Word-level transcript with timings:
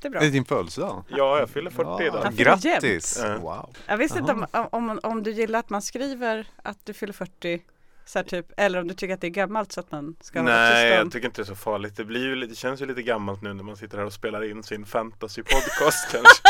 Det 0.00 0.08
är 0.08 0.10
bra. 0.10 0.20
Är 0.20 0.24
det 0.24 0.30
din 0.30 0.44
födelsedag? 0.44 1.04
Ja, 1.08 1.38
jag 1.38 1.50
fyller 1.50 1.70
40 1.70 1.82
Ja, 1.88 2.02
idag. 2.02 2.34
Grattis! 2.34 3.24
Wow. 3.40 3.70
Jag 3.86 3.96
visste 3.96 4.18
inte 4.18 4.32
om, 4.32 4.46
om, 4.52 5.00
om 5.02 5.22
du 5.22 5.30
gillar 5.32 5.58
att 5.58 5.70
man 5.70 5.82
skriver 5.82 6.46
att 6.62 6.78
du 6.84 6.92
fyller 6.92 7.12
40 7.12 7.62
så 8.04 8.18
här 8.18 8.24
typ, 8.26 8.46
eller 8.56 8.80
om 8.80 8.88
du 8.88 8.94
tycker 8.94 9.14
att 9.14 9.20
det 9.20 9.26
är 9.26 9.30
gammalt 9.30 9.72
så 9.72 9.80
att 9.80 9.92
man 9.92 10.16
ska 10.20 10.42
Nej, 10.42 10.88
jag 10.94 11.12
tycker 11.12 11.26
inte 11.26 11.40
det 11.40 11.44
är 11.44 11.46
så 11.46 11.54
farligt. 11.54 11.96
Det, 11.96 12.04
blir 12.04 12.20
ju, 12.20 12.34
lite- 12.34 12.52
det 12.52 12.56
känns 12.56 12.82
ju 12.82 12.86
lite 12.86 13.02
gammalt 13.02 13.42
nu 13.42 13.54
när 13.54 13.64
man 13.64 13.76
sitter 13.76 13.98
här 13.98 14.04
och 14.04 14.12
spelar 14.12 14.50
in 14.50 14.62
sin 14.62 14.84
fantasy-podcast 14.86 16.12
kanske. 16.12 16.42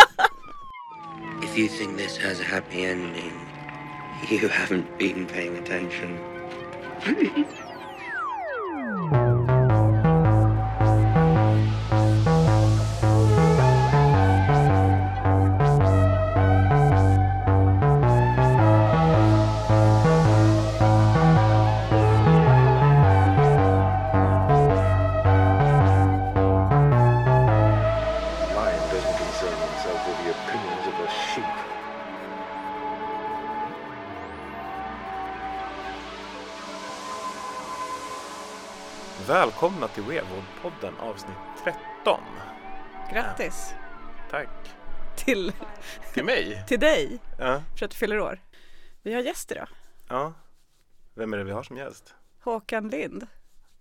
If 1.45 1.59
you 1.59 1.69
think 1.69 1.99
this 1.99 2.19
has 2.25 2.41
a 2.41 2.45
happy 2.51 2.85
ending, 2.85 3.33
you 4.31 4.49
haven't 4.49 4.99
been 4.99 5.27
paying 5.27 5.59
attention. 5.59 6.19
Wevold-podden 40.69 40.99
avsnitt 41.01 41.37
13. 42.05 42.21
Grattis 43.13 43.75
Tack. 44.31 44.49
till, 45.17 45.53
Till 46.15 46.25
mig. 46.25 46.65
till 46.69 46.81
dig 46.81 47.19
Ja. 47.39 47.63
för 47.79 47.85
att 47.85 47.91
du 47.91 47.97
fyller 47.97 48.21
år. 48.21 48.41
Vi 49.03 49.15
har 49.15 49.21
gäst 49.21 49.53
idag, 49.53 49.69
ja. 50.09 50.33
Vem 51.15 51.33
är 51.33 51.39
det 51.39 51.45
vi 51.45 51.51
har 51.51 51.63
som 51.63 51.77
gäst? 51.77 52.15
Håkan 52.45 52.89
Lind. 52.89 53.27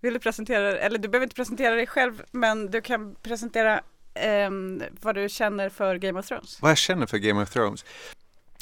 Vill 0.00 0.12
du 0.14 0.20
presentera, 0.20 0.78
eller 0.78 0.98
du 0.98 1.08
behöver 1.08 1.26
inte 1.26 1.36
presentera 1.36 1.74
dig 1.74 1.86
själv, 1.86 2.22
men 2.30 2.70
du 2.70 2.80
kan 2.80 3.14
presentera 3.14 3.80
ehm, 4.14 4.82
vad 5.00 5.14
du 5.14 5.28
känner 5.28 5.68
för 5.68 5.96
Game 5.96 6.18
of 6.20 6.26
Thrones. 6.26 6.62
Vad 6.62 6.70
jag 6.70 6.78
känner 6.78 7.06
för 7.06 7.18
Game 7.18 7.42
of 7.42 7.50
Thrones? 7.50 7.84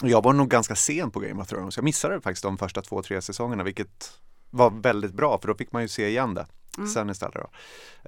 Jag 0.02 0.22
var 0.24 0.32
nog 0.32 0.48
ganska 0.48 0.74
sen 0.76 1.10
på 1.10 1.20
Game 1.20 1.42
of 1.42 1.48
Thrones. 1.48 1.76
Jag 1.76 1.84
missade 1.84 2.20
faktiskt 2.20 2.42
de 2.42 2.58
första 2.58 2.82
två, 2.82 3.02
tre 3.02 3.22
säsongerna, 3.22 3.64
vilket 3.64 4.18
var 4.56 4.70
väldigt 4.70 5.12
bra 5.14 5.38
för 5.38 5.48
då 5.48 5.54
fick 5.54 5.72
man 5.72 5.82
ju 5.82 5.88
se 5.88 6.08
igen 6.08 6.34
det 6.34 6.46
Mm. 6.78 6.88
sen 6.88 7.10
istället. 7.10 7.34
Då. 7.34 7.50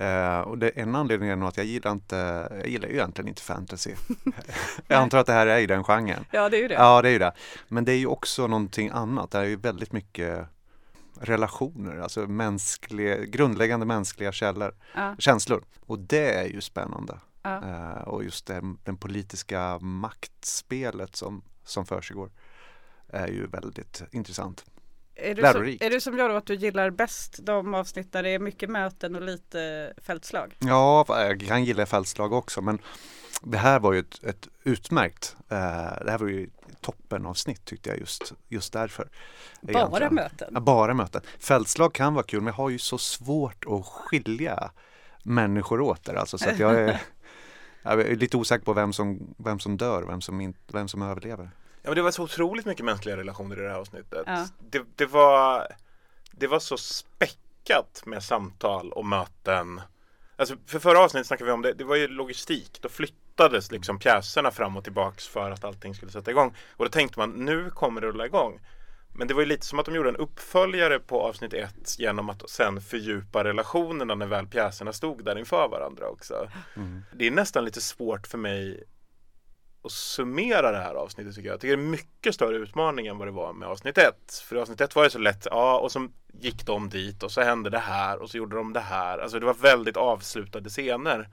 Eh, 0.05 0.41
och 0.41 0.59
det, 0.59 0.69
en 0.69 0.95
anledning 0.95 1.29
är 1.29 1.37
nog 1.37 1.49
att 1.49 1.57
jag 1.57 1.67
gillar 1.67 1.93
inte, 1.93 2.49
jag 2.51 2.69
gillar 2.69 2.89
ju 2.89 2.95
egentligen 2.95 3.29
inte 3.29 3.43
fantasy. 3.43 3.95
jag 4.87 4.99
antar 5.03 5.19
att 5.19 5.27
det 5.27 5.33
här 5.33 5.47
är 5.47 5.59
i 5.59 5.67
den 5.67 5.85
genren. 5.85 6.25
Ja, 6.31 6.49
det 6.49 6.57
är 6.57 6.61
ju 6.63 6.69
det. 6.69 6.75
Ja, 6.75 7.03
det 7.03 7.09
är 7.09 7.13
ju 7.13 7.19
det. 7.19 7.33
Men 7.69 7.85
det 7.85 7.93
är 7.93 7.97
ju 7.97 8.07
också 8.07 8.47
någonting 8.47 8.91
annat. 8.93 9.31
Det 9.31 9.39
är 9.39 9.45
ju 9.45 9.57
väldigt 9.57 9.93
mycket 9.93 10.47
relationer, 11.21 11.97
alltså 11.99 12.21
mänskliga, 12.27 13.25
grundläggande 13.25 13.87
mänskliga 13.87 14.33
källor, 14.33 14.75
Ja, 14.95 15.17
känslor. 15.19 15.65
Och 15.87 15.99
det 15.99 16.35
är 16.35 16.47
ju 16.49 16.61
spännande. 16.61 17.19
ja. 17.43 17.57
Eh, 17.69 18.03
och 18.09 18.25
just 18.25 18.47
det, 18.47 18.61
den 18.85 18.97
politiska 18.97 19.79
maktspelet 19.79 21.17
som, 21.17 21.43
som 21.65 21.87
försiggår 21.87 22.31
är 23.09 23.29
ju 23.29 23.47
väldigt 23.47 24.03
intressant. 24.13 24.65
Är, 25.21 25.35
du 25.35 25.43
som, 25.43 25.77
är 25.81 25.91
du 25.91 26.01
som 26.01 26.19
jag 26.19 26.31
då 26.31 26.37
att 26.37 26.47
du 26.47 26.55
gillar 26.55 26.91
bäst 26.91 27.39
de 27.43 27.75
avsnitt 27.75 28.13
där 28.13 28.23
det 28.23 28.31
är 28.31 28.39
mycket 28.39 28.71
möten 28.71 29.17
och 29.17 29.23
lite 29.23 29.93
fältslag? 30.03 30.57
Ja, 30.59 31.05
jag 31.09 31.41
kan 31.41 31.65
gilla 31.65 31.87
fältslag 31.87 32.33
också 32.33 32.61
men 32.61 32.79
det 33.43 33.59
här 33.59 33.81
var 33.81 33.93
ju 33.93 33.99
ett, 33.99 34.25
ett 34.25 34.49
utmärkt, 34.65 35.37
eh, 35.49 35.57
det 36.05 36.11
här 36.11 36.19
var 36.19 36.29
ju 36.29 36.51
toppen 36.81 37.27
avsnitt 37.27 37.65
tyckte 37.65 37.91
jag 37.91 37.99
just, 37.99 38.33
just 38.49 38.73
därför. 38.73 39.09
Bara 39.61 39.79
Egentligen. 39.79 40.15
möten? 40.15 40.51
Ja, 40.55 40.61
bara 40.61 40.95
möten. 40.95 41.23
Fältslag 41.39 41.95
kan 41.95 42.15
vara 42.15 42.25
kul 42.25 42.41
men 42.41 42.47
jag 42.47 42.55
har 42.55 42.71
ju 42.71 42.79
så 42.79 42.99
svårt 42.99 43.65
att 43.67 43.87
skilja 43.87 44.71
människor 45.23 45.81
åt 45.81 46.05
där 46.05 46.15
alltså 46.15 46.39
så 46.39 46.51
att 46.51 46.59
jag 46.59 46.75
är, 46.75 47.01
jag 47.83 48.01
är 48.01 48.17
lite 48.17 48.37
osäker 48.37 48.65
på 48.65 48.73
vem 48.73 48.93
som, 48.93 49.35
vem 49.39 49.59
som 49.59 49.77
dör, 49.77 50.03
vem 50.03 50.21
som, 50.21 50.41
in, 50.41 50.55
vem 50.73 50.89
som 50.89 51.03
överlever. 51.03 51.51
Ja, 51.83 51.91
men 51.91 51.95
det 51.95 52.03
var 52.03 52.11
så 52.11 52.23
otroligt 52.23 52.67
mycket 52.67 52.85
mänskliga 52.85 53.17
relationer 53.17 53.59
i 53.59 53.63
det 53.63 53.69
här 53.69 53.79
avsnittet. 53.79 54.23
Ja. 54.27 54.47
Det, 54.71 54.83
det, 54.97 55.07
var, 55.07 55.67
det 56.31 56.47
var 56.47 56.59
så 56.59 56.77
späckat 56.77 58.03
med 58.07 58.23
samtal 58.23 58.93
och 58.93 59.07
möten. 59.07 59.81
Alltså 60.37 60.57
för 60.67 60.79
förra 60.79 61.01
avsnittet 61.01 61.27
snackade 61.27 61.51
vi 61.51 61.53
om 61.53 61.63
det, 61.63 61.73
det 61.73 61.85
var 61.85 61.97
ju 61.97 62.09
logistik. 62.09 62.79
Då 62.83 62.89
flyttades 62.89 63.71
liksom 63.71 63.99
pjäserna 63.99 64.51
fram 64.51 64.77
och 64.77 64.85
tillbaks 64.85 65.29
för 65.29 65.51
att 65.51 65.65
allting 65.65 65.95
skulle 65.95 66.13
sätta 66.13 66.31
igång. 66.31 66.57
Och 66.71 66.85
då 66.85 66.91
tänkte 66.91 67.19
man, 67.19 67.31
nu 67.31 67.71
kommer 67.71 68.01
det 68.01 68.07
rulla 68.07 68.27
igång. 68.27 68.61
Men 69.19 69.29
det 69.29 69.35
var 69.35 69.41
ju 69.41 69.47
lite 69.47 69.67
som 69.67 69.79
att 69.79 69.87
de 69.87 69.95
gjorde 69.95 70.09
en 70.09 70.17
uppföljare 70.17 70.99
på 70.99 71.23
avsnitt 71.23 71.55
ett 71.55 71.99
genom 71.99 72.31
att 72.31 72.51
sen 72.51 72.81
fördjupa 72.81 73.45
relationerna 73.45 74.15
när 74.15 74.27
väl 74.27 74.47
pjäserna 74.47 74.93
stod 74.93 75.25
där 75.25 75.39
inför 75.39 75.69
varandra 75.69 76.09
också. 76.09 76.51
Det 77.13 77.27
är 77.27 77.31
nästan 77.31 77.65
lite 77.65 77.81
svårt 77.81 78.27
för 78.27 78.39
mig 78.39 78.85
att 79.85 79.93
summera 79.93 80.73
det 80.73 80.79
här 80.79 80.95
avsnittet 80.95 81.35
tycker 81.35 81.49
jag. 81.49 81.55
Jag 81.55 81.61
tycker 81.61 81.77
det 81.77 81.83
är 81.83 81.87
mycket 81.87 82.35
större 82.35 82.57
utmaning 82.57 83.07
än 83.07 83.19
vad 83.19 83.29
det 83.29 83.33
var 83.33 83.53
med 83.53 83.69
avsnitt 83.69 83.99
ett. 83.99 84.43
För 84.45 84.57
i 84.57 84.61
avsnitt 84.61 84.81
ett 84.81 84.95
var 84.95 85.05
det 85.05 85.11
så 85.11 85.19
lätt, 85.19 85.47
ja 85.51 85.79
och 85.79 85.93
så 85.93 86.09
gick 86.33 86.67
de 86.67 86.89
dit 86.89 87.23
och 87.23 87.33
så 87.33 87.41
hände 87.41 87.71
det 87.71 87.79
här 87.79 88.23
och 88.23 88.31
så 88.31 88.37
gjorde 88.37 88.57
de 88.57 88.73
det 88.73 88.81
här. 88.81 89.19
Alltså 89.19 89.41
det 89.41 89.47
var 89.47 89.55
väldigt 89.55 89.97
avslutade 89.97 90.71
scener. 90.71 91.29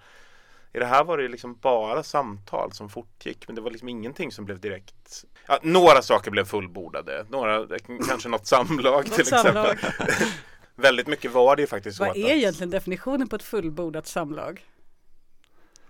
I 0.74 0.80
det 0.80 0.86
här 0.86 1.04
var 1.04 1.18
det 1.18 1.28
liksom 1.28 1.56
bara 1.56 2.04
samtal 2.04 2.72
som 2.72 2.90
fortgick 2.90 3.48
men 3.48 3.56
det 3.56 3.62
var 3.62 3.72
liksom 3.72 3.90
ingenting 3.90 4.32
som 4.32 4.46
blev 4.46 4.60
direkt 4.60 5.26
ja, 5.48 5.60
Några 5.62 6.02
saker 6.02 6.32
blev 6.32 6.46
fullbordade, 6.46 7.26
några, 7.30 7.68
kanske 8.08 8.30
något 8.30 8.48
samlag 8.48 9.06
till 9.06 9.22
exempel. 9.22 9.78
väldigt 10.76 11.08
mycket 11.08 11.32
var 11.32 11.56
det 11.56 11.62
ju 11.62 11.68
faktiskt 11.68 11.98
så 11.98 12.04
Vad 12.04 12.10
att 12.10 12.18
är 12.18 12.36
egentligen 12.36 12.70
definitionen 12.70 13.28
på 13.28 13.36
ett 13.36 13.44
fullbordat 13.44 14.08
samlag? 14.08 14.66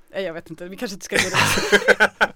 Jag 0.09 0.33
vet 0.33 0.49
inte, 0.49 0.67
vi 0.67 0.77
kanske 0.77 0.93
inte 0.93 1.05
ska 1.05 1.15
gå 1.15 1.21
dit. 2.25 2.34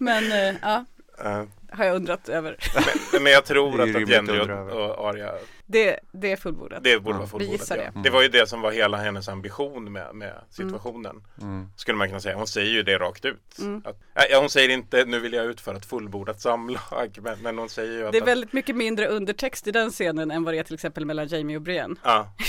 Men 0.00 0.32
eh, 0.32 0.54
ja, 0.62 0.84
Uh 1.18 1.61
har 1.72 1.84
jag 1.84 1.96
undrat 1.96 2.28
över. 2.28 2.56
men, 3.12 3.22
men 3.22 3.32
jag 3.32 3.44
tror 3.44 3.76
Det 3.78 3.82
att, 3.82 4.08
Jenny 4.08 4.38
och, 4.40 4.98
och 4.98 5.08
Arya 5.08 5.32
Det, 5.66 5.98
det 6.12 6.32
är 6.32 6.36
fullbordat. 6.36 6.84
Det 6.84 6.98
borde 6.98 7.12
vara 7.18 7.22
Ja. 7.24 7.26
fullbordat. 7.28 7.48
Vi 7.48 7.52
gissar 7.52 7.76
ja. 7.76 7.82
det. 7.94 8.02
det 8.02 8.10
var 8.10 8.22
ju 8.22 8.28
det 8.28 8.48
som 8.48 8.60
var 8.60 8.72
hela 8.72 8.96
hennes 8.96 9.28
ambition 9.28 9.92
med, 9.92 10.14
med 10.14 10.34
situationen. 10.50 11.22
Mm. 11.40 11.68
Skulle 11.76 11.98
man 11.98 12.08
kunna 12.08 12.20
säga. 12.20 12.36
Hon 12.36 12.46
säger 12.46 12.70
ju 12.70 12.82
det 12.82 12.98
rakt 12.98 13.24
ut. 13.24 13.58
Mm. 13.58 13.82
Att, 13.84 14.00
ja, 14.30 14.40
hon 14.40 14.50
säger 14.50 14.68
inte 14.68 15.04
nu 15.04 15.20
vill 15.20 15.32
jag 15.32 15.46
utföra 15.46 15.76
ett 15.76 15.86
fullbordat 15.86 16.40
samlag. 16.40 17.18
Men, 17.22 17.38
men 17.42 17.58
hon 17.58 17.68
säger 17.68 17.92
ju 17.92 18.06
att 18.06 18.12
Det 18.12 18.18
är 18.18 18.24
väldigt 18.24 18.52
mycket 18.52 18.76
mindre 18.76 19.06
undertext 19.06 19.66
i 19.66 19.70
den 19.70 19.90
scenen 19.90 20.30
än 20.30 20.44
vad 20.44 20.54
det 20.54 20.58
är 20.58 20.64
till 20.64 20.74
exempel 20.74 21.06
mellan 21.06 21.26
Jamie 21.28 21.56
och 21.56 21.62
Brienne. 21.62 21.96
Ja, 22.02 22.34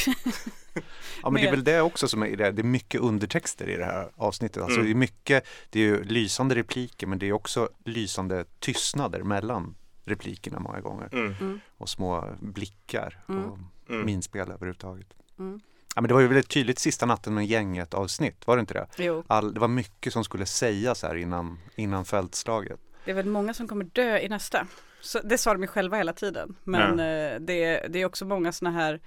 Ja 1.23 1.29
men 1.29 1.41
det 1.41 1.47
är 1.47 1.51
väl 1.51 1.63
det 1.63 1.81
också 1.81 2.07
som 2.07 2.23
är 2.23 2.35
det, 2.38 2.51
det 2.51 2.61
är 2.61 2.63
mycket 2.63 3.01
undertexter 3.01 3.69
i 3.69 3.75
det 3.75 3.85
här 3.85 4.09
avsnittet. 4.16 4.63
Alltså 4.63 4.79
Mm. 4.79 4.85
det 4.85 4.91
är 4.94 5.00
mycket, 5.00 5.47
det 5.69 5.79
är 5.79 5.84
ju 5.84 6.03
lysande 6.03 6.55
repliker 6.55 7.07
men 7.07 7.19
det 7.19 7.25
är 7.29 7.34
också 7.34 7.69
lysande 7.85 8.45
tystnader 9.13 9.24
mellan 9.24 9.75
replikerna 10.06 10.59
många 10.59 10.81
gånger. 10.81 11.09
mm, 11.13 11.59
Och 11.78 11.90
små 11.90 12.35
blickar 12.41 13.24
Mm. 13.29 13.46
och 13.46 13.57
mm. 13.90 14.06
minspel 14.06 14.51
överhuvudtaget. 14.51 15.07
Mm. 15.40 15.59
Ja 15.96 16.01
men 16.01 16.07
det 16.07 16.13
var 16.13 16.22
ju 16.22 16.28
väldigt 16.28 16.50
tydligt 16.50 16.79
sista 16.79 17.06
natten 17.06 17.34
med 17.34 17.46
gänget 17.46 17.94
avsnitt, 17.94 18.47
var 18.47 18.57
det 18.57 18.59
inte 18.59 18.73
det? 18.73 18.88
Jo, 18.97 19.23
All, 19.28 19.53
det 19.53 19.59
var 19.59 19.68
mycket 19.68 20.13
som 20.13 20.23
skulle 20.23 20.46
sägas 20.46 21.03
här 21.03 21.16
innan, 21.16 21.59
innan 21.75 22.06
fältslaget. 22.06 22.79
det 23.06 23.12
är 23.12 23.16
väl 23.16 23.25
många 23.25 23.53
som 23.53 23.68
kommer 23.68 23.85
dö 23.85 24.18
i 24.19 24.29
nästa. 24.29 24.68
Så 25.02 25.19
det 25.19 25.38
sa 25.38 25.53
de 25.53 25.62
ju 25.62 25.68
själva 25.68 25.97
hela 25.97 26.13
tiden. 26.13 26.56
Men 26.63 26.91
eh, 27.00 27.40
det, 27.40 27.63
är- 27.63 27.90
det 27.90 28.00
är 28.02 28.06
också 28.06 28.25
många 28.25 28.52
sådana 28.52 28.78
här 28.79 29.00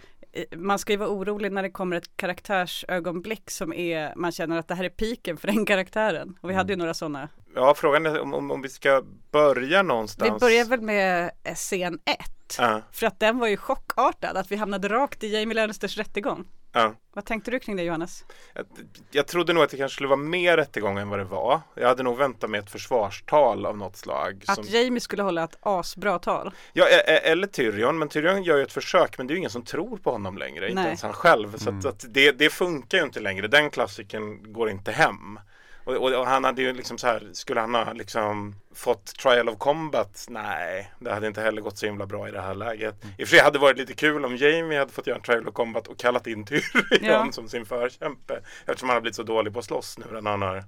man 0.56 0.78
ska 0.78 0.92
ju 0.92 0.96
vara 0.96 1.08
orolig 1.08 1.52
när 1.52 1.62
det 1.62 1.70
kommer 1.70 1.96
ett 1.96 2.16
karaktärsögonblick 2.16 3.50
som 3.50 3.72
är, 3.72 4.12
man 4.16 4.32
känner 4.32 4.58
att 4.58 4.68
det 4.68 4.74
här 4.74 4.84
är 4.84 4.88
piken 4.88 5.36
för 5.36 5.46
den 5.46 5.66
karaktären. 5.66 6.38
Och 6.40 6.50
vi 6.50 6.54
hade 6.54 6.72
ju 6.72 6.76
några 6.76 6.94
sådana. 6.94 7.28
ja 7.54 7.74
frågan 7.76 8.06
är 8.06 8.20
om, 8.20 8.34
om, 8.34 8.50
om 8.50 8.62
vi 8.62 8.68
ska 8.68 9.02
börja 9.30 9.82
någonstans. 9.82 10.34
Vi 10.34 10.38
börjar 10.38 10.64
väl 10.64 10.80
med 10.80 11.30
eh, 11.44 11.54
scen 11.54 11.98
ett. 12.04 12.56
Ja, 12.58 12.82
För 12.92 13.06
att 13.06 13.20
den 13.20 13.38
var 13.38 13.48
ju 13.48 13.56
chockartad, 13.56 14.36
att 14.36 14.52
vi 14.52 14.56
hamnade 14.56 14.88
rakt 14.88 15.24
i 15.24 15.32
Jamie 15.32 15.54
Lannisters 15.54 15.98
rättegång. 15.98 16.44
Ja. 16.80 16.94
Vad 17.14 17.24
tänkte 17.24 17.50
du 17.50 17.58
kring 17.58 17.76
det 17.76 17.82
Johannes? 17.82 18.24
Jag, 18.54 18.66
jag 19.10 19.26
trodde 19.26 19.52
nog 19.52 19.62
att 19.64 19.70
det 19.70 19.76
kanske 19.76 19.94
skulle 19.94 20.08
vara 20.08 20.16
mer 20.16 20.56
rättegång 20.56 20.98
än 20.98 21.08
vad 21.08 21.18
det 21.18 21.24
var. 21.24 21.60
Jag 21.74 21.88
hade 21.88 22.02
nog 22.02 22.16
väntat 22.18 22.50
mig 22.50 22.60
ett 22.60 22.70
försvarstal 22.70 23.66
av 23.66 23.76
något 23.78 23.96
slag. 23.96 24.44
Att 24.46 24.54
som- 24.54 24.64
Jamie 24.64 25.00
skulle 25.00 25.22
hålla 25.22 25.44
ett 25.44 25.56
asbra 25.60 26.18
tal. 26.18 26.50
Ja, 26.72 26.84
e- 26.88 27.02
e- 27.06 27.30
eller 27.30 27.46
Tyrion, 27.46 27.98
men 27.98 28.08
Tyrion 28.08 28.42
gör 28.42 28.56
ju 28.56 28.62
ett 28.62 28.72
försök 28.72 29.18
men 29.18 29.26
det 29.26 29.30
är 29.32 29.34
ju 29.34 29.38
ingen 29.38 29.50
som 29.50 29.62
tror 29.64 29.96
på 29.98 30.10
honom 30.10 30.38
längre, 30.38 30.64
inte 30.68 30.74
Nej. 30.74 30.86
ens 30.86 31.02
han 31.02 31.12
själv. 31.12 31.56
Så 31.58 31.68
Mm. 31.68 31.78
att, 31.78 31.86
att 31.86 32.04
det, 32.08 32.32
det 32.32 32.50
funkar 32.50 32.98
ju 32.98 33.04
inte 33.04 33.20
längre, 33.20 33.48
den 33.48 33.70
klassiken 33.70 34.52
går 34.52 34.70
inte 34.70 34.92
hem. 34.92 35.40
Och, 35.86 35.94
och, 35.94 36.12
och 36.12 36.26
han 36.26 36.44
hade 36.44 36.62
ju 36.62 36.72
liksom 36.72 36.98
så 36.98 37.06
här, 37.06 37.28
skulle 37.32 37.60
han 37.60 37.74
ha 37.74 37.92
liksom 37.92 38.54
fått 38.74 39.06
Trial 39.06 39.48
of 39.48 39.58
Combat? 39.58 40.26
Nej, 40.28 40.92
det 40.98 41.12
hade 41.12 41.26
inte 41.26 41.40
heller 41.40 41.62
gått 41.62 41.78
så 41.78 41.86
himla 41.86 42.06
bra 42.06 42.28
i 42.28 42.30
det 42.30 42.40
här 42.40 42.54
läget. 42.54 43.04
Mm. 43.04 43.14
I 43.18 43.24
och 43.24 43.28
för 43.28 43.36
sig 43.36 43.44
hade 43.44 43.58
det 43.58 43.62
varit 43.62 43.78
lite 43.78 43.94
kul 43.94 44.24
om 44.24 44.36
Jamie 44.36 44.78
hade 44.78 44.92
fått 44.92 45.06
göra 45.06 45.16
en 45.16 45.22
Trial 45.22 45.48
of 45.48 45.54
Combat 45.54 45.86
och 45.86 45.98
kallat 45.98 46.26
in 46.26 46.44
Tyrion 46.44 46.62
Ja. 47.00 47.28
som 47.32 47.48
sin 47.48 47.66
förkämpe. 47.66 48.40
Eftersom 48.66 48.88
han 48.88 48.96
har 48.96 49.00
blivit 49.00 49.16
så 49.16 49.22
dålig 49.22 49.52
på 49.52 49.58
att 49.58 49.64
slåss 49.64 49.98
nu 49.98 50.20
när 50.20 50.30
han 50.30 50.42
har 50.42 50.64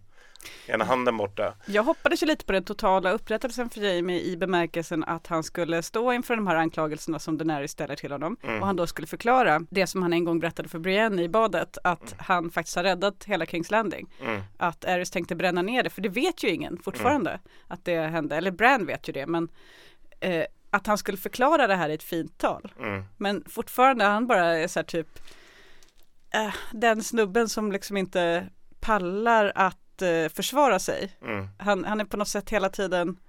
Ena 0.66 0.84
handen 0.84 1.16
borta. 1.16 1.54
Jag 1.66 1.82
hoppades 1.82 2.22
ju 2.22 2.26
lite 2.26 2.44
på 2.44 2.52
den 2.52 2.64
totala 2.64 3.10
upprättelsen 3.12 3.70
för 3.70 3.80
Jamie 3.80 4.20
i 4.20 4.36
bemärkelsen 4.36 5.04
att 5.04 5.26
han 5.26 5.42
skulle 5.42 5.82
stå 5.82 6.12
inför 6.12 6.36
de 6.36 6.46
här 6.46 6.56
anklagelserna 6.56 7.18
som 7.18 7.38
Daenerys 7.38 7.70
ställer 7.70 7.96
till 7.96 8.12
honom 8.12 8.36
Mm. 8.42 8.60
och 8.60 8.66
han 8.66 8.76
då 8.76 8.86
skulle 8.86 9.06
förklara 9.06 9.60
det 9.70 9.86
som 9.86 10.02
han 10.02 10.12
en 10.12 10.24
gång 10.24 10.40
berättade 10.40 10.68
för 10.68 10.78
Brienne 10.78 11.22
i 11.22 11.28
badet 11.28 11.78
att 11.84 12.14
han 12.18 12.50
faktiskt 12.50 12.76
har 12.76 12.82
räddat 12.84 13.24
hela 13.24 13.46
Kings 13.46 13.70
Landing. 13.70 14.06
Mm. 14.22 14.40
Att 14.56 14.84
Aerys 14.84 15.10
tänkte 15.10 15.34
bränna 15.36 15.62
ner 15.62 15.82
det 15.82 15.90
för 15.90 16.02
det 16.02 16.08
vet 16.08 16.44
ju 16.44 16.48
ingen 16.48 16.78
fortfarande 16.82 17.40
att 17.66 17.84
det 17.84 18.00
hände, 18.00 18.36
eller 18.36 18.50
Bran 18.50 18.86
vet 18.86 19.08
ju 19.08 19.12
det 19.12 19.26
men 19.26 19.48
eh, 20.20 20.44
att 20.70 20.86
han 20.86 20.98
skulle 20.98 21.18
förklara 21.18 21.66
det 21.66 21.74
här 21.74 21.88
i 21.88 21.94
ett 21.94 22.02
fint 22.02 22.38
tal. 22.38 22.72
Mm. 22.80 23.04
Men 23.16 23.44
fortfarande 23.48 24.04
han 24.04 24.26
bara 24.26 24.44
är 24.58 24.68
så 24.68 24.78
här 24.78 24.84
typ 24.84 25.18
eh, 26.34 26.54
den 26.72 27.02
snubben 27.02 27.48
som 27.48 27.72
liksom 27.72 27.96
inte 27.96 28.46
pallar 28.80 29.52
att 29.54 29.78
eh, 30.02 30.28
försvara 30.28 30.78
sig. 30.78 31.16
Mm. 31.22 31.48
Han, 31.58 31.84
han 31.84 32.00
är 32.00 32.04
på 32.04 32.16
något 32.16 32.28
sätt 32.28 32.50
hela 32.50 32.68
tiden 32.68 33.20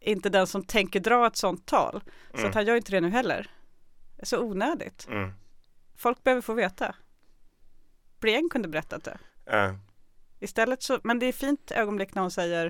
inte 0.00 0.28
den 0.28 0.46
som 0.46 0.64
tänker 0.64 1.00
dra 1.00 1.26
ett 1.26 1.36
sånt 1.36 1.66
tal. 1.66 2.00
Så 2.30 2.36
Mm. 2.38 2.48
att 2.48 2.54
han 2.54 2.66
gör 2.66 2.76
inte 2.76 2.90
det 2.92 3.00
nu 3.00 3.10
heller. 3.10 3.50
Det 4.16 4.22
är 4.22 4.26
så 4.26 4.42
onödigt. 4.42 5.06
Mm. 5.10 5.32
Folk 5.96 6.22
behöver 6.24 6.42
få 6.42 6.54
veta. 6.54 6.94
Brienne 8.20 8.48
kunde 8.50 8.68
berättat 8.68 9.04
det. 9.04 9.18
Eh, 9.46 9.74
Istället 10.40 10.82
så, 10.82 11.00
men 11.04 11.18
det 11.18 11.26
är 11.26 11.32
fint 11.32 11.70
ögonblick 11.70 12.14
när 12.14 12.22
hon 12.22 12.30
säger 12.30 12.66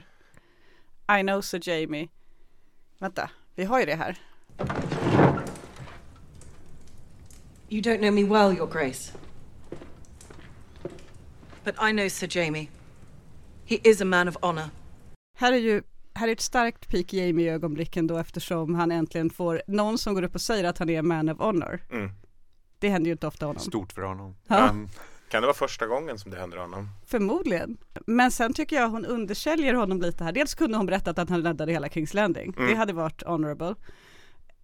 I 1.19 1.23
know 1.23 1.41
Sir 1.41 1.69
Jamie. 1.69 2.09
Vänta, 2.99 3.31
vi 3.55 3.65
har 3.65 3.81
ju 3.81 3.87
det 3.87 3.95
här. 3.95 4.19
You 7.69 7.83
don't 7.83 7.99
know 7.99 8.13
me 8.13 8.25
well, 8.25 8.57
Your 8.57 8.67
Grace. 8.67 9.13
But 11.65 11.75
I 11.83 11.93
know 11.93 12.09
Sir 12.09 12.27
Jamie. 12.39 12.69
He 13.69 13.79
is 13.85 14.01
a 14.01 14.05
man 14.05 14.29
of 14.29 14.37
honor. 14.43 14.65
Här 15.37 15.53
är 15.53 15.57
ju 15.57 15.83
här 16.15 16.29
är 16.29 16.33
ett 16.33 16.41
starkt 16.41 16.89
peak 16.89 17.13
Jamie 17.13 17.53
ögonblick 17.55 17.97
ändå 17.97 18.19
eftersom 18.19 18.75
han 18.75 18.93
äntligen 18.93 19.31
får 19.31 19.63
någon 19.67 19.99
som 19.99 20.15
går 20.15 20.23
upp 20.23 20.35
och 20.35 20.41
säger 20.41 20.65
att 20.65 20.79
han 20.79 20.91
är 20.91 21.03
man 21.03 21.29
of 21.29 21.39
honor. 21.39 21.81
mm. 21.91 22.11
Det 22.79 22.89
händer 22.89 23.09
ju 23.09 23.13
inte 23.13 23.27
ofta 23.27 23.47
honom. 23.47 23.61
Stort 23.63 23.93
för 23.93 24.03
honom. 24.03 24.37
Ja. 24.47 24.71
Um, 24.71 24.89
Kan 25.29 25.43
det 25.43 25.47
vara 25.47 25.57
första 25.57 25.87
gången 25.87 26.19
som 26.19 26.31
det 26.31 26.37
händer 26.39 26.59
honom? 26.59 26.89
Förmodligen. 27.07 27.79
Men 28.07 28.31
sen 28.31 28.53
tycker 28.53 28.77
jag 28.77 28.89
hon 28.89 29.05
undersäljer 29.05 29.75
honom 29.75 30.01
lite 30.01 30.25
här. 30.25 30.33
Dels 30.33 30.55
kunde 30.55 30.77
hon 30.77 30.87
berättat 30.87 31.19
att 31.19 31.31
han 31.31 31.43
räddade 31.43 31.73
hela 31.73 31.89
Kings 31.89 32.15
Landing. 32.15 32.55
Mm. 32.57 32.71
Det 32.71 32.75
hade 32.75 32.93
varit 32.93 33.23
honorable. 33.23 33.75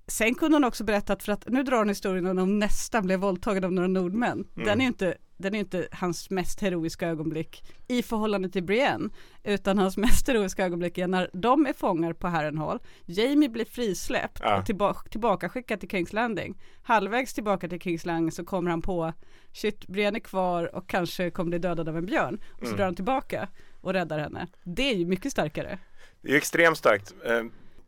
Sen 0.06 0.34
kunde 0.34 0.56
hon 0.56 0.64
också 0.64 0.84
berättat 0.84 1.22
för 1.22 1.32
att 1.32 1.48
nu 1.48 1.62
drar 1.62 1.78
hon 1.78 1.88
historien 1.88 2.26
om 2.26 2.38
hon 2.38 2.58
nästan 2.58 3.06
blev 3.06 3.20
våldtagen 3.20 3.64
av 3.64 3.72
några 3.72 3.88
nordmän. 3.88 4.46
Mm. 4.54 4.66
Den 4.66 4.80
är 4.80 4.84
ju 4.84 4.88
inte, 4.88 5.16
den 5.44 5.54
är 5.54 5.58
inte 5.58 5.88
hans 5.92 6.30
mest 6.30 6.60
heroiska 6.60 7.08
ögonblick 7.08 7.64
i 7.88 8.02
förhållande 8.02 8.48
till 8.48 8.62
Brienne. 8.62 9.08
Utan 9.44 9.78
hans 9.78 9.96
mest 9.96 10.28
heroiska 10.28 10.64
ögonblick 10.64 10.98
är 10.98 11.06
när 11.06 11.30
de 11.32 11.66
är 11.66 11.72
fångar 11.72 12.12
på 12.12 12.28
Harrenhal. 12.28 12.78
Jamie 13.06 13.48
blir 13.48 13.64
frisläppt 13.64 14.38
Ja. 14.42 14.58
och 14.58 14.66
tillbaka, 14.66 15.08
tillbaka 15.10 15.48
skickad 15.48 15.80
till 15.80 15.88
Kings 15.88 16.12
Landing. 16.12 16.62
Halvvägs 16.82 17.34
tillbaka 17.34 17.68
till 17.68 17.80
Kings 17.80 18.06
Landing 18.06 18.32
så 18.32 18.44
kommer 18.44 18.70
han 18.70 18.82
på 18.82 19.12
shit, 19.52 19.86
Brienne 19.86 20.18
är 20.18 20.20
kvar 20.20 20.74
och 20.76 20.88
kanske 20.88 21.30
kommer 21.30 21.48
bli 21.50 21.58
dödad 21.58 21.88
av 21.88 21.96
en 21.96 22.06
björn. 22.06 22.40
Och 22.52 22.58
så 22.60 22.66
Mm. 22.66 22.76
drar 22.76 22.84
han 22.84 22.94
tillbaka 22.94 23.48
och 23.80 23.92
räddar 23.92 24.18
henne. 24.18 24.46
Det 24.64 24.90
är 24.90 24.94
ju 24.94 25.06
mycket 25.06 25.32
starkare. 25.32 25.78
Det 26.20 26.28
är 26.28 26.32
ju 26.32 26.38
extremt 26.38 26.78
starkt. 26.78 27.14
Eh, 27.26 27.42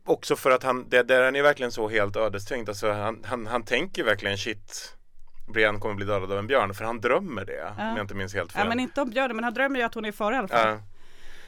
också 0.05 0.35
för 0.35 0.51
att 0.51 0.63
han, 0.63 0.89
det, 0.89 1.03
där 1.03 1.19
är 1.21 1.25
han 1.25 1.35
ju 1.35 1.41
verkligen 1.41 1.71
så 1.71 1.87
helt 1.89 2.15
ödestängt. 2.15 2.69
Alltså 2.69 2.91
han, 2.91 3.23
han, 3.25 3.47
han 3.47 3.63
tänker 3.63 4.03
verkligen 4.03 4.37
shit, 4.37 4.96
Brienne 5.47 5.79
kommer 5.79 5.95
bli 5.95 6.05
dödad 6.05 6.31
av 6.31 6.39
en 6.39 6.47
björn. 6.47 6.73
För 6.73 6.85
han 6.85 7.01
drömmer 7.01 7.45
det, 7.45 7.63
om 7.77 7.95
jag 7.95 8.01
inte 8.01 8.15
minns 8.15 8.33
helt 8.33 8.51
fel. 8.51 8.61
Ja 8.63 8.69
men 8.69 8.79
inte 8.79 9.01
om 9.01 9.09
björnen, 9.09 9.35
men 9.35 9.43
han 9.43 9.53
drömmer 9.53 9.79
ju 9.79 9.85
att 9.85 9.93
hon 9.93 10.05
är 10.05 10.09
i 10.09 10.11
fara 10.11 10.35
i 10.35 10.37
alla 10.37 10.47
fall. 10.47 10.67
Ja. 10.67 10.79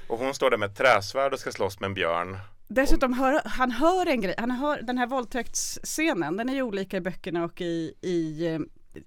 Och 0.07 0.19
hon 0.19 0.33
står 0.33 0.49
där 0.49 0.57
med 0.57 0.69
ett 0.69 0.77
träsvärd 0.77 1.33
och 1.33 1.39
ska 1.39 1.51
slåss 1.51 1.79
med 1.79 1.87
en 1.87 1.93
björn. 1.93 2.37
Dessutom 2.67 3.13
hör 3.13 3.41
han 3.45 3.71
hör 3.71 4.05
en 4.05 4.21
grej, 4.21 4.35
han 4.37 4.51
hör 4.51 4.81
den 4.81 4.97
här 4.97 5.07
våldtäktsscenen, 5.07 6.37
den 6.37 6.49
är 6.49 6.53
ju 6.53 6.61
olika 6.61 6.97
i 6.97 7.01
böckerna 7.01 7.43
och 7.43 7.61
i, 7.61 7.93
i, 8.01 8.47
eh, 8.47 8.59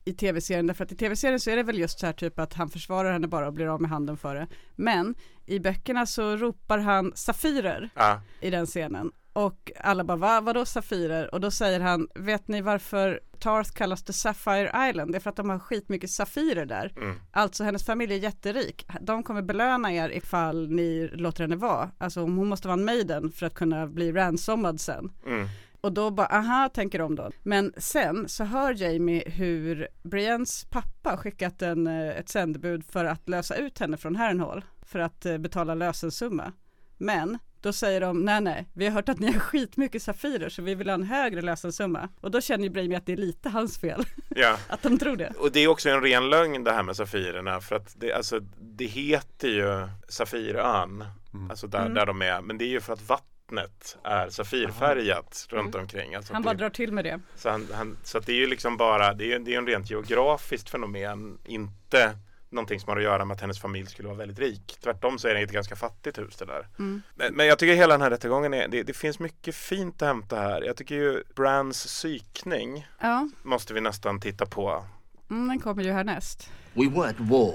i 0.05 0.13
tv-serien. 0.13 0.67
Därför 0.67 0.85
att 0.85 0.93
i 0.93 0.97
tv-serien 0.97 1.41
så 1.41 1.51
är 1.51 1.57
det 1.57 1.63
väl 1.63 1.79
just 1.79 1.99
så 1.99 2.07
här 2.07 2.13
typ 2.13 2.39
att 2.39 2.55
han 2.55 2.69
försvarar 2.71 3.13
henne 3.13 3.29
bara 3.29 3.47
och 3.47 3.53
blir 3.53 3.67
av 3.67 3.81
med 3.81 3.91
handen 3.91 4.17
för 4.17 4.35
det. 4.35 4.47
Men 4.77 5.15
i 5.47 5.59
böckerna 5.59 6.07
så 6.07 6.37
ropar 6.37 6.79
han 6.79 7.13
Safirer 7.15 7.91
Ja, 7.95 8.21
i 8.41 8.51
den 8.51 8.67
scenen. 8.67 9.13
Och 9.33 9.73
alla 9.81 10.05
bara, 10.05 10.17
Va, 10.17 10.41
vadå 10.41 10.65
Safirer? 10.65 11.35
Och 11.35 11.41
då 11.41 11.51
säger 11.51 11.81
han, 11.81 12.09
vet 12.15 12.49
ni 12.49 12.61
varför 12.61 13.21
Tarth 13.39 13.71
kallas 13.73 14.03
The 14.03 14.13
Sapphire 14.13 14.89
Island? 14.91 15.13
Det 15.13 15.19
är 15.19 15.21
för 15.21 15.31
att 15.31 15.37
de 15.37 15.51
har 15.51 15.59
skitmycket 15.59 16.11
safirer 16.11 16.67
där. 16.67 16.93
mm, 16.97 17.17
Alltså 17.31 17.65
hennes 17.65 17.85
familj 17.87 18.15
är 18.15 18.19
jätterik. 18.19 18.87
De 19.01 19.23
kommer 19.23 19.43
belöna 19.43 19.93
er 19.93 20.09
ifall 20.11 20.69
ni 20.71 21.11
låter 21.13 21.45
henne 21.45 21.57
vara. 21.57 21.91
Alltså 21.99 22.21
hon 22.21 22.49
måste 22.49 22.69
vara 22.69 22.79
en 22.79 22.85
maiden 22.85 23.33
för 23.33 23.47
att 23.47 23.55
kunna 23.55 23.87
bli 23.87 24.13
ransomad 24.13 24.81
sen. 24.81 25.13
mm, 25.27 25.49
Och 25.81 25.93
då 25.93 26.11
bara, 26.11 26.27
aha, 26.27 26.69
tänker 26.75 26.99
de 26.99 27.15
då. 27.15 27.31
Men 27.43 27.73
sen 27.77 28.29
så 28.29 28.45
hör 28.45 28.75
Jamie 28.83 29.23
hur 29.31 29.89
Briens 30.03 30.65
pappa 30.71 31.17
skickat 31.17 31.63
en, 31.63 31.87
eh, 31.87 32.09
ett 32.09 32.29
sändebud 32.29 32.85
för 32.85 33.05
att 33.05 33.29
lösa 33.29 33.55
ut 33.57 33.79
henne 33.79 33.97
från 33.97 34.17
Harrenhal. 34.17 34.65
För 34.83 34.99
att 34.99 35.27
eh, 35.27 35.39
betala 35.39 35.75
lösensumma. 35.75 36.53
Men 36.99 37.39
då 37.63 37.73
säger 37.73 38.01
de, 38.01 38.25
nej 38.25 38.41
nej, 38.41 38.69
vi 38.73 38.85
har 38.87 38.93
hört 38.93 39.09
att 39.09 39.19
ni 39.19 39.33
har 39.33 39.41
skitmycket 39.41 40.03
safirer 40.03 40.49
så 40.49 40.63
vi 40.63 40.75
vill 40.75 40.89
ha 40.89 40.95
en 40.95 41.03
högre 41.03 41.41
lösensumma. 41.43 42.09
Och 42.21 42.31
då 42.31 42.41
känner 42.41 42.69
ju 42.69 42.81
Jamie 42.81 42.99
att 42.99 43.07
det 43.07 43.13
är 43.13 43.17
lite 43.17 43.49
hans 43.49 43.79
fel, 43.79 44.05
ja. 44.29 44.57
att 44.69 44.83
de 44.83 44.99
tror 44.99 45.17
det. 45.17 45.33
Och 45.39 45.53
det 45.53 45.61
är 45.61 45.69
också 45.69 45.89
en 45.91 46.03
ren 46.03 46.31
lögn 46.31 46.65
det 46.65 46.73
här 46.73 46.83
med 46.83 46.97
Safirerna 46.97 47.61
för 47.61 47.77
att 47.77 47.95
det, 48.01 48.13
alltså, 48.13 48.41
det 48.61 48.85
heter 48.87 49.49
ju 49.49 49.89
Safirön, 50.09 51.05
Mm. 51.35 51.51
alltså 51.51 51.67
där, 51.67 51.81
Mm. 51.81 51.95
där 51.95 52.07
de 52.07 52.23
är, 52.23 52.41
men 52.41 52.59
det 52.59 52.65
är 52.65 52.69
ju 52.69 52.81
för 52.81 52.93
att 52.93 53.09
vattnet 53.09 53.99
är 54.05 54.29
safirfärgat 54.31 55.47
runt 55.51 55.75
omkring. 55.75 56.15
Alltså 56.15 56.33
Han 56.33 56.43
det, 56.43 56.47
bara 56.47 56.55
drar 56.55 56.71
till 56.71 56.93
med 56.93 57.05
det. 57.05 57.21
så, 57.37 57.51
han, 57.51 57.69
han, 57.73 57.97
så 58.05 58.19
att 58.19 58.27
det 58.27 58.33
är 58.33 58.37
ju 58.37 58.47
liksom 58.47 58.77
bara, 58.77 59.15
det 59.15 59.33
är, 59.33 59.39
det 59.39 59.55
är 59.55 59.59
en 59.59 59.67
rent 59.67 59.91
geografiskt 59.91 60.71
fenomen, 60.71 61.39
inte 61.45 62.19
någonting 62.53 62.81
som 62.81 62.89
har 62.89 62.97
att 62.97 63.03
göra 63.03 63.25
med 63.25 63.35
att 63.35 63.41
hennes 63.41 63.61
familj 63.61 63.87
skulle 63.87 64.09
vara 64.09 64.19
väldigt 64.19 64.39
rik. 64.39 64.79
Tvärtom 64.83 65.19
så 65.19 65.29
är 65.29 65.35
det 65.35 65.41
ett 65.41 65.53
ganska 65.53 65.77
fattigt 65.77 66.19
hus 66.19 66.37
det 66.37 66.45
där. 66.45 66.69
Mm. 66.79 67.03
Men, 67.15 67.35
men 67.35 67.47
jag 67.47 67.59
tycker 67.59 67.75
hela 67.75 67.95
den 67.95 68.01
här 68.03 68.11
rättegången, 68.11 68.55
är, 68.55 68.69
det, 68.69 68.83
det 68.83 68.93
finns 68.93 69.19
mycket 69.19 69.55
fint 69.55 70.03
att 70.03 70.09
hämta 70.09 70.37
här. 70.37 70.63
Jag 70.63 70.77
tycker 70.77 70.95
ju 70.95 71.23
Brands 71.35 71.85
psykning 71.87 72.87
Ja, 73.01 73.29
måste 73.43 73.75
vi 73.75 73.81
nästan 73.81 74.21
titta 74.21 74.47
på. 74.47 74.85
mm, 75.31 75.49
den 75.49 75.61
kommer 75.61 75.83
ju 75.83 75.91
härnäst. 75.93 76.51
We 76.75 76.89
were 76.89 77.09
at 77.09 77.21
war. 77.21 77.55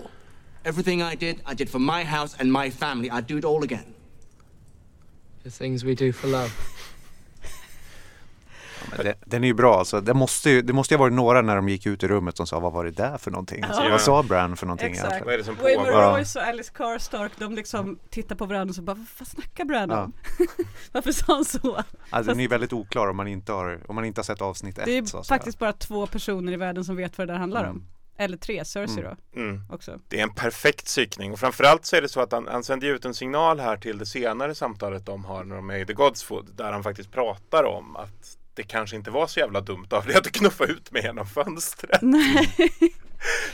Everything 0.63 1.01
I 1.01 1.15
did, 1.15 1.35
I 1.51 1.55
did 1.55 1.69
for 1.69 1.79
my 1.79 2.03
house 2.03 2.37
and 2.39 2.51
my 2.53 2.71
family. 2.71 3.09
I'd 3.09 3.27
do 3.27 3.37
it 3.37 3.45
all 3.45 3.63
again. 3.63 3.93
The 5.43 5.49
things 5.49 5.83
we 5.83 5.93
do 5.95 6.11
for 6.13 6.27
love. 6.27 6.51
Det, 8.97 9.15
den 9.25 9.43
är 9.43 9.47
ju 9.47 9.53
bra 9.53 9.79
alltså. 9.79 10.01
Det 10.01 10.13
måste 10.13 10.49
ju, 10.49 10.61
det 10.61 10.73
måste 10.73 10.93
ju 10.93 10.97
ha 10.97 11.03
varit 11.05 11.13
några 11.13 11.41
när 11.41 11.55
de 11.55 11.69
gick 11.69 11.85
ut 11.85 12.03
i 12.03 12.07
rummet 12.07 12.37
som 12.37 12.47
sa 12.47 12.59
vad 12.59 12.73
var 12.73 12.85
det 12.85 12.91
där 12.91 13.17
för 13.17 13.31
någonting? 13.31 13.63
Alltså, 13.63 13.83
Ja. 13.83 13.89
Vad 13.91 14.01
sa 14.01 14.23
Bran 14.23 14.57
för 14.57 14.65
någonting 14.65 14.91
Exakt. 14.91 15.25
Vad 15.25 15.33
är 15.33 15.37
det 15.37 15.43
som 15.43 15.55
pågår? 15.55 15.87
Ja. 15.87 16.17
Royce 16.17 16.35
och 16.39 16.45
Alice 16.47 16.71
Karstark, 16.75 17.31
de 17.39 17.55
liksom 17.55 17.99
tittar 18.09 18.35
på 18.35 18.45
varandra 18.45 18.71
och 18.71 18.75
så 18.75 18.81
bara, 18.81 19.05
vad 19.19 19.27
snackar 19.27 19.65
Bran 19.65 19.89
Ja. 19.89 20.03
om? 20.03 20.13
Varför 20.91 21.11
sa 21.11 21.33
han 21.35 21.45
så? 21.45 21.75
Alltså, 22.09 22.31
den 22.31 22.39
är 22.39 22.43
ju 22.43 22.47
väldigt 22.49 22.73
oklar 22.73 23.07
om 23.07 23.17
man 23.17 23.27
inte 23.27 23.51
har, 23.51 23.79
om 23.87 23.95
man 23.95 24.05
inte 24.05 24.19
har 24.19 24.23
sett 24.23 24.41
avsnitt 24.41 24.77
ett. 24.77 24.85
Det 24.85 24.97
är 24.97 25.05
så 25.05 25.23
faktiskt 25.23 25.59
bara 25.59 25.73
två 25.73 26.07
personer 26.07 26.51
i 26.53 26.55
världen 26.57 26.85
som 26.85 26.95
vet 26.95 27.17
vad 27.17 27.27
det 27.27 27.33
där 27.33 27.39
handlar 27.39 27.63
om. 27.63 27.69
Mm. 27.69 27.83
Eller 28.19 28.37
tre, 28.37 28.65
Cersei 28.65 28.99
Mm. 29.03 29.17
då 29.33 29.41
Mm. 29.41 29.61
också. 29.69 29.99
Det 30.07 30.19
är 30.19 30.23
en 30.23 30.33
perfekt 30.33 30.85
psykning 30.85 31.31
och 31.33 31.39
framförallt 31.39 31.85
så 31.85 31.95
är 31.95 32.01
det 32.01 32.09
så 32.09 32.21
att 32.21 32.31
han, 32.31 32.47
han 32.51 32.63
sänder 32.63 32.87
ut 32.87 33.05
en 33.05 33.13
signal 33.13 33.59
här 33.59 33.77
till 33.77 33.97
det 33.97 34.05
senare 34.05 34.55
samtalet 34.55 35.05
de 35.05 35.25
har 35.25 35.43
när 35.43 35.55
de 35.55 35.69
är 35.69 35.77
i 35.77 35.85
The 35.85 35.93
Godsfood 35.93 36.49
där 36.55 36.71
han 36.71 36.83
faktiskt 36.83 37.11
pratar 37.11 37.63
om 37.63 37.95
att 37.95 38.37
det 38.57 38.63
kanske 38.63 38.95
inte 38.95 39.11
var 39.11 39.27
så 39.27 39.39
jävla 39.39 39.61
dumt 39.61 39.87
av 39.91 40.05
dig 40.05 40.15
att 40.15 40.31
knuffa 40.31 40.65
ut 40.65 40.91
mig 40.91 41.01
genom 41.03 41.25
fönstret. 41.27 42.01
Nej, 42.01 42.53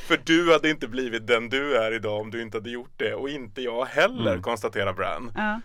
För 0.07 0.21
du 0.25 0.51
hade 0.53 0.69
inte 0.69 0.87
blivit 0.87 1.27
den 1.27 1.49
du 1.49 1.77
är 1.77 1.91
idag 1.91 2.21
om 2.21 2.31
du 2.31 2.41
inte 2.41 2.57
hade 2.57 2.69
gjort 2.69 2.93
det 2.97 3.13
och 3.13 3.29
inte 3.29 3.61
jag 3.61 3.85
heller 3.85 4.31
Mm. 4.31 4.43
konstaterar 4.43 4.93
Bran. 4.93 5.31
ja. 5.35 5.61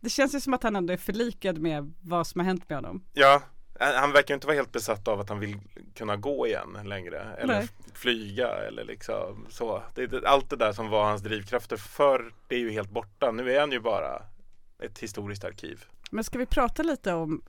Det 0.00 0.10
känns 0.10 0.34
ju 0.34 0.40
som 0.40 0.54
att 0.54 0.62
han 0.62 0.76
ändå 0.76 0.92
är 0.92 0.96
förlikad 0.96 1.58
med 1.58 1.92
vad 2.02 2.26
som 2.26 2.38
har 2.40 2.46
hänt 2.46 2.68
med 2.68 2.78
honom. 2.78 3.04
Ja, 3.12 3.42
han 3.80 4.12
verkar 4.12 4.34
inte 4.34 4.46
vara 4.46 4.54
helt 4.56 4.72
besatt 4.72 5.08
av 5.08 5.20
att 5.20 5.28
han 5.28 5.40
vill 5.40 5.60
kunna 5.94 6.16
gå 6.16 6.46
igen 6.46 6.78
längre 6.84 7.34
eller 7.38 7.54
Nej. 7.54 7.68
flyga 7.94 8.48
eller 8.48 8.84
liksom 8.84 9.46
så. 9.50 9.82
Det, 9.94 10.24
allt 10.26 10.50
det 10.50 10.56
där 10.56 10.72
som 10.72 10.88
var 10.88 11.04
hans 11.04 11.22
drivkrafter 11.22 11.76
förr, 11.76 12.32
det 12.48 12.54
är 12.54 12.58
ju 12.58 12.70
helt 12.70 12.90
borta. 12.90 13.30
Nu 13.30 13.52
är 13.52 13.60
han 13.60 13.72
ju 13.72 13.80
bara 13.80 14.22
ett 14.82 14.98
historiskt 14.98 15.44
arkiv. 15.44 15.84
Men 16.10 16.24
ska 16.24 16.38
vi 16.38 16.46
prata 16.46 16.82
lite 16.82 17.12
om 17.14 17.42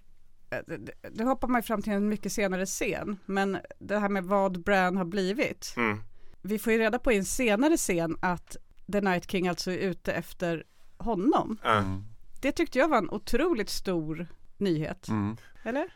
det- 0.68 0.92
det- 1.12 1.24
hoppar 1.24 1.48
man 1.48 1.64
fram 1.64 1.82
till 1.82 1.94
en 1.94 2.10
mycket 2.10 2.32
senare 2.32 2.66
scen, 2.66 3.18
men 3.26 3.58
det 3.80 4.00
här 4.00 4.10
med 4.10 4.24
vad 4.24 4.60
Bran 4.64 4.98
har 4.98 5.06
blivit. 5.06 5.74
Mm. 5.78 6.02
Vi 6.42 6.60
får 6.60 6.74
ju 6.74 6.80
reda 6.80 7.00
på 7.00 7.12
i 7.12 7.18
en 7.18 7.26
senare 7.26 7.78
scen 7.78 8.18
att 8.22 8.58
The 8.92 9.02
Night 9.02 9.32
King 9.32 9.48
alltså 9.48 9.72
är 9.72 9.78
ute 9.78 10.14
efter 10.14 10.64
honom. 10.98 11.58
Mm. 11.64 12.04
Det 12.42 12.52
tyckte 12.52 12.80
jag 12.80 12.88
var 12.88 12.98
en 12.98 13.10
otroligt 13.10 13.70
stor 13.70 14.28
nyhet. 14.58 15.08
Mm. 15.08 15.38
Eller? 15.64 15.90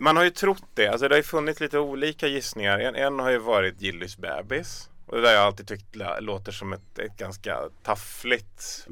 Man 0.00 0.16
har 0.16 0.24
ju 0.24 0.30
trott 0.30 0.64
det, 0.74 0.88
alltså 0.88 1.08
det 1.08 1.14
har 1.14 1.18
ju 1.18 1.22
funnits 1.22 1.60
lite 1.60 1.78
olika 1.78 2.26
gissningar. 2.26 2.78
En, 2.78 2.94
en 2.94 3.18
har 3.18 3.30
ju 3.30 3.38
varit 3.38 3.80
Gillys 3.80 4.16
bebis 4.18 4.90
Och 5.06 5.16
det 5.16 5.22
där 5.22 5.28
har 5.28 5.34
jag 5.34 5.44
alltid 5.44 5.66
tyckt 5.68 5.96
låter 6.20 6.52
som 6.52 6.72
ett, 6.72 6.98
ett 6.98 7.16
ganska 7.16 7.58
taffligt 7.82 8.86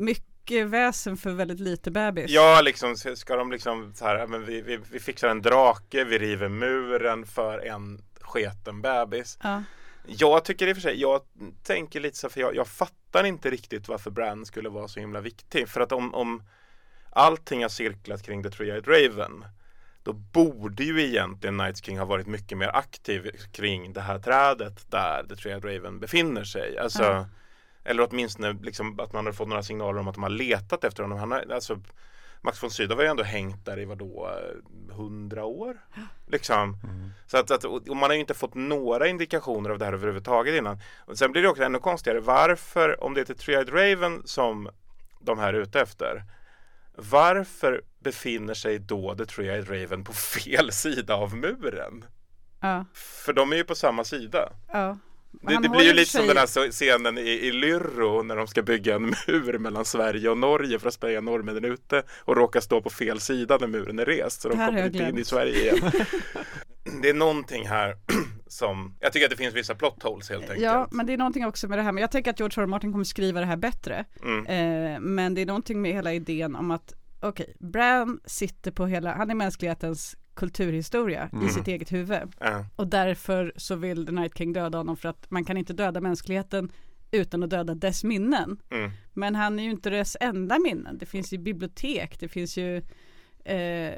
Mycket 0.50 0.66
väsen 0.66 1.16
för 1.16 1.30
väldigt 1.30 1.60
lite 1.60 1.90
bebis. 1.90 2.30
Ja, 2.30 2.60
liksom 2.64 2.96
ska 2.96 3.36
de 3.36 3.52
liksom 3.52 3.92
så 3.94 4.04
här, 4.04 4.26
men 4.26 4.44
vi, 4.44 4.60
vi, 4.60 4.78
vi 4.90 5.00
fixar 5.00 5.28
en 5.28 5.42
drake, 5.42 6.04
vi 6.04 6.18
river 6.18 6.48
muren 6.48 7.26
för 7.26 7.58
en 7.58 8.02
sketen 8.20 8.82
bebis. 8.82 9.38
Ja. 9.42 9.62
Jag 10.06 10.44
tycker 10.44 10.66
i 10.66 10.72
och 10.72 10.76
för 10.76 10.82
sig, 10.82 11.00
jag 11.00 11.20
tänker 11.62 12.00
lite 12.00 12.16
så 12.16 12.28
för 12.28 12.40
jag, 12.40 12.56
jag 12.56 12.66
fattar 12.66 13.24
inte 13.24 13.50
riktigt 13.50 13.88
varför 13.88 14.10
Bran 14.10 14.46
skulle 14.46 14.68
vara 14.68 14.88
så 14.88 15.00
himla 15.00 15.20
viktig. 15.20 15.68
För 15.68 15.80
att 15.80 15.92
om, 15.92 16.14
om 16.14 16.42
allting 17.10 17.62
har 17.62 17.68
cirklat 17.68 18.22
kring 18.22 18.42
The 18.42 18.48
Three-Eyed 18.48 18.86
Raven 18.86 19.44
då 20.02 20.12
borde 20.12 20.84
ju 20.84 21.02
egentligen 21.02 21.56
Night 21.56 21.84
King 21.84 21.98
ha 21.98 22.04
varit 22.04 22.26
mycket 22.26 22.58
mer 22.58 22.68
aktiv 22.68 23.30
kring 23.52 23.92
det 23.92 24.00
här 24.00 24.18
trädet 24.18 24.90
där 24.90 25.24
The 25.28 25.34
Three-Eyed 25.34 25.74
Raven 25.74 26.00
befinner 26.00 26.44
sig. 26.44 26.78
Alltså, 26.78 27.02
Ja. 27.02 27.26
Eller 27.88 28.08
åtminstone 28.10 28.52
liksom 28.52 29.00
att 29.00 29.12
man 29.12 29.26
har 29.26 29.32
fått 29.32 29.48
några 29.48 29.62
signaler 29.62 30.00
om 30.00 30.08
att 30.08 30.14
de 30.14 30.22
har 30.22 30.30
letat 30.30 30.84
efter 30.84 31.02
honom. 31.02 31.18
Han 31.18 31.30
har, 31.30 31.52
alltså, 31.52 31.80
Max 32.40 32.62
von 32.62 32.70
Sydow 32.70 32.96
har 32.96 33.04
ju 33.04 33.10
ändå 33.10 33.22
hängt 33.22 33.64
där 33.64 33.78
i 33.78 33.84
vadå, 33.84 34.30
hundra 34.90 35.44
år? 35.44 35.76
Liksom. 36.26 36.76
Så 37.26 37.36
att, 37.36 37.50
att, 37.50 37.64
och 37.64 37.96
man 37.96 38.10
har 38.10 38.14
ju 38.14 38.20
inte 38.20 38.34
fått 38.34 38.54
några 38.54 39.08
indikationer 39.08 39.70
av 39.70 39.78
det 39.78 39.84
här 39.84 39.92
överhuvudtaget 39.92 40.54
innan. 40.54 40.80
Och 40.98 41.18
sen 41.18 41.32
blir 41.32 41.42
det 41.42 41.48
också 41.48 41.62
ännu 41.62 41.78
konstigare. 41.78 42.20
Varför, 42.20 43.04
om 43.04 43.14
det 43.14 43.20
är 43.20 43.24
till 43.24 43.36
Three-Eyed 43.36 43.70
Raven 43.70 44.22
som 44.24 44.70
de 45.20 45.38
här 45.38 45.54
är 45.54 45.60
ute 45.60 45.80
efter, 45.80 46.24
varför 46.94 47.82
befinner 47.98 48.54
sig 48.54 48.78
då 48.78 49.14
The 49.14 49.24
Three-Eyed 49.24 49.82
Raven 49.82 50.04
på 50.04 50.12
fel 50.42 50.72
sida 50.72 51.14
av 51.14 51.36
muren? 51.36 52.04
Ja. 52.60 52.84
För 53.24 53.32
de 53.32 53.52
är 53.52 53.56
ju 53.56 53.64
på 53.64 53.74
samma 53.74 54.04
sida. 54.04 54.52
ja. 54.72 54.96
Det, 55.30 55.58
det 55.62 55.68
blir 55.68 55.82
ju 55.82 55.92
lite 55.92 56.10
som 56.10 56.26
den 56.26 56.36
här 56.36 56.70
scenen 56.70 57.18
i, 57.18 57.30
i 57.30 57.52
Lyrro 57.52 58.22
när 58.22 58.36
de 58.36 58.46
ska 58.46 58.62
bygga 58.62 58.94
en 58.94 59.02
mur 59.02 59.58
mellan 59.58 59.84
Sverige 59.84 60.30
och 60.30 60.38
Norge 60.38 60.78
för 60.78 60.88
att 60.88 60.94
spränga 60.94 61.20
norrmännen 61.20 61.64
ute 61.64 62.02
och 62.20 62.36
råkar 62.36 62.60
stå 62.60 62.80
på 62.80 62.90
fel 62.90 63.20
sida 63.20 63.58
när 63.60 63.66
muren 63.66 63.98
är 63.98 64.04
rest 64.04 64.40
så 64.40 64.48
de 64.48 64.58
kommer 64.58 64.86
inte 64.86 64.98
in 64.98 65.18
i. 65.18 65.24
Sverige 65.24 65.60
igen. 65.60 65.90
det 67.02 67.08
är 67.08 67.14
någonting 67.14 67.68
här 67.68 67.96
som, 68.46 68.96
jag 69.00 69.12
tycker 69.12 69.26
att 69.26 69.30
det 69.30 69.36
finns 69.36 69.54
vissa 69.54 69.74
plot 69.74 70.02
holes 70.02 70.30
helt 70.30 70.42
enkelt. 70.42 70.60
Ja, 70.62 70.88
men 70.90 71.06
det 71.06 71.12
är 71.12 71.18
någonting 71.18 71.46
också 71.46 71.68
med 71.68 71.78
det 71.78 71.82
här, 71.82 71.92
men 71.92 72.00
jag 72.00 72.10
tänker 72.10 72.30
att 72.30 72.40
George 72.40 72.62
R. 72.62 72.62
R. 72.62 72.66
Martin 72.66 72.92
kommer 72.92 73.04
skriva 73.04 73.40
det 73.40 73.46
här 73.46 73.56
bättre. 73.56 74.04
Mm. 74.22 74.46
Eh, 74.46 75.00
men 75.00 75.34
det 75.34 75.40
är 75.40 75.46
någonting 75.46 75.82
med 75.82 75.92
hela 75.92 76.12
idén 76.12 76.56
om 76.56 76.70
att, 76.70 76.94
okej, 77.20 77.56
Bran 77.58 78.20
sitter 78.24 78.70
på 78.70 78.86
hela, 78.86 79.14
han 79.14 79.30
är 79.30 79.34
mänsklighetens 79.34 80.16
kulturhistoria 80.38 81.28
Mm. 81.32 81.46
i 81.46 81.48
sitt 81.50 81.68
eget 81.68 81.92
huvud. 81.92 82.18
Ja. 82.40 82.64
Och 82.76 82.86
därför 82.86 83.52
så 83.56 83.74
vill 83.76 84.06
The 84.06 84.12
Night 84.12 84.38
King 84.38 84.52
döda 84.52 84.78
honom 84.78 84.96
för 84.96 85.08
att 85.08 85.30
man 85.30 85.44
kan 85.44 85.56
inte 85.56 85.72
döda 85.72 86.00
mänskligheten 86.00 86.72
utan 87.10 87.42
att 87.42 87.50
döda 87.50 87.74
dess 87.74 88.04
minnen. 88.04 88.60
Mm. 88.70 88.90
Men 89.14 89.34
han 89.34 89.58
är 89.58 89.62
ju 89.62 89.70
inte 89.70 89.90
dess 89.90 90.16
enda 90.20 90.58
minnen. 90.58 90.98
Det 90.98 91.06
finns 91.06 91.32
ju 91.32 91.38
bibliotek, 91.38 92.20
det 92.20 92.28
finns 92.28 92.56
ju 92.56 92.76
eh, 93.44 93.92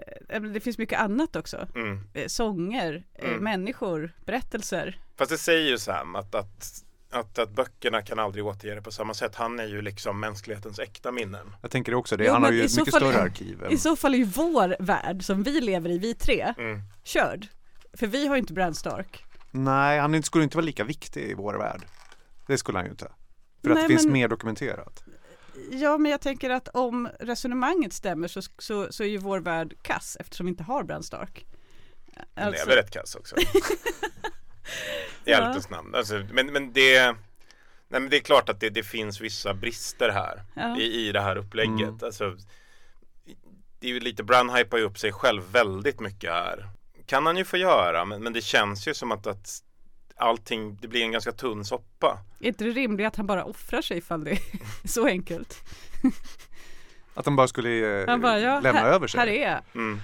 det 0.52 0.60
finns 0.62 0.78
mycket 0.78 1.00
annat 1.00 1.36
också. 1.36 1.66
Mm. 1.74 2.00
Eh, 2.14 2.26
sånger, 2.26 3.04
eh, 3.14 3.28
Mm. 3.28 3.44
människor, 3.44 4.12
berättelser. 4.24 4.98
Fast 5.16 5.30
det 5.30 5.38
säger 5.38 5.70
ju 5.70 5.78
Sam 5.78 6.16
att, 6.16 6.34
att, 6.34 6.84
att, 7.10 7.38
att 7.38 7.50
böckerna 7.50 8.02
kan 8.02 8.18
aldrig 8.18 8.46
återge 8.46 8.74
det 8.74 8.82
på 8.82 8.90
samma 8.92 9.14
sätt. 9.14 9.34
Han 9.34 9.60
är 9.60 9.66
ju 9.66 9.82
liksom 9.82 10.20
mänsklighetens 10.20 10.78
äkta 10.78 11.12
minnen. 11.12 11.56
Jag 11.62 11.70
tänker 11.70 11.94
också 11.94 12.16
det, 12.16 12.24
Jo, 12.24 12.32
han 12.32 12.42
har 12.42 12.50
ju 12.52 12.64
ett 12.64 12.76
mycket 12.76 12.94
fall- 12.94 13.00
större 13.00 13.22
arkiv. 13.22 13.64
än- 13.64 13.72
I 13.72 13.78
så 13.78 13.96
fall 13.96 14.14
är 14.14 14.18
ju 14.18 14.24
vår 14.24 14.76
värld 14.80 15.24
som 15.24 15.42
vi 15.42 15.60
lever 15.60 15.90
i, 15.90 15.98
vi 15.98 16.14
tre, 16.14 16.54
Mm. 16.58 16.80
körd. 17.04 17.46
För 17.92 18.06
vi 18.06 18.26
har 18.26 18.34
ju 18.36 18.40
inte 18.40 18.52
Bran 18.52 18.74
Stark. 18.74 19.24
Nej, 19.50 19.98
han 19.98 20.22
skulle 20.22 20.44
inte 20.44 20.56
vara 20.56 20.64
lika 20.66 20.84
viktig 20.84 21.22
i 21.22 21.34
vår 21.34 21.54
värld. 21.54 21.82
Det 22.46 22.58
skulle 22.58 22.78
han 22.78 22.84
ju 22.84 22.90
inte. 22.90 23.12
För 23.62 23.70
att 23.70 23.74
Nej, 23.74 23.82
det 23.84 23.88
finns 23.88 24.04
men- 24.04 24.12
mer 24.12 24.28
dokumenterat. 24.28 25.02
Ja, 25.70 25.98
men 25.98 26.10
jag 26.12 26.20
tänker 26.20 26.50
att 26.50 26.68
om 26.68 27.08
resonemanget 27.20 27.92
stämmer 27.92 28.28
så, 28.28 28.42
så, 28.58 28.92
så 28.92 29.02
är 29.02 29.08
ju 29.08 29.18
vår 29.18 29.40
värld 29.40 29.74
kass 29.82 30.16
eftersom 30.20 30.46
vi 30.46 30.50
inte 30.50 30.62
har 30.62 30.82
Bran 30.84 31.02
Stark. 31.02 31.46
Den 32.34 32.44
Alltså- 32.46 32.62
är 32.62 32.66
väl 32.66 32.76
rätt 32.76 32.90
kass 32.90 33.14
också. 33.14 33.36
I 35.24 35.30
Ja. 35.30 35.36
ärlighetens 35.36 35.70
namn. 35.70 35.94
Alltså, 35.94 36.22
men, 36.32 36.46
men 36.52 36.72
det 36.72 37.16
Nej 37.92 38.00
men 38.00 38.10
det 38.10 38.16
är 38.16 38.20
klart 38.20 38.48
att 38.48 38.60
det, 38.60 38.70
det 38.70 38.82
finns 38.82 39.20
vissa 39.20 39.54
brister 39.54 40.08
här 40.08 40.42
Ja. 40.54 40.78
i, 40.78 41.08
i 41.08 41.12
det 41.12 41.20
här 41.20 41.36
upplägget. 41.36 41.80
Mm. 41.88 41.98
Alltså, 42.02 42.36
det 43.80 43.86
är 43.86 43.92
ju 43.92 44.00
lite, 44.00 44.22
Bran 44.22 44.50
hypar 44.50 44.78
ju 44.78 44.84
upp 44.84 44.98
sig 44.98 45.12
själv 45.12 45.42
väldigt 45.52 46.00
mycket 46.00 46.30
här. 46.30 46.68
Kan 47.06 47.26
han 47.26 47.36
ju 47.36 47.44
få 47.44 47.56
göra, 47.56 48.04
men, 48.04 48.22
men 48.22 48.32
det 48.32 48.40
känns 48.40 48.88
ju 48.88 48.94
som 48.94 49.12
att, 49.12 49.26
att 49.26 49.62
allting, 50.16 50.78
det 50.80 50.88
blir 50.88 51.02
en 51.02 51.12
ganska 51.12 51.32
tunn 51.32 51.64
soppa. 51.64 52.18
Är 52.40 52.48
inte 52.48 52.64
det 52.64 52.70
rimligt 52.70 53.06
att 53.06 53.16
han 53.16 53.26
bara 53.26 53.44
offrar 53.44 53.82
sig 53.82 53.98
ifall 53.98 54.24
det 54.24 54.30
är 54.30 54.38
så 54.88 55.06
enkelt? 55.06 55.56
Att 57.14 57.24
de 57.24 57.36
bara 57.36 57.48
skulle 57.48 58.00
eh, 58.02 58.08
Han 58.08 58.20
bara, 58.20 58.40
ja, 58.40 58.60
lämna 58.60 58.80
här, 58.80 58.88
över 58.92 59.06
sig. 59.06 59.20
här 59.20 59.26
är 59.26 59.50
jag. 59.50 59.60
Mm. 59.74 60.00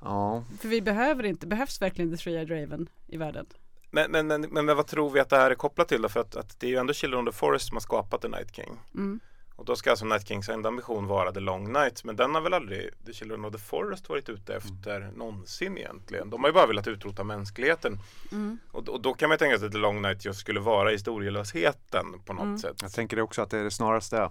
Ja, 0.00 0.44
För 0.60 0.68
vi 0.68 0.80
behöver 0.82 1.24
inte, 1.24 1.46
behövs 1.46 1.82
verkligen 1.82 2.10
The 2.10 2.16
Three-Eyed 2.30 2.60
Raven 2.62 2.88
i 3.06 3.16
världen? 3.16 3.46
Men, 3.90 4.10
men, 4.10 4.26
men, 4.26 4.40
men 4.50 4.66
vad 4.66 4.86
tror 4.86 5.10
vi 5.10 5.20
att 5.20 5.28
det 5.30 5.36
här 5.36 5.50
är 5.50 5.54
kopplat 5.54 5.88
till 5.88 6.02
då? 6.02 6.08
För 6.08 6.20
att, 6.20 6.36
att 6.36 6.60
det 6.60 6.66
är 6.66 6.70
ju 6.70 6.76
ändå 6.76 6.92
Children 6.92 7.28
of 7.28 7.34
the 7.34 7.38
Forest 7.38 7.66
som 7.68 7.76
har 7.76 7.80
skapat 7.80 8.22
The 8.22 8.28
Night 8.28 8.56
King. 8.56 8.78
Mm. 8.94 9.20
Och 9.56 9.64
då 9.64 9.76
ska 9.76 9.90
alltså 9.90 10.04
Night 10.06 10.28
Kings 10.28 10.48
enda 10.48 10.68
ambition 10.68 11.06
vara 11.06 11.32
The 11.32 11.40
Long 11.40 11.72
Night. 11.72 12.04
Men 12.04 12.16
den 12.16 12.34
har 12.34 12.42
väl 12.42 12.54
aldrig 12.54 12.90
The 13.06 13.12
Children 13.12 13.44
of 13.44 13.52
the 13.52 13.58
Forest 13.58 14.08
varit 14.08 14.28
ute 14.28 14.54
efter 14.54 15.12
någonsin 15.16 15.78
egentligen. 15.78 16.30
De 16.30 16.40
har 16.40 16.48
ju 16.48 16.54
bara 16.54 16.66
velat 16.66 16.86
utrota 16.86 17.24
mänskligheten. 17.24 17.98
Mm. 18.32 18.58
Och, 18.72 18.88
och 18.88 19.00
då 19.02 19.14
kan 19.14 19.28
man 19.28 19.34
ju 19.34 19.38
tänka 19.38 19.58
sig 19.58 19.66
att 19.66 19.72
The 19.72 19.78
Long 19.78 20.02
Night 20.02 20.24
just 20.24 20.40
skulle 20.40 20.60
vara 20.60 20.90
historielösheten 20.90 22.06
på 22.26 22.32
något 22.32 22.42
Mm. 22.42 22.58
sätt. 22.58 22.76
jag 22.82 22.92
tänker 22.92 23.16
det 23.16 23.22
också 23.22 23.42
att 23.42 23.50
det 23.50 23.58
är 23.58 23.70
snarast 23.70 24.10
det 24.10 24.30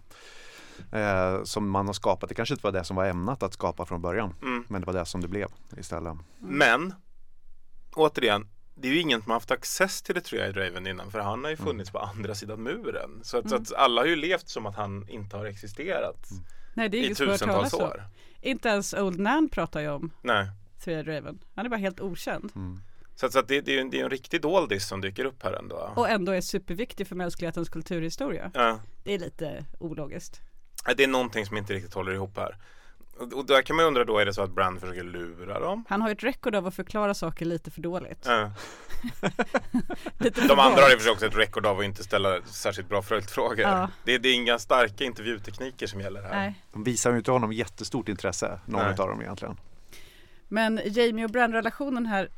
eh, 0.91 1.43
som 1.43 1.69
man 1.69 1.85
har 1.85 1.93
skapat. 1.93 2.29
Det 2.29 2.35
kanske 2.35 2.53
inte 2.55 2.63
var 2.67 2.71
det 2.71 2.83
som 2.83 2.95
var 2.95 3.05
ämnat 3.05 3.43
att 3.43 3.53
skapa 3.53 3.85
från 3.85 4.01
början. 4.01 4.33
Mm. 4.41 4.63
Men 4.67 4.81
det 4.81 4.85
var 4.87 4.93
det 4.93 5.05
som 5.05 5.21
det 5.21 5.27
blev 5.27 5.47
istället. 5.77 6.17
Men 6.39 6.93
återigen, 7.93 8.47
det 8.79 8.87
är 8.87 8.91
ju 8.91 8.99
ingen 8.99 9.21
som 9.21 9.31
har 9.31 9.35
haft 9.35 9.51
access 9.51 10.01
till 10.01 10.15
The 10.15 10.21
Three-Eyed 10.21 10.53
Raven 10.53 10.87
innan 10.87 11.11
för 11.11 11.19
han 11.19 11.43
har 11.43 11.51
ju 11.51 11.57
funnits 11.57 11.91
på 11.91 11.99
andra 11.99 12.35
sidan 12.35 12.63
muren. 12.63 13.19
Så 13.23 13.37
att, 13.37 13.49
så 13.49 13.55
att 13.55 13.73
alla 13.73 14.01
har 14.01 14.07
ju 14.07 14.15
levt 14.15 14.49
som 14.49 14.65
att 14.65 14.75
han 14.75 15.09
inte 15.09 15.37
har 15.37 15.45
existerat 15.45 16.29
Nej, 16.73 16.89
det 16.89 16.97
är 16.97 17.11
i 17.11 17.15
tusentals 17.15 17.73
år. 17.73 18.03
Inte 18.41 18.69
ens 18.69 18.93
Old 18.93 19.19
Nan 19.19 19.49
pratar 19.49 19.81
ju 19.81 19.89
om 19.89 20.11
Nej. 20.21 20.47
Three-Eyed 20.83 21.05
Raven. 21.05 21.39
Han 21.55 21.65
är 21.65 21.69
bara 21.69 21.77
helt 21.77 22.01
okänd. 22.01 22.51
Så, 23.15 23.25
att, 23.25 23.33
så 23.33 23.39
att 23.39 23.47
det, 23.47 23.61
det, 23.61 23.71
är 23.71 23.75
ju 23.75 23.81
en, 23.81 23.89
det 23.89 23.99
är 23.99 24.03
en 24.03 24.09
riktig 24.09 24.41
doldis 24.41 24.87
som 24.87 25.01
dyker 25.01 25.25
upp 25.25 25.43
här 25.43 25.53
ändå. 25.53 25.93
Och 25.95 26.09
ändå 26.09 26.31
är 26.31 26.41
superviktig 26.41 27.07
för 27.07 27.15
mänsklighetens 27.15 27.69
kulturhistoria. 27.69 28.51
Ja. 28.53 28.79
Det 29.03 29.13
är 29.13 29.19
lite 29.19 29.65
ologiskt. 29.79 30.41
Det 30.97 31.03
är 31.03 31.07
någonting 31.07 31.45
som 31.45 31.57
inte 31.57 31.73
riktigt 31.73 31.93
håller 31.93 32.11
ihop 32.11 32.37
här. 32.37 32.57
Och, 33.19 33.45
där 33.45 33.61
kan 33.61 33.75
man 33.75 33.83
ju 33.83 33.87
undra 33.87 34.03
då, 34.03 34.17
är 34.17 34.25
det 34.25 34.33
så 34.33 34.41
att 34.41 34.51
Brand 34.51 34.79
försöker 34.79 35.03
lura 35.03 35.59
dem? 35.59 35.85
Han 35.89 36.01
har 36.01 36.09
ju 36.09 36.13
ett 36.13 36.23
rekord 36.23 36.55
av 36.55 36.67
att 36.67 36.75
förklara 36.75 37.13
saker 37.13 37.45
lite 37.45 37.71
för 37.71 37.81
dåligt. 37.81 38.25
Ja. 38.25 38.51
Lite 40.17 40.41
för 40.41 40.47
De 40.47 40.59
andra 40.59 40.81
har 40.81 40.99
sig 40.99 41.11
också 41.11 41.25
ett 41.25 41.37
rekord 41.37 41.65
av 41.65 41.79
att 41.79 41.85
inte 41.85 42.03
ställa 42.03 42.41
särskilt 42.41 42.89
bra 42.89 43.01
följdfrågor. 43.01 43.59
Ja. 43.59 43.89
Det, 44.03 44.17
det 44.17 44.29
är 44.29 44.33
inga 44.33 44.59
starka 44.59 45.03
intervjutekniker 45.03 45.87
som 45.87 46.01
gäller 46.01 46.21
här. 46.21 46.35
Nej. 46.35 46.55
De 46.73 46.83
visar 46.83 47.11
ju 47.11 47.17
inte 47.17 47.31
honom 47.31 47.53
jättestort 47.53 48.09
intresse, 48.09 48.59
någon 48.65 48.81
Nej. 48.81 48.95
av 48.99 49.07
dem 49.07 49.21
egentligen. 49.21 49.57
Men 50.47 50.81
Jamie 50.85 51.25
och 51.25 51.31
Bran-relationen 51.31 52.05
här, 52.05 52.29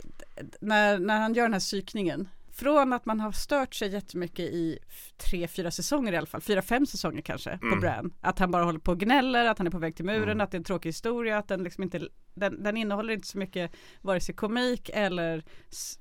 när, 0.59 0.99
när 0.99 1.19
han 1.19 1.33
gör 1.33 1.43
den 1.43 1.53
här 1.53 1.59
psykningen, 1.59 2.29
från 2.59 2.93
att 2.93 3.05
man 3.05 3.19
har 3.19 3.31
stört 3.31 3.73
sig 3.75 3.89
jättemycket 3.93 4.39
i 4.39 4.79
tre, 5.17 5.47
fyra 5.47 5.71
säsonger 5.71 6.13
i 6.13 6.17
alla 6.17 6.27
fall, 6.27 6.41
fyra, 6.41 6.61
fem 6.61 6.85
säsonger 6.85 7.21
kanske 7.21 7.57
på 7.57 7.65
Mm. 7.65 7.79
Bran. 7.79 8.13
Att 8.21 8.39
han 8.39 8.51
bara 8.51 8.63
håller 8.63 8.79
på 8.79 8.91
och 8.91 8.99
gnäller, 8.99 9.45
att 9.45 9.57
han 9.57 9.67
är 9.67 9.71
på 9.71 9.77
väg 9.79 9.95
till 9.95 10.05
muren, 10.05 10.41
att 10.41 10.51
det 10.51 10.55
är 10.55 10.59
en 10.59 10.63
tråkig 10.63 10.89
historia, 10.89 11.37
att 11.37 11.47
den 11.47 11.63
liksom 11.63 11.83
inte, 11.83 12.07
den, 12.33 12.63
den 12.63 12.77
innehåller 12.77 13.13
inte 13.13 13.27
så 13.27 13.37
mycket 13.37 13.71
vare 14.01 14.19
sig 14.19 14.35
komik 14.35 14.89
eller 14.93 15.43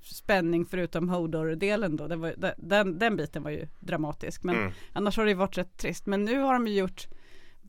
spänning 0.01 0.65
förutom 0.65 1.09
Hodor-delen 1.09 1.95
då. 1.95 2.07
Den, 2.07 2.19
var, 2.19 2.33
den- 2.37 2.53
den, 2.69 2.99
den 2.99 3.15
biten 3.15 3.43
var 3.43 3.51
ju 3.51 3.67
dramatisk, 3.79 4.43
men 4.43 4.55
Mm. 4.55 4.71
annars 4.93 5.17
har 5.17 5.25
det 5.25 5.31
ju 5.31 5.37
varit 5.37 5.57
rätt 5.57 5.77
trist. 5.77 6.05
Men 6.05 6.25
nu 6.25 6.39
har 6.39 6.53
de 6.53 6.67
ju 6.67 6.73
gjort 6.79 7.07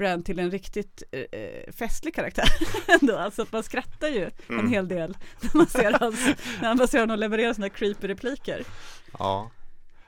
Bran 0.00 0.22
till 0.22 0.38
en 0.38 0.50
riktigt 0.50 1.02
eh, 1.12 1.20
eh, 1.40 1.72
festlig 1.72 2.14
karaktär 2.14 2.48
ändå. 3.00 3.16
Alltså 3.16 3.42
att 3.42 3.52
man 3.52 3.62
skrattar 3.62 4.08
ju 4.08 4.24
en 4.24 4.30
Mm. 4.58 4.70
hel 4.70 4.88
del 4.88 5.16
när 5.40 5.56
man 5.56 5.66
ser, 5.66 5.92
hans, 6.00 6.28
när 6.62 6.74
man 6.74 6.88
ser 6.88 7.00
honom 7.00 7.18
leverera 7.18 7.54
sina 7.54 7.68
creepy 7.68 8.08
repliker. 8.08 8.62
Ja. 9.18 9.50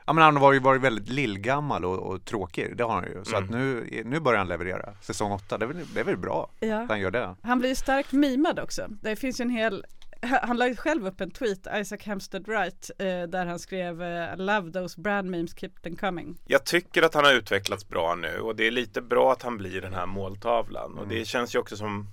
Ja 0.06 0.12
men 0.12 0.24
han 0.24 0.36
har 0.36 0.52
ju 0.52 0.58
varit 0.58 0.80
väldigt 0.82 1.08
lillgammal 1.08 1.84
och, 1.84 1.98
och 1.98 2.24
tråkig, 2.24 2.76
det 2.76 2.84
har 2.84 2.94
han 2.94 3.04
ju. 3.04 3.24
Så 3.24 3.36
Mm. 3.36 3.44
att 3.44 3.50
nu, 3.50 4.02
nu 4.04 4.20
börjar 4.20 4.38
han 4.38 4.48
leverera. 4.48 4.94
Säsong 5.02 5.32
8, 5.32 5.58
det 5.58 5.64
är 5.64 5.66
väl, 5.66 5.86
det 5.94 6.00
är 6.00 6.04
väl 6.04 6.16
bra 6.16 6.50
Ja. 6.60 6.82
att 6.82 6.88
han 6.88 7.00
gör 7.00 7.10
det. 7.10 7.36
Han 7.42 7.58
blir 7.58 7.68
ju 7.68 7.74
starkt 7.74 8.12
mimad 8.12 8.58
också. 8.60 8.86
Det 9.02 9.16
finns 9.16 9.40
ju 9.40 9.42
en 9.42 9.50
hel 9.50 9.84
han 10.22 10.56
la 10.56 10.74
själv 10.74 11.06
upp 11.06 11.20
en 11.20 11.30
tweet, 11.30 11.66
Isaac 11.74 11.98
Hempstead 12.02 12.46
Wright, 12.46 12.90
eh, 12.98 13.06
där 13.06 13.46
han 13.46 13.58
skrev 13.58 14.02
eh, 14.02 14.36
Love 14.36 14.72
those 14.72 15.00
brand 15.00 15.30
memes, 15.30 15.54
keep 15.58 15.70
them 15.82 15.96
coming. 15.96 16.38
Jag 16.46 16.64
tycker 16.64 17.02
att 17.02 17.14
han 17.14 17.24
har 17.24 17.32
utvecklats 17.32 17.88
bra 17.88 18.14
nu 18.14 18.38
och 18.38 18.56
det 18.56 18.66
är 18.66 18.70
lite 18.70 19.02
bra 19.02 19.32
att 19.32 19.42
han 19.42 19.58
blir 19.58 19.80
den 19.80 19.94
här 19.94 20.06
måltavlan. 20.06 20.92
Och 20.92 21.04
Mm. 21.04 21.08
det 21.18 21.24
känns 21.24 21.54
ju 21.54 21.58
också 21.58 21.76
som 21.76 22.08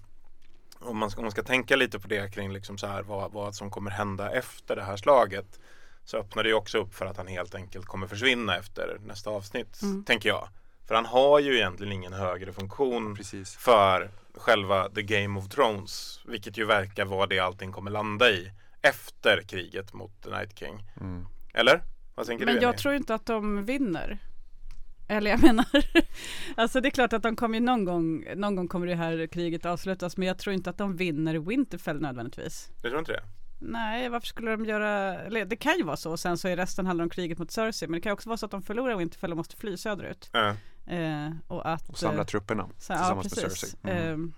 om 0.80 0.98
man, 0.98 1.12
ska, 1.12 1.20
om 1.20 1.24
man 1.26 1.32
ska 1.32 1.44
tänka 1.44 1.76
lite 1.76 2.00
på 2.00 2.08
det 2.08 2.34
kring 2.34 2.54
liksom 2.54 2.78
så 2.78 2.88
här, 2.88 3.02
vad, 3.04 3.32
vad 3.32 3.56
som 3.56 3.70
kommer 3.72 3.92
hända 3.92 4.32
efter 4.32 4.76
det 4.76 4.84
här 4.84 4.98
slaget 4.98 5.60
så 6.06 6.18
öppnar 6.18 6.44
det 6.44 6.50
ju 6.50 6.56
också 6.56 6.78
upp 6.78 6.94
för 6.96 7.06
att 7.06 7.18
han 7.18 7.28
helt 7.28 7.56
enkelt 7.56 7.86
kommer 7.86 8.08
försvinna 8.08 8.58
efter 8.58 8.98
nästa 9.06 9.30
avsnitt, 9.30 9.82
Mm. 9.82 10.04
tänker 10.04 10.30
jag. 10.30 10.48
För 10.88 10.96
han 10.96 11.06
har 11.06 11.40
ju 11.40 11.56
egentligen 11.56 11.94
ingen 11.94 12.14
högre 12.14 12.54
funktion 12.54 13.16
Precis. 13.16 13.56
för 13.56 14.10
själva 14.40 14.90
The 14.90 15.02
Game 15.02 15.40
of 15.40 15.50
Thrones, 15.50 16.22
vilket 16.26 16.58
ju 16.58 16.66
verkar 16.66 17.06
vara 17.06 17.28
det 17.28 17.40
allting 17.40 17.72
kommer 17.72 17.92
landa 17.92 18.30
i 18.30 18.52
efter 18.82 19.42
kriget 19.42 19.94
mot 19.94 20.24
The 20.24 20.30
Night 20.30 20.60
King. 20.60 20.84
Mm. 21.02 21.26
Eller? 21.54 21.84
Vad 22.16 22.26
tänker 22.26 22.46
Men 22.46 22.56
du? 22.56 22.62
jag 22.62 22.70
Jenny? 22.70 22.78
tror 22.78 22.94
inte 22.94 23.16
att 23.16 23.26
de 23.26 23.66
vinner. 23.66 24.18
Eller 25.08 25.32
jag 25.32 25.44
menar, 25.44 25.66
alltså 26.56 26.82
det 26.82 26.88
är 26.88 26.92
klart 26.92 27.14
att 27.14 27.24
de 27.24 27.36
kommer 27.36 27.60
ju 27.60 27.66
någon 27.66 27.86
gång, 27.86 28.26
någon 28.36 28.56
gång 28.56 28.68
kommer 28.68 28.88
det 28.88 28.96
här 28.96 29.28
kriget 29.28 29.66
avslutas 29.66 30.18
men 30.18 30.28
jag 30.28 30.38
tror 30.38 30.54
inte 30.54 30.70
att 30.70 30.78
de 30.78 30.96
vinner 30.96 31.36
Winterfell 31.36 32.02
nödvändigtvis. 32.02 32.70
Du 32.82 32.90
tror 32.90 33.00
inte 33.00 33.12
det? 33.12 33.24
Nej, 33.62 34.10
varför 34.10 34.28
skulle 34.28 34.52
de 34.52 34.66
göra, 34.66 35.20
eller 35.20 35.46
det 35.46 35.56
kan 35.56 35.78
ju 35.78 35.84
vara 35.84 35.98
så 35.98 36.12
och 36.12 36.20
sen 36.20 36.38
så 36.38 36.48
är 36.48 36.58
resten 36.58 36.86
handlar 36.86 37.04
om 37.04 37.10
kriget 37.10 37.38
mot 37.38 37.52
Cersei 37.52 37.88
men 37.88 37.98
det 37.98 38.02
kan 38.02 38.12
också 38.12 38.30
vara 38.30 38.38
så 38.38 38.46
att 38.46 38.52
de 38.52 38.62
förlorar 38.62 38.96
Winterfell 38.96 39.32
och 39.32 39.38
måste 39.38 39.56
fly 39.58 39.78
söderut. 39.78 40.30
Ja. 40.34 40.56
Eh, 40.86 41.30
och 41.48 41.70
att 41.74 41.90
Och 41.90 41.98
samla 41.98 42.22
eh, 42.22 42.26
trupperna 42.28 42.70
så, 42.78 42.94
ja, 42.94 42.98
tillsammans 42.98 43.36
med 43.36 43.44
precis. 43.44 43.60
Cersei. 43.62 43.80
Mm. 43.92 44.34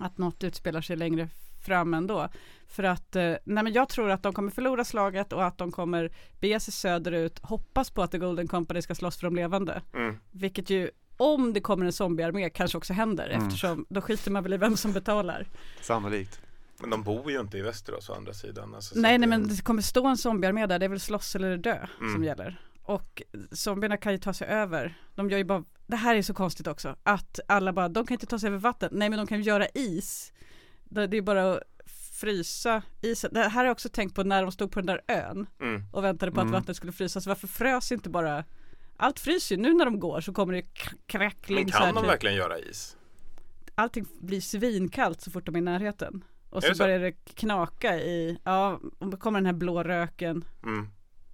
Eh, 0.00 0.04
att 0.06 0.18
något 0.18 0.44
utspelar 0.44 0.80
sig 0.80 0.96
längre 0.96 1.28
fram 1.66 1.94
ändå. 1.94 2.28
För 2.68 2.82
att, 2.82 3.16
eh, 3.16 3.22
nej 3.44 3.64
men 3.64 3.72
jag 3.72 3.88
tror 3.88 4.10
att 4.10 4.22
de 4.22 4.32
kommer 4.32 4.50
förlora 4.50 4.84
slaget 4.84 5.32
och 5.32 5.44
att 5.46 5.58
de 5.58 5.72
kommer 5.72 6.12
bege 6.40 6.60
sig 6.60 6.72
söderut, 6.74 7.38
hoppas 7.42 7.90
på 7.90 8.02
att 8.02 8.10
The 8.10 8.18
Golden 8.18 8.48
Company 8.48 8.82
ska 8.82 8.94
slåss 8.94 9.16
för 9.16 9.26
de 9.26 9.36
levande. 9.36 9.82
Mm. 9.94 10.16
Vilket 10.30 10.70
ju, 10.70 10.90
om 11.16 11.52
det 11.52 11.60
kommer 11.60 11.86
en 11.86 11.92
zombiearmé 11.92 12.50
kanske 12.50 12.78
också 12.78 12.92
händer 12.92 13.28
Mm. 13.28 13.46
eftersom 13.46 13.86
då 13.88 14.00
skiter 14.00 14.30
man 14.30 14.42
väl 14.42 14.52
i 14.52 14.56
vem 14.56 14.76
som 14.76 14.92
betalar. 14.92 15.46
Sannolikt. 15.80 16.40
Men 16.80 16.90
de 16.90 17.02
bor 17.02 17.30
ju 17.30 17.40
inte 17.40 17.58
i 17.58 17.62
Västerås 17.62 18.08
å 18.10 18.14
andra 18.14 18.32
sidan. 18.34 18.74
Alltså, 18.74 18.94
så 18.94 19.00
nej, 19.00 19.18
nej 19.18 19.28
men 19.28 19.48
det 19.48 19.64
kommer 19.64 19.82
stå 19.82 20.06
en 20.06 20.16
zombiearmé 20.16 20.66
där, 20.66 20.78
det 20.78 20.84
är 20.84 20.88
väl 20.88 21.00
slåss 21.00 21.36
eller 21.36 21.56
dö 21.56 21.86
Mm. 22.00 22.12
som 22.14 22.24
gäller. 22.24 22.60
Och 22.86 23.22
zombierna 23.52 23.96
kan 23.96 24.12
ju 24.12 24.18
ta 24.18 24.32
sig 24.32 24.48
över. 24.48 24.94
De 25.14 25.30
gör 25.30 25.38
ju 25.38 25.44
bara, 25.44 25.64
det 25.86 25.96
här 25.96 26.14
är 26.14 26.22
så 26.22 26.34
konstigt 26.34 26.66
också, 26.66 26.96
att 27.02 27.40
alla 27.48 27.72
bara, 27.72 27.88
de 27.88 28.06
kan 28.06 28.14
inte 28.14 28.26
ta 28.26 28.38
sig 28.38 28.46
över 28.48 28.58
vatten. 28.58 28.90
Nej 28.92 29.08
men 29.10 29.16
de 29.18 29.26
kan 29.26 29.38
ju 29.38 29.44
göra 29.44 29.66
is. 29.74 30.32
Det, 30.84 31.06
det 31.06 31.16
är 31.16 31.22
bara 31.22 31.52
att 31.54 31.62
frysa 32.12 32.82
isen. 33.02 33.30
Det 33.34 33.40
här 33.40 33.48
har 33.50 33.64
jag 33.64 33.72
också 33.72 33.88
tänkt 33.88 34.14
på 34.14 34.22
när 34.24 34.42
de 34.42 34.52
stod 34.52 34.72
på 34.72 34.80
den 34.80 34.86
där 34.86 35.00
ön 35.08 35.46
Mm. 35.60 35.82
och 35.92 36.04
väntade 36.04 36.32
på 36.32 36.40
Mm. 36.40 36.52
att 36.54 36.60
vattnet 36.60 36.76
skulle 36.76 36.92
frysas. 36.92 37.26
Varför 37.26 37.46
frös 37.48 37.92
inte 37.92 38.08
bara 38.10 38.44
allt 38.96 39.20
fryser 39.20 39.56
ju, 39.56 39.62
nu 39.62 39.74
när 39.74 39.84
de 39.84 40.00
går 40.00 40.20
så 40.20 40.32
kommer 40.32 40.52
det 40.52 40.62
k- 40.62 40.96
krackling 41.06 41.64
Men 41.64 41.72
kan 41.72 41.94
de 41.94 42.00
typ. 42.02 42.10
verkligen 42.10 42.36
göra 42.36 42.58
is? 42.58 42.96
Allting 43.74 44.06
blir 44.20 44.40
svinkallt 44.40 45.20
så 45.20 45.30
fort 45.30 45.46
de 45.46 45.54
är 45.54 45.58
i 45.58 45.62
närheten. 45.62 46.24
Och 46.50 46.62
så, 46.62 46.74
så? 46.74 46.78
börjar 46.84 46.98
det 46.98 47.12
knaka 47.12 47.96
i, 48.00 48.38
ja, 48.44 48.80
och 48.98 49.06
då 49.10 49.16
kommer 49.16 49.38
den 49.40 49.46
här 49.46 49.52
blå 49.52 49.82
röken. 49.82 50.44
Mm. 50.62 50.88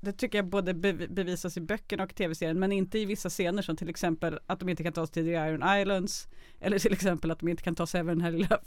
Det 0.04 0.12
tycker 0.12 0.38
jag 0.38 0.46
både 0.46 0.72
bev- 0.72 1.14
bevisas 1.14 1.56
i 1.56 1.60
böckerna 1.60 2.02
och 2.04 2.14
tv-serien 2.14 2.58
men 2.58 2.72
inte 2.72 2.98
i 2.98 3.04
vissa 3.04 3.28
scener 3.28 3.62
som 3.62 3.76
till 3.76 3.88
exempel 3.90 4.38
att 4.46 4.60
de 4.60 4.68
inte 4.68 4.82
kan 4.82 4.92
ta 4.92 5.06
sig 5.06 5.12
till 5.12 5.24
The 5.24 5.30
Iron 5.32 5.78
Islands 5.80 6.28
eller 6.60 6.78
till 6.78 6.92
exempel 6.92 7.30
att 7.30 7.38
de 7.40 7.48
inte 7.48 7.62
kan 7.62 7.74
ta 7.74 7.86
sig 7.86 8.00
över 8.00 8.12
den 8.12 8.20
här 8.20 8.30
lilla 8.30 8.58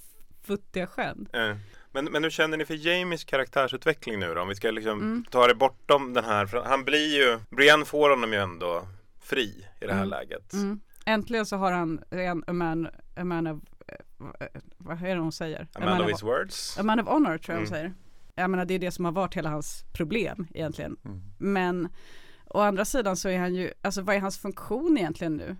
futtiga 0.41 0.87
sjön. 0.87 1.27
Eh, 1.33 1.55
Men, 1.91 2.05
men 2.05 2.23
hur 2.23 2.29
känner 2.29 2.57
ni 2.57 2.65
för 2.65 2.87
Jamies 2.87 3.23
karaktärsutveckling 3.23 4.19
nu 4.19 4.33
då? 4.33 4.41
Om 4.41 4.47
vi 4.49 4.55
ska 4.55 4.71
liksom 4.71 4.99
Mm. 5.01 5.25
ta 5.31 5.47
det 5.47 5.55
bortom 5.55 6.13
den 6.13 6.25
här. 6.25 6.63
Han 6.65 6.83
blir 6.83 7.15
ju, 7.17 7.39
Brienne 7.49 7.85
får 7.85 8.09
honom 8.09 8.33
ju 8.33 8.39
ändå 8.39 8.87
fri 9.21 9.65
i 9.81 9.85
det 9.85 9.93
här 9.93 9.97
Mm. 10.05 10.09
läget. 10.09 10.53
Mm. 10.53 10.79
Äntligen 11.05 11.45
så 11.45 11.55
har 11.57 11.71
han 11.71 12.03
en 12.09 12.43
a 12.47 12.53
man, 12.53 12.87
a 13.15 13.23
man 13.23 13.47
of, 13.47 13.59
eh, 13.87 14.47
vad 14.77 15.03
är 15.03 15.15
det 15.15 15.21
hon 15.21 15.31
säger? 15.31 15.67
A 15.73 15.79
man 15.85 16.01
of 16.01 16.09
his 16.11 16.23
words. 16.23 16.77
A 16.79 16.83
man 16.83 16.99
of 16.99 17.07
honor 17.07 17.37
tror 17.37 17.55
jag 17.57 17.65
hon 17.65 17.67
Mm. 17.67 17.69
säger. 17.69 17.93
Jag 18.35 18.49
menar 18.49 18.65
det 18.65 18.73
är 18.73 18.79
det 18.79 18.91
som 18.91 19.05
har 19.05 19.11
varit 19.11 19.33
hela 19.35 19.49
hans 19.49 19.83
problem 19.93 20.47
egentligen. 20.53 20.97
Mm. 21.05 21.21
Men 21.37 21.89
å 22.45 22.59
andra 22.59 22.85
sidan 22.85 23.17
så 23.17 23.29
är 23.29 23.39
han 23.39 23.55
ju, 23.55 23.71
alltså 23.81 24.01
vad 24.01 24.15
är 24.15 24.19
hans 24.19 24.37
funktion 24.37 24.97
egentligen 24.97 25.35
nu? 25.37 25.55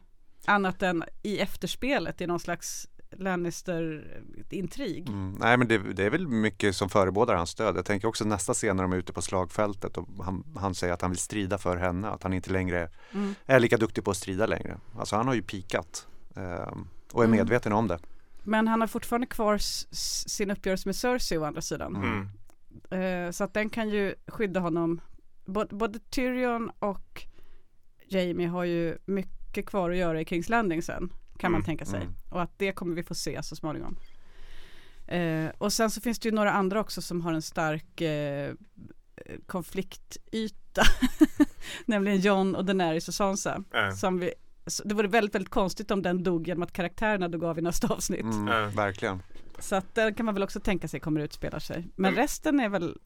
Annat 0.46 0.82
än 0.84 1.04
i 1.24 1.40
efterspelet 1.40 2.22
i 2.22 2.28
någon 2.28 2.40
slags 2.40 2.88
Lannister-intrig. 3.12 5.08
Mm. 5.10 5.32
Nej 5.40 5.58
men 5.58 5.68
det, 5.68 5.78
det 5.78 6.04
är 6.04 6.10
väl 6.10 6.28
mycket 6.28 6.76
som 6.76 6.90
förebådar 6.90 7.36
hans 7.36 7.56
död. 7.56 7.78
Jag 7.78 7.86
tänker 7.86 8.08
också 8.08 8.26
nästa 8.26 8.54
scen 8.54 8.76
när 8.76 8.84
de 8.84 8.94
är 8.94 8.98
ute 8.98 9.14
på 9.14 9.22
slagfältet 9.22 9.98
och 9.98 10.08
han, 10.26 10.44
han 10.56 10.76
säger 10.76 10.94
att 10.94 11.02
han 11.02 11.12
vill 11.12 11.20
strida 11.20 11.58
för 11.58 11.78
henne. 11.78 12.10
Att 12.10 12.24
han 12.24 12.34
inte 12.34 12.52
längre 12.52 12.90
Mm. 13.14 13.36
är 13.46 13.60
lika 13.60 13.78
duktig 13.78 14.04
på 14.04 14.12
att 14.12 14.18
strida 14.18 14.46
längre. 14.46 14.78
Alltså 15.00 15.16
han 15.16 15.28
har 15.28 15.34
ju 15.34 15.42
pikat 15.42 16.08
ehm, 16.36 16.88
och 17.12 17.24
är 17.24 17.28
Mm. 17.28 17.38
medveten 17.38 17.74
om 17.74 17.88
det. 17.88 18.00
Men 18.44 18.68
han 18.68 18.82
har 18.82 18.88
fortfarande 18.88 19.28
kvar 19.28 19.58
sin 20.28 20.52
uppgörelse 20.52 20.88
med 20.88 20.96
Cersei 20.96 21.38
å 21.38 21.44
andra 21.44 21.62
sidan. 21.62 21.96
Mm. 21.96 22.30
Eh, 22.90 23.32
så 23.32 23.44
att 23.44 23.54
den 23.54 23.70
kan 23.70 23.90
ju 23.90 24.16
skydda 24.28 24.60
honom. 24.60 25.02
Både, 25.46 25.76
både 25.76 26.00
Tyrion 26.00 26.72
och 26.80 27.24
Jamie 28.08 28.48
har 28.48 28.64
ju 28.64 28.98
mycket 29.06 29.66
kvar 29.66 29.90
att 29.92 29.98
göra 29.98 30.22
i 30.22 30.26
Kings 30.26 30.50
Landing 30.50 30.82
sen. 30.82 31.10
Kan 31.40 31.52
man 31.52 31.60
Mm, 31.60 31.66
tänka 31.66 31.86
sig. 31.86 32.02
mm. 32.02 32.14
Och 32.30 32.42
att 32.42 32.52
det 32.60 32.72
kommer 32.72 32.96
vi 32.96 33.04
få 33.04 33.16
se 33.16 33.44
så 33.44 33.56
småningom. 33.56 33.98
Eh, 35.08 35.48
och 35.58 35.74
sen 35.74 35.92
så 35.92 36.02
finns 36.02 36.20
det 36.20 36.30
ju 36.30 36.36
några 36.36 36.52
andra 36.52 36.80
också 36.80 37.02
som 37.02 37.22
har 37.22 37.34
en 37.34 37.42
stark 37.42 38.02
eh, 38.02 38.54
konfliktyta. 39.46 40.82
Nämligen 41.86 42.20
John 42.20 42.56
och 42.56 42.66
Daenerys 42.66 43.08
och 43.08 43.14
Sansa. 43.14 43.64
Eh, 43.74 43.96
Som 43.96 44.20
vi, 44.20 44.34
det 44.84 44.96
vore 44.96 45.08
väldigt, 45.08 45.36
väldigt 45.36 45.50
konstigt 45.54 45.92
om 45.92 46.02
den 46.02 46.24
dog 46.24 46.48
genom 46.48 46.64
att 46.64 46.72
karaktärerna 46.74 47.28
dog 47.28 47.44
av 47.44 47.60
i 47.60 47.62
nästa 47.62 47.88
avsnitt. 47.88 48.22
Mm. 48.22 48.72
Verkligen. 48.72 49.22
Så 49.60 49.76
att 49.76 49.96
den 49.96 50.14
kan 50.14 50.26
man 50.26 50.36
väl 50.36 50.44
också 50.44 50.60
tänka 50.60 50.88
sig 50.88 51.00
kommer 51.00 51.22
utspela 51.22 51.60
sig. 51.60 51.88
Men 51.96 52.10
Mm. 52.14 52.22
resten 52.22 52.60
är 52.60 52.70
väl, 52.70 52.98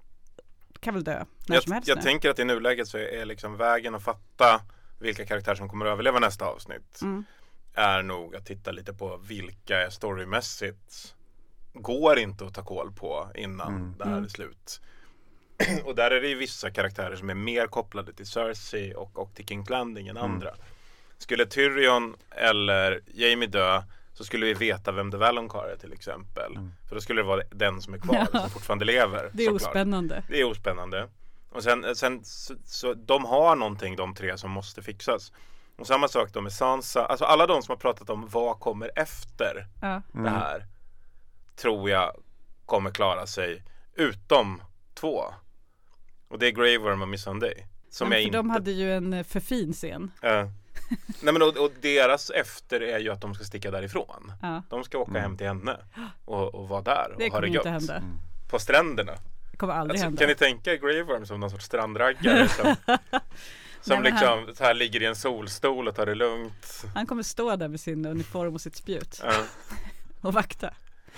kan 0.80 0.94
väl 0.94 1.04
dö 1.04 1.26
när 1.48 1.56
jag 1.56 1.64
som 1.64 1.72
helst 1.74 1.88
jag 1.88 1.96
nu. 1.96 2.02
tänker 2.02 2.30
att 2.30 2.40
i 2.40 2.46
nuläget 2.46 2.88
så 2.88 2.98
är 2.98 3.26
liksom 3.26 3.58
vägen 3.58 3.96
att 3.96 4.04
fatta 4.04 4.62
vilka 5.00 5.26
karaktärer 5.26 5.56
som 5.56 5.70
kommer 5.70 5.86
att 5.86 5.92
överleva 5.92 6.20
nästa 6.20 6.46
avsnitt 6.46 7.02
Mm. 7.02 7.24
är 7.74 8.04
nog 8.04 8.36
att 8.36 8.46
titta 8.46 8.72
lite 8.72 8.94
på 8.94 9.18
vilka 9.18 9.92
storymässigt 9.92 11.16
går 11.74 12.20
inte 12.20 12.46
att 12.46 12.54
ta 12.54 12.64
koll 12.64 12.92
på 12.92 13.32
innan 13.36 13.76
Mm. 13.76 13.96
det 13.98 14.04
här 14.06 14.12
är 14.12 14.18
Mm. 14.18 14.30
slut. 14.30 14.82
och 15.86 15.96
där 15.96 16.12
är 16.12 16.22
det 16.22 16.28
ju 16.28 16.36
vissa 16.36 16.72
karaktärer 16.72 17.16
som 17.16 17.30
är 17.30 17.34
mer 17.34 17.68
kopplade 17.68 18.14
till 18.14 18.26
Cersei 18.28 18.94
och, 18.96 19.20
och 19.20 19.36
till 19.36 19.46
King's 19.46 19.70
Landing 19.72 20.08
än 20.08 20.18
Mm. 20.18 20.32
andra. 20.32 20.56
Skulle 21.18 21.46
Tyrion 21.46 22.16
eller 22.32 23.02
Jamie 23.14 23.48
dö 23.48 23.84
så 24.20 24.26
skulle 24.26 24.46
vi 24.46 24.54
veta 24.54 24.92
vem 24.92 25.12
The 25.12 25.18
Valonqar 25.18 25.70
är 25.74 25.78
till 25.78 25.94
exempel. 25.94 26.52
Mm. 26.56 26.72
För 26.88 26.96
då 26.96 27.02
skulle 27.02 27.22
det 27.22 27.28
vara 27.28 27.42
den 27.52 27.82
som 27.82 27.94
är 27.94 27.98
kvar, 27.98 28.28
Ja. 28.34 28.40
som 28.40 28.50
fortfarande 28.50 28.86
lever. 28.86 29.30
Det 29.34 29.44
är 29.44 29.52
såklart. 29.52 29.70
ospännande. 29.70 30.24
Det 30.30 30.40
är 30.42 30.44
ospännande. 30.46 31.10
Och 31.50 31.64
sen, 31.64 31.96
sen 31.96 32.24
så, 32.24 32.56
så 32.66 32.94
de 32.94 33.26
har 33.26 33.56
någonting 33.56 33.96
de 33.96 34.16
tre 34.16 34.38
som 34.38 34.52
måste 34.52 34.82
fixas. 34.82 35.32
Och 35.78 35.88
samma 35.88 36.08
sak 36.08 36.34
då 36.34 36.42
med 36.42 36.54
Sansa, 36.54 37.06
alltså 37.06 37.26
alla 37.26 37.48
de 37.48 37.62
som 37.62 37.72
har 37.72 37.78
pratat 37.78 38.10
om 38.10 38.28
vad 38.28 38.60
kommer 38.60 38.92
efter 38.96 39.68
Ja. 39.82 39.88
Mm. 40.14 40.24
det 40.24 40.30
här 40.30 40.66
tror 41.56 41.90
jag 41.90 42.12
kommer 42.66 42.92
klara 42.92 43.28
sig 43.28 43.64
utom 43.96 44.62
två. 44.94 45.24
Och 46.28 46.40
det 46.40 46.48
är 46.48 46.52
Grey 46.52 46.78
Worm 46.78 47.02
och 47.02 47.08
Missandei. 47.10 47.66
Som 47.90 48.10
Men 48.10 48.18
jag 48.18 48.22
för 48.24 48.28
inte... 48.28 48.38
de 48.38 48.50
hade 48.50 48.72
ju 48.72 48.94
en 48.94 49.14
eh, 49.14 49.24
för 49.24 49.40
fin 49.40 49.74
scen. 49.74 50.12
Ja. 50.22 50.52
Nej 51.22 51.34
men 51.34 51.42
och, 51.42 51.58
och 51.58 51.72
deras 51.82 52.30
efter 52.30 52.82
är 52.82 53.00
ju 53.00 53.10
att 53.10 53.22
de 53.22 53.36
ska 53.36 53.44
sticka 53.44 53.72
därifrån. 53.72 54.34
Ja. 54.42 54.64
De 54.70 54.84
ska 54.84 54.98
åka 54.98 55.10
Mm. 55.12 55.22
hem 55.22 55.38
till 55.38 55.48
henne 55.48 55.78
och, 56.26 56.56
och 56.56 56.68
vara 56.70 56.82
där 56.82 57.08
Det 57.10 57.14
och 57.16 57.22
ha 57.22 57.30
kommer 57.30 57.42
det 57.42 57.48
gött. 57.48 57.56
inte 57.66 57.70
hända. 57.70 58.04
På 58.50 58.60
stränderna. 58.60 59.12
Det 59.52 59.58
kommer 59.58 59.74
aldrig 59.74 59.94
Alltså, 59.96 60.06
hända. 60.06 60.20
kan 60.20 60.28
ni 60.30 60.36
tänka 60.36 60.74
er 60.74 60.78
Grey 60.78 61.02
Worm 61.04 61.26
som 61.26 61.40
någon 61.40 61.50
sorts 61.52 61.66
strandraggare 61.66 62.48
som, 62.58 62.76
som 63.82 63.94
men 63.96 64.04
liksom 64.04 64.48
så 64.56 64.64
här 64.64 64.74
ligger 64.74 65.02
i 65.02 65.06
en 65.06 65.16
solstol 65.16 65.88
och 65.88 65.96
tar 65.96 66.06
det 66.06 66.16
lugnt. 66.16 66.84
Han 66.96 67.06
kommer 67.06 67.24
stå 67.24 67.56
där 67.56 67.68
med 67.68 67.80
sin 67.80 68.06
uniform 68.06 68.54
och 68.54 68.62
sitt 68.62 68.76
spjut 68.76 69.22
Ja. 69.24 69.32
och 70.22 70.34
vakta. 70.34 70.74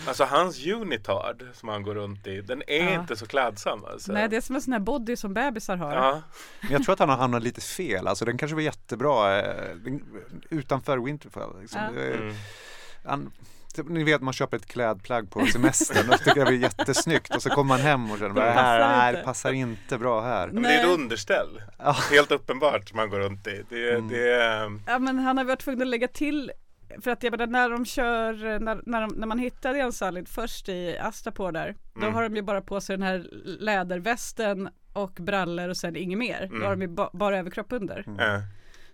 Alltså 0.08 0.24
hans 0.24 0.66
unitard 0.68 1.44
som 1.54 1.70
han 1.70 1.84
går 1.84 1.96
runt 1.96 2.28
i, 2.28 2.42
den 2.42 2.64
är 2.68 2.84
Ja. 2.94 3.02
inte 3.02 3.16
så 3.16 3.26
klädsam 3.28 3.86
alltså. 3.86 4.12
Nej 4.14 4.30
det 4.30 4.36
är 4.38 4.42
som 4.42 4.56
en 4.56 4.62
sån 4.62 4.74
här 4.74 4.80
body 4.80 5.16
som 5.16 5.34
bebisar 5.34 5.76
har. 5.78 5.94
Ja, 5.96 6.22
Men 6.62 6.72
jag 6.72 6.84
tror 6.84 6.94
att 6.94 7.00
han 7.00 7.10
har 7.10 7.18
hamnat 7.18 7.44
lite 7.44 7.62
fel. 7.62 8.08
Alltså 8.08 8.26
den 8.26 8.38
kanske 8.38 8.56
var 8.56 8.62
jättebra 8.62 9.40
eh, 9.40 9.76
utanför 10.50 10.98
Winterfell. 10.98 11.50
Liksom. 11.62 11.82
Ja. 11.96 12.02
Mm. 12.02 12.34
Han, 13.06 13.32
typ, 13.74 13.90
ni 13.90 14.04
vet 14.04 14.22
man 14.22 14.34
köper 14.34 14.58
ett 14.58 14.66
klädplagg 14.66 15.32
på 15.32 15.46
semestern 15.46 16.10
och 16.10 16.18
tycker 16.18 16.38
jag 16.38 16.48
det 16.48 16.54
är 16.54 16.58
jättesnyggt 16.58 17.36
och 17.36 17.42
så 17.44 17.50
kommer 17.50 17.68
man 17.68 17.80
hem 17.80 18.12
och 18.12 18.18
känner 18.18 18.34
Det 18.36 18.42
det 18.42 18.52
här, 18.52 19.10
inte." 19.14 19.24
passar 19.24 19.52
inte 19.52 19.98
bra 19.98 20.22
här. 20.22 20.48
Men 20.48 20.64
det 20.64 20.74
är 20.74 20.80
ett 20.80 20.94
underställ. 21.00 21.62
Ja. 21.78 21.96
Helt 22.12 22.32
uppenbart 22.32 22.90
som 22.90 23.00
han 23.00 23.10
går 23.10 23.20
runt 23.20 23.48
i. 23.48 23.64
Det, 23.70 23.90
är- 23.90 23.96
Mm. 23.96 24.08
det 24.10 24.32
är, 24.34 24.80
Ja 24.88 25.00
men 25.00 25.20
han 25.20 25.38
har 25.38 25.44
varit 25.44 25.60
tvungen 25.60 25.82
att 25.82 25.88
lägga 25.88 26.08
till 26.08 26.52
för 27.02 27.12
att 27.12 27.24
jag 27.24 27.32
menar 27.32 27.48
när 27.48 27.70
de 27.70 27.86
kör, 27.86 28.60
när, 28.60 28.82
när, 28.86 29.02
de, 29.02 29.14
när 29.18 29.28
man 29.28 29.40
hittade 29.40 29.80
en 29.80 29.92
Salid 29.92 30.28
först 30.28 30.70
i 30.70 30.98
Astapor 30.98 31.52
där, 31.52 31.76
då 31.94 32.02
Mm. 32.02 32.14
har 32.14 32.24
de 32.24 32.36
ju 32.36 32.42
bara 32.42 32.62
på 32.62 32.82
sig 32.82 32.98
den 32.98 33.08
här 33.08 33.28
lädervästen 33.82 34.70
och 34.94 35.12
brallor 35.20 35.70
och 35.70 35.78
sen 35.78 35.96
inget 35.96 36.18
mer. 36.20 36.48
Då 36.50 36.56
Mm. 36.56 36.64
har 36.68 36.76
de 36.76 36.82
ju 36.82 36.88
ba, 36.88 37.10
bara 37.14 37.38
överkropp 37.38 37.72
under. 37.72 38.04
Mm. 38.08 38.42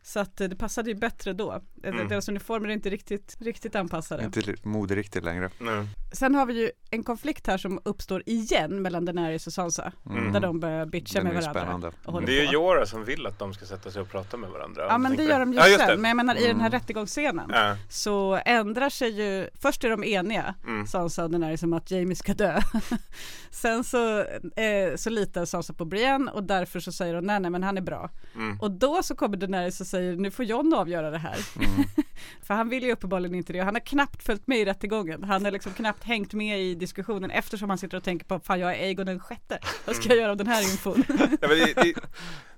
Eh, 0.08 0.12
Så 0.12 0.20
att 0.20 0.42
eh, 0.42 0.48
det 0.50 0.56
passade 0.56 0.90
ju 0.90 0.96
bättre 0.96 1.34
då. 1.34 1.62
Mm. 1.84 2.08
Deras 2.08 2.30
uniformer 2.30 2.70
är 2.70 2.74
inte 2.74 2.90
riktigt, 2.90 3.38
riktigt 3.40 3.76
anpassade. 3.76 4.24
Inte 4.24 4.56
moderiktigt 4.64 5.24
längre. 5.24 5.50
Nej. 5.60 5.88
Sen 6.12 6.36
har 6.36 6.46
vi 6.46 6.54
ju 6.62 6.72
en 6.92 7.04
konflikt 7.04 7.48
här 7.48 7.58
som 7.58 7.80
uppstår 7.86 8.24
igen 8.26 8.82
mellan 8.82 9.06
Daenerys 9.06 9.48
och 9.48 9.54
Sansa. 9.54 9.92
Mm. 10.10 10.34
Där 10.34 10.40
de 10.40 10.60
börjar 10.60 10.86
bitcha 10.86 11.20
Den 11.20 11.28
med 11.34 11.44
är 11.44 11.54
varandra. 11.54 11.92
Det 12.26 12.42
är 12.42 12.48
på. 12.48 12.54
Jora 12.54 12.86
som 12.86 13.06
vill 13.06 13.26
att 13.26 13.40
de 13.40 13.54
ska 13.54 13.66
sätta 13.66 13.92
sig 13.92 14.02
och 14.02 14.10
prata 14.10 14.38
med 14.38 14.50
varandra. 14.50 14.86
Ja 14.90 14.98
men 14.98 15.16
det 15.16 15.24
gör 15.24 15.40
de 15.40 15.54
ju 15.54 15.60
ja, 15.60 15.78
sen. 15.78 16.02
Men 16.02 16.10
jag 16.10 16.16
menar 16.16 16.36
i 16.36 16.48
den 16.48 16.60
här 16.60 16.68
Mm. 16.68 16.80
rättegångsscenen 16.80 17.50
Ja. 17.54 17.78
så 17.90 18.40
ändrar 18.46 18.90
sig 18.90 19.10
ju, 19.22 19.50
först 19.62 19.84
är 19.84 19.90
de 19.90 20.04
eniga, 20.04 20.56
Mm. 20.68 20.88
Sansa 20.88 21.24
och 21.24 21.32
Daenerys 21.32 21.64
om 21.64 21.74
att 21.74 21.92
Jamie 21.92 22.16
ska 22.16 22.34
dö. 22.34 22.62
Sen 23.52 23.84
så, 23.84 24.20
eh, 24.20 24.96
så 24.96 25.10
litar 25.10 25.46
Sansa 25.46 25.74
på 25.74 25.86
Brienne 25.86 26.32
och 26.32 26.44
därför 26.44 26.80
så 26.80 26.92
säger 26.92 27.16
hon 27.16 27.26
nej 27.26 27.40
nej 27.40 27.52
men 27.52 27.64
han 27.64 27.78
är 27.78 27.82
bra. 27.82 28.10
Mm. 28.36 28.60
Och 28.62 28.72
då 28.72 29.04
så 29.04 29.16
kommer 29.16 29.38
Daenerys 29.38 29.82
och 29.82 29.88
säger 29.88 29.97
nu 30.00 30.32
får 30.32 30.46
John 30.46 30.74
avgöra 30.74 31.10
det 31.12 31.18
här. 31.18 31.36
För 32.42 32.54
han 32.54 32.70
vill 32.70 32.84
ju 32.84 32.92
uppenbarligen 32.92 33.36
inte 33.36 33.54
det. 33.54 33.60
Han 33.60 33.76
har 33.76 33.82
knappt 33.86 34.24
följt 34.24 34.48
med 34.48 34.60
i 34.60 34.66
rättegången. 34.66 35.24
Han 35.24 35.46
har 35.46 35.52
liksom 35.52 35.74
knappt 35.74 36.04
hängt 36.04 36.34
med 36.34 36.62
i 36.62 36.76
diskussionen 36.76 37.32
eftersom 37.32 37.70
han 37.70 37.78
sitter 37.78 37.98
och 37.98 38.04
tänker 38.04 38.26
på 38.26 38.40
fan 38.40 38.60
jag 38.60 38.76
är 38.76 38.84
Aegon 38.84 39.06
den 39.06 39.20
sjätte. 39.20 39.60
Vad 39.86 39.96
ska 39.96 40.10
jag 40.10 40.18
göra 40.18 40.32
av 40.32 40.38
den 40.38 40.48
här 40.48 40.62
infon? 40.62 41.04
Ja, 41.42 41.48
men 41.48 41.58
det, 41.58 41.74
det, 41.84 41.94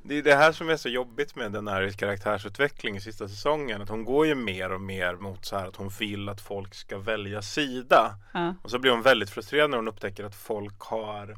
det 0.03 0.17
är 0.17 0.23
det 0.23 0.35
här 0.35 0.51
som 0.51 0.69
är 0.69 0.77
så 0.77 0.89
jobbigt 0.89 1.35
med 1.35 1.51
den 1.51 1.67
här 1.67 1.89
karaktärsutveckling 1.89 2.95
i 2.95 3.01
sista 3.01 3.27
säsongen. 3.27 3.81
Att 3.81 3.89
hon 3.89 4.03
går 4.05 4.27
ju 4.27 4.35
mer 4.35 4.71
och 4.71 4.81
mer 4.81 5.13
mot 5.15 5.45
så 5.45 5.57
här 5.57 5.67
att 5.67 5.75
hon 5.75 5.89
vill 5.99 6.29
att 6.29 6.41
folk 6.41 6.75
ska 6.75 6.97
välja 6.97 7.41
sida. 7.41 8.15
ja. 8.33 8.55
Och 8.63 8.71
så 8.71 8.79
blir 8.79 8.91
hon 8.91 9.01
väldigt 9.01 9.29
frustrerad 9.29 9.69
när 9.69 9.77
hon 9.77 9.87
upptäcker 9.87 10.23
att 10.23 10.35
folk 10.35 10.79
har 10.79 11.37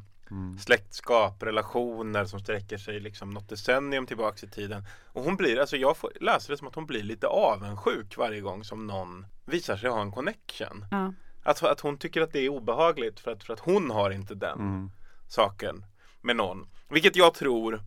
släktskap, 0.58 1.42
relationer 1.42 2.24
som 2.24 2.40
sträcker 2.40 2.78
sig 2.78 3.00
liksom 3.00 3.30
något 3.30 3.48
decennium 3.48 4.06
tillbaks 4.06 4.44
i 4.44 4.48
tiden. 4.48 4.84
Och 5.06 5.22
hon 5.22 5.36
blir, 5.36 5.60
alltså 5.60 5.76
jag 5.76 5.96
får, 5.96 6.12
läser 6.20 6.52
det 6.52 6.56
som 6.56 6.68
att 6.68 6.74
hon 6.74 6.86
blir 6.86 7.02
lite 7.02 7.26
avundsjuk 7.26 8.16
varje 8.16 8.40
gång 8.40 8.64
som 8.64 8.86
någon 8.86 9.26
visar 9.44 9.76
sig 9.76 9.90
ha 9.90 10.00
en 10.02 10.12
connection. 10.12 10.84
Ja. 10.90 11.12
Att, 11.42 11.62
att 11.62 11.80
hon 11.80 11.98
tycker 11.98 12.20
att 12.20 12.32
det 12.32 12.40
är 12.40 12.48
obehagligt 12.48 13.20
för 13.20 13.30
att, 13.32 13.44
för 13.44 13.52
att 13.52 13.60
hon 13.60 13.90
har 13.90 14.10
inte 14.10 14.34
den 14.34 14.58
Mm. 14.58 14.90
saken 15.28 15.84
med 16.20 16.36
någon. 16.36 16.66
Vilket 16.88 17.16
jag 17.16 17.34
tror 17.34 17.82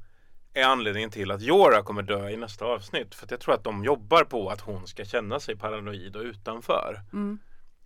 är 0.54 0.64
anledningen 0.64 1.10
till 1.12 1.32
att 1.32 1.42
Jora 1.42 1.84
kommer 1.84 2.02
dö 2.02 2.30
i 2.30 2.38
nästa 2.38 2.66
avsnitt. 2.66 3.16
För 3.16 3.26
att 3.26 3.32
jag 3.32 3.40
tror 3.40 3.54
att 3.56 3.64
de 3.64 3.84
jobbar 3.84 4.24
på 4.24 4.50
att 4.50 4.62
hon 4.62 4.88
ska 4.88 5.06
känna 5.06 5.40
sig 5.40 5.56
paranoid 5.58 6.16
och 6.16 6.24
utanför. 6.24 7.02
Mm. 7.14 7.40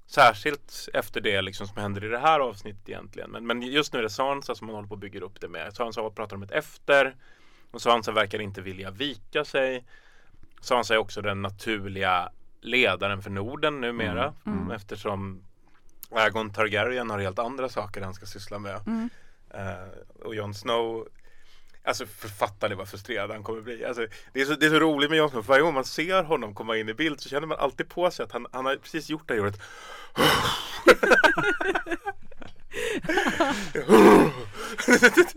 Särskilt 0.10 0.90
efter 0.94 1.22
det 1.22 1.42
liksom 1.42 1.68
som 1.68 1.78
händer 1.78 2.04
i 2.04 2.08
det 2.08 2.20
här 2.20 2.40
avsnittet 2.40 2.90
egentligen. 2.90 3.32
Men, 3.32 3.48
men 3.48 3.62
just 3.62 3.94
nu 3.94 4.00
är 4.00 4.04
det 4.04 4.10
Sansa 4.10 4.56
som 4.56 4.68
man 4.68 4.76
håller 4.76 4.88
på 4.88 4.94
att 4.94 5.00
bygga 5.00 5.20
upp 5.20 5.42
det 5.42 5.48
med. 5.48 5.74
Sansa 5.74 6.10
pratar 6.10 6.36
om 6.36 6.44
ett 6.44 6.52
efter. 6.52 7.16
Och 7.72 7.82
Sansa 7.82 8.12
verkar 8.12 8.42
inte 8.42 8.62
vilja 8.62 8.92
vika 8.92 9.46
sig. 9.46 9.86
Sansa 10.62 10.94
är 10.94 10.98
också 10.98 11.22
den 11.22 11.42
naturliga 11.42 12.30
ledaren 12.62 13.22
för 13.22 13.30
Norden 13.30 13.82
numera. 13.82 14.34
Mm. 14.46 14.72
Eftersom 14.72 15.44
Aegon 16.12 16.54
Targaryen 16.54 17.10
har 17.10 17.20
helt 17.20 17.40
andra 17.40 17.70
saker 17.70 18.02
han 18.02 18.14
ska 18.14 18.26
syssla 18.26 18.60
med. 18.60 18.82
Mm. 18.88 19.10
Eh, 19.50 20.24
och 20.24 20.36
Jon 20.36 20.54
Snow 20.54 21.08
Alltså 21.84 22.06
författaren 22.06 22.78
vad 22.78 22.90
frustrerad 22.90 23.32
han 23.32 23.44
kommer 23.44 23.62
bli. 23.62 23.86
Alltså, 23.86 24.08
det, 24.34 24.42
är 24.42 24.46
så, 24.46 24.56
det 24.56 24.66
är 24.66 24.70
så 24.70 24.80
roligt 24.80 25.10
med 25.10 25.18
Jon 25.18 25.30
Snow. 25.30 25.42
För 25.42 25.48
varje 25.48 25.64
gång 25.64 25.74
man 25.74 25.86
ser 25.86 26.24
honom 26.24 26.54
komma 26.54 26.78
in 26.78 26.90
i 26.90 26.94
bild 26.94 27.22
så 27.22 27.30
känner 27.30 27.48
man 27.48 27.58
alltid 27.60 27.90
på 27.90 28.12
sig 28.12 28.24
att 28.24 28.32
han, 28.32 28.48
han 28.52 28.66
har 28.66 28.76
precis 28.76 29.10
gjort 29.10 29.28
det 29.28 29.34
här. 29.34 29.54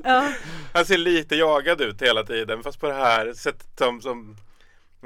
Ja. 0.05 0.33
Han 0.72 0.87
ser 0.87 0.98
lite 0.98 1.37
jagad 1.37 1.81
ut 1.81 2.02
hela 2.02 2.24
tiden 2.24 2.62
fast 2.62 2.81
på 2.81 2.87
det 2.87 2.94
här 2.94 3.33
sättet 3.33 3.78
som, 3.78 4.00
som 4.00 4.11
om 4.11 4.37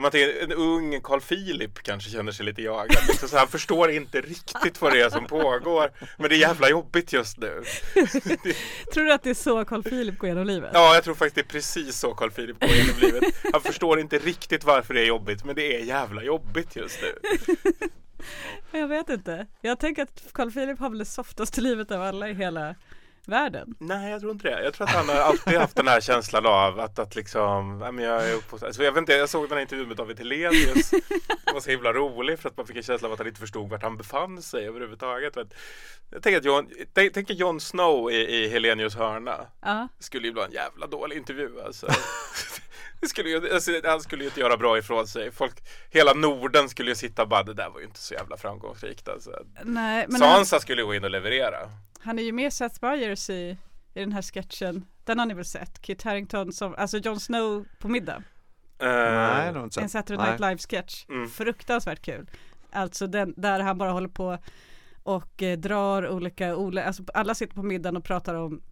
man 0.03 0.11
tänker, 0.11 0.43
en 0.45 0.53
ung 0.53 1.01
Carl 1.01 1.21
Philip 1.21 1.83
kanske 1.83 2.11
känner 2.11 2.33
sig 2.33 2.47
lite 2.47 2.63
jagad. 2.63 2.99
Liksom, 3.09 3.29
så 3.29 3.39
han 3.39 3.49
förstår 3.49 3.91
inte 3.91 4.21
riktigt 4.21 4.81
vad 4.81 4.93
det 4.93 5.01
är 5.01 5.11
som 5.11 5.27
pågår. 5.27 5.93
Men 6.19 6.29
det 6.29 6.37
är 6.37 6.39
jävla 6.39 6.69
jobbigt 6.69 7.13
just 7.13 7.39
nu. 7.39 7.63
Tror 8.95 9.05
du 9.05 9.13
att 9.13 9.23
det 9.23 9.31
är 9.31 9.35
så 9.35 9.65
Carl 9.65 9.83
Philip 9.83 10.19
går 10.19 10.29
genom 10.29 10.47
livet? 10.47 10.71
Ja, 10.75 10.95
jag 10.95 11.05
tror 11.05 11.15
faktiskt 11.15 11.35
det 11.35 11.41
är 11.41 11.59
precis 11.59 11.99
så 11.99 12.15
Carl 12.15 12.31
Philip 12.31 12.61
går 12.61 12.71
genom 12.71 13.01
livet. 13.01 13.25
Han 13.53 13.61
förstår 13.61 14.01
inte 14.01 14.19
riktigt 14.19 14.65
varför 14.65 14.95
det 14.95 15.01
är 15.01 15.07
jobbigt, 15.07 15.45
men 15.45 15.55
det 15.55 15.77
är 15.77 15.85
jävla 15.85 16.23
jobbigt 16.23 16.77
just 16.77 16.99
nu. 17.03 17.15
Jag 18.79 18.89
vet 18.89 19.09
inte. 19.09 19.47
Jag 19.61 19.79
tänker 19.79 20.03
att 20.03 20.23
Carl 20.33 20.53
Philip 20.53 20.79
har 20.79 20.89
väl 20.89 20.99
det 20.99 21.05
softaste 21.05 21.61
livet 21.61 21.91
av 21.91 22.03
alla 22.03 22.29
i 22.29 22.35
hela 22.35 22.75
världen. 23.27 23.75
Nej, 23.79 24.11
jag 24.11 24.21
tror 24.21 24.33
inte 24.33 24.49
det. 24.51 24.65
Jag 24.65 24.75
tror 24.75 24.87
att 24.87 24.95
han 24.95 25.09
har 25.09 25.17
alltid 25.17 25.59
haft 25.59 25.77
den 25.77 25.89
här 25.89 26.01
känslan 26.01 26.47
av 26.47 26.81
att, 26.81 26.99
att 26.99 27.15
liksom, 27.15 27.81
ja, 27.85 27.93
men 27.93 28.05
jag 28.05 28.29
är 28.29 28.35
uppfostrad. 28.35 28.69
Alltså, 28.69 28.83
jag 28.85 28.93
vet 28.93 28.99
inte, 28.99 29.13
jag 29.13 29.29
såg 29.29 29.49
den 29.49 29.53
här 29.57 29.63
intervjun 29.63 29.89
med 29.89 29.97
David 29.97 30.19
Hellenius. 30.19 30.91
Det 30.91 31.53
var 31.53 31.61
så 31.61 31.71
himla 31.71 31.93
rolig 31.93 32.39
för 32.39 32.49
att 32.49 32.57
man 32.57 32.67
fick 32.67 32.77
en 32.77 32.83
känsla 32.83 33.09
av 33.09 33.13
att 33.13 33.19
han 33.19 33.29
inte 33.29 33.41
förstod 33.41 33.71
vart 33.71 33.83
han 33.83 33.97
befann 33.97 34.43
sig 34.43 34.67
överhuvudtaget. 34.69 35.37
Men 35.37 35.51
Jag 36.11 36.23
tänker 36.23 36.39
att 36.39 36.45
Jon, 36.45 36.71
tänk, 36.93 37.15
tänker 37.15 37.35
Jon 37.35 37.61
Snow 37.61 38.13
i, 38.13 38.17
i 38.17 38.49
Helenius 38.49 38.95
hörna. 38.97 39.47
Ja. 39.63 39.89
skulle 39.99 40.27
ju 40.27 40.33
vara 40.35 40.47
en 40.47 40.53
jävla 40.53 40.87
dålig 40.87 41.17
intervju 41.17 41.61
alltså. 41.67 41.87
Det 43.01 43.09
skulle 43.09 43.29
ju, 43.29 43.55
alltså, 43.55 43.71
han 43.85 44.01
skulle 44.01 44.23
ju 44.25 44.29
inte 44.29 44.41
göra 44.41 44.57
bra 44.57 44.79
ifrån 44.79 45.07
sig. 45.07 45.31
Folk, 45.33 45.55
hela 45.91 46.13
Norden 46.13 46.69
skulle 46.69 46.91
ju 46.91 46.95
sitta 46.95 47.23
och 47.23 47.29
bara, 47.29 47.43
det 47.43 47.55
där 47.55 47.71
var 47.71 47.81
ju 47.81 47.87
inte 47.87 48.01
så 48.01 48.15
jävla 48.15 48.37
framgångsrikt 48.37 49.09
alltså. 49.09 49.31
Nej, 49.65 50.07
men 50.09 50.23
han, 50.23 50.37
Sansa 50.37 50.61
skulle 50.61 50.83
gå 50.83 50.95
in 50.95 51.05
och 51.05 51.11
leverera. 51.11 51.59
han 52.01 52.19
är 52.19 52.23
ju 52.23 52.33
med 52.33 52.53
Seth 52.53 52.79
Meyers 52.83 53.31
i, 53.31 53.57
i 53.95 54.01
den 54.01 54.13
här 54.13 54.23
sketchen. 54.23 54.87
Den 55.05 55.19
har 55.19 55.27
ni 55.27 55.35
väl 55.35 55.45
sett? 55.45 55.83
Kit 55.83 56.03
Harington 56.03 56.53
som, 56.53 56.75
alltså 56.79 56.99
Jon 56.99 57.21
Snow 57.21 57.67
på 57.79 57.89
middag. 57.89 58.23
Eh, 58.79 58.89
Nej, 58.89 59.53
det 59.53 59.59
har 59.59 59.65
inte 59.65 59.81
En 59.81 59.89
sett. 59.89 59.91
Saturday 59.91 60.27
Night 60.27 60.41
Nej. 60.41 60.51
Live 60.51 60.59
sketch. 60.59 61.05
Mm. 61.09 61.29
Fruktansvärt 61.29 62.03
kul. 62.03 62.31
Alltså 62.73 63.07
den, 63.07 63.35
där 63.37 63.61
han 63.61 63.79
bara 63.79 63.91
håller 63.91 64.09
på 64.09 64.39
och 65.03 65.43
eh, 65.43 65.59
drar 65.59 66.09
olika, 66.09 66.57
ole, 66.57 66.85
alltså 66.85 67.03
alla 67.15 67.35
sitter 67.35 67.55
på 67.55 67.63
middagen 67.63 67.97
och 67.97 68.05
pratar 68.05 68.35
om 68.35 68.63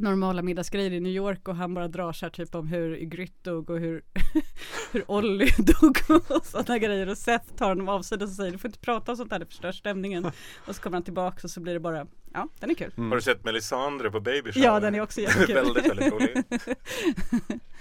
normala 0.00 0.42
middagsgrejer 0.42 0.92
i 0.92 1.00
New 1.00 1.12
York 1.12 1.48
och 1.48 1.56
han 1.56 1.74
bara 1.74 1.88
drar 1.88 2.12
så 2.12 2.26
här 2.26 2.30
typ 2.30 2.54
om 2.54 2.66
hur 2.68 2.96
Ygritte 2.96 3.50
dog 3.50 3.70
och 3.70 3.78
hur, 3.78 4.02
hur 4.92 5.10
Olly 5.10 5.50
dog 5.58 5.98
och 6.28 6.46
sådana 6.46 6.78
grejer 6.78 7.08
och 7.08 7.18
Seth 7.18 7.54
tar 7.54 7.68
honom 7.68 7.88
avsides 7.88 8.30
och 8.30 8.36
säger 8.36 8.52
du 8.52 8.58
får 8.58 8.68
inte 8.68 8.78
prata 8.80 9.12
om 9.12 9.16
sånt 9.16 9.32
här, 9.32 9.38
det 9.38 9.46
förstör 9.46 9.72
stämningen 9.72 10.24
och 10.66 10.76
så 10.76 10.82
kommer 10.82 10.96
han 10.96 11.02
tillbaka 11.02 11.40
och 11.44 11.50
så 11.50 11.60
blir 11.60 11.74
det 11.74 11.80
bara, 11.80 12.06
ja 12.32 12.48
den 12.60 12.70
är 12.70 12.74
kul. 12.74 12.92
Har 12.96 13.16
du 13.16 13.22
sett 13.22 13.44
Melisandre 13.44 14.10
på 14.10 14.20
Baby 14.20 14.52
Shower? 14.52 14.66
Ja 14.66 14.80
den 14.80 14.94
är 14.94 15.00
också 15.00 15.20
jättekul. 15.20 15.54
väldigt, 15.54 15.90
väldigt 15.90 16.12
rolig. 16.12 16.44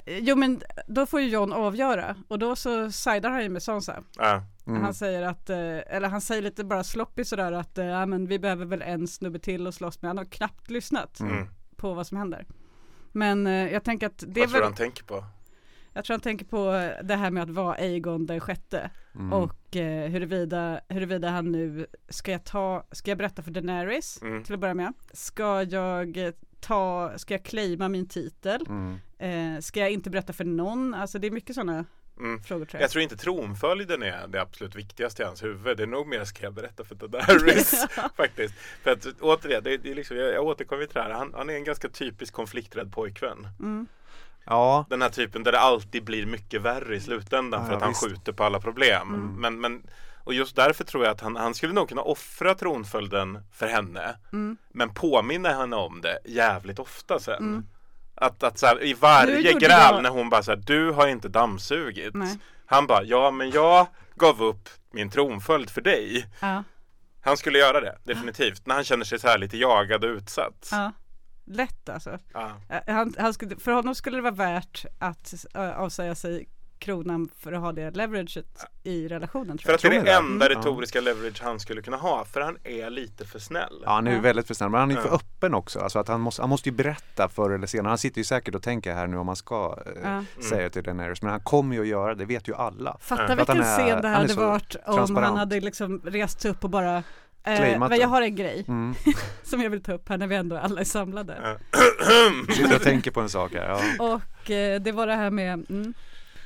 Jo 0.06 0.36
men 0.36 0.62
då 0.88 1.06
får 1.06 1.22
ju 1.22 1.28
John 1.28 1.54
avgöra 1.54 2.16
och 2.28 2.40
då 2.40 2.56
så 2.56 2.92
sidar 2.92 3.30
han 3.30 3.44
ju 3.44 3.50
med 3.50 3.64
Sansa. 3.64 4.04
Ja. 4.18 4.44
Mm. 4.68 4.82
Han 4.82 4.94
säger 4.94 5.22
att, 5.22 5.50
eh, 5.50 5.58
eller 5.96 6.10
han 6.10 6.22
säger 6.22 6.42
lite 6.42 6.64
bara 6.64 6.84
sloppy 6.84 7.24
sådär 7.24 7.52
att 7.52 7.78
eh, 7.78 7.86
ja, 7.86 8.06
men 8.06 8.28
vi 8.28 8.40
behöver 8.40 8.66
väl 8.66 8.82
en 8.82 9.08
snubbe 9.08 9.40
till 9.40 9.68
och 9.68 9.74
slåss 9.74 10.02
med. 10.02 10.10
Han 10.10 10.18
har 10.18 10.26
knappt 10.26 10.70
lyssnat 10.70 11.20
Mm. 11.20 11.48
På 11.80 11.94
vad 11.94 12.08
som 12.08 12.18
händer. 12.18 12.46
Men 13.12 13.48
eh, 13.48 13.72
jag 13.74 13.84
tänker 13.84 14.08
att 14.08 14.24
det 14.28 14.40
Vad 14.40 14.50
tror 14.50 14.60
du 14.60 14.66
han 14.66 14.74
tänker 14.76 15.04
på? 15.04 15.24
jag 15.94 16.06
tror 16.06 16.14
han 16.14 16.22
tänker 16.22 16.46
på 16.46 16.66
det 17.04 17.16
här 17.16 17.32
med 17.32 17.44
att 17.44 17.50
vara 17.50 17.76
Aegon 17.76 18.26
den 18.26 18.40
sjätte 18.40 18.90
Mm. 19.16 19.34
och 19.34 19.76
eh, 19.76 20.10
huruvida, 20.10 20.82
huruvida 20.90 21.30
han 21.30 21.52
nu, 21.52 21.86
ska 22.10 22.32
jag 22.32 22.44
ta, 22.44 22.84
ska 22.92 23.12
jag 23.12 23.18
berätta 23.18 23.42
för 23.42 23.52
Daenerys 23.52 24.22
Mm. 24.22 24.44
till 24.44 24.54
att 24.54 24.60
börja 24.60 24.74
med? 24.74 24.94
Ska 25.14 25.64
jag 25.64 26.18
ta, 26.60 27.12
ska 27.18 27.34
jag 27.34 27.44
claima 27.44 27.90
min 27.90 28.08
titel? 28.08 28.66
Mm. 28.70 28.98
Eh, 29.18 29.62
ska 29.62 29.80
jag 29.80 29.92
inte 29.92 30.10
berätta 30.10 30.34
för 30.34 30.46
någon? 30.46 30.94
Alltså 30.94 31.20
det 31.20 31.28
är 31.28 31.32
mycket 31.32 31.56
sådana 31.56 31.86
Mm. 32.20 32.44
frågor 32.44 32.66
tror 32.66 32.80
jag. 32.80 32.84
Jag 32.84 32.92
tror 32.92 33.04
inte 33.04 33.18
tronföljden 33.18 34.04
är 34.04 34.28
det 34.28 34.42
absolut 34.42 34.76
viktigaste 34.76 35.24
i 35.24 35.26
hans 35.26 35.44
huvud. 35.44 35.78
Det 35.78 35.84
är 35.84 35.88
nog 35.88 36.08
mer 36.08 36.24
ska 36.24 36.44
jag 36.44 36.54
berätta 36.54 36.84
för 36.84 36.96
Daenerys 36.96 37.86
faktiskt. 38.18 38.54
För 38.84 38.92
att 38.92 39.06
återigen, 39.22 39.64
det 39.64 39.74
är, 39.74 39.78
det 39.78 39.92
är 39.92 39.96
liksom, 39.96 40.18
jag, 40.18 40.34
jag 40.34 40.44
återkommer 40.44 40.86
till 40.86 40.94
det 40.94 41.02
här. 41.02 41.10
Han, 41.12 41.34
han 41.34 41.50
är 41.50 41.54
en 41.54 41.64
ganska 41.64 41.90
typisk 41.90 42.34
konflikträdd 42.34 42.92
pojkvän. 42.94 43.48
Mm. 43.60 43.88
Ja, 44.46 44.86
Den 44.90 45.02
här 45.02 45.10
typen 45.10 45.44
där 45.44 45.52
det 45.52 45.60
alltid 45.60 46.04
blir 46.04 46.26
mycket 46.26 46.62
värre 46.62 46.96
i 46.96 47.00
slutändan 47.00 47.62
Ja, 47.62 47.68
för 47.68 47.76
att 47.76 47.82
han 47.82 47.92
visst. 47.92 48.04
skjuter 48.04 48.32
på 48.34 48.44
alla 48.44 48.60
problem. 48.60 49.08
Mm. 49.14 49.42
Men, 49.42 49.62
men, 49.62 49.84
och 50.24 50.34
just 50.34 50.56
därför 50.56 50.84
tror 50.84 51.04
jag 51.04 51.12
att 51.12 51.22
han, 51.22 51.36
han 51.36 51.54
skulle 51.54 51.74
nog 51.74 51.90
kunna 51.90 52.02
offra 52.02 52.56
tronföljden 52.56 53.40
för 53.54 53.68
henne. 53.68 54.18
Mm. 54.34 54.58
Men 54.70 54.94
påminna 54.94 55.50
henne 55.50 55.76
om 55.76 56.02
det 56.02 56.20
jävligt 56.26 56.80
ofta 56.80 57.20
sen. 57.20 57.68
Att, 58.22 58.44
att 58.44 58.58
så 58.58 58.66
här, 58.66 58.84
i 58.84 58.94
varje 58.94 59.54
gräl 59.54 59.70
jag- 59.72 60.04
när 60.04 60.10
hon 60.10 60.30
bara 60.30 60.44
så 60.44 60.52
här, 60.52 60.58
du 60.66 60.92
har 60.92 61.08
inte 61.08 61.30
dammsugit. 61.30 62.14
Nej. 62.14 62.38
Han 62.66 62.88
bara, 62.88 63.04
ja 63.04 63.32
men 63.32 63.52
jag 63.52 63.88
gav 64.16 64.44
upp 64.44 64.70
min 64.92 65.10
tronföljd 65.10 65.70
för 65.70 65.82
dig. 65.82 66.26
Ja, 66.40 66.64
Han 67.22 67.38
skulle 67.38 67.60
göra 67.60 67.82
det, 67.82 67.98
definitivt. 68.04 68.66
När 68.66 68.76
han 68.76 68.84
känner 68.84 69.06
sig 69.06 69.20
så 69.20 69.28
här 69.28 69.38
lite 69.38 69.58
jagad 69.58 70.04
och 70.04 70.10
utsatt. 70.10 70.68
ja. 70.72 70.92
Lätt 71.52 71.90
alltså. 71.90 72.18
Ja. 72.34 72.52
Eh, 72.70 72.94
Han, 72.96 73.16
han 73.20 73.34
skulle, 73.34 73.56
för 73.60 73.72
honom 73.72 73.96
skulle 73.96 74.18
det 74.18 74.22
vara 74.22 74.34
värt 74.34 74.86
att 75.00 75.34
uh, 75.58 75.80
avsäga 75.80 76.16
sig 76.16 76.50
kronan 76.80 77.30
för 77.40 77.54
att 77.54 77.62
ha 77.62 77.72
det 77.72 77.92
leveraget 77.92 78.46
i 78.84 79.08
relationen 79.08 79.58
tror 79.58 79.78
För 79.78 79.88
jag. 79.90 79.98
att 79.98 80.06
det 80.06 80.12
är 80.12 80.20
det 80.22 80.26
enda 80.26 80.46
Mm. 80.46 80.58
retoriska 80.58 81.02
leverage 81.02 81.42
han 81.44 81.60
skulle 81.60 81.82
kunna 81.82 81.98
ha. 81.98 82.26
För 82.26 82.42
han 82.42 82.58
är 82.64 82.90
lite 82.90 83.26
för 83.26 83.40
snäll. 83.40 83.82
Ja, 83.86 83.92
han 83.92 84.08
är 84.08 84.12
ju 84.12 84.18
Ja. 84.18 84.22
väldigt 84.24 84.48
för 84.48 84.54
snäll, 84.54 84.70
men 84.70 84.80
han 84.80 84.92
är 84.92 84.96
ju 84.96 85.02
för 85.02 85.10
Ja. 85.10 85.16
öppen 85.16 85.54
också. 85.54 85.80
Alltså 85.80 86.00
att 86.00 86.08
han, 86.08 86.22
måste, 86.22 86.42
han 86.42 86.50
måste 86.50 86.70
ju 86.70 86.76
berätta 86.76 87.30
förr 87.30 87.50
eller 87.52 87.68
senare. 87.68 87.90
Han 87.92 87.98
sitter 87.98 88.18
ju 88.18 88.24
säkert 88.26 88.56
och 88.56 88.64
tänker 88.64 88.94
här 88.94 89.08
nu 89.08 89.18
om 89.18 89.26
man 89.26 89.36
ska 89.36 89.78
eh, 89.86 90.02
Ja. 90.12 90.24
säga 90.44 90.70
till 90.70 90.84
Daenerys. 90.84 91.22
Men 91.22 91.32
han 91.32 91.40
kommer 91.42 91.76
ju 91.76 91.82
att 91.82 91.88
göra 91.88 92.08
det, 92.08 92.16
det 92.16 92.26
vet 92.26 92.48
ju 92.48 92.56
alla. 92.56 92.98
Fatta 93.02 93.28
För 93.28 93.34
att 93.42 93.48
han 93.48 93.58
vilken 93.58 93.64
scen 93.78 94.02
det 94.02 94.08
hade 94.08 94.34
varit 94.34 94.76
om 94.86 95.16
han 95.16 95.38
hade 95.38 95.60
liksom 95.60 96.02
rest 96.06 96.42
sig 96.42 96.52
upp 96.52 96.64
och 96.64 96.70
bara 96.70 96.98
eh, 97.44 97.80
men 97.80 98.00
jag 98.00 98.08
har 98.08 98.22
en 98.22 98.36
grej 98.36 98.66
Mm. 98.68 98.96
som 99.44 99.62
jag 99.62 99.70
vill 99.70 99.84
ta 99.84 99.94
upp 99.94 100.10
här 100.10 100.18
när 100.18 100.28
vi 100.28 100.36
ändå 100.36 100.58
alla 100.58 100.82
är 100.82 100.86
samlade. 100.86 101.60
Sitter 102.56 102.76
och 102.76 102.82
tänker 102.82 103.12
på 103.12 103.20
en 103.22 103.30
sak 103.30 103.54
här. 103.54 103.70
Ja. 103.98 104.16
Och 104.16 104.52
eh, 104.52 104.82
det 104.82 104.92
var 104.92 105.08
det 105.08 105.16
här 105.16 105.32
med 105.32 105.54
mm. 105.70 105.94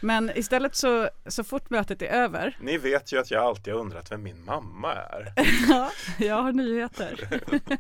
Men 0.04 0.32
istället 0.38 0.76
så, 0.76 1.10
så 1.26 1.44
fort 1.44 1.70
mötet 1.70 2.02
är 2.02 2.06
över 2.06 2.58
Ni 2.62 2.78
vet 2.78 3.14
ju 3.14 3.20
att 3.20 3.32
jag 3.32 3.44
alltid 3.44 3.74
har 3.74 3.80
undrat 3.82 4.12
vem 4.12 4.24
min 4.24 4.46
mamma 4.46 4.94
är. 4.94 5.34
Ja, 5.70 5.90
jag 6.20 6.42
har 6.42 6.52
nyheter. 6.52 7.20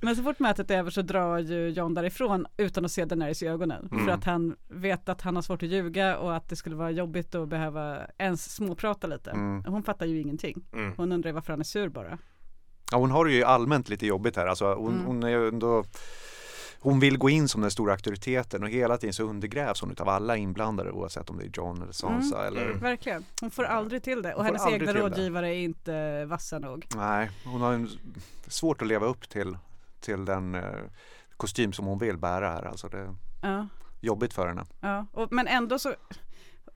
Men 0.00 0.16
så 0.16 0.22
fort 0.22 0.38
mötet 0.38 0.70
är 0.70 0.78
över 0.78 0.90
så 0.90 1.02
drar 1.02 1.38
ju 1.38 1.68
John 1.68 1.94
därifrån 1.94 2.46
utan 2.56 2.84
att 2.84 2.90
se 2.92 3.04
Daenerys 3.04 3.42
i 3.42 3.46
ögonen. 3.46 3.88
Mm. 3.92 4.04
För 4.06 4.12
att 4.12 4.24
han 4.24 4.56
vet 4.68 5.08
att 5.08 5.20
han 5.22 5.34
har 5.34 5.42
svårt 5.42 5.62
att 5.62 5.68
ljuga 5.68 6.18
och 6.18 6.36
att 6.36 6.48
det 6.48 6.56
skulle 6.56 6.76
vara 6.76 6.90
jobbigt 6.90 7.34
att 7.34 7.48
behöva 7.48 7.98
ens 8.18 8.54
småprata 8.54 9.06
lite. 9.06 9.30
Mm. 9.30 9.64
Hon 9.64 9.82
fattar 9.82 10.06
ju 10.06 10.20
ingenting. 10.20 10.64
Mm. 10.72 10.92
Hon 10.96 11.12
undrar 11.12 11.32
varför 11.32 11.52
han 11.52 11.60
är 11.60 11.64
sur 11.64 11.88
bara. 11.88 12.18
Ja, 12.92 12.98
hon 12.98 13.10
har 13.10 13.24
det 13.24 13.32
ju 13.32 13.44
allmänt 13.44 13.88
lite 13.88 14.06
jobbigt 14.06 14.36
här. 14.36 14.46
Alltså, 14.46 14.74
hon, 14.74 14.92
Mm. 14.94 15.06
hon 15.06 15.22
är 15.22 15.28
ju 15.28 15.48
ändå 15.48 15.84
hon 16.86 17.00
vill 17.00 17.18
gå 17.18 17.30
in 17.30 17.48
som 17.48 17.60
den 17.60 17.70
stora 17.70 17.92
auktoriteten 17.92 18.62
och 18.62 18.68
hela 18.68 18.98
tiden 18.98 19.12
så 19.14 19.22
undergrävs 19.22 19.80
hon 19.80 19.90
utav 19.90 20.08
alla 20.08 20.36
inblandade 20.36 20.90
oavsett 20.90 21.30
om 21.30 21.38
det 21.38 21.44
är 21.44 21.50
John 21.52 21.82
eller 21.82 21.92
Sansa 21.92 22.46
eller 22.46 22.66
Mm. 22.66 22.78
Verkligen. 22.78 23.24
Hon 23.40 23.50
får 23.50 23.64
aldrig 23.64 24.02
till 24.02 24.22
det. 24.22 24.34
Och 24.34 24.44
hennes 24.44 24.66
egna 24.66 24.86
till 24.86 24.94
det. 24.94 25.00
rådgivare 25.00 25.54
är 25.54 25.58
inte 25.58 26.24
vassa 26.24 26.58
nog. 26.58 26.86
Nej, 26.96 27.30
hon 27.44 27.60
har 27.60 27.72
en, 27.72 27.88
svårt 28.46 28.82
att 28.82 28.88
leva 28.88 29.06
upp 29.06 29.28
till, 29.28 29.56
till 30.00 30.24
den 30.24 30.54
eh, 30.54 30.62
kostym 31.36 31.72
som 31.72 31.86
hon 31.86 31.98
vill 31.98 32.16
bära 32.16 32.48
här. 32.48 32.62
Alltså 32.62 32.88
det 32.88 32.98
är 32.98 33.14
Ja, 33.42 33.66
jobbigt 34.00 34.32
för 34.32 34.48
henne. 34.48 34.64
ja. 34.80 35.06
Och, 35.12 35.32
men 35.32 35.46
ändå 35.46 35.78
så 35.78 35.94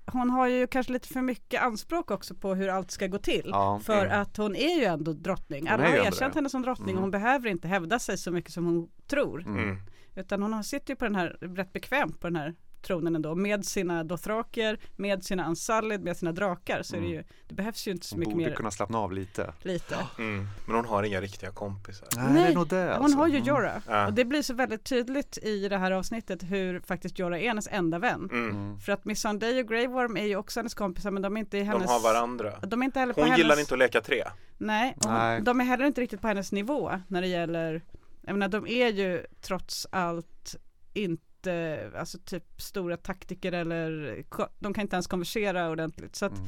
hon 0.07 0.31
har 0.31 0.47
ju 0.49 0.67
kanske 0.67 0.93
lite 0.93 1.09
för 1.09 1.23
mycket 1.23 1.63
anspråk 1.63 2.11
också 2.11 2.35
på 2.35 2.55
hur 2.55 2.69
allt 2.69 2.91
ska 2.91 3.07
gå 3.07 3.19
till. 3.19 3.49
Ja. 3.53 3.81
För 3.85 4.07
Mm. 4.07 4.21
att 4.21 4.37
hon 4.37 4.57
är 4.57 4.77
ju 4.79 4.85
ändå 4.85 5.13
drottning. 5.13 5.69
Alla 5.69 5.83
har 5.83 5.95
erkänt 5.95 6.33
det. 6.33 6.39
henne 6.39 6.49
som 6.49 6.63
drottning 6.63 6.87
och 6.89 6.91
Mm. 6.91 7.03
hon 7.03 7.11
behöver 7.11 7.49
inte 7.49 7.69
hävda 7.69 7.99
sig 7.99 8.19
så 8.19 8.31
mycket 8.31 8.53
som 8.53 8.65
hon 8.65 8.89
tror. 9.07 9.41
Mm. 9.43 9.77
Mm. 10.15 10.25
Utan 10.25 10.43
hon 10.43 10.53
har- 10.53 10.63
sitter 10.63 10.91
ju 10.93 10.97
på 10.97 11.05
den 11.05 11.15
här, 11.15 11.37
rätt 11.41 11.73
bekvämt 11.73 12.21
på 12.21 12.27
den 12.27 12.37
här 12.37 12.55
tronen 12.83 13.17
ändå. 13.17 13.35
Med 13.35 13.65
sina 13.65 14.05
dothraker, 14.05 14.79
med 14.97 15.25
sina 15.25 15.49
unsullied, 15.49 16.03
med 16.05 16.17
sina 16.17 16.33
drakar. 16.33 16.83
Så 16.83 16.97
är 16.97 17.01
det 17.01 17.07
Mm. 17.07 17.17
ju, 17.19 17.25
det 17.49 17.55
behövs 17.55 17.87
ju 17.89 17.91
inte 17.93 18.07
så 18.07 18.15
Hon 18.15 18.21
mycket 18.21 18.35
borde 18.35 18.47
mer. 18.49 18.55
kunna 18.57 18.71
slappna 18.71 18.99
av 18.99 19.13
lite. 19.13 19.53
Lite. 19.63 19.97
Mm. 20.19 20.47
Men 20.67 20.77
hon 20.77 20.85
har 20.85 21.03
inga 21.03 21.21
riktiga 21.21 21.51
kompisar. 21.51 22.09
Nej, 22.17 22.27
det 22.27 22.33
Nej, 22.33 22.51
är 22.51 22.55
nog 22.55 22.69
det 22.69 22.77
Hon 22.95 23.05
alltså. 23.05 23.19
har 23.19 23.27
ju 23.27 23.35
Mm. 23.37 23.47
Jorah. 23.49 23.83
Ja. 23.89 24.07
Och 24.07 24.13
det 24.13 24.25
blir 24.25 24.43
så 24.43 24.55
väldigt 24.55 24.85
tydligt 24.85 25.39
i 25.43 25.69
det 25.69 25.79
här 25.79 25.91
avsnittet 25.91 26.43
hur 26.43 26.81
faktiskt 26.81 27.19
Jorah 27.19 27.41
är 27.43 27.49
hennes 27.49 27.69
enda 27.71 27.99
vän. 27.99 28.29
Mm. 28.33 28.51
Mm. 28.51 28.81
För 28.81 28.93
att 28.93 29.05
Miss 29.05 29.21
Sunday 29.21 29.61
och 29.61 29.69
Grey 29.69 29.87
Worm 29.87 30.17
är 30.17 30.25
ju 30.27 30.37
också 30.37 30.61
hennes 30.61 30.75
kompisar 30.75 31.11
men 31.11 31.23
de 31.23 31.37
är 31.37 31.41
inte 31.41 31.59
i 31.59 31.63
hennes 31.63 31.83
De 31.87 31.93
har 31.93 32.01
varandra. 32.01 32.53
De 32.63 32.83
är 32.83 32.85
inte 32.87 33.01
heller 33.01 33.15
på 33.15 33.21
Hon 33.21 33.29
hennes 33.31 33.39
gillar 33.39 33.61
inte 33.61 33.75
att 33.75 33.79
leka 33.79 34.01
tre. 34.01 34.25
Nej, 34.59 34.97
Nej. 35.07 35.41
de 35.43 35.61
är 35.61 35.65
heller 35.65 35.85
inte 35.85 36.01
riktigt 36.01 36.21
på 36.21 36.29
hennes 36.29 36.53
nivå 36.53 37.01
när 37.09 37.21
det 37.21 37.27
gäller 37.29 37.83
Jag 38.23 38.33
menar 38.33 38.49
de 38.49 38.67
är 38.67 38.89
ju 38.89 39.27
trots 39.41 39.87
allt 39.93 40.57
inte 40.93 41.91
Alltså 41.97 42.19
typ 42.19 42.45
stora 42.63 42.97
taktiker 42.97 43.53
eller 43.53 44.23
De 44.59 44.75
kan 44.75 44.83
inte 44.83 44.97
ens 44.97 45.07
konversera 45.07 45.71
ordentligt 45.71 46.17
så 46.17 46.27
att 46.27 46.41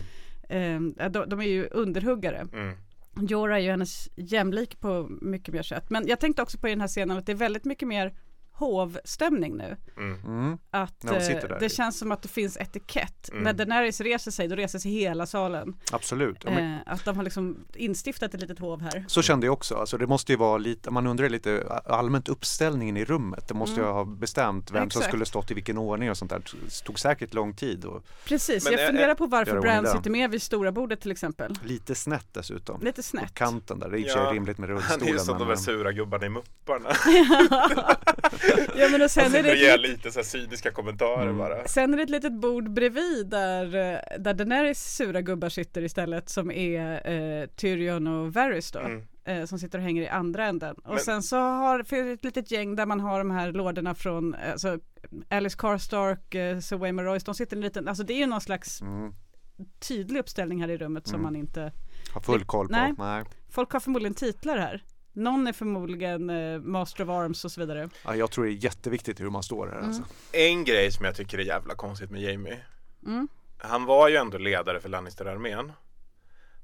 Mm. 0.48 0.94
eh, 0.98 1.10
de, 1.10 1.28
de 1.28 1.40
är 1.40 1.46
ju 1.46 1.68
underhuggare 1.70 2.46
Mm. 2.52 2.76
Jorah 3.28 3.56
är 3.56 3.60
ju 3.60 3.70
hennes 3.70 4.08
jämlik 4.16 4.80
på 4.80 5.08
mycket 5.20 5.54
mer 5.54 5.62
sätt 5.62 5.90
Men 5.90 6.06
jag 6.06 6.20
tänkte 6.20 6.42
också 6.42 6.58
på 6.58 6.68
i 6.68 6.70
den 6.70 6.80
här 6.80 6.88
scenen 6.88 7.16
att 7.18 7.26
det 7.26 7.32
är 7.32 7.36
väldigt 7.36 7.64
mycket 7.64 7.88
mer 7.88 8.14
hovstämning 8.62 9.56
nu 9.56 9.76
Mm. 9.96 10.20
Mm. 10.24 10.58
Att 10.70 11.00
de 11.00 11.08
eh, 11.08 11.58
det 11.60 11.68
känns 11.68 11.98
som 11.98 12.12
att 12.12 12.22
det 12.22 12.28
finns 12.28 12.56
etikett 12.56 13.28
Mm. 13.32 13.44
När 13.44 13.52
Daenerys 13.52 14.00
reser 14.00 14.30
sig 14.30 14.48
då 14.48 14.56
reser 14.56 14.78
sig 14.78 14.90
hela 14.92 15.26
salen 15.26 15.76
Absolut. 15.92 16.36
Ja, 16.44 16.50
men, 16.50 16.74
eh, 16.74 16.80
Att 16.86 17.04
de 17.04 17.16
har 17.16 17.22
liksom 17.24 17.56
instiftat 17.74 18.34
ett 18.34 18.40
litet 18.40 18.58
hov 18.58 18.80
här 18.82 19.04
Så 19.08 19.22
kände 19.22 19.46
jag 19.46 19.52
också. 19.52 19.74
Alltså 19.74 19.98
det 19.98 20.06
måste 20.06 20.32
ju 20.32 20.38
vara 20.38 20.58
lite, 20.58 20.90
man 20.90 21.06
undrar 21.06 21.28
lite 21.28 21.80
allmänt 21.86 22.28
uppställningen 22.28 22.96
i 22.96 23.04
rummet. 23.04 23.48
Det 23.48 23.54
måste 23.54 23.76
ju 23.80 23.82
Mm. 23.82 23.94
ha 23.94 24.04
bestämt 24.04 24.70
vem 24.70 24.80
som 24.80 24.86
Exakt. 25.00 25.06
skulle 25.06 25.26
stått 25.26 25.50
i 25.50 25.54
vilken 25.54 25.78
ordning 25.78 26.10
och 26.10 26.16
sånt 26.16 26.30
där. 26.30 26.38
Det 26.38 26.84
tog 26.84 26.98
säkert 26.98 27.34
lång 27.34 27.54
tid 27.54 27.84
och 27.84 28.04
Precis, 28.24 28.64
Men 28.64 28.72
jag 28.72 28.82
är- 28.82 28.86
funderar 28.86 29.14
på 29.14 29.26
varför 29.26 29.60
Bran 29.60 29.86
sitter 29.86 30.10
med 30.10 30.30
vid 30.30 30.42
stora 30.42 30.72
bordet 30.72 31.00
till 31.00 31.10
exempel. 31.10 31.54
lite 31.64 31.94
snett 31.94 32.26
dessutom. 32.32 32.80
Lite 32.82 32.96
På 32.96 33.02
snett. 33.02 33.34
kanten 33.34 33.78
där. 33.78 33.88
Det 33.90 33.98
är 34.00 34.08
sig 34.08 34.22
Ja, 34.22 34.32
rimligt 34.32 34.58
med 34.58 34.68
Han 34.70 34.78
är 34.78 34.82
ju 34.82 34.88
rullstolen. 34.88 35.20
som 35.20 35.38
de 35.38 35.46
men, 35.46 35.48
där 35.48 35.62
sura 35.62 35.92
gubbarna 35.92 36.26
i 36.26 36.28
Mupparna. 36.28 36.88
ja 38.76 38.88
men 38.88 39.02
och 39.02 39.10
sen 39.10 39.24
är, 39.24 39.28
sitter 39.30 39.42
det 39.42 39.50
och 39.50 39.56
ger 39.56 39.74
ett, 39.74 39.80
lite 39.80 40.10
så 40.12 40.18
här 40.18 40.24
cyniska 40.24 40.70
kommentarer 40.70 41.22
Mm. 41.22 41.38
bara. 41.38 41.68
sen 41.68 41.92
är 41.92 41.96
det 41.96 42.02
ett 42.02 42.10
litet 42.10 42.32
bord 42.32 42.70
bredvid 42.70 43.26
där, 43.26 43.64
eh, 43.64 44.18
där 44.18 44.34
Daenerys 44.34 44.94
sura 44.96 45.20
gubbar 45.20 45.48
sitter 45.48 45.82
istället 45.82 46.28
som 46.28 46.50
är 46.50 47.10
eh, 47.10 47.46
Tyrion 47.46 48.06
och 48.06 48.32
Varys 48.34 48.72
då. 48.72 48.78
Mm. 48.78 49.02
Eh, 49.24 49.44
som 49.44 49.58
sitter 49.58 49.78
och 49.78 49.84
hänger 49.84 50.02
i 50.02 50.08
andra 50.08 50.46
änden. 50.46 50.76
Och 50.84 50.94
Men- 50.94 50.98
sen 50.98 51.22
så 51.22 51.36
har 51.36 51.82
finns 51.82 52.06
det 52.06 52.12
ett 52.12 52.24
litet 52.24 52.50
gäng 52.50 52.76
där 52.76 52.86
man 52.86 53.00
har 53.00 53.18
de 53.18 53.30
här 53.30 53.52
lådorna 53.52 53.94
från 53.94 54.34
eh, 54.34 54.52
alltså, 54.52 54.78
Alice 55.28 55.56
Karstark, 55.58 56.34
eh, 56.34 56.58
Sir 56.58 56.76
Waymar 56.76 57.04
Royce, 57.04 57.24
de 57.26 57.34
sitter 57.34 57.56
en 57.56 57.62
liten, 57.62 57.88
alltså 57.88 58.04
det 58.04 58.12
är 58.12 58.18
ju 58.18 58.26
någon 58.26 58.40
slags 58.40 58.80
mm, 58.80 59.12
tydlig 59.88 60.20
uppställning 60.20 60.60
här 60.60 60.70
i 60.70 60.76
rummet 60.76 61.06
som 61.06 61.14
Mm. 61.14 61.22
man 61.22 61.36
inte 61.36 61.72
har 62.14 62.20
full 62.20 62.44
koll 62.44 62.66
på. 62.68 62.72
Nej. 62.72 62.94
Nej. 62.98 63.24
Folk 63.50 63.72
har 63.72 63.80
förmodligen 63.80 64.14
titlar 64.14 64.56
här. 64.58 64.82
Någon 65.12 65.46
är 65.46 65.52
förmodligen 65.52 66.30
eh, 66.30 66.60
Master 66.60 67.04
of 67.04 67.10
Arms 67.10 67.44
och 67.44 67.52
så 67.52 67.60
vidare. 67.60 67.88
Ja, 68.04 68.16
jag 68.16 68.30
tror 68.30 68.44
det 68.44 68.50
är 68.50 68.64
jätteviktigt 68.64 69.20
hur 69.20 69.30
man 69.30 69.42
står 69.42 69.66
här. 69.66 69.74
Mm. 69.74 69.86
Alltså. 69.86 70.02
En 70.32 70.64
grej 70.64 70.92
som 70.92 71.04
jag 71.04 71.14
tycker 71.14 71.38
är 71.38 71.42
jävla 71.42 71.74
konstigt 71.74 72.10
med 72.10 72.22
Jamie. 72.22 72.58
Mm. 73.06 73.28
Han 73.58 73.84
var 73.84 74.08
ju 74.08 74.16
ändå 74.16 74.38
ledare 74.38 74.80
för 74.80 74.88
Lannister-armén. 74.88 75.72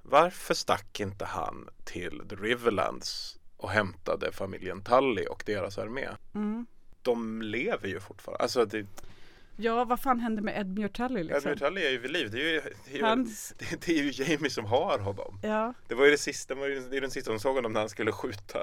Varför 0.02 0.54
stack 0.54 1.00
inte 1.00 1.24
han 1.24 1.68
till 1.84 2.22
The 2.28 2.37
Riverlands 2.37 3.38
och 3.56 3.70
hämtade 3.70 4.32
familjen 4.32 4.82
Tully 4.82 5.26
och 5.26 5.42
deras 5.46 5.78
armé? 5.78 6.08
Mm. 6.34 6.66
De 7.02 7.42
lever 7.42 7.88
ju 7.88 8.00
fortfarande. 8.00 8.42
Alltså 8.42 8.64
det, 8.64 8.87
Ja, 9.60 9.84
vad 9.84 10.00
fan 10.00 10.20
hände 10.20 10.42
med 10.42 10.60
Edmure 10.60 10.88
Tully 10.88 11.22
liksom? 11.22 11.50
Edmure 11.50 11.68
Tully 11.68 11.86
är 11.86 11.90
ju 11.90 11.98
vid 11.98 12.10
liv. 12.10 12.30
Det 12.30 12.38
är 12.40 12.52
ju, 12.52 12.60
det 12.84 12.92
är 12.92 12.96
ju, 12.96 13.02
Hans, 13.04 13.54
det, 13.58 13.86
det 13.86 13.98
är 13.98 14.02
ju 14.02 14.24
Jamie 14.24 14.50
som 14.50 14.64
har 14.64 14.98
honom. 14.98 15.40
ja, 15.42 15.74
Det 15.88 15.94
var 15.94 16.04
ju 16.04 16.10
det 16.10 16.18
sista, 16.18 16.54
det 16.54 16.60
var 16.60 16.66
ju 16.66 16.76
är 16.76 17.00
den 17.00 17.10
sista 17.10 17.30
de 17.30 17.40
såg 17.40 17.54
honom 17.56 17.72
när 17.72 17.80
han 17.80 17.88
skulle 17.88 18.12
skjuta 18.12 18.58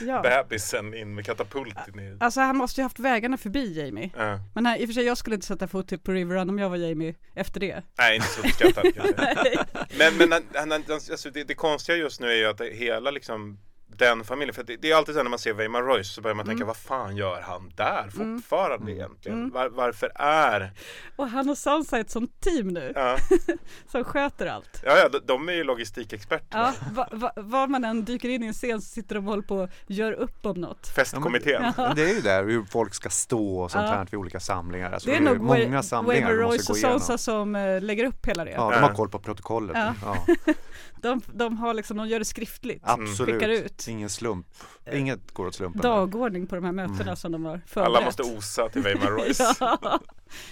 ja. 0.00 0.22
bebisen 0.22 0.94
in 0.94 1.14
med 1.14 1.26
katapult 1.26 1.88
in 1.88 2.00
i... 2.00 2.16
Alltså 2.20 2.40
han 2.40 2.56
måste 2.56 2.80
ju 2.80 2.82
haft 2.82 2.98
vägarna 2.98 3.36
förbi 3.36 3.78
Jamie. 3.80 4.10
Ja. 4.16 4.40
Men 4.54 4.66
här, 4.66 4.78
i 4.78 4.84
och 4.84 4.88
för 4.88 4.94
sig 4.94 5.04
jag 5.04 5.18
skulle 5.18 5.34
inte 5.34 5.46
sätta 5.46 5.68
fot 5.68 5.88
till 5.88 5.98
på 5.98 6.12
River 6.12 6.34
Run 6.34 6.50
om 6.50 6.58
jag 6.58 6.70
var 6.70 6.76
Jamie 6.76 7.14
efter 7.34 7.60
det. 7.60 7.82
Nej, 7.98 8.16
inte 8.16 8.28
så 8.28 8.40
uppskattat. 8.40 8.84
Men, 9.98 10.16
men 10.16 10.32
han, 10.32 10.70
han, 10.70 10.82
alltså, 10.90 11.30
det, 11.30 11.44
det 11.44 11.54
konstiga 11.54 11.98
just 11.98 12.20
nu 12.20 12.26
är 12.26 12.34
ju 12.34 12.44
att 12.44 12.60
hela 12.60 13.10
liksom 13.10 13.58
den 13.98 14.24
familjen, 14.24 14.54
för 14.54 14.62
det, 14.62 14.76
det 14.76 14.90
är 14.90 14.96
alltid 14.96 15.14
så 15.14 15.22
när 15.22 15.30
man 15.30 15.38
ser 15.38 15.52
Weimar 15.54 15.82
Royce 15.82 16.14
så 16.14 16.20
börjar 16.20 16.34
man 16.34 16.46
tänka 16.46 16.54
Mm. 16.64 16.66
vad 16.66 16.76
fan 16.76 17.16
gör 17.16 17.40
han 17.40 17.72
där 17.76 18.08
fortfarande 18.10 18.92
egentligen? 18.92 19.38
Mm. 19.38 19.50
Var, 19.50 19.68
varför 19.68 20.12
är... 20.14 20.72
Och 21.16 21.28
han 21.28 21.48
och 21.50 21.58
Sansa 21.58 21.96
är 21.96 22.00
ett 22.00 22.10
sånt 22.10 22.40
team 22.40 22.68
nu 22.68 22.92
Ja, 22.94 23.16
som 23.90 24.04
sköter 24.04 24.46
allt. 24.46 24.82
ja, 24.84 24.96
ja 24.98 25.08
de, 25.08 25.18
de 25.26 25.48
är 25.48 25.52
ju 25.52 25.64
logistikexperter. 25.64 26.58
Ja, 26.58 26.72
va, 26.92 27.08
va, 27.12 27.32
var 27.36 27.66
man 27.66 27.84
än 27.84 28.04
dyker 28.04 28.28
in 28.28 28.42
i 28.42 28.46
en 28.46 28.52
scen 28.52 28.80
så 28.82 28.88
sitter 28.88 29.14
de 29.14 29.24
och 29.26 29.30
håller 29.30 29.42
på 29.42 29.56
och 29.56 29.68
gör 29.86 30.12
upp 30.12 30.46
om 30.46 30.60
något. 30.60 30.86
Festkommittén. 30.88 31.72
Men 31.76 31.96
det 31.96 32.02
är 32.10 32.14
ju 32.14 32.20
där 32.20 32.44
hur 32.44 32.64
folk 32.64 32.94
ska 32.94 33.10
stå 33.10 33.58
och 33.58 33.70
sånt 33.70 33.84
Ja. 33.84 33.90
här 33.94 34.04
vid 34.10 34.14
olika 34.20 34.40
samlingar. 34.40 34.92
Alltså, 34.92 35.10
Det 35.10 35.16
är 35.16 35.20
nog 35.20 35.40
många 35.40 35.82
samlingar 35.82 36.26
Waymar 36.28 36.42
de 36.42 36.48
Royce 36.50 36.70
och. 36.72 36.76
Sansa 36.78 37.18
som 37.18 37.54
eh, 37.56 37.80
lägger 37.82 38.04
upp 38.04 38.26
hela 38.26 38.44
det. 38.44 38.50
Ja, 38.50 38.70
de 38.70 38.72
Ja. 38.72 38.78
har 38.80 38.94
koll 38.94 39.08
på 39.08 39.18
protokollet. 39.18 39.76
De, 41.04 41.20
de 41.34 41.56
har 41.56 41.74
liksom, 41.74 41.96
de 41.96 42.08
gör 42.08 42.18
det 42.18 42.24
skriftligt. 42.24 42.82
Absolut. 42.84 43.34
Skickar 43.34 43.48
ut. 43.48 43.88
Ingen 43.88 44.10
slump. 44.10 44.46
Inget 44.92 45.30
går 45.32 45.46
åt 45.46 45.54
slumpen. 45.54 45.82
Dagordning 45.82 46.46
på 46.46 46.54
de 46.54 46.64
här 46.64 46.72
mötena 46.72 47.02
Mm. 47.02 47.16
som 47.16 47.32
de 47.32 47.44
har 47.44 47.60
förberett. 47.66 47.88
Alla 47.96 48.04
måste 48.04 48.22
osa 48.22 48.68
till 48.68 48.82
Weimar 48.82 49.06
Royce. 49.10 49.56
ja. 49.60 50.00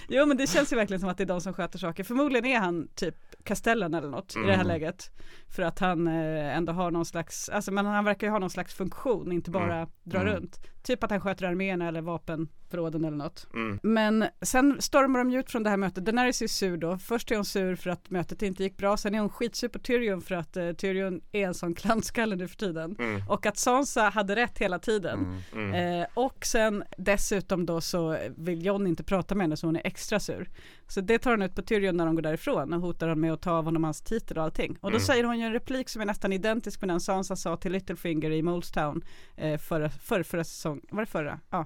Jo 0.09 0.25
men 0.25 0.37
det 0.37 0.47
känns 0.47 0.71
ju 0.73 0.75
verkligen 0.75 0.99
som 0.99 1.09
att 1.09 1.17
det 1.17 1.23
är 1.23 1.25
de 1.27 1.41
som 1.41 1.53
sköter 1.53 1.79
saker. 1.79 2.03
Förmodligen 2.03 2.45
är 2.45 2.59
han 2.59 2.87
typ 2.95 3.15
Castellan 3.43 3.93
eller 3.93 4.09
något 4.09 4.35
i 4.35 4.39
det 4.39 4.45
här 4.45 4.53
Mm. 4.53 4.67
läget. 4.67 5.11
För 5.55 5.63
att 5.63 5.79
han 5.79 6.07
eh, 6.07 6.57
ändå 6.57 6.73
har 6.73 6.91
någon 6.91 7.05
slags, 7.05 7.49
alltså 7.49 7.71
men 7.71 7.85
han 7.85 8.05
verkar 8.05 8.27
ju 8.27 8.31
ha 8.31 8.39
någon 8.39 8.49
slags 8.49 8.73
funktion, 8.73 9.31
inte 9.31 9.51
bara 9.51 9.75
Mm. 9.75 9.89
dra 10.03 10.19
Mm. 10.21 10.33
runt. 10.33 10.59
Typ 10.83 11.03
att 11.03 11.11
han 11.11 11.21
sköter 11.21 11.45
arméerna 11.45 11.87
eller 11.87 12.01
vapenförråden 12.01 13.05
eller 13.05 13.17
något. 13.17 13.47
Mm. 13.53 13.79
Men 13.83 14.25
sen 14.41 14.77
stormar 14.81 15.19
de 15.19 15.31
ju 15.31 15.39
ut 15.39 15.51
från 15.51 15.63
det 15.63 15.69
här 15.69 15.77
mötet. 15.77 16.05
Daenerys 16.05 16.41
är 16.41 16.47
sur 16.47 16.77
då. 16.77 16.97
Först 16.97 17.31
är 17.31 17.35
hon 17.35 17.45
sur 17.45 17.75
för 17.75 17.89
att 17.89 18.09
mötet 18.09 18.41
inte 18.41 18.63
gick 18.63 18.77
bra. 18.77 18.97
Sen 18.97 19.15
är 19.15 19.19
hon 19.19 19.29
skitsur 19.29 19.67
på 19.67 19.79
Tyrion 19.79 20.21
för 20.21 20.35
att 20.35 20.57
eh, 20.57 20.71
Tyrion 20.71 21.21
är 21.31 21.47
en 21.47 21.53
sån 21.53 21.75
klantskalle 21.75 22.35
nu 22.35 22.47
för 22.47 22.55
tiden. 22.57 22.95
Mm. 22.99 23.21
Och 23.29 23.45
att 23.45 23.57
Sansa 23.57 24.09
hade 24.23 24.35
rätt 24.35 24.57
hela 24.57 24.79
tiden. 24.79 25.19
Mm. 25.53 25.73
Mm. 25.73 26.01
Eh, 26.01 26.07
och 26.13 26.45
sen 26.45 26.83
dessutom 26.97 27.65
då 27.65 27.81
så 27.81 28.17
vill 28.37 28.65
John 28.65 28.87
inte 28.87 29.03
prata 29.03 29.35
med 29.35 29.43
henne 29.43 29.57
så 29.57 29.67
hon 29.67 29.73
hon 29.73 29.79
är 29.79 29.87
extra 29.87 30.19
sur. 30.19 30.49
Så 30.87 31.01
det 31.01 31.19
tar 31.19 31.31
hon 31.31 31.41
ut 31.41 31.55
på 31.55 31.61
Tyrion 31.61 31.97
när 31.97 32.05
de 32.05 32.15
går 32.15 32.21
därifrån 32.21 32.73
och 32.73 32.81
hotar 32.81 33.07
honom 33.07 33.21
med 33.21 33.33
att 33.33 33.41
ta 33.41 33.51
av 33.51 33.65
honom 33.65 33.83
hans 33.83 34.01
titel 34.01 34.37
och 34.37 34.43
allting. 34.43 34.77
Och 34.81 34.91
då 34.91 34.97
Mm. 34.97 35.05
säger 35.05 35.23
hon 35.23 35.39
ju 35.39 35.45
en 35.45 35.53
replik 35.53 35.89
som 35.89 36.01
är 36.01 36.05
nästan 36.05 36.33
identisk 36.33 36.81
med 36.81 36.89
den 36.89 36.99
Sansa 36.99 37.35
sa 37.35 37.57
till 37.57 37.71
Littlefinger 37.71 38.31
i 38.31 38.41
Molestown 38.41 39.01
eh, 39.35 39.57
förra, 39.57 39.89
förra, 39.89 40.23
förra 40.23 40.43
säsong, 40.43 40.81
var 40.91 40.99
det 41.01 41.05
förra? 41.05 41.39
Ja. 41.49 41.59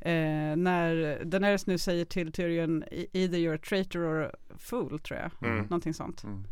Eh, 0.00 0.56
när 0.56 1.24
Daenerys 1.24 1.66
nu 1.66 1.78
säger 1.78 2.04
till 2.04 2.32
Tyrion 2.32 2.84
"E- 2.90 3.06
either 3.12 3.38
you're 3.38 3.54
a 3.54 3.60
traitor 3.68 4.00
or 4.00 4.22
a 4.24 4.30
fool 4.58 4.98
tror 4.98 5.20
jag. 5.20 5.48
Mm. 5.50 5.62
Någonting 5.62 5.94
sånt. 5.94 6.24
Mm. 6.24 6.44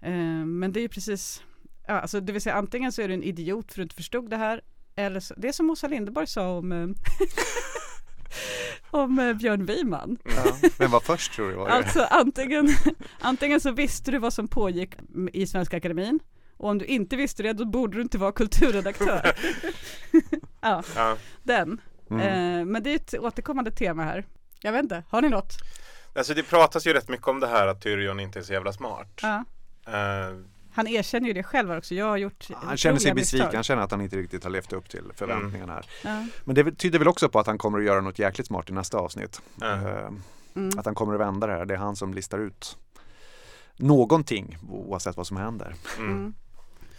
Eh, 0.00 0.46
men 0.46 0.72
det 0.72 0.80
är 0.80 0.82
ju 0.82 0.88
precis, 0.88 1.42
ja, 1.86 2.00
alltså 2.00 2.20
det 2.20 2.32
vill 2.32 2.42
säga 2.42 2.54
antingen 2.54 2.92
så 2.92 3.02
är 3.02 3.08
du 3.08 3.14
en 3.14 3.22
idiot 3.22 3.64
för 3.66 3.70
att 3.72 3.76
du 3.76 3.82
inte 3.82 3.94
förstod 3.94 4.30
det 4.30 4.36
här 4.36 4.60
eller 4.96 5.20
så, 5.20 5.34
det 5.36 5.48
är 5.48 5.52
som 5.52 5.70
Åsa 5.70 5.88
Linderborg 5.88 6.26
sa 6.26 6.58
om 6.58 6.72
eh, 6.72 6.88
om 8.90 9.18
eh, 9.18 9.34
Björn 9.34 9.66
Wiman. 9.66 10.18
Ja. 10.24 10.56
Vem 10.78 10.90
var 10.90 11.00
först 11.00 11.32
tror? 11.32 11.52
Var 11.52 11.68
det? 11.68 11.72
Alltså 11.74 12.06
antingen, 12.10 12.68
antingen 13.20 13.60
så 13.60 13.70
visste 13.70 14.10
du 14.10 14.18
vad 14.18 14.32
som 14.32 14.48
pågick 14.48 14.94
i 15.32 15.46
Svenska 15.46 15.76
Akademin 15.76 16.20
och 16.56 16.70
om 16.70 16.78
du 16.78 16.84
inte 16.84 17.16
visste 17.16 17.42
det 17.42 17.52
då 17.52 17.64
borde 17.64 17.96
du 17.96 18.02
inte 18.02 18.18
vara 18.18 18.32
kulturredaktör. 18.32 19.32
ja, 20.60 20.82
Ja. 20.94 21.16
den. 21.42 21.80
Mm. 22.10 22.20
Eh, 22.60 22.64
men 22.64 22.82
det 22.82 22.90
är 22.90 22.94
ett 22.96 23.14
återkommande 23.18 23.70
tema 23.70 24.04
här. 24.04 24.24
Jag 24.60 24.72
vet 24.72 24.82
inte, 24.82 25.04
har 25.08 25.22
ni 25.22 25.28
något? 25.28 25.52
Alltså 26.14 26.34
det 26.34 26.42
pratas 26.42 26.86
ju 26.86 26.92
rätt 26.92 27.08
mycket 27.08 27.28
om 27.28 27.40
det 27.40 27.46
här 27.46 27.66
att 27.66 27.82
Tyrion 27.82 28.20
inte 28.20 28.38
är 28.38 28.42
så 28.42 28.52
jävla 28.52 28.72
smart. 28.72 29.20
Ja. 29.22 29.44
Eh, 29.86 30.36
Han 30.76 30.86
erkänner 30.86 31.26
ju 31.28 31.32
det 31.32 31.42
själv 31.42 31.72
också, 31.72 31.94
jag 31.94 32.06
har 32.06 32.16
gjort 32.16 32.48
Han 32.54 32.76
känner 32.76 32.98
sig 32.98 33.14
besviken, 33.14 33.50
han 33.54 33.62
känner 33.62 33.82
att 33.82 33.90
han 33.90 34.00
inte 34.00 34.16
riktigt 34.16 34.44
har 34.44 34.50
levt 34.50 34.72
upp 34.72 34.88
till 34.88 35.12
förväntningarna 35.14 35.72
här. 35.72 35.86
Ja. 36.04 36.26
Men 36.44 36.54
det 36.54 36.72
tyder 36.78 36.98
väl 36.98 37.08
också 37.08 37.28
på 37.28 37.38
att 37.38 37.46
han 37.46 37.58
kommer 37.58 37.78
att 37.78 37.84
göra 37.84 38.00
något 38.00 38.18
jäkligt 38.18 38.46
smart 38.46 38.70
i 38.70 38.72
nästa 38.72 38.98
avsnitt. 38.98 39.40
Eh, 39.62 40.08
Mm. 40.56 40.78
Att 40.78 40.84
han 40.86 40.94
kommer 40.94 41.14
att 41.14 41.20
vända 41.20 41.46
det 41.46 41.52
här, 41.52 41.64
det 41.64 41.74
är 41.74 41.78
han 41.78 41.96
som 41.96 42.14
listar 42.14 42.38
ut 42.38 42.78
någonting 43.76 44.58
oavsett 44.70 45.16
vad 45.16 45.26
som 45.26 45.36
händer. 45.36 45.74
mm. 45.98 46.10
Mm. 46.10 46.34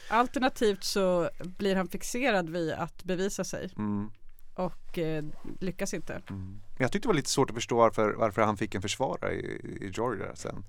Alternativt 0.09 0.83
så 0.83 1.29
blir 1.39 1.75
han 1.75 1.87
fixerad 1.87 2.49
vid 2.49 2.71
att 2.73 3.03
bevisa 3.03 3.43
sig 3.43 3.69
Mm. 3.77 4.09
och 4.55 4.97
eh, 4.97 5.23
lyckas 5.59 5.93
inte. 5.93 6.13
Mm. 6.13 6.45
Men 6.51 6.77
Jag 6.77 6.91
tyckte 6.91 7.05
det 7.05 7.09
var 7.09 7.15
lite 7.15 7.29
svårt 7.29 7.49
att 7.49 7.55
förstå 7.55 7.77
varför, 7.77 8.13
varför 8.13 8.41
han 8.41 8.57
fick 8.57 8.75
en 8.75 8.81
försvarare 8.81 9.33
i, 9.33 9.45
i 9.81 9.91
Georgia 9.95 10.35
sen. 10.35 10.65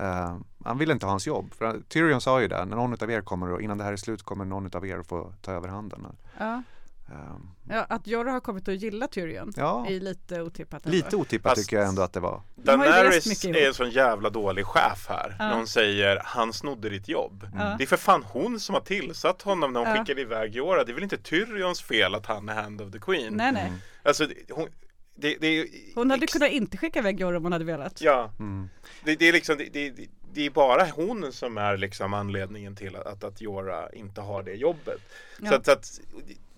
Eh, 0.00 0.36
han 0.64 0.78
ville 0.78 0.92
inte 0.92 1.06
ha 1.06 1.10
hans 1.10 1.26
jobb. 1.26 1.54
För 1.54 1.80
Tyrion 1.88 2.20
sa 2.20 2.40
ju 2.40 2.48
det, 2.48 2.64
när 2.64 2.76
någon 2.76 2.92
av 3.02 3.10
er 3.10 3.20
kommer 3.20 3.52
och 3.52 3.62
innan 3.62 3.78
det 3.78 3.84
här 3.84 3.92
är 3.92 3.96
slut 3.96 4.22
kommer 4.22 4.44
någon 4.44 4.70
av 4.76 4.86
er 4.86 4.98
att 4.98 5.06
få 5.06 5.32
ta 5.40 5.52
över 5.52 5.68
handen. 5.68 6.06
Ja. 6.38 6.62
Eh, 7.08 7.36
Ja, 7.68 7.86
att 7.88 8.06
Jorah 8.06 8.32
har 8.32 8.40
kommit 8.40 8.68
att 8.68 8.74
gilla 8.74 9.06
Tyrion 9.08 9.52
ja, 9.56 9.86
är 9.88 10.00
lite 10.00 10.42
otippat. 10.42 10.84
ändå. 10.86 10.96
lite 10.96 11.16
otippat 11.16 11.50
Fast- 11.52 11.62
tycker 11.62 11.76
jag 11.78 11.88
ändå 11.88 12.02
att 12.02 12.12
det 12.12 12.20
var. 12.20 12.42
Daenerys 12.54 13.44
är 13.44 13.66
en 13.68 13.74
sån 13.74 13.90
jävla 13.90 14.30
dålig 14.30 14.66
chef 14.66 15.06
här. 15.08 15.36
Ja. 15.38 15.44
När 15.48 15.54
hon 15.56 15.66
säger 15.66 16.20
han 16.24 16.52
snodde 16.52 16.88
ditt 16.90 17.08
jobb. 17.08 17.46
Ja. 17.58 17.74
Det 17.78 17.84
är 17.84 17.86
för 17.86 17.96
fan 17.96 18.24
hon 18.28 18.60
som 18.60 18.74
har 18.74 18.82
tillsatt 18.82 19.42
honom 19.42 19.72
när 19.72 19.80
hon 19.80 19.88
Ja. 19.88 19.96
skickade 19.98 20.20
iväg 20.20 20.54
Jorah. 20.54 20.84
Det 20.86 20.92
är 20.92 20.94
väl 20.94 21.02
inte 21.02 21.18
Tyrions 21.18 21.82
fel 21.82 22.14
att 22.14 22.26
han 22.26 22.48
är 22.48 22.54
hand 22.62 22.80
of 22.82 22.92
the 22.92 22.98
Queen. 22.98 23.34
Nej, 23.34 23.52
nej. 23.52 23.66
Mm. 23.66 23.78
Alltså 24.02 24.26
hon, 24.50 24.68
det, 25.14 25.36
det 25.40 25.46
är 25.46 25.66
Hon 25.94 26.10
hade 26.10 26.24
ex- 26.24 26.32
kunnat 26.32 26.50
inte 26.50 26.76
skicka 26.76 26.98
iväg 26.98 27.20
Jorah 27.20 27.36
om 27.36 27.42
hon 27.42 27.52
hade 27.52 27.64
velat. 27.64 28.00
Ja, 28.00 28.32
Mm. 28.38 28.68
det, 29.04 29.14
det 29.16 29.28
är 29.28 29.32
liksom 29.32 29.58
det, 29.58 29.68
det, 29.72 29.90
det- 29.90 30.08
det 30.34 30.46
är 30.46 30.50
bara 30.50 30.84
hon 30.84 31.32
som 31.32 31.58
är 31.58 31.76
liksom 31.76 32.14
anledningen 32.14 32.76
till 32.76 32.96
att, 32.96 33.06
att, 33.06 33.24
att 33.24 33.40
Jorah 33.40 33.84
inte 33.92 34.20
har 34.20 34.42
det 34.42 34.54
jobbet. 34.54 35.00
Så, 35.38 35.44
Ja. 35.44 35.54
att, 35.56 35.64
så 35.66 35.72
att 35.72 36.00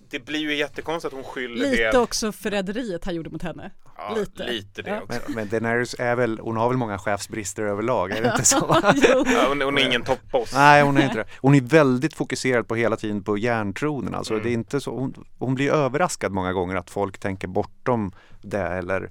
det 0.09 0.19
blir 0.25 0.39
ju 0.39 0.55
jättekonstigt 0.55 1.13
att 1.13 1.23
hon 1.23 1.31
skyller 1.33 1.69
Lite 1.69 1.91
det. 1.91 1.97
också 1.97 2.31
förräderiet 2.31 3.05
han 3.05 3.15
gjorde 3.15 3.29
mot 3.29 3.41
henne. 3.43 3.71
Ja, 3.97 4.15
lite. 4.19 4.43
lite 4.51 4.81
det 4.81 4.89
Ja. 4.89 5.01
också. 5.01 5.19
Men, 5.27 5.35
men 5.35 5.49
Daenerys 5.49 5.95
är 5.99 6.15
väl, 6.15 6.39
hon 6.39 6.57
har 6.57 6.67
väl 6.69 6.77
många 6.77 6.97
chefsbrister 6.97 7.63
överlag, 7.63 8.11
är 8.11 8.21
det 8.21 8.29
inte 8.31 8.45
så? 8.45 8.81
Ja, 9.25 9.45
hon, 9.47 9.61
hon 9.61 9.77
är 9.77 9.85
ingen 9.85 10.03
toppboss. 10.03 10.53
Nej, 10.53 10.83
hon 10.83 10.97
är 10.97 11.03
inte 11.03 11.15
det. 11.17 11.25
Hon 11.37 11.55
är 11.55 11.61
väldigt 11.61 12.13
fokuserad 12.13 12.67
på 12.67 12.75
hela 12.75 12.95
tiden 12.95 13.23
på 13.23 13.37
järntronen. 13.37 14.15
Alltså, 14.15 14.33
Mm. 14.33 14.43
det 14.43 14.49
är 14.49 14.53
inte 14.53 14.81
så, 14.81 14.91
hon, 14.99 15.25
hon 15.37 15.55
blir 15.55 15.71
överraskad 15.71 16.31
många 16.31 16.53
gånger 16.53 16.75
att 16.75 16.89
folk 16.89 17.17
tänker 17.17 17.47
bortom 17.47 18.11
det 18.41 18.61
eller 18.67 19.09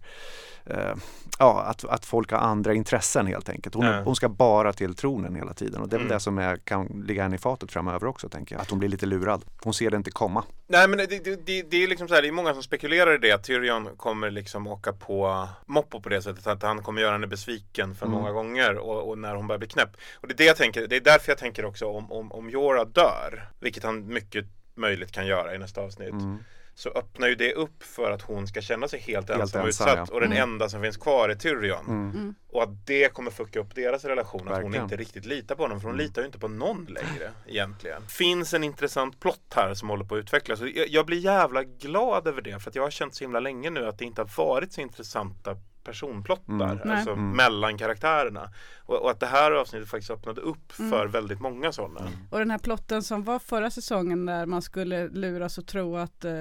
eh, 0.66 0.94
ja, 1.38 1.62
att, 1.62 1.84
att 1.84 2.04
folk 2.06 2.30
har 2.32 2.38
andra 2.38 2.74
intressen 2.74 3.26
helt 3.26 3.48
enkelt. 3.48 3.74
Hon, 3.74 3.84
Ja. 3.86 4.02
hon 4.02 4.16
ska 4.16 4.28
bara 4.28 4.72
till 4.72 4.94
tronen 4.94 5.34
hela 5.34 5.54
tiden 5.54 5.80
och 5.82 5.88
det 5.88 5.96
är 5.96 5.98
väl 5.98 6.06
Mm. 6.06 6.14
det 6.16 6.20
som 6.20 6.38
är, 6.38 6.56
kan 6.56 6.86
ligga 7.06 7.22
henne 7.22 7.34
i 7.34 7.38
fatet 7.38 7.72
framöver 7.72 8.06
också 8.06 8.28
tänker 8.28 8.54
jag. 8.54 8.62
Att 8.62 8.70
hon 8.70 8.78
blir 8.78 8.88
lite 8.88 9.06
lurad. 9.06 9.44
Hon 9.62 9.74
ser 9.74 9.90
det 9.90 9.96
inte 9.96 10.10
komma. 10.10 10.44
Nej 10.66 10.88
men 10.88 10.98
det, 10.98 11.06
det, 11.06 11.46
det, 11.46 11.62
det 11.70 11.82
är 11.82 11.88
liksom 11.88 12.08
så 12.08 12.14
här, 12.14 12.22
det 12.22 12.28
är 12.28 12.32
många 12.32 12.52
som 12.54 12.62
spekulerar 12.62 13.14
i 13.14 13.18
det 13.18 13.32
att 13.32 13.44
Tyrion 13.44 13.88
kommer 13.96 14.30
liksom 14.30 14.66
åka 14.66 14.92
på 14.92 15.48
Moppo 15.66 16.00
på 16.00 16.08
det 16.08 16.22
sättet 16.22 16.46
att 16.46 16.62
han 16.62 16.82
kommer 16.82 17.00
göra 17.02 17.12
henne 17.12 17.26
besviken 17.26 17.94
för 17.94 18.06
Mm. 18.06 18.18
många 18.18 18.32
gånger 18.32 18.74
och, 18.78 19.08
och 19.08 19.18
när 19.18 19.34
hon 19.34 19.46
börjar 19.46 19.58
bli 19.58 19.68
knäpp. 19.68 19.90
Och 20.20 20.28
det 20.28 20.34
är 20.34 20.36
det 20.36 20.44
jag 20.44 20.56
tänker, 20.56 20.86
det 20.86 20.96
är 20.96 21.00
därför 21.00 21.30
jag 21.32 21.38
tänker 21.38 21.64
också 21.64 21.86
om, 21.86 22.12
om, 22.12 22.32
om 22.32 22.50
Jorah 22.50 22.86
dör, 22.86 23.48
vilket 23.60 23.82
han 23.84 24.06
mycket 24.12 24.44
möjligt 24.74 25.12
kan 25.12 25.26
göra 25.26 25.54
i 25.54 25.58
nästa 25.58 25.80
avsnitt. 25.80 26.10
Mm. 26.12 26.38
Så 26.76 26.88
öppnar 26.88 27.28
ju 27.28 27.34
det 27.34 27.52
upp 27.54 27.82
för 27.82 28.10
att 28.10 28.22
hon 28.22 28.46
ska 28.46 28.60
känna 28.60 28.88
sig 28.88 29.00
helt, 29.00 29.28
Helt 29.28 29.40
ensam 29.40 29.60
och 29.60 29.66
ensam, 29.66 29.88
utsatt 29.88 30.08
ja. 30.08 30.14
och 30.14 30.20
den 30.20 30.32
Mm. 30.32 30.42
enda 30.50 30.68
som 30.68 30.82
finns 30.82 30.96
kvar 30.96 31.28
är 31.28 31.34
Tyrion. 31.34 31.86
Mm. 31.88 32.34
Och 32.48 32.62
att 32.62 32.86
det 32.86 33.12
kommer 33.12 33.30
fucka 33.30 33.60
upp 33.60 33.74
deras 33.74 34.04
relation, 34.04 34.40
att 34.40 34.46
hon 34.54 34.62
Verkligen. 34.62 34.82
inte 34.84 34.96
riktigt 34.96 35.24
litar 35.24 35.54
på 35.54 35.62
honom, 35.62 35.80
för 35.80 35.88
hon 35.88 35.94
Mm. 35.94 36.06
litar 36.06 36.22
ju 36.22 36.26
inte 36.26 36.38
på 36.38 36.48
någon 36.48 36.84
längre 36.84 37.30
egentligen. 37.46 38.02
Finns 38.08 38.54
en 38.54 38.64
intressant 38.64 39.20
plott 39.20 39.52
här 39.54 39.74
som 39.74 39.88
håller 39.88 40.04
på 40.04 40.14
att 40.14 40.18
utvecklas. 40.18 40.60
Och 40.60 40.68
jag, 40.68 40.88
jag 40.88 41.06
blir 41.06 41.18
jävla 41.18 41.62
glad 41.62 42.26
över 42.26 42.42
det, 42.42 42.60
för 42.60 42.70
att 42.70 42.74
jag 42.76 42.82
har 42.82 42.90
känt 42.90 43.14
så 43.14 43.24
himla 43.24 43.40
länge 43.40 43.70
nu 43.70 43.86
att 43.86 43.98
det 43.98 44.04
inte 44.04 44.20
har 44.22 44.44
varit 44.44 44.72
så 44.72 44.80
intressanta 44.80 45.56
personplottar, 45.84 46.72
Mm. 46.82 46.90
Alltså 46.90 47.10
Mm. 47.10 47.30
mellan 47.36 47.78
karaktärerna. 47.78 48.50
Och, 48.86 49.02
och 49.02 49.10
att 49.10 49.20
det 49.20 49.26
här 49.26 49.50
avsnittet 49.52 49.88
faktiskt 49.88 50.10
öppnade 50.10 50.40
upp 50.40 50.78
Mm. 50.78 50.90
för 50.90 51.06
väldigt 51.06 51.40
många 51.40 51.72
sådana. 51.72 52.00
Och 52.30 52.38
den 52.38 52.50
här 52.50 52.58
plotten 52.58 53.02
som 53.02 53.22
var 53.24 53.38
förra 53.38 53.70
säsongen 53.70 54.26
där 54.26 54.46
man 54.46 54.62
skulle 54.62 55.08
luras 55.08 55.58
och 55.58 55.66
tro 55.66 55.96
att 55.96 56.24
eh, 56.24 56.32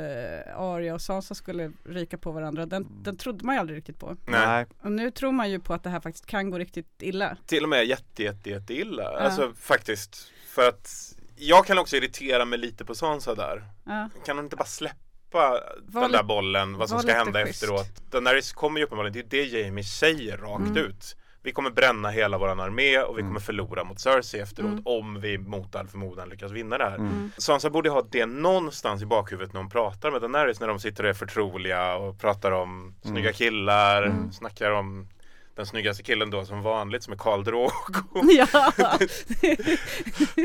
Arya 0.57 0.93
och 0.93 1.01
Sansa 1.01 1.35
skulle 1.35 1.71
ryka 1.85 2.17
på 2.17 2.31
varandra. 2.31 2.65
Den, 2.65 3.03
den 3.03 3.17
trodde 3.17 3.45
man 3.45 3.55
ju 3.55 3.59
aldrig 3.59 3.77
riktigt 3.77 3.99
på. 3.99 4.17
Nej. 4.27 4.65
Och 4.81 4.91
nu 4.91 5.11
tror 5.11 5.31
man 5.31 5.51
ju 5.51 5.59
på 5.59 5.73
att 5.73 5.83
det 5.83 5.89
här 5.89 5.99
faktiskt 5.99 6.25
kan 6.25 6.49
gå 6.49 6.57
riktigt 6.57 7.01
illa. 7.01 7.37
Till 7.45 7.63
och 7.63 7.69
med 7.69 7.85
jätte, 7.85 8.23
jätte, 8.23 8.49
jätte 8.49 8.73
illa. 8.73 9.03
Alltså 9.17 9.53
faktiskt. 9.59 10.31
För 10.47 10.69
att 10.69 10.89
jag 11.35 11.65
kan 11.65 11.77
också 11.79 11.95
irritera 11.95 12.45
mig 12.45 12.59
lite 12.59 12.85
på 12.85 12.95
Sansa 12.95 13.35
där. 13.35 13.63
Ja. 13.85 14.09
Kan 14.25 14.35
hon 14.37 14.45
inte 14.45 14.55
bara 14.55 14.65
släppa 14.65 14.95
Var 15.33 16.01
den 16.01 16.11
där 16.11 16.23
bollen, 16.23 16.77
vad 16.77 16.89
som 16.89 16.99
ska 16.99 17.13
hända 17.13 17.45
schysst. 17.45 17.63
efteråt? 17.63 18.11
Daenerys 18.11 18.53
kommer 18.53 18.79
ju 18.79 18.85
uppenbarligen, 18.85 19.25
det 19.29 19.37
är 19.39 19.43
det 19.51 19.59
Jamie 19.59 19.83
säger 19.83 20.37
rakt 20.37 20.61
Mm. 20.61 20.77
ut. 20.77 21.15
Vi 21.45 21.51
kommer 21.51 21.69
bränna 21.69 22.09
hela 22.09 22.37
våran 22.37 22.59
armé 22.59 22.97
och 22.99 23.17
vi 23.17 23.21
Mm. 23.21 23.29
kommer 23.29 23.39
förlora 23.39 23.83
mot 23.83 23.99
Cersei 23.99 24.39
efteråt 24.41 24.71
Mm. 24.71 24.81
om 24.85 25.21
vi 25.21 25.37
mot 25.37 25.75
all 25.75 25.87
förmodan 25.87 26.29
lyckas 26.29 26.51
vinna 26.51 26.77
det 26.77 26.83
här. 26.83 26.95
Mm. 26.95 27.31
Sansa 27.37 27.69
borde 27.69 27.89
ha 27.89 28.01
det 28.11 28.25
någonstans 28.25 29.01
i 29.01 29.05
bakhuvudet 29.05 29.53
när 29.53 29.61
hon 29.61 29.69
pratar 29.69 30.11
med 30.11 30.21
Daenerys 30.21 30.59
när 30.59 30.67
de 30.67 30.79
sitter 30.79 31.03
och 31.03 31.09
är 31.09 31.13
förtroliga 31.13 31.95
och 31.95 32.19
pratar 32.19 32.51
om 32.51 32.95
snygga 33.01 33.33
killar, 33.33 34.03
Mm. 34.03 34.31
snackar 34.31 34.71
om 34.71 35.07
den 35.55 35.65
snyggaste 35.65 36.03
killen 36.03 36.29
då 36.29 36.45
som 36.45 36.61
vanligt 36.61 37.03
som 37.03 37.13
är 37.13 37.17
Karl 37.17 37.43
Drogo. 37.43 37.71
ja, 38.37 38.71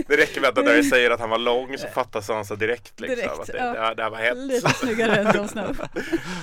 Det 0.06 0.16
räcker 0.16 0.40
med 0.40 0.48
att 0.48 0.54
Daenerys 0.54 0.90
säger 0.90 1.10
att 1.10 1.20
han 1.20 1.30
var 1.30 1.38
lång 1.38 1.78
så 1.78 1.86
fattar 1.86 2.20
Sansa 2.20 2.56
direkt 2.56 3.00
liksom 3.00 3.16
Direkt, 3.16 3.40
att 3.40 3.46
det, 3.46 3.56
ja. 3.58 3.72
det, 3.72 3.80
här, 3.80 3.94
det 3.94 4.02
här 4.02 4.10
var 4.10 4.18
hett. 4.18 4.36
lite 4.36 4.68
snyggare 4.70 5.16
än 5.16 5.36
Jon 5.36 5.48
Snow. 5.48 5.76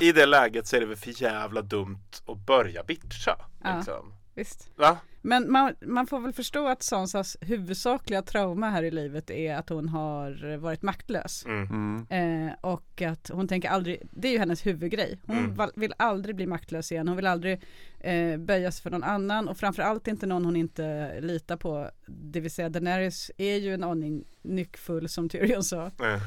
I 0.01 0.11
det 0.11 0.25
läget 0.25 0.67
så 0.67 0.75
är 0.75 0.79
det 0.79 0.85
väl 0.85 0.97
för 0.97 1.21
jävla 1.21 1.61
dumt 1.61 2.05
att 2.27 2.37
börja 2.37 2.83
bitcha. 2.83 3.37
Ja. 3.63 3.75
Liksom. 3.75 4.13
Visst. 4.35 4.67
Va? 4.75 4.97
Men 5.27 5.51
man, 5.51 5.73
man 5.81 6.07
får 6.07 6.19
väl 6.19 6.33
förstå 6.33 6.67
att 6.67 6.83
Sansas 6.83 7.37
huvudsakliga 7.41 8.21
trauma 8.21 8.69
här 8.69 8.83
i 8.83 8.91
livet 8.91 9.29
är 9.29 9.55
att 9.55 9.69
hon 9.69 9.89
har 9.89 10.57
varit 10.57 10.81
maktlös. 10.81 11.45
Mm. 11.45 11.67
Mm. 12.09 12.47
Eh, 12.47 12.53
och 12.61 13.01
att 13.01 13.29
hon 13.33 13.47
tänker 13.47 13.69
aldrig, 13.69 14.01
det 14.11 14.27
är 14.27 14.31
ju 14.31 14.37
hennes 14.39 14.65
huvudgrej. 14.65 15.19
Hon 15.25 15.37
Mm. 15.37 15.55
val- 15.55 15.71
vill 15.75 15.93
aldrig 15.97 16.35
bli 16.35 16.47
maktlös 16.47 16.91
igen. 16.91 17.07
Hon 17.07 17.17
vill 17.17 17.27
aldrig 17.27 17.61
eh, 17.99 18.37
böja 18.37 18.71
sig 18.71 18.83
för 18.83 18.89
någon 18.89 19.03
annan 19.03 19.47
och 19.47 19.57
framförallt 19.57 20.07
inte 20.07 20.25
någon 20.25 20.45
hon 20.45 20.55
inte 20.55 21.15
litar 21.21 21.57
på. 21.57 21.89
Det 22.07 22.39
vill 22.39 22.51
säga 22.51 22.69
Daenerys 22.69 23.31
är 23.37 23.55
ju 23.57 23.73
en 23.73 23.83
aning 23.83 24.23
nyckfull 24.41 25.09
som 25.09 25.29
Tyrion 25.29 25.63
sa. 25.63 25.85
Eh, 25.85 26.21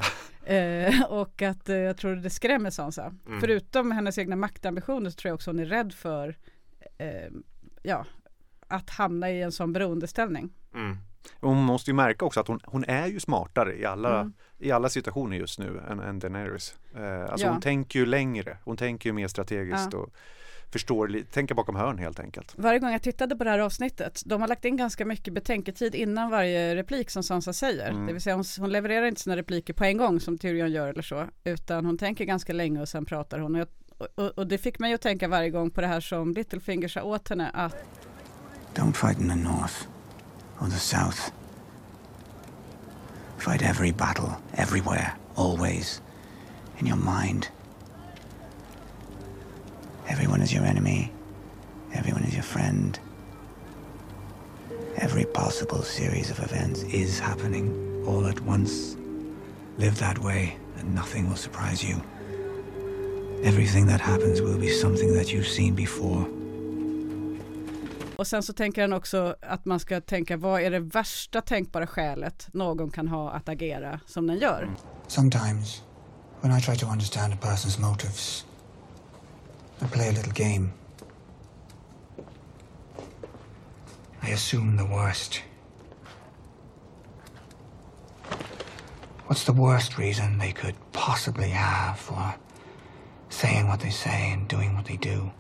Eh, 0.55 1.03
och 1.05 1.43
att 1.43 1.69
eh, 1.69 1.77
jag 1.77 1.97
tror 1.97 2.17
det 2.17 2.31
skrämmer 2.31 2.71
Sansa. 2.71 3.15
Mm. 3.27 3.41
Förutom 3.41 3.91
hennes 3.93 4.19
egna 4.19 4.37
maktambitioner 4.37 5.11
så 5.11 5.17
tror 5.17 5.29
jag 5.31 5.35
också 5.35 5.51
hon 5.51 5.59
är 5.61 5.65
rädd 5.67 5.93
för 5.93 6.37
eh, 6.99 7.33
ja, 7.83 8.07
att 8.69 8.91
hamna 8.91 9.31
i 9.31 9.43
en 9.43 9.53
sån 9.53 9.73
beroendeställning. 9.73 10.51
Mm. 10.75 10.97
Hon 11.41 11.57
måste 11.57 11.91
ju 11.91 11.95
märka 11.95 12.25
också 12.25 12.41
att 12.41 12.49
hon, 12.49 12.61
hon 12.65 12.85
är 12.85 13.07
ju 13.07 13.21
smartare 13.21 13.77
i 13.79 13.85
alla, 13.85 14.21
Mm. 14.21 14.33
i 14.59 14.71
alla 14.71 14.89
situationer 14.89 15.37
just 15.37 15.59
nu 15.59 15.81
än, 15.91 16.01
än 16.01 16.19
Daenerys. 16.19 16.75
Eh, 16.97 17.21
alltså 17.31 17.47
Ja. 17.47 17.53
hon 17.53 17.61
tänker 17.61 17.99
ju 17.99 18.07
längre, 18.07 18.59
hon 18.65 18.77
tänker 18.77 19.09
ju 19.09 19.13
mer 19.13 19.29
strategiskt 19.29 19.89
Ja. 19.93 19.99
och 19.99 20.11
förstår, 20.73 21.21
tänker 21.33 21.55
bakom 21.55 21.77
hörn 21.77 21.99
helt 21.99 22.21
enkelt. 22.21 22.55
Varje 22.57 22.79
gång 22.79 22.91
jag 22.93 23.03
tittade 23.03 23.37
på 23.37 23.45
det 23.45 23.51
här 23.51 23.59
avsnittet, 23.59 24.23
de 24.27 24.41
har 24.41 24.49
lagt 24.49 24.65
in 24.65 24.77
ganska 24.77 25.05
mycket 25.05 25.35
betänketid 25.35 25.95
innan 25.95 26.31
varje 26.31 26.77
replik 26.77 27.11
som 27.11 27.23
Sansa 27.23 27.53
säger. 27.53 27.91
Mm. 27.91 28.07
Det 28.07 28.13
vill 28.13 28.23
säga 28.23 28.37
hon, 28.37 28.45
hon 28.59 28.71
levererar 28.73 29.07
inte 29.07 29.21
sina 29.21 29.37
repliker 29.37 29.73
på 29.75 29.85
en 29.85 29.97
gång 29.97 30.21
som 30.21 30.39
Tyrion 30.39 30.73
gör 30.73 30.89
eller 30.89 31.03
så, 31.03 31.27
utan 31.45 31.85
hon 31.87 31.99
tänker 31.99 32.25
ganska 32.25 32.53
länge 32.53 32.81
och 32.81 32.89
sen 32.89 33.05
pratar 33.05 33.39
hon. 33.39 33.55
Och, 33.55 33.61
jag, 33.61 33.69
och, 34.15 34.39
och 34.39 34.47
det 34.47 34.59
fick 34.59 34.79
mig 34.79 34.95
att 34.95 35.01
tänka 35.01 35.29
varje 35.29 35.51
gång 35.51 35.71
på 35.71 35.81
det 35.81 35.87
här 35.87 36.01
som 36.01 36.33
Littlefinger 36.35 36.89
sa 36.89 37.03
åt 37.03 37.29
henne 37.29 37.51
att 37.55 37.77
Don't 38.79 38.97
fight 38.97 39.19
in 39.19 39.27
the 39.27 39.35
north 39.35 39.89
or 40.61 40.69
the 40.69 40.77
south. 40.77 41.33
Fight 43.37 43.61
every 43.61 43.91
battle, 43.91 44.41
everywhere, 44.55 45.17
always, 45.35 46.01
in 46.79 46.87
your 46.87 46.95
mind. 46.97 47.49
Everyone 50.07 50.41
is 50.43 50.55
your 50.55 50.65
enemy. 50.65 51.11
Everyone 51.93 52.23
is 52.23 52.35
your 52.35 52.45
friend. 52.45 52.97
Every 54.99 55.25
possible 55.25 55.83
series 55.83 56.31
of 56.31 56.39
events 56.39 56.85
is 56.85 57.19
happening 57.19 58.05
all 58.07 58.29
at 58.29 58.41
once. 58.43 58.97
Live 59.79 59.99
that 59.99 60.21
way, 60.21 60.57
and 60.77 60.95
nothing 60.95 61.29
will 61.29 61.35
surprise 61.35 61.83
you. 61.83 62.01
Everything 63.43 63.87
that 63.87 64.01
happens 64.01 64.41
will 64.41 64.57
be 64.57 64.71
something 64.71 65.15
that 65.15 65.33
you've 65.33 65.49
seen 65.49 65.75
before. 65.75 66.29
Och 68.19 68.27
sen 68.27 68.43
så 68.43 68.53
tänker 68.53 68.83
han 68.83 68.93
också 68.93 69.37
att 69.43 69.65
man 69.65 69.81
ska 69.81 70.01
tänka 70.01 70.37
vad 70.37 70.61
är 70.61 70.71
det 70.71 70.81
värsta 70.81 71.41
tänkbara 71.41 71.87
skälet 71.87 72.49
någon 72.53 72.91
kan 72.91 73.09
ha 73.09 73.31
att 73.31 73.49
agera 73.49 74.01
som 74.07 74.27
den 74.27 74.39
gör. 74.39 74.71
Sometimes, 75.07 75.83
when 76.41 76.59
I 76.59 76.61
try 76.61 76.77
to 76.77 76.87
understand 76.87 77.33
a 77.33 77.37
person's 77.41 77.81
motives, 77.81 78.47
I 79.83 79.85
play 79.93 80.09
a 80.09 80.13
little 80.13 80.33
game. 80.33 80.71
I 84.29 84.33
assume 84.33 84.77
the 84.77 84.95
worst. 84.95 85.43
What's 89.29 89.45
the 89.45 89.53
worst 89.53 89.99
reason 89.99 90.39
they 90.39 90.53
could 90.53 90.75
possibly 90.93 91.51
have 91.51 91.97
for 91.99 92.33
saying 93.29 93.69
what 93.69 93.81
they 93.81 93.93
say 93.93 94.33
and 94.33 94.49
doing 94.49 94.75
what 94.75 94.87
they 94.87 94.97
do? 94.97 95.31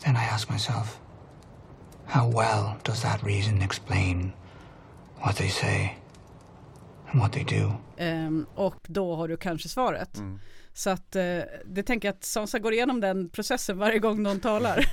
Then 0.00 0.16
I 0.16 0.34
ask 0.34 0.50
myself, 0.50 1.00
how 2.06 2.30
well 2.30 2.74
does 2.82 3.02
that 3.02 3.22
reason 3.22 3.62
explain 3.62 4.32
what 5.20 5.36
they 5.36 5.48
say 5.48 5.96
and 7.06 7.20
what 7.20 7.32
they 7.32 7.44
do? 7.44 7.72
Ehm, 7.96 8.46
och 8.54 8.74
då 8.82 9.16
har 9.16 9.28
du 9.28 9.36
kanske 9.36 9.68
svaret. 9.68 10.18
Så 10.78 10.90
att 10.90 11.16
eh, 11.16 11.40
det 11.64 11.82
tänker 11.82 12.08
jag 12.08 12.14
att 12.14 12.24
Sansa 12.24 12.58
går 12.58 12.72
igenom 12.72 13.00
den 13.00 13.28
processen 13.28 13.78
varje 13.78 13.98
gång 13.98 14.22
någon 14.22 14.40
talar. 14.40 14.92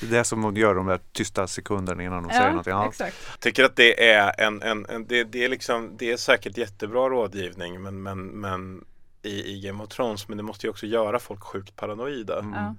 Det 0.10 0.16
är 0.16 0.22
som 0.24 0.42
hon 0.44 0.56
gör 0.56 0.74
de 0.74 0.86
där 0.86 1.00
tysta 1.12 1.46
sekunderna 1.46 2.02
innan 2.02 2.24
hon 2.24 2.32
säger 2.32 2.48
någonting. 2.48 2.72
Ja. 2.72 2.88
exakt. 2.88 3.40
Tycker 3.40 3.64
att 3.64 3.76
det 3.76 4.10
är 4.10 4.40
en, 4.40 4.62
en, 4.62 4.86
en 4.86 5.06
det, 5.06 5.24
det 5.24 5.44
är 5.44 5.48
liksom 5.48 5.96
Det 5.98 6.12
är 6.12 6.16
säkert 6.16 6.56
jättebra 6.56 7.08
rådgivning 7.08 7.82
men, 7.82 8.02
men, 8.02 8.26
men 8.26 8.84
i, 9.22 9.52
i 9.52 9.60
Game 9.60 9.82
of 9.82 9.88
Thrones 9.88 10.28
men 10.28 10.36
det 10.36 10.42
måste 10.42 10.66
ju 10.66 10.70
också 10.70 10.86
göra 10.86 11.18
folk 11.18 11.40
sjukt 11.40 11.76
paranoida. 11.76 12.44
Ja. 12.54 12.74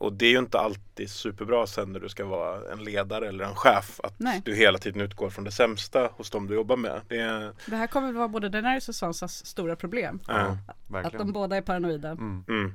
Och 0.00 0.12
det 0.12 0.26
är 0.26 0.30
ju 0.30 0.38
inte 0.38 0.58
alltid 0.58 1.10
superbra 1.10 1.66
sen 1.66 1.92
när 1.92 2.00
du 2.00 2.08
ska 2.08 2.24
vara 2.24 2.72
en 2.72 2.84
ledare 2.84 3.28
eller 3.28 3.44
en 3.44 3.54
chef 3.54 4.00
att 4.02 4.14
Nej. 4.18 4.42
du 4.44 4.54
hela 4.54 4.78
tiden 4.78 5.00
utgår 5.00 5.30
från 5.30 5.44
det 5.44 5.50
sämsta 5.50 6.10
hos 6.16 6.30
dem 6.30 6.46
du 6.46 6.54
jobbar 6.54 6.76
med. 6.76 7.00
Det 7.08 7.18
är, 7.18 7.52
Det 7.66 7.76
här 7.76 7.86
kommer 7.86 8.06
väl 8.06 8.16
vara 8.16 8.28
både 8.28 8.48
Daenerys 8.48 8.88
och 8.88 8.94
Sansas 8.94 9.46
stora 9.46 9.76
problem. 9.76 10.20
ja. 10.28 10.56
Att 11.04 11.12
de 11.12 11.32
båda 11.32 11.56
är 11.56 11.60
paranoida 11.62 12.10
Mm. 12.10 12.74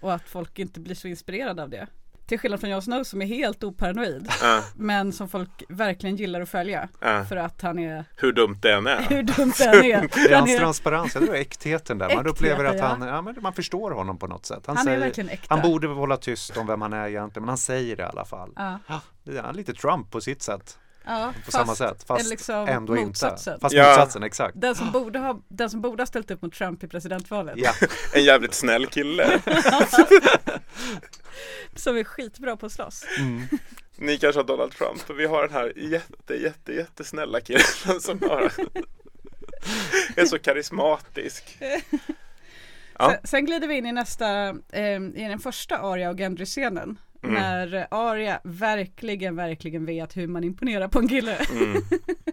och 0.00 0.12
att 0.14 0.28
folk 0.28 0.58
inte 0.58 0.80
blir 0.80 0.94
så 0.94 1.08
inspirerade 1.08 1.62
av 1.62 1.70
det. 1.70 1.86
Till 2.30 2.38
skillnad 2.38 2.60
från 2.60 2.70
Jon 2.70 2.82
Snow 2.82 3.04
som 3.04 3.22
är 3.22 3.26
helt 3.26 3.64
oparanoid. 3.64 4.28
Ja. 4.42 4.62
Men 4.74 5.12
som 5.12 5.28
folk 5.28 5.62
verkligen 5.68 6.16
gillar 6.16 6.40
att 6.40 6.48
följa. 6.48 6.88
Ja. 7.00 7.24
För 7.24 7.36
att 7.36 7.62
han 7.62 7.78
är, 7.78 8.04
Hur 8.16 8.32
dumt 8.32 8.58
det 8.62 8.72
än 8.72 8.86
är. 8.86 9.00
hur 9.08 9.22
dumt 9.22 9.52
det 9.58 9.64
än 9.64 9.74
är. 9.74 10.08
Det 10.14 10.20
är 10.20 10.28
Han 10.30 10.38
hans 10.38 10.50
är, 10.50 10.58
transparens, 10.58 11.14
jag 11.14 11.24
tror 11.24 11.36
är 11.36 11.40
äktheten 11.40 11.98
där. 11.98 12.06
Man 12.06 12.12
Äktheten, 12.12 12.30
upplever 12.30 12.64
att 12.64 12.80
han, 12.80 13.02
ja, 13.08 13.22
men 13.22 13.36
man 13.40 13.52
förstår 13.52 13.90
honom 13.90 14.18
på 14.18 14.26
något 14.26 14.46
sätt. 14.46 14.62
Han 14.66 14.76
är 14.78 14.82
säger, 14.82 14.98
verkligen 14.98 15.30
äkta. 15.30 15.54
han 15.54 15.70
borde 15.70 15.88
hålla 15.88 16.16
tyst 16.16 16.56
om 16.56 16.66
vem 16.66 16.82
han 16.82 16.92
är 16.92 17.08
egentligen, 17.08 17.42
men 17.42 17.48
han 17.48 17.58
säger 17.58 17.96
det 17.96 18.02
i 18.02 18.06
alla 18.06 18.24
fall. 18.24 18.50
Ja. 18.56 19.00
Det 19.24 19.38
är 19.38 19.52
lite 19.52 19.72
Trump 19.74 20.10
på 20.10 20.20
sitt 20.20 20.42
sätt, 20.42 20.78
ja, 21.06 21.32
på 21.44 21.50
samma 21.50 21.74
sätt. 21.74 22.04
Fast 22.06 22.30
liksom 22.30 22.68
ändå 22.68 22.94
motsatsen. 22.94 23.52
inte. 23.54 23.60
Fast 23.62 23.74
Ja. 23.74 23.88
motsatsen, 23.88 24.22
exakt. 24.22 24.60
Den 24.60 24.74
som, 24.74 24.90
borde 24.92 25.18
ha, 25.18 25.40
den 25.48 25.70
som 25.70 25.80
borde 25.80 26.02
ha 26.02 26.06
ställt 26.06 26.30
upp 26.30 26.42
mot 26.42 26.54
Trump 26.54 26.84
i 26.84 26.88
presidentvalet. 26.88 27.54
Ja, 27.58 27.72
En 28.14 28.24
jävligt 28.24 28.54
snäll 28.54 28.86
kille. 28.86 29.40
Som 31.74 31.96
är 31.96 32.04
skitbra 32.04 32.56
på 32.56 32.66
att 32.66 32.72
slåss. 32.72 33.04
Ni 33.96 34.18
kanske 34.18 34.38
har 34.38 34.46
Donald 34.46 34.72
Trump 34.72 35.10
vi 35.10 35.26
har 35.26 35.42
den 35.42 35.52
här 35.52 35.72
jätte, 35.76 36.34
jätte, 36.34 36.72
jättesnälla 36.72 37.40
killen 37.40 38.00
som 38.00 38.18
bara 38.18 38.44
är 40.16 40.24
så 40.24 40.38
karismatisk. 40.38 41.58
Ja. 42.98 43.10
Sen, 43.10 43.18
sen 43.24 43.44
glider 43.44 43.68
vi 43.68 43.74
in 43.74 43.86
i 43.86 43.92
nästa, 43.92 44.48
eh, 44.72 45.00
i 45.14 45.26
den 45.28 45.38
första 45.38 45.78
Arya 45.78 46.10
och 46.10 46.16
Gendry-scenen. 46.16 46.98
Mm. 47.22 47.34
När 47.34 47.86
Arya 47.90 48.40
verkligen, 48.44 49.36
verkligen 49.36 49.86
vet 49.86 50.16
hur 50.16 50.26
man 50.26 50.44
imponerar 50.44 50.88
på 50.88 50.98
en 50.98 51.08
kille. 51.08 51.36
Mm. 51.36 51.82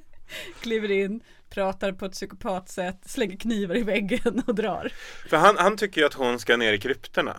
Kliver 0.62 0.92
in, 0.92 1.22
pratar 1.50 1.92
på 1.92 2.06
ett 2.06 2.12
psykopatsätt, 2.12 3.02
slänger 3.06 3.38
knivar 3.38 3.76
i 3.78 3.84
väggen 3.84 4.44
och 4.48 4.56
drar. 4.56 4.92
För 5.30 5.38
han, 5.38 5.58
han 5.58 5.78
tycker 5.78 6.02
ju 6.02 6.08
att 6.08 6.14
hon 6.14 6.40
ska 6.40 6.58
ner 6.58 6.74
i 6.74 6.80
kryptorna. 6.80 7.36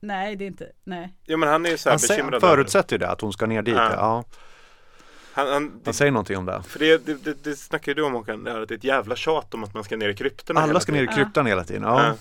Nej, 0.00 0.36
det 0.36 0.44
är 0.44 0.46
inte, 0.46 0.72
nej. 0.84 1.14
Ja 1.24 1.36
men 1.36 1.48
han 1.48 1.66
är 1.66 1.70
ju 1.70 1.78
så 1.78 1.88
här 1.88 1.92
han 1.92 1.98
säger, 1.98 2.22
bekymrad. 2.22 2.44
över- 2.44 2.54
förutsätter 2.56 2.94
ju 2.94 2.98
det, 2.98 3.08
att 3.08 3.20
hon 3.20 3.32
ska 3.32 3.46
ner 3.46 3.62
dit. 3.62 3.74
Ja. 3.74 3.90
Ja. 3.92 4.24
Han, 5.32 5.48
han, 5.48 5.80
Han 5.84 5.94
säger 5.94 6.12
någonting 6.12 6.36
om 6.36 6.46
det. 6.46 6.62
för 6.68 6.78
det, 6.78 7.06
det, 7.06 7.14
det, 7.24 7.44
det 7.44 7.56
snackar 7.56 7.90
ju 7.90 7.94
du 7.94 8.02
om 8.02 8.12
Håkan, 8.12 8.44
det 8.44 8.52
här 8.52 8.60
att 8.60 8.68
det 8.68 8.74
är 8.74 8.78
ett 8.78 8.84
jävla 8.84 9.16
tjat 9.16 9.54
om 9.54 9.64
att 9.64 9.74
man 9.74 9.84
ska 9.84 9.96
ner 9.96 10.08
i 10.08 10.14
kryptorna 10.14 10.60
Alla 10.60 10.80
ska 10.80 10.92
ner 10.92 11.02
i 11.02 11.06
kryptan 11.06 11.46
hela 11.46 11.64
tiden. 11.64 11.82
Ja. 11.82 12.06
Ja. 12.06 12.14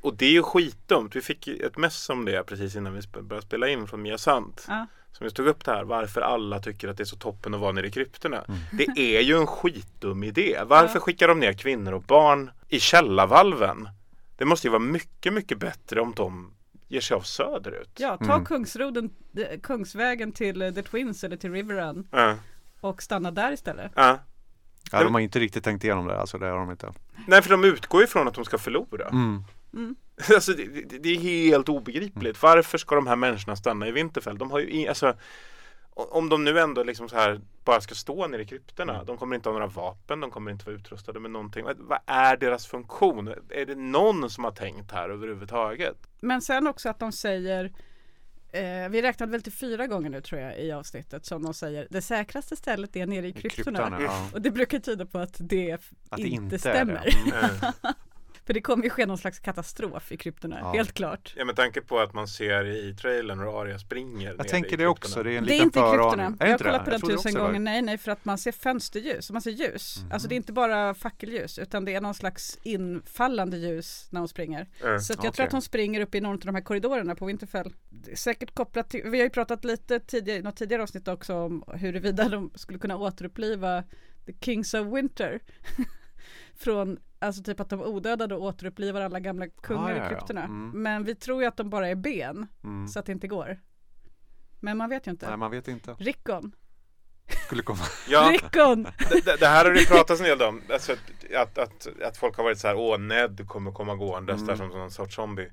Och 0.00 0.14
det 0.16 0.26
är 0.26 0.30
ju 0.30 0.42
skitdumt. 0.42 1.16
Vi 1.16 1.20
fick 1.20 1.48
ett 1.48 1.76
mess 1.76 2.10
om 2.10 2.24
det 2.24 2.42
precis 2.46 2.76
innan 2.76 2.94
vi 2.94 3.00
började 3.22 3.46
spela 3.46 3.68
in 3.68 3.86
från 3.86 4.02
Mia 4.02 4.18
Sant. 4.18 4.64
Ja. 4.68 4.86
Som 5.12 5.24
just 5.24 5.36
tog 5.36 5.46
upp 5.46 5.64
det 5.64 5.70
här 5.72 5.84
varför 5.84 6.20
alla 6.20 6.58
tycker 6.58 6.88
att 6.88 6.96
det 6.96 7.02
är 7.02 7.04
så 7.04 7.16
toppen 7.16 7.54
att 7.54 7.60
vara 7.60 7.72
nere 7.72 7.86
i 7.86 7.90
kryptorna. 7.90 8.44
Mm. 8.48 8.60
Det 8.72 8.84
är 9.16 9.20
ju 9.20 9.36
en 9.38 9.46
skitdum 9.46 10.24
idé. 10.24 10.58
Varför 10.66 10.96
Ja. 10.96 11.00
skickar 11.00 11.28
de 11.28 11.40
ner 11.40 11.52
kvinnor 11.52 11.92
och 11.92 12.02
barn 12.02 12.50
i 12.68 12.80
källarvalven? 12.80 13.88
Det 14.36 14.44
måste 14.44 14.66
ju 14.66 14.70
vara 14.70 14.80
mycket, 14.82 15.32
mycket 15.32 15.58
bättre 15.58 16.00
om 16.00 16.12
de 16.16 16.54
ger 16.94 17.00
sig 17.00 17.14
av 17.14 17.20
söderut. 17.20 17.90
Ja, 17.98 18.16
ta 18.16 18.32
Mm. 18.32 18.44
Kungsroden, 18.44 19.10
eh, 19.36 19.60
Kungsvägen 19.60 20.32
till 20.32 20.62
eh, 20.62 20.70
The 20.70 20.82
Twins 20.82 21.24
eller 21.24 21.36
till 21.36 21.52
Riverrun 21.52 22.08
Ja. 22.10 22.36
och 22.80 23.02
stanna 23.02 23.30
där 23.30 23.52
istället. 23.52 23.92
Ja. 23.94 24.18
Ja, 24.92 25.04
de 25.04 25.14
har 25.14 25.20
inte 25.20 25.38
riktigt 25.40 25.64
tänkt 25.64 25.84
igenom 25.84 26.06
det. 26.06 26.20
Alltså, 26.20 26.38
det 26.38 26.46
har 26.46 26.58
de 26.58 26.70
inte. 26.70 26.92
Nej, 27.26 27.42
för 27.42 27.50
de 27.50 27.64
utgår 27.64 28.00
ju 28.00 28.06
från 28.06 28.28
att 28.28 28.34
de 28.34 28.44
ska 28.44 28.58
förlora. 28.58 29.08
Mm. 29.08 29.44
Alltså 30.34 30.52
det, 30.52 30.98
det, 30.98 31.08
är 31.08 31.18
helt 31.18 31.68
obegripligt. 31.68 32.42
Varför 32.42 32.78
ska 32.78 32.94
de 32.94 33.06
här 33.06 33.16
människorna 33.16 33.56
stanna 33.56 33.88
i 33.88 33.92
Vinterfell? 33.92 34.38
De 34.38 34.50
har 34.50 34.58
ju 34.58 34.70
i, 34.70 34.88
alltså, 34.88 35.14
om 35.94 36.28
de 36.28 36.44
nu 36.44 36.58
ändå 36.58 36.82
liksom 36.82 37.08
så 37.08 37.16
här 37.16 37.40
bara 37.64 37.80
ska 37.80 37.94
stå 37.94 38.26
nere 38.26 38.42
i 38.42 38.46
kryptorna. 38.46 39.04
De 39.04 39.16
kommer 39.16 39.36
inte 39.36 39.48
ha 39.48 39.52
några 39.54 39.66
vapen, 39.66 40.20
de 40.20 40.30
kommer 40.30 40.50
inte 40.50 40.66
vara 40.66 40.76
utrustade 40.76 41.20
med 41.20 41.30
någonting. 41.30 41.64
Vad, 41.64 41.98
är 42.06 42.36
deras 42.36 42.66
funktion? 42.66 43.28
Är 43.50 43.66
det 43.66 43.74
någon 43.74 44.30
som 44.30 44.44
har 44.44 44.50
tänkt 44.50 44.92
här 44.92 45.08
överhuvudtaget? 45.08 45.96
Men 46.20 46.42
sen 46.42 46.66
också 46.66 46.88
att 46.88 46.98
de 46.98 47.12
säger 47.12 47.64
eh, 48.52 48.88
vi 48.90 49.02
räknade 49.02 49.32
väl 49.32 49.42
till 49.42 49.52
fyra 49.52 49.86
gånger 49.86 50.10
nu 50.10 50.20
tror 50.20 50.40
jag 50.40 50.60
i 50.60 50.72
avsnittet 50.72 51.26
som 51.26 51.42
de 51.42 51.54
säger 51.54 51.86
det 51.90 52.02
säkraste 52.02 52.56
stället 52.56 52.96
är 52.96 53.06
nere 53.06 53.26
i 53.26 53.32
kryptorna. 53.32 53.78
Kryptan, 53.78 54.02
ja. 54.02 54.28
Och 54.32 54.42
det 54.42 54.50
brukar 54.50 54.78
tyda 54.78 55.06
på 55.06 55.18
att 55.18 55.36
det, 55.38 55.72
Att 55.72 56.16
det 56.16 56.22
inte, 56.22 56.44
inte 56.44 56.58
stämmer. 56.58 57.08
Mm. 58.44 58.46
För 58.46 58.54
det 58.54 58.60
kommer 58.60 58.84
ju 58.84 58.90
ske 58.90 59.06
någon 59.06 59.18
slags 59.18 59.38
katastrof 59.38 60.12
i 60.12 60.16
kryptorna, 60.16 60.58
Ja. 60.60 60.72
helt 60.72 60.92
klart. 60.92 61.34
Ja 61.36 61.44
med 61.44 61.56
tanke 61.56 61.80
på 61.80 61.98
att 62.00 62.12
man 62.14 62.28
ser 62.28 62.64
i 62.66 62.94
trailern 62.94 63.38
hur 63.40 63.60
Arya 63.62 63.78
springer 63.78 64.34
Jag 64.38 64.48
tänker 64.48 64.76
det 64.76 64.86
också. 64.86 65.22
Det 65.22 65.32
är 65.32 65.38
en 65.38 65.44
Det 65.44 65.50
är 65.50 65.52
liten 65.52 65.64
inte 65.66 65.78
i 65.78 65.82
kryptorna. 65.82 66.36
Är 66.40 66.46
Jag 66.46 66.52
har 66.52 66.58
kollat 66.58 66.84
på 66.84 66.90
den 66.90 67.00
tusen 67.00 67.34
gånger. 67.34 67.58
Nej, 67.60 67.82
nej, 67.82 67.98
för 67.98 68.12
att 68.12 68.24
man 68.24 68.38
ser 68.38 68.52
fönsterljus, 68.52 69.30
man 69.30 69.42
ser 69.42 69.50
ljus. 69.50 69.98
Mhm. 70.02 70.12
Alltså 70.12 70.28
det 70.28 70.34
är 70.34 70.36
inte 70.36 70.52
bara 70.52 70.94
fackelljus, 70.94 71.58
utan 71.58 71.84
det 71.84 71.94
är 71.94 72.00
någon 72.00 72.14
slags 72.14 72.58
infallande 72.62 73.56
ljus 73.56 74.08
när 74.10 74.20
hon 74.20 74.28
springer. 74.28 74.60
Eh, 74.60 74.98
Så 74.98 75.12
att 75.12 75.16
jag 75.16 75.18
Okej. 75.18 75.32
tror 75.32 75.46
att 75.46 75.52
hon 75.52 75.62
springer 75.62 76.00
upp 76.00 76.14
i 76.14 76.20
någon 76.20 76.32
av 76.32 76.38
de 76.38 76.54
här 76.54 76.62
korridorerna 76.62 77.14
på 77.14 77.26
Winterfell. 77.26 77.72
Säkert 78.14 78.54
kopplat 78.54 78.90
till, 78.90 79.02
vi 79.04 79.18
har 79.18 79.24
ju 79.24 79.30
pratat 79.30 79.64
lite 79.64 80.00
tidigare, 80.00 80.38
i 80.38 80.42
något 80.42 80.56
tidigare 80.56 80.82
avsnitt 80.82 81.08
också 81.08 81.34
om 81.34 81.64
huruvida 81.74 82.28
de 82.28 82.50
skulle 82.54 82.78
kunna 82.78 82.96
återuppliva 82.96 83.84
The 84.26 84.32
Kings 84.40 84.74
of 84.74 84.86
Winter. 84.86 85.40
Från, 86.56 86.98
alltså 87.26 87.42
typ 87.42 87.60
att 87.60 87.68
de 87.68 87.80
odödade 87.82 88.34
återupplivar 88.36 89.00
alla 89.00 89.20
gamla 89.20 89.48
kungar 89.48 89.82
Ah, 89.84 89.90
ja, 89.90 89.96
i 89.96 89.98
ja. 89.98 90.08
kryptorna. 90.08 90.42
Mm. 90.44 90.82
Men 90.82 91.04
vi 91.04 91.14
tror 91.14 91.42
ju 91.42 91.48
att 91.48 91.56
de 91.56 91.70
bara 91.70 91.88
är 91.88 91.94
ben, 91.94 92.46
Mm. 92.64 92.88
så 92.88 92.98
att 92.98 93.06
det 93.06 93.12
inte 93.12 93.28
går. 93.28 93.58
Men 94.60 94.76
man 94.76 94.90
vet 94.90 95.06
ju 95.06 95.10
inte. 95.10 95.28
Nej, 95.28 95.36
man 95.36 95.50
vet 95.50 95.68
inte. 95.68 95.92
Rickon. 95.98 96.54
Skulle 97.46 97.62
komma. 97.62 97.78
Ja, 98.08 98.28
Rickon! 98.32 98.82
det, 99.24 99.40
det- 99.40 99.46
här 99.46 99.64
har 99.64 99.72
det 99.72 99.88
pratats 99.88 100.20
en 100.20 100.26
del 100.26 100.42
om. 100.42 100.60
Alltså, 100.72 100.92
att, 100.92 101.58
att, 101.58 101.58
att, 101.58 102.02
att 102.02 102.16
folk 102.16 102.36
har 102.36 102.44
varit 102.44 102.58
så 102.58 102.68
här, 102.68 102.76
åh 102.76 102.98
Ned 102.98 103.48
kommer 103.48 103.72
komma 103.72 103.94
gåendes 103.94 104.34
Mm. 104.36 104.46
där 104.46 104.56
som 104.56 104.68
någon 104.68 104.90
sorts 104.90 105.14
zombie. 105.16 105.50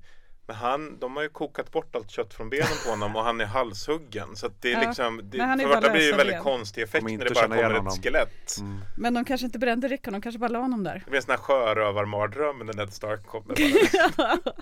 Men 0.48 0.56
han, 0.56 1.00
de 1.00 1.16
har 1.16 1.24
ju 1.24 1.30
kokat 1.30 1.72
bort 1.72 1.96
allt 1.96 2.10
kött 2.12 2.34
från 2.34 2.50
benen 2.50 2.68
på 2.86 2.90
honom 2.90 3.16
och 3.16 3.24
han 3.24 3.42
är 3.42 3.46
halshuggen. 3.46 4.36
Så 4.36 4.46
att 4.46 4.62
det 4.62 4.74
är 4.74 4.82
Ja, 4.82 4.88
liksom, 4.88 5.22
det, 5.24 5.38
för 5.38 5.82
det 5.82 5.90
blir 5.90 6.02
ju 6.02 6.08
lösa 6.08 6.18
väldigt 6.18 6.36
ben. 6.36 6.44
konstig 6.44 6.82
effekt 6.82 7.04
när 7.04 7.18
det 7.18 7.34
bara 7.34 7.44
kommer 7.48 7.70
ett 7.72 7.78
honom. 7.78 7.94
skelett. 8.02 8.58
Mm. 8.60 8.80
Men 8.98 9.14
de 9.14 9.26
kanske 9.26 9.46
inte 9.46 9.60
brände 9.60 9.88
Rickon, 9.88 10.14
de 10.14 10.22
kanske 10.22 10.40
bara 10.40 10.48
la 10.50 10.60
honom 10.60 10.84
där. 10.84 11.02
Det 11.06 11.10
blir 11.10 11.18
en 11.18 11.24
sån 11.24 11.32
här 11.32 11.38
sjörövarmardröm 11.38 12.60
när 12.60 12.74
Ned 12.74 12.94
Stark 12.94 13.26
kommer. 13.26 13.56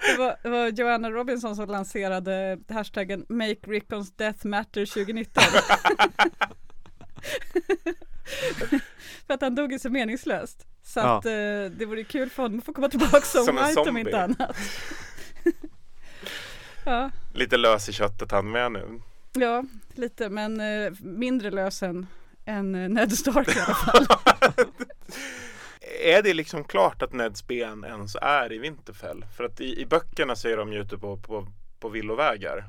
Det 0.00 0.16
var, 0.18 0.36
det 0.42 0.48
var 0.48 0.68
Joanna 0.68 1.10
Robinson 1.10 1.56
som 1.56 1.68
lanserade 1.68 2.58
hashtaggen 2.68 3.26
Make 3.28 3.56
Rickons 3.66 4.16
Death 4.16 4.46
Matter 4.46 4.86
2019. 4.86 5.42
för 9.28 9.34
att 9.34 9.40
han 9.42 9.54
dog 9.54 9.72
ju 9.72 9.78
så 9.78 9.90
meningslöst. 9.90 10.66
Så 10.82 11.00
Ja. 11.00 11.18
att 11.18 11.26
eh, 11.26 11.30
det 11.78 11.86
vore 11.86 12.04
kul 12.04 12.30
för 12.30 12.42
honom 12.42 12.58
att 12.58 12.64
få 12.64 12.72
komma 12.72 12.88
tillbaka 12.88 13.20
som, 13.20 13.44
Som 13.44 13.58
en 13.58 13.66
white 13.68 13.80
om 13.80 13.96
inte 13.98 14.22
annat. 14.22 14.56
ja, 16.84 17.10
Lite 17.34 17.56
lös 17.56 17.88
i 17.88 17.92
köttet 17.92 18.30
han 18.30 18.50
med 18.50 18.72
nu. 18.72 19.00
ja, 19.32 19.64
lite 19.94 20.28
men 20.28 20.60
eh, 20.60 20.92
mindre 21.00 21.50
lös 21.50 21.82
än, 21.82 22.06
än 22.44 22.74
eh, 22.74 22.88
Ned 22.88 23.12
Stark 23.12 23.56
i 23.56 23.60
alla 23.60 23.74
fall. 23.74 24.06
Är 26.04 26.22
det 26.22 26.34
liksom 26.34 26.64
klart 26.64 27.02
att 27.02 27.12
Neds 27.12 27.46
ben 27.46 27.84
ens 27.84 28.16
är 28.22 28.52
i 28.52 28.58
Winterfell? 28.58 29.24
För 29.36 29.44
att 29.44 29.60
i, 29.60 29.80
i 29.80 29.86
böckerna 29.86 30.36
så 30.36 30.48
är 30.48 30.56
de 30.56 30.72
ju 30.72 30.80
ute 30.80 30.98
på, 30.98 31.16
på, 31.16 31.46
på 31.80 31.88
villovägar. 31.88 32.64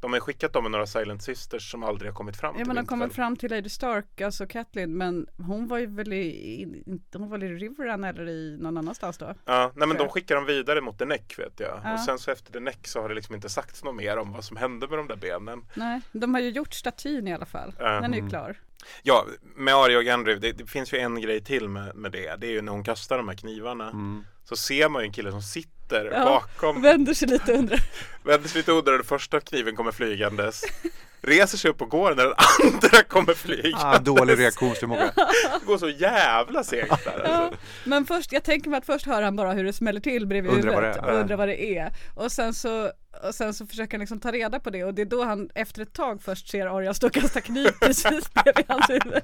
De 0.00 0.12
har 0.12 0.20
skickat 0.20 0.52
dem 0.52 0.64
med 0.64 0.70
några 0.72 0.86
Silent 0.86 1.22
Sisters 1.22 1.70
som 1.70 1.82
aldrig 1.82 2.10
har 2.10 2.14
kommit 2.14 2.36
fram 2.36 2.54
Ja 2.54 2.58
till 2.58 2.66
men 2.66 2.76
de 2.76 2.86
kommer 2.86 3.08
fram 3.08 3.36
till 3.36 3.50
Lady 3.50 3.68
Stark, 3.68 4.20
alltså 4.20 4.46
Catelyn, 4.46 4.96
men 4.96 5.26
hon 5.36 5.66
var 5.68 5.78
ju 5.78 5.86
väl 5.86 6.12
i, 6.12 6.82
inte, 6.86 7.18
hon 7.18 7.30
var 7.30 7.38
väl 7.38 7.50
i 7.50 7.54
Riverrun 7.54 8.04
eller 8.04 8.28
i 8.28 8.56
någon 8.60 8.76
annanstans 8.78 9.18
då? 9.18 9.34
Ja, 9.44 9.72
nej 9.74 9.88
men 9.88 9.96
de 9.96 10.08
skickar 10.08 10.34
dem 10.34 10.44
vidare 10.44 10.80
mot 10.80 10.98
The 10.98 11.04
Neck 11.04 11.38
vet 11.38 11.60
jag. 11.60 11.80
Ja. 11.84 11.92
Och 11.94 12.00
sen 12.00 12.18
så 12.18 12.30
efter 12.30 12.52
The 12.52 12.60
Neck 12.60 12.86
så 12.88 13.00
har 13.02 13.08
det 13.08 13.14
liksom 13.14 13.34
inte 13.34 13.48
sagts 13.48 13.84
något 13.84 13.94
mer 13.96 14.16
om 14.16 14.32
vad 14.32 14.44
som 14.44 14.56
hände 14.56 14.88
med 14.88 14.98
de 14.98 15.08
där 15.08 15.16
benen. 15.16 15.62
Nej, 15.74 16.00
de 16.12 16.34
har 16.34 16.40
ju 16.40 16.50
gjort 16.50 16.74
statyn 16.74 17.28
i 17.28 17.34
alla 17.34 17.46
fall. 17.46 17.74
Ja. 17.78 17.84
Den 18.00 18.04
är 18.04 18.08
ju 18.14 18.18
Mm. 18.18 18.30
klar. 18.30 18.56
Ja, 19.02 19.26
med 19.56 19.74
Arya 19.74 19.98
och 19.98 20.04
Gendry, 20.04 20.34
det, 20.34 20.52
det 20.52 20.66
finns 20.66 20.92
ju 20.92 20.98
en 20.98 21.20
grej 21.20 21.44
till 21.44 21.68
med, 21.68 21.94
med 21.94 22.12
det. 22.12 22.36
Det 22.40 22.46
är 22.46 22.50
ju 22.50 22.62
när 22.62 22.72
hon 22.72 22.84
kastar 22.84 23.16
de 23.16 23.28
här 23.28 23.36
knivarna. 23.36 23.84
Mm. 23.84 24.24
Så 24.44 24.56
ser 24.56 24.88
man 24.88 25.02
ju 25.02 25.06
en 25.06 25.12
kille 25.12 25.30
som 25.30 25.42
sitter 25.42 26.04
Ja, 26.04 26.24
bakom, 26.24 26.82
Vänder 26.82 27.14
sig 27.14 27.28
lite 27.28 27.52
undrar. 27.52 27.80
vänder 28.24 28.48
sig 28.48 28.58
lite 28.58 28.72
under 28.72 28.92
och 28.92 28.98
den 28.98 29.06
första 29.06 29.40
kniven 29.40 29.76
kommer 29.76 29.92
flygandes. 29.92 30.62
Reser 31.22 31.58
sig 31.58 31.70
upp 31.70 31.82
och 31.82 31.90
går 31.90 32.14
när 32.14 32.24
den 32.24 32.34
andra 32.64 33.02
kommer 33.08 33.34
flygandes. 33.34 33.84
Ah, 33.84 33.98
dålig 33.98 34.38
reaktionsförmåga. 34.38 35.12
Det 35.60 35.66
går 35.66 35.78
så 35.78 35.88
jävla 35.88 36.64
segt 36.64 37.04
där 37.04 37.22
Ja, 37.24 37.30
alltså. 37.32 37.58
men 37.84 38.06
först, 38.06 38.32
jag 38.32 38.44
tänker 38.44 38.70
mig 38.70 38.78
att 38.78 38.86
först 38.86 39.06
hör 39.06 39.22
han 39.22 39.36
bara 39.36 39.52
hur 39.52 39.64
det 39.64 39.72
smäller 39.72 40.00
till 40.00 40.26
bredvid 40.26 40.52
Undrar 40.52 40.72
vad 40.72 40.82
huvudet 40.82 41.02
det 41.02 41.08
är. 41.10 41.14
och 41.14 41.20
undrar 41.20 41.36
vad 41.36 41.48
det 41.48 41.62
är. 41.78 41.92
Och 42.14 42.32
sen 42.32 42.54
så, 42.54 42.90
och 43.28 43.34
sen 43.34 43.54
så 43.54 43.66
försöker 43.66 43.92
han 43.92 44.00
liksom 44.00 44.20
ta 44.20 44.32
reda 44.32 44.60
på 44.60 44.70
det 44.70 44.84
och 44.84 44.94
det 44.94 45.02
är 45.02 45.06
då 45.06 45.24
han 45.24 45.50
efter 45.54 45.82
ett 45.82 45.92
tag 45.92 46.22
först 46.22 46.48
ser 46.48 46.66
Arya 46.66 46.94
stå 46.94 47.06
och 47.06 47.12
kasta 47.12 47.40
kniv 47.40 47.70
precis 47.80 48.32
bredvid 48.34 48.64
hans 48.68 48.90
huvud. 48.90 49.22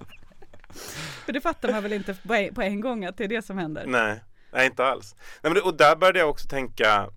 För 1.24 1.32
det 1.32 1.40
fattar 1.40 1.72
man 1.72 1.82
väl 1.82 1.92
inte 1.92 2.14
på 2.54 2.62
en, 2.62 2.80
gång 2.80 3.04
att 3.04 3.16
det 3.16 3.24
är 3.24 3.28
det 3.28 3.42
som 3.42 3.58
händer. 3.58 3.84
Nej, 3.86 4.20
nej 4.52 4.66
inte 4.66 4.84
alls. 4.84 5.14
Nej, 5.18 5.52
men 5.52 5.54
det, 5.54 5.60
och 5.60 5.76
där 5.76 5.96
började 5.96 6.18
jag 6.18 6.30
också 6.30 6.48
tänka 6.48 7.08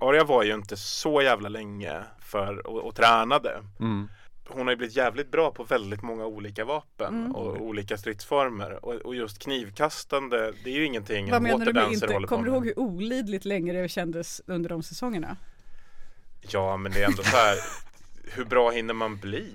Arya 0.00 0.24
var 0.24 0.42
ju 0.42 0.54
inte 0.54 0.76
så 0.76 1.22
jävla 1.22 1.48
länge 1.48 2.02
för 2.20 2.66
och, 2.66 2.78
och 2.84 2.94
tränade. 2.94 3.62
Mm. 3.80 4.08
Hon 4.48 4.66
har 4.66 4.72
ju 4.72 4.76
blivit 4.76 4.96
jävligt 4.96 5.30
bra 5.30 5.50
på 5.50 5.64
väldigt 5.64 6.02
många 6.02 6.26
olika 6.26 6.64
vapen 6.64 7.14
Mm. 7.14 7.36
och 7.36 7.60
olika 7.62 7.96
stridsformer. 7.96 8.84
Och, 8.84 8.94
och 8.94 9.14
just 9.14 9.38
knivkastande, 9.38 10.52
det 10.64 10.70
är 10.70 10.74
ju 10.74 10.84
ingenting 10.84 11.26
Vad 11.30 11.36
en 11.36 11.42
menar 11.42 11.66
du 11.66 11.72
med 11.72 11.92
inte? 11.92 12.06
håller 12.06 12.26
på 12.28 12.34
Kommer 12.34 12.44
du 12.48 12.50
ihåg 12.54 12.64
hur 12.66 12.78
olidligt 12.78 13.44
länge 13.44 13.72
det 13.72 13.88
kändes 13.88 14.40
under 14.46 14.68
de 14.70 14.82
säsongerna? 14.82 15.36
Ja, 16.40 16.76
men 16.76 16.92
det 16.92 17.02
är 17.02 17.06
ändå 17.06 17.22
så 17.22 17.36
här, 17.36 17.56
hur 18.34 18.44
bra 18.44 18.70
hinner 18.70 18.94
man 18.94 19.16
bli? 19.16 19.52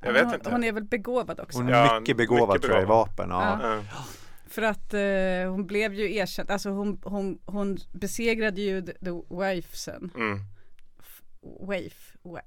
Jag 0.00 0.12
vet 0.12 0.24
hon, 0.24 0.34
inte. 0.34 0.50
Hon 0.50 0.64
är 0.64 0.72
väl 0.72 0.84
begåvad 0.84 1.40
också? 1.40 1.58
Hon 1.58 1.68
är 1.68 2.00
mycket 2.00 2.16
begåvad 2.16 2.48
mycket 2.48 2.62
tror 2.62 2.74
jag 2.74 2.82
i 2.82 2.86
vapen. 2.86 3.30
Ja. 3.30 3.58
Ja. 3.62 3.74
Ja. 3.76 4.04
För 4.48 4.62
att 4.62 4.94
eh, 4.94 5.50
hon 5.52 5.66
blev 5.66 5.94
ju 5.94 6.14
erkänd, 6.14 6.50
alltså 6.50 6.70
hon, 6.70 7.00
hon, 7.04 7.38
hon 7.44 7.78
besegrade 7.92 8.60
ju 8.60 8.82
the, 8.82 8.92
the 8.92 9.34
wife 9.36 9.76
sen. 9.76 10.10
Mm. 10.16 10.38
Waif, 11.68 12.16
waif. 12.22 12.44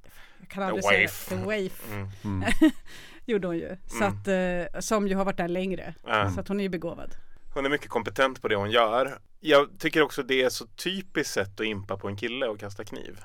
Kan 0.47 0.61
The 0.61 0.65
aldrig 0.67 0.83
säga 0.85 0.99
waif. 0.99 1.25
the 1.29 1.35
waif. 1.35 1.91
Mm. 1.91 2.09
Mm. 2.23 2.51
Gjorde 3.25 3.47
hon 3.47 3.57
ju. 3.57 3.77
Så 3.87 4.03
Mm. 4.03 4.07
att, 4.09 4.27
eh, 4.73 4.79
som 4.79 5.07
ju 5.07 5.15
har 5.15 5.25
varit 5.25 5.37
där 5.37 5.47
längre. 5.47 5.93
Så 6.35 6.39
att 6.39 6.47
hon 6.47 6.59
är 6.59 6.63
ju 6.63 6.69
begåvad. 6.69 7.15
Hon 7.53 7.65
är 7.65 7.69
mycket 7.69 7.89
kompetent 7.89 8.41
på 8.41 8.47
det 8.47 8.55
hon 8.55 8.71
gör. 8.71 9.19
Jag 9.39 9.79
tycker 9.79 10.01
också 10.01 10.23
det 10.23 10.43
är 10.43 10.49
så 10.49 10.65
typiskt 10.67 11.33
sätt 11.33 11.59
att 11.59 11.65
impa 11.65 11.97
på 11.97 12.07
en 12.07 12.17
kille 12.17 12.47
och 12.47 12.59
kasta 12.59 12.83
kniv. 12.85 13.19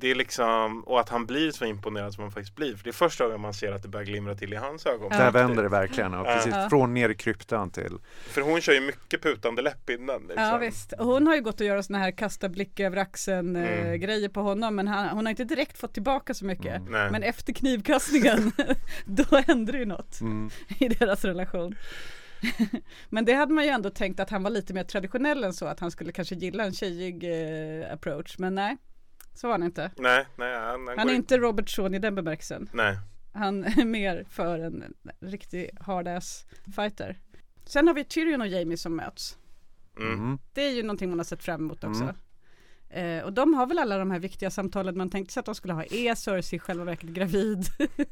Det 0.00 0.10
är 0.10 0.14
liksom, 0.14 0.80
och 0.84 1.00
att 1.00 1.08
han 1.08 1.26
blir 1.26 1.50
så 1.50 1.64
imponerad 1.64 2.14
som 2.14 2.22
han 2.22 2.30
faktiskt 2.30 2.56
blir. 2.56 2.76
För 2.76 2.84
det 2.84 2.90
är 2.90 2.92
första 2.92 3.24
gången 3.24 3.40
man 3.40 3.54
ser 3.54 3.72
att 3.72 3.82
det 3.82 3.88
börjar 3.88 4.06
glimra 4.06 4.34
till 4.34 4.52
i 4.52 4.56
hans 4.56 4.86
ögon. 4.86 5.08
Ja. 5.10 5.18
Där 5.18 5.30
vänder 5.30 5.62
det 5.62 5.68
verkligen. 5.68 6.14
Och 6.14 6.26
precis 6.26 6.54
Ja. 6.54 6.68
från 6.68 6.94
ner 6.94 7.08
i 7.08 7.14
kryptan 7.14 7.70
till 7.70 7.98
För 8.26 8.40
hon 8.40 8.60
kör 8.60 8.72
ju 8.72 8.80
mycket 8.80 9.22
putande 9.22 9.62
läpp 9.62 9.90
innan. 9.90 10.20
Liksom. 10.20 10.44
Ja 10.44 10.58
visst. 10.58 10.92
Och 10.92 11.06
hon 11.06 11.26
har 11.26 11.34
ju 11.34 11.40
gått 11.40 11.60
och 11.60 11.66
göra 11.66 11.82
såna 11.82 11.98
här 11.98 12.10
kasta 12.10 12.48
blick 12.48 12.80
över 12.80 12.96
axeln 12.96 13.56
eh, 13.56 13.80
Mm. 13.80 14.00
grejer 14.00 14.28
på 14.28 14.40
honom. 14.40 14.74
Men 14.76 14.88
han, 14.88 15.08
hon 15.08 15.26
har 15.26 15.30
inte 15.30 15.44
direkt 15.44 15.78
fått 15.78 15.94
tillbaka 15.94 16.34
så 16.34 16.44
mycket. 16.44 16.76
Mm. 16.76 16.92
Nej. 16.92 17.10
Men 17.10 17.22
efter 17.22 17.52
knivkastningen 17.52 18.52
då 19.04 19.36
händer 19.46 19.72
ju 19.72 19.84
något 19.84 20.20
mm. 20.20 20.50
i 20.78 20.88
deras 20.88 21.24
relation. 21.24 21.74
Men 23.08 23.24
det 23.24 23.32
hade 23.32 23.52
man 23.54 23.64
ju 23.64 23.70
ändå 23.70 23.90
tänkt 23.90 24.20
att 24.20 24.30
han 24.30 24.42
var 24.42 24.50
lite 24.50 24.74
mer 24.74 24.84
traditionell 24.84 25.44
än 25.44 25.52
så. 25.54 25.66
Att 25.66 25.80
han 25.80 25.90
skulle 25.90 26.12
kanske 26.12 26.34
gilla 26.34 26.64
en 26.64 26.72
tjejig 26.72 27.24
eh, 27.24 27.92
approach. 27.92 28.38
Men 28.38 28.54
nej, 28.54 28.76
så 29.34 29.46
var 29.46 29.54
han 29.54 29.62
inte. 29.62 29.90
Nej, 29.96 30.26
nej, 30.36 30.58
han, 30.58 30.88
han, 30.88 30.98
Han 30.98 31.08
är 31.08 31.14
inte 31.14 31.38
Robert 31.38 31.68
Shawn 31.68 31.94
i 31.94 31.98
den 31.98 32.14
bemärkelsen. 32.14 32.68
Nej. 32.72 32.98
Han 33.32 33.64
är 33.64 33.84
mer 33.84 34.24
för 34.30 34.58
en 34.58 34.94
riktig 35.20 35.70
hard-ass 35.80 36.46
fighter. 36.76 37.18
Sen 37.64 37.86
har 37.86 37.94
vi 37.94 38.04
Tyrion 38.04 38.40
och 38.40 38.46
Jamie 38.46 38.76
som 38.76 38.96
möts. 38.96 39.38
Mm. 39.96 40.12
Mm. 40.12 40.38
Det 40.52 40.62
är 40.62 40.70
ju 40.70 40.82
någonting 40.82 41.10
man 41.10 41.18
har 41.18 41.24
sett 41.24 41.42
fram 41.42 41.60
emot 41.60 41.84
också. 41.84 42.02
Mm. 42.02 42.16
Eh, 42.90 43.24
och 43.24 43.32
de 43.32 43.54
har 43.54 43.66
väl 43.66 43.78
alla 43.78 43.98
de 43.98 44.10
här 44.10 44.18
viktiga 44.18 44.50
samtalen 44.50 44.98
man 44.98 45.10
tänkte 45.10 45.32
sig 45.32 45.40
att 45.40 45.46
de 45.46 45.54
skulle 45.54 45.74
ha. 45.74 45.84
Är 45.84 46.14
Cersei 46.14 46.58
själva 46.58 46.84
verket 46.84 47.10
gravid? 47.10 47.64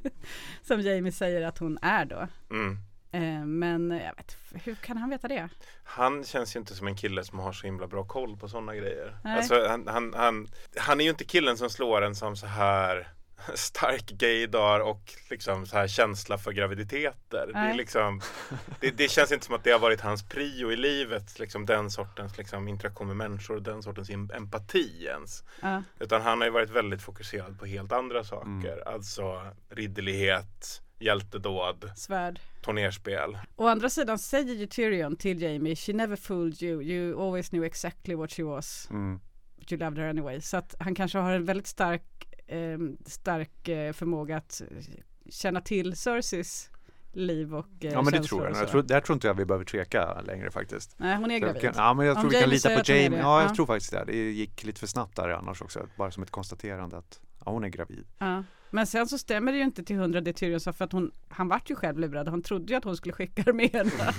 som 0.62 0.80
Jamie 0.80 1.12
säger 1.12 1.42
att 1.42 1.58
hon 1.58 1.78
är 1.82 2.04
då. 2.04 2.28
Mm. 2.50 2.76
Eh, 3.12 3.44
men 3.44 3.90
jag 3.90 4.16
vet, 4.16 4.36
hur 4.64 4.74
kan 4.74 4.96
han 4.96 5.10
veta 5.10 5.28
det? 5.28 5.48
Han 5.84 6.24
känns 6.24 6.56
ju 6.56 6.60
inte 6.60 6.74
som 6.74 6.86
en 6.86 6.96
kille 6.96 7.24
som 7.24 7.38
har 7.38 7.52
så 7.52 7.66
himla 7.66 7.86
bra 7.86 8.04
koll 8.04 8.36
på 8.36 8.48
sådana 8.48 8.74
grejer. 8.74 9.18
Nej. 9.24 9.36
Alltså, 9.36 9.68
han, 9.68 9.88
han, 9.88 10.14
han, 10.16 10.48
han 10.76 11.00
är 11.00 11.04
ju 11.04 11.10
inte 11.10 11.24
killen 11.24 11.56
som 11.56 11.70
slår 11.70 12.02
en 12.02 12.14
som 12.14 12.36
så 12.36 12.46
här 12.46 13.08
stark 13.54 14.10
gaydar 14.10 14.80
och 14.80 15.14
liksom 15.30 15.66
så 15.66 15.76
här 15.76 15.88
känsla 15.88 16.38
för 16.38 16.52
graviditeter. 16.52 17.46
Det, 17.46 17.58
är 17.58 17.64
Nej. 17.64 17.76
liksom, 17.76 18.20
det, 18.80 18.90
det 18.90 19.10
känns 19.10 19.32
inte 19.32 19.46
som 19.46 19.54
att 19.54 19.64
det 19.64 19.70
har 19.70 19.78
varit 19.78 20.00
hans 20.00 20.28
prio 20.28 20.72
i 20.72 20.76
livet, 20.76 21.38
liksom 21.38 21.66
den 21.66 21.90
sortens 21.90 22.38
liksom, 22.38 22.68
interaktion 22.68 23.06
med 23.06 23.16
människor 23.16 23.56
och 23.56 23.62
den 23.62 23.82
sortens 23.82 24.10
em- 24.10 24.36
empati 24.36 25.06
ens. 25.06 25.44
Ja. 25.62 25.82
Utan 25.98 26.22
han 26.22 26.38
har 26.38 26.44
ju 26.44 26.52
varit 26.52 26.70
väldigt 26.70 27.02
fokuserad 27.02 27.58
på 27.58 27.66
helt 27.66 27.92
andra 27.92 28.24
saker. 28.24 28.72
Mm. 28.72 28.94
Alltså 28.94 29.52
ridderlighet, 29.70 30.82
hjältedåd, 30.98 31.90
Svärd. 31.96 32.40
turnerspel. 32.64 33.38
Å 33.56 33.66
andra 33.68 33.90
sidan 33.90 34.18
säger 34.18 34.54
ju 34.54 34.66
Tyrion 34.66 35.16
till 35.16 35.42
Jamie, 35.42 35.76
she 35.76 35.92
never 35.92 36.16
fooled 36.16 36.62
you, 36.62 36.82
you 36.82 37.22
always 37.22 37.48
knew 37.48 37.64
exactly 37.66 38.14
what 38.14 38.32
she 38.32 38.42
was, 38.42 38.86
Mm. 38.90 39.20
but 39.58 39.72
you 39.72 39.78
loved 39.80 39.98
her 39.98 40.08
anyway. 40.08 40.40
Så 40.40 40.56
att 40.56 40.74
han 40.78 40.94
kanske 40.94 41.18
har 41.18 41.32
en 41.32 41.44
väldigt 41.44 41.66
stark, 41.66 42.02
eh, 42.46 42.78
stark 43.06 43.68
eh, 43.68 43.92
förmåga 43.92 44.36
att 44.36 44.62
eh, 44.70 44.84
känna 45.30 45.60
till 45.60 45.96
Cerseis 45.96 46.70
liv 47.12 47.54
och 47.54 47.66
eh, 47.80 47.92
Ja 47.92 48.02
men 48.02 48.12
det 48.12 48.22
tror 48.22 48.44
jag. 48.46 48.56
jag 48.56 48.68
tror, 48.68 48.82
där 48.82 49.00
tror 49.00 49.14
inte 49.14 49.26
jag 49.26 49.34
vi 49.34 49.44
behöver 49.44 49.64
tveka 49.64 50.20
längre 50.20 50.50
faktiskt. 50.50 50.94
Nej 50.98 51.16
hon 51.16 51.30
är 51.30 51.34
Jag 51.34 51.42
gravid. 51.42 51.62
kan, 51.62 51.72
ja 51.76 51.94
men 51.94 52.06
jag 52.06 52.16
Om 52.16 52.20
tror 52.22 52.30
vi 52.30 52.34
kan 52.34 52.40
Jamie 52.40 52.54
lita 52.54 52.68
säger 52.68 52.84
på 52.84 52.92
Jamie. 52.92 53.08
det, 53.08 53.16
Ja 53.18 53.40
jag 53.42 53.50
ja. 53.50 53.54
tror 53.54 53.66
faktiskt 53.66 53.92
det. 53.92 54.04
Det 54.06 54.16
gick 54.30 54.64
lite 54.64 54.80
för 54.80 54.86
snabbt 54.86 55.16
där 55.16 55.28
annars 55.28 55.62
också. 55.62 55.86
Bara 55.96 56.10
som 56.10 56.22
ett 56.22 56.30
konstaterande 56.30 56.96
att 56.98 57.20
ja, 57.44 57.50
hon 57.50 57.64
är 57.64 57.68
gravid. 57.68 58.06
Ja. 58.18 58.44
Men 58.70 58.86
sen 58.86 59.06
så 59.08 59.18
stämmer 59.18 59.52
det 59.52 59.58
ju 59.58 59.64
inte 59.64 59.82
till 59.84 59.96
hundra 59.96 60.20
det 60.20 60.32
Tyrion 60.32 60.60
sa 60.60 60.72
för 60.72 60.84
att 60.84 60.92
hon, 60.92 61.10
han 61.28 61.48
vart 61.48 61.70
ju 61.70 61.74
själv 61.74 61.98
lurad. 61.98 62.28
Han 62.28 62.42
trodde 62.42 62.72
ju 62.72 62.76
att 62.78 62.84
hon 62.84 62.96
skulle 62.96 63.12
skicka 63.12 63.42
arméerna. 63.46 64.12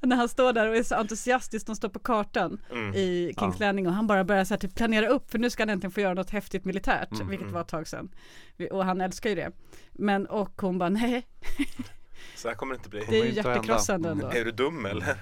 När 0.00 0.16
han 0.16 0.28
står 0.28 0.52
där 0.52 0.68
och 0.68 0.76
är 0.76 0.82
så 0.82 0.94
entusiastisk, 0.94 1.66
de 1.66 1.76
står 1.76 1.88
på 1.88 1.98
kartan 1.98 2.60
Mm. 2.72 2.94
i 2.94 3.32
Kings 3.38 3.56
Ja. 3.60 3.66
Landing 3.66 3.86
och 3.86 3.92
han 3.92 4.06
bara 4.06 4.24
börjar 4.24 4.44
så 4.44 4.54
här, 4.54 4.58
typ 4.58 4.74
planera 4.74 5.08
upp 5.08 5.30
för 5.30 5.38
nu 5.38 5.50
ska 5.50 5.62
han 5.62 5.70
äntligen 5.70 5.90
få 5.90 6.00
göra 6.00 6.14
något 6.14 6.30
häftigt 6.30 6.64
militärt, 6.64 7.12
Mm, 7.12 7.28
vilket 7.28 7.42
mm. 7.42 7.54
var 7.54 7.60
ett 7.60 7.68
tag 7.68 7.88
sedan. 7.88 8.08
Och 8.70 8.84
han 8.84 9.00
älskar 9.00 9.30
ju 9.30 9.36
det. 9.36 9.52
Men 9.92 10.26
och 10.26 10.60
hon 10.62 10.78
bara 10.78 10.88
nej, 10.88 11.26
Så 12.36 12.48
här 12.48 12.54
kommer 12.54 12.74
det 12.74 12.76
inte 12.78 12.88
bli. 12.88 13.04
det 13.08 13.20
är 13.20 13.24
ju 13.24 13.32
hjärtekrossande 13.32 14.08
ändå. 14.08 14.26
Är 14.28 14.44
du 14.44 14.50
dum 14.50 14.86
eller? 14.86 15.16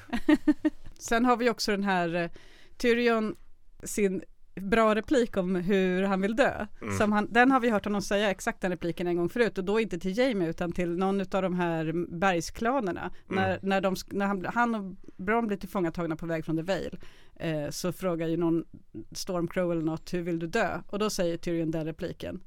Sen 0.99 1.25
har 1.25 1.37
vi 1.37 1.51
också 1.51 1.71
den 1.71 1.85
här 1.85 2.15
eh, 2.15 2.31
Tyrion, 2.77 3.37
sin 3.83 4.23
bra 4.61 4.95
replik 4.95 5.37
om 5.37 5.55
hur 5.55 6.03
han 6.03 6.21
vill 6.21 6.37
dö. 6.37 6.67
Mm. 6.83 6.99
Som 6.99 7.13
han, 7.13 7.27
den 7.31 7.51
har 7.51 7.61
vi 7.61 7.71
hört 7.71 7.85
honom 7.85 8.03
säga 8.03 8.31
exakt 8.31 8.61
den 8.61 8.71
repliken 8.71 9.07
en 9.07 9.17
gång 9.17 9.29
förut 9.29 9.59
och 9.59 9.65
då 9.65 9.81
inte 9.81 9.99
till 9.99 10.19
Jamie 10.19 10.49
utan 10.49 10.73
till 10.73 10.97
någon 10.97 11.21
av 11.21 11.43
de 11.43 11.55
här 11.55 11.93
bergsklanerna. 12.19 13.11
Mm. 13.31 13.43
När, 13.43 13.59
när, 13.63 13.81
de, 13.81 13.97
när 14.11 14.27
han, 14.27 14.47
han 14.55 14.75
och 14.75 14.97
Bron 15.17 15.47
blir 15.47 15.57
tillfångatagna 15.57 16.17
på 16.17 16.27
väg 16.27 16.45
från 16.45 16.57
The 16.57 16.63
Vale 16.63 16.91
eh, 17.37 17.71
så 17.71 17.93
frågar 17.93 18.29
ju 18.29 18.37
någon 18.37 18.65
Stormcrow 19.13 19.73
eller 19.73 19.83
något 19.83 20.15
hur 20.15 20.23
vill 20.23 20.39
du 20.39 20.47
dö? 20.47 20.81
Och 20.87 20.99
då 20.99 21.11
säger 21.11 21.37
Tyrion 21.37 21.71
den 21.71 21.87
repliken. 21.87 22.41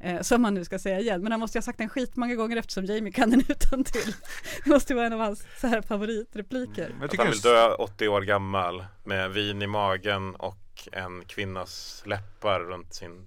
Eh, 0.00 0.20
som 0.20 0.44
han 0.44 0.54
nu 0.54 0.64
ska 0.64 0.78
säga 0.78 1.00
igen, 1.00 1.22
men 1.22 1.32
han 1.32 1.40
måste 1.40 1.58
ju 1.58 1.60
ha 1.60 1.64
sagt 1.64 1.78
den 1.78 1.88
skitmånga 1.88 2.34
gånger 2.34 2.56
eftersom 2.56 2.84
Jamie 2.84 3.12
kan 3.12 3.30
den 3.30 3.40
utan 3.48 3.84
till. 3.84 4.14
Det 4.64 4.70
måste 4.70 4.94
vara 4.94 5.06
en 5.06 5.12
av 5.12 5.20
hans 5.20 5.46
så 5.60 5.66
här 5.66 5.82
favoritrepliker. 5.82 6.94
Jag 6.98 7.04
Att 7.04 7.10
tycker 7.10 7.24
han 7.24 7.32
det 7.32 7.32
vill 7.32 7.40
dö 7.40 7.74
80 7.74 8.08
år 8.08 8.22
gammal 8.22 8.84
med 9.04 9.30
vin 9.30 9.62
i 9.62 9.66
magen 9.66 10.34
och 10.34 10.65
en 10.92 11.24
kvinnas 11.24 12.02
läppar 12.06 12.60
runt 12.60 12.94
sin 12.94 13.26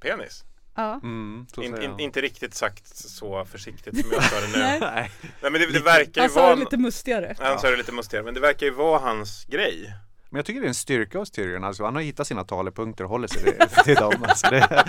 penis. 0.00 0.44
Ja, 0.74 1.00
Mm, 1.02 1.46
så 1.54 1.62
In, 1.62 1.82
in, 1.82 2.00
inte 2.00 2.20
riktigt 2.20 2.54
sagt 2.54 2.96
så 2.96 3.44
försiktigt 3.44 4.00
som 4.00 4.10
jag 4.12 4.24
sa 4.24 4.40
det 4.40 4.46
nu. 4.46 4.58
Nej. 4.58 4.80
Nej. 4.80 5.10
Men 5.42 5.52
det, 5.52 5.66
det 5.72 5.80
verkar 5.80 6.12
ju 6.14 6.20
han 6.20 6.30
sa 6.30 6.40
vara 6.42 6.54
det 6.54 6.60
lite 6.60 6.76
mustigare. 6.76 7.36
Han 7.38 7.58
sa 7.58 7.70
det 7.70 7.76
lite 7.76 7.92
mustigare, 7.92 8.24
men 8.24 8.34
det 8.34 8.40
verkar 8.40 8.66
ju 8.66 8.72
vara 8.72 8.98
hans 8.98 9.44
grej. 9.44 9.94
Men 10.30 10.38
jag 10.38 10.46
tycker 10.46 10.60
det 10.60 10.66
är 10.66 10.68
en 10.68 10.74
styrka 10.74 11.18
hos 11.18 11.30
Tyrion. 11.30 11.64
Alltså, 11.64 11.84
han 11.84 11.94
har 11.94 12.02
hittat 12.02 12.26
sina 12.26 12.44
talepunkter 12.44 13.04
och 13.04 13.10
håller 13.10 13.28
sig 13.28 13.58
till, 13.84 13.94
dem. 14.00 14.12
Alltså, 14.28 14.46
det, 14.50 14.84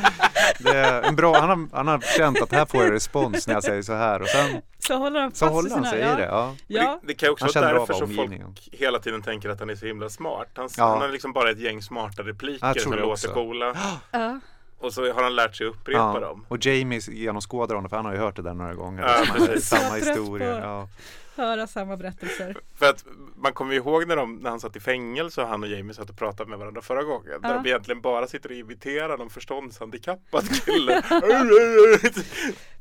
det 0.59 0.77
är 0.77 1.01
en 1.03 1.15
bra, 1.15 1.39
han, 1.39 1.49
har, 1.49 1.67
han 1.77 1.87
har 1.87 1.99
känt 2.17 2.41
att 2.41 2.51
här 2.51 2.65
får 2.65 2.83
jag 2.83 2.93
respons 2.93 3.47
när 3.47 3.53
jag 3.53 3.63
säger 3.63 3.81
så 3.81 3.93
här 3.93 4.21
och 4.21 4.27
sen 4.27 4.61
Så 4.79 4.97
håller 4.97 5.19
han 5.19 5.33
så 5.33 5.47
håller 5.47 5.69
han 5.69 5.85
sig 5.85 5.99
i 5.99 6.03
det. 6.03 6.25
Ja. 6.25 6.55
Ja, 6.67 6.99
Det, 7.01 7.07
det 7.07 7.13
kan 7.13 7.27
ju 7.27 7.31
också 7.33 7.45
Han 7.45 7.51
vara 7.53 7.63
känner 7.67 7.79
av 7.81 7.87
därför 7.87 8.05
som 8.05 8.15
folk 8.15 8.69
hela 8.71 8.99
tiden 8.99 9.21
tänker 9.21 9.49
att 9.49 9.59
han 9.59 9.69
är 9.69 9.75
så 9.75 9.85
himla 9.85 10.09
smart. 10.09 10.47
Han, 10.55 10.69
Ja. 10.77 10.87
han 10.89 11.01
har 11.01 11.09
liksom 11.09 11.33
bara 11.33 11.51
ett 11.51 11.59
gäng 11.59 11.81
smarta 11.81 12.23
repliker 12.23 12.79
som 12.79 12.91
låter 12.91 13.11
också. 13.11 13.27
coola. 13.33 13.75
ja. 14.11 14.39
Och 14.79 14.93
så 14.93 15.13
har 15.13 15.23
han 15.23 15.35
lärt 15.35 15.55
sig 15.55 15.67
upprepa 15.67 15.99
Ja. 16.13 16.19
dem. 16.19 16.45
Och 16.47 16.65
Jamie 16.65 16.99
genomskådar 17.07 17.75
honom 17.75 17.89
för 17.89 17.95
han 17.95 18.05
har 18.05 18.13
ju 18.13 18.19
hört 18.19 18.35
det 18.35 18.41
där 18.41 18.53
några 18.53 18.73
gånger. 18.73 19.01
Ja, 19.03 19.25
samma, 19.61 19.99
samma 19.99 20.15
Så 20.15 20.87
höra 21.35 21.67
samma 21.67 21.97
berättelser. 21.97 22.55
För 22.75 22.89
att 22.89 23.05
man 23.35 23.53
kommer 23.53 23.73
ihåg 23.73 24.07
när, 24.07 24.15
de, 24.15 24.35
när 24.35 24.49
han 24.49 24.59
satt 24.59 24.75
i 24.75 24.79
fängelse 24.79 25.41
och 25.41 25.47
han 25.47 25.63
och 25.63 25.69
Jamie 25.69 25.93
satt 25.93 26.09
och 26.09 26.17
pratade 26.17 26.49
med 26.49 26.59
varandra 26.59 26.81
förra 26.81 27.03
gången. 27.03 27.41
Där 27.41 27.49
Ja. 27.49 27.53
de 27.63 27.65
egentligen 27.69 28.01
bara 28.01 28.27
sitter 28.27 28.49
och 28.49 28.55
imiterar 28.55 29.17
någon 29.17 29.29
förståndshandikappad 29.29 30.43
kille. 30.65 31.01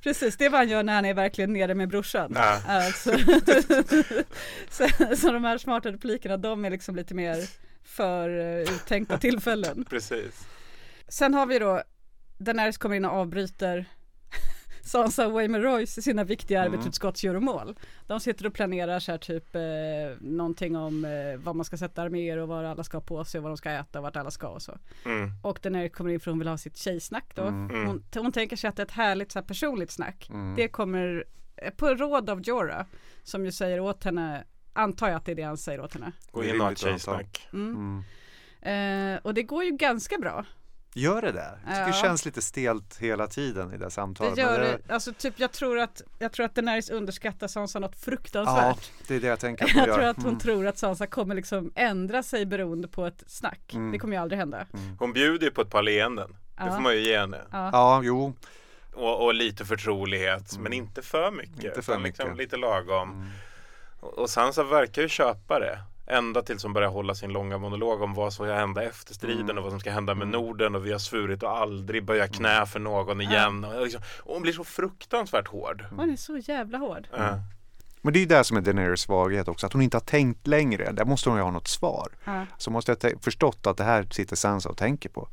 Precis, 0.03 0.37
det 0.37 0.45
är 0.45 0.51
vad 0.51 0.61
han 0.61 0.69
gör 0.69 0.83
när 0.83 0.95
han 0.95 1.05
är 1.05 1.15
verkligen 1.15 1.53
nere 1.53 1.75
med 1.75 1.89
brorsan. 1.89 2.33
Ja. 2.35 2.61
Alltså, 2.69 3.11
så, 4.71 4.89
så 5.17 5.33
de 5.33 5.45
här 5.45 5.59
smarta 5.59 5.93
replikerna, 5.93 6.37
de 6.37 6.65
är 6.65 6.71
liksom 6.71 6.97
lite 6.97 7.15
mer 7.15 7.37
för 7.85 8.29
uh, 8.29 8.75
uttänkta 8.75 9.19
tillfällen. 9.19 9.85
Precis. 9.91 10.47
Sen 11.09 11.35
har 11.35 11.47
vi 11.47 11.59
då 11.59 11.83
Daenerys 12.39 12.79
kommer 12.79 12.97
in 12.97 13.05
och 13.05 13.13
avbryter 13.13 13.85
Sansa 14.83 15.27
och 15.27 15.33
Waymond 15.33 15.65
Royce 15.65 16.03
sina 16.03 16.25
viktiga 16.25 16.61
Mm. 16.61 16.73
arbetsutskottsgöromål. 16.73 17.79
De 18.07 18.21
sitter 18.21 18.47
och 18.47 18.55
planerar 18.55 19.01
så 19.01 19.11
här 19.11 19.19
typ 19.19 19.55
eh, 19.55 19.61
någonting 20.21 20.77
om 20.77 21.05
eh, 21.05 21.11
vad 21.45 21.57
man 21.57 21.65
ska 21.65 21.77
sätta 21.77 22.03
arméer 22.03 22.37
och 22.37 22.49
vad 22.49 22.65
alla 22.65 22.85
ska 22.85 22.97
ha 22.97 23.03
på 23.03 23.25
sig 23.25 23.39
och 23.39 23.43
vad 23.43 23.51
de 23.53 23.57
ska 23.57 23.71
äta 23.71 23.99
och 23.99 24.03
vart 24.03 24.17
alla 24.17 24.31
ska 24.31 24.49
och 24.49 24.63
så. 24.63 24.79
Mm. 25.05 25.31
Och 25.43 25.59
Daenerys 25.63 25.93
kommer 25.93 26.11
in 26.11 26.21
för 26.21 26.31
hon 26.31 26.39
vill 26.39 26.49
ha 26.49 26.59
sitt 26.59 26.77
tjejsnack 26.77 27.25
då. 27.35 27.43
Mm. 27.43 27.87
Hon, 27.87 28.05
hon 28.15 28.33
tänker 28.33 28.57
sig 28.57 28.69
att 28.69 28.77
det 28.77 28.83
är 28.83 28.87
ett 28.87 28.93
härligt 28.93 29.33
så 29.33 29.39
här, 29.39 29.47
personligt 29.47 29.91
snack. 29.91 30.29
Mm. 30.31 30.57
Det 30.57 30.69
kommer 30.69 31.25
eh, 31.57 31.71
på 31.71 31.95
råd 31.95 32.31
av 32.31 32.41
Jorah 32.43 32.87
som 33.23 33.45
ju 33.45 33.53
säger 33.53 33.81
åt 33.81 34.05
henne, 34.05 34.45
antar 34.73 35.09
jag 35.09 35.17
att 35.17 35.25
det 35.25 35.33
är 35.33 35.37
det 35.37 35.43
han 35.43 35.57
säger 35.57 35.81
åt 35.81 35.95
henne. 35.95 36.13
Gå 36.31 36.45
in 36.45 36.61
och 36.61 36.67
ha 36.67 36.73
ett 36.73 36.79
tjejsnack. 36.79 37.49
Mm. 37.53 37.75
Mm. 37.77 39.15
Eh, 39.15 39.21
och 39.23 39.35
det 39.35 39.43
går 39.43 39.65
ju 39.65 39.71
ganska 39.71 40.19
bra. 40.19 40.45
Gör 40.95 41.23
det 41.23 41.33
där? 41.33 41.59
Jag 41.67 41.75
tycker 41.75 41.81
det 41.85 41.87
Ja. 41.87 41.93
känns 42.03 42.25
lite 42.25 42.43
stelt 42.43 42.97
hela 42.99 43.27
tiden 43.27 43.73
i 43.75 43.77
det 43.77 43.91
samtalet. 43.91 44.35
Det 44.35 44.41
gör 44.43 44.61
det, 44.61 44.95
alltså 44.95 45.13
typ 45.13 45.35
jag 45.37 45.53
tror 45.53 45.79
att, 45.79 46.03
jag 46.19 46.33
tror 46.33 46.47
att 46.47 46.55
Daenerys 46.55 46.91
underskattar 46.91 47.49
Sansa 47.49 47.79
något 47.79 47.93
Ja, 47.95 48.01
fruktansvärt. 48.05 48.91
det 49.09 49.15
är 49.15 49.21
det 49.21 49.27
jag 49.27 49.41
tänker 49.41 49.65
att 49.65 49.71
hon 49.75 49.79
jag 49.81 49.89
gör. 49.89 49.95
tror 49.97 50.05
att 50.09 50.17
hon 50.17 50.27
Mm. 50.27 50.39
tror 50.39 50.67
att 50.67 50.79
Sansa 50.79 51.07
kommer 51.07 51.35
liksom 51.35 51.73
ändra 51.75 52.23
sig 52.23 52.47
beroende 52.47 52.89
på 52.89 53.07
ett 53.07 53.25
snack. 53.27 53.75
Mm. 53.75 53.93
Det 53.93 53.99
kommer 53.99 54.17
ju 54.17 54.23
aldrig 54.23 54.39
hända. 54.39 54.67
Hon 54.99 55.13
bjuder 55.13 55.45
ju 55.47 55.51
på 55.51 55.61
ett 55.61 55.71
par 55.71 55.83
leenden. 55.83 56.31
Det 56.31 56.65
Ja. 56.67 56.75
får 56.75 56.81
man 56.83 56.93
ju 56.95 57.01
ge 57.01 57.19
henne. 57.19 57.41
Ja. 57.51 57.71
Ja, 57.73 58.01
jo. 58.05 58.35
Och, 58.95 59.25
och 59.25 59.35
lite 59.35 59.65
förtrolighet, 59.65 60.59
men 60.59 60.73
inte 60.73 61.03
för 61.03 61.31
mycket. 61.31 61.55
Mm. 61.55 61.67
Inte 61.67 61.83
för 61.83 61.99
Liksom 61.99 62.25
mycket. 62.29 62.39
lite 62.39 62.57
lagom. 62.57 63.11
Mm. 63.11 63.29
Och, 64.01 64.19
och 64.19 64.31
Sansa 64.31 64.63
verkar 64.65 65.03
ju 65.03 65.09
köpa 65.09 65.59
det. 65.59 65.79
Ända 66.11 66.43
tills 66.43 66.63
hon 66.63 66.73
börjar 66.73 66.89
hålla 66.89 67.15
sin 67.15 67.33
långa 67.33 67.59
monolog 67.59 68.03
om 68.03 68.15
vad 68.15 68.33
som 68.33 68.47
ska 68.47 68.55
hända 68.55 68.83
efter 68.83 69.15
striden 69.15 69.41
Mm. 69.51 69.59
och 69.59 69.63
vad 69.63 69.73
som 69.73 69.81
ska 69.81 69.91
hända 69.91 70.15
med 70.15 70.29
Norden 70.29 70.75
och 70.75 70.87
vi 70.87 70.93
har 70.93 70.99
svurit 70.99 71.43
att 71.43 71.49
aldrig 71.61 72.05
böja 72.05 72.29
knä 72.29 72.67
för 72.67 72.81
någon 72.81 73.21
igen. 73.21 73.65
Och, 73.65 73.83
liksom, 73.83 74.03
och 74.19 74.33
hon 74.35 74.43
blir 74.43 74.53
så 74.53 74.65
fruktansvärt 74.65 75.49
hård. 75.49 75.85
Hon 75.97 76.11
är 76.11 76.17
så 76.17 76.37
jävla 76.37 76.79
hård. 76.79 77.09
Men 78.03 78.13
det 78.13 78.19
är 78.19 78.21
ju 78.21 78.27
det 78.27 78.45
som 78.45 78.57
är 78.57 78.61
Daenerys 78.61 79.01
svaghet 79.01 79.49
också, 79.49 79.67
att 79.67 79.73
hon 79.73 79.83
inte 79.83 79.97
har 79.97 80.01
tänkt 80.03 80.47
längre. 80.47 80.93
Där 80.93 81.05
måste 81.05 81.29
hon 81.29 81.39
ju 81.39 81.45
ha 81.45 81.51
något 81.51 81.69
svar. 81.69 82.09
Ja. 82.25 82.47
Så 82.59 82.71
måste 82.71 82.97
jag 83.01 83.23
förstått 83.23 83.67
att 83.67 83.77
det 83.77 83.85
här 83.85 84.07
sitter 84.11 84.37
Sansa 84.37 84.69
och 84.69 84.77
tänker 84.77 85.09
på. 85.09 85.29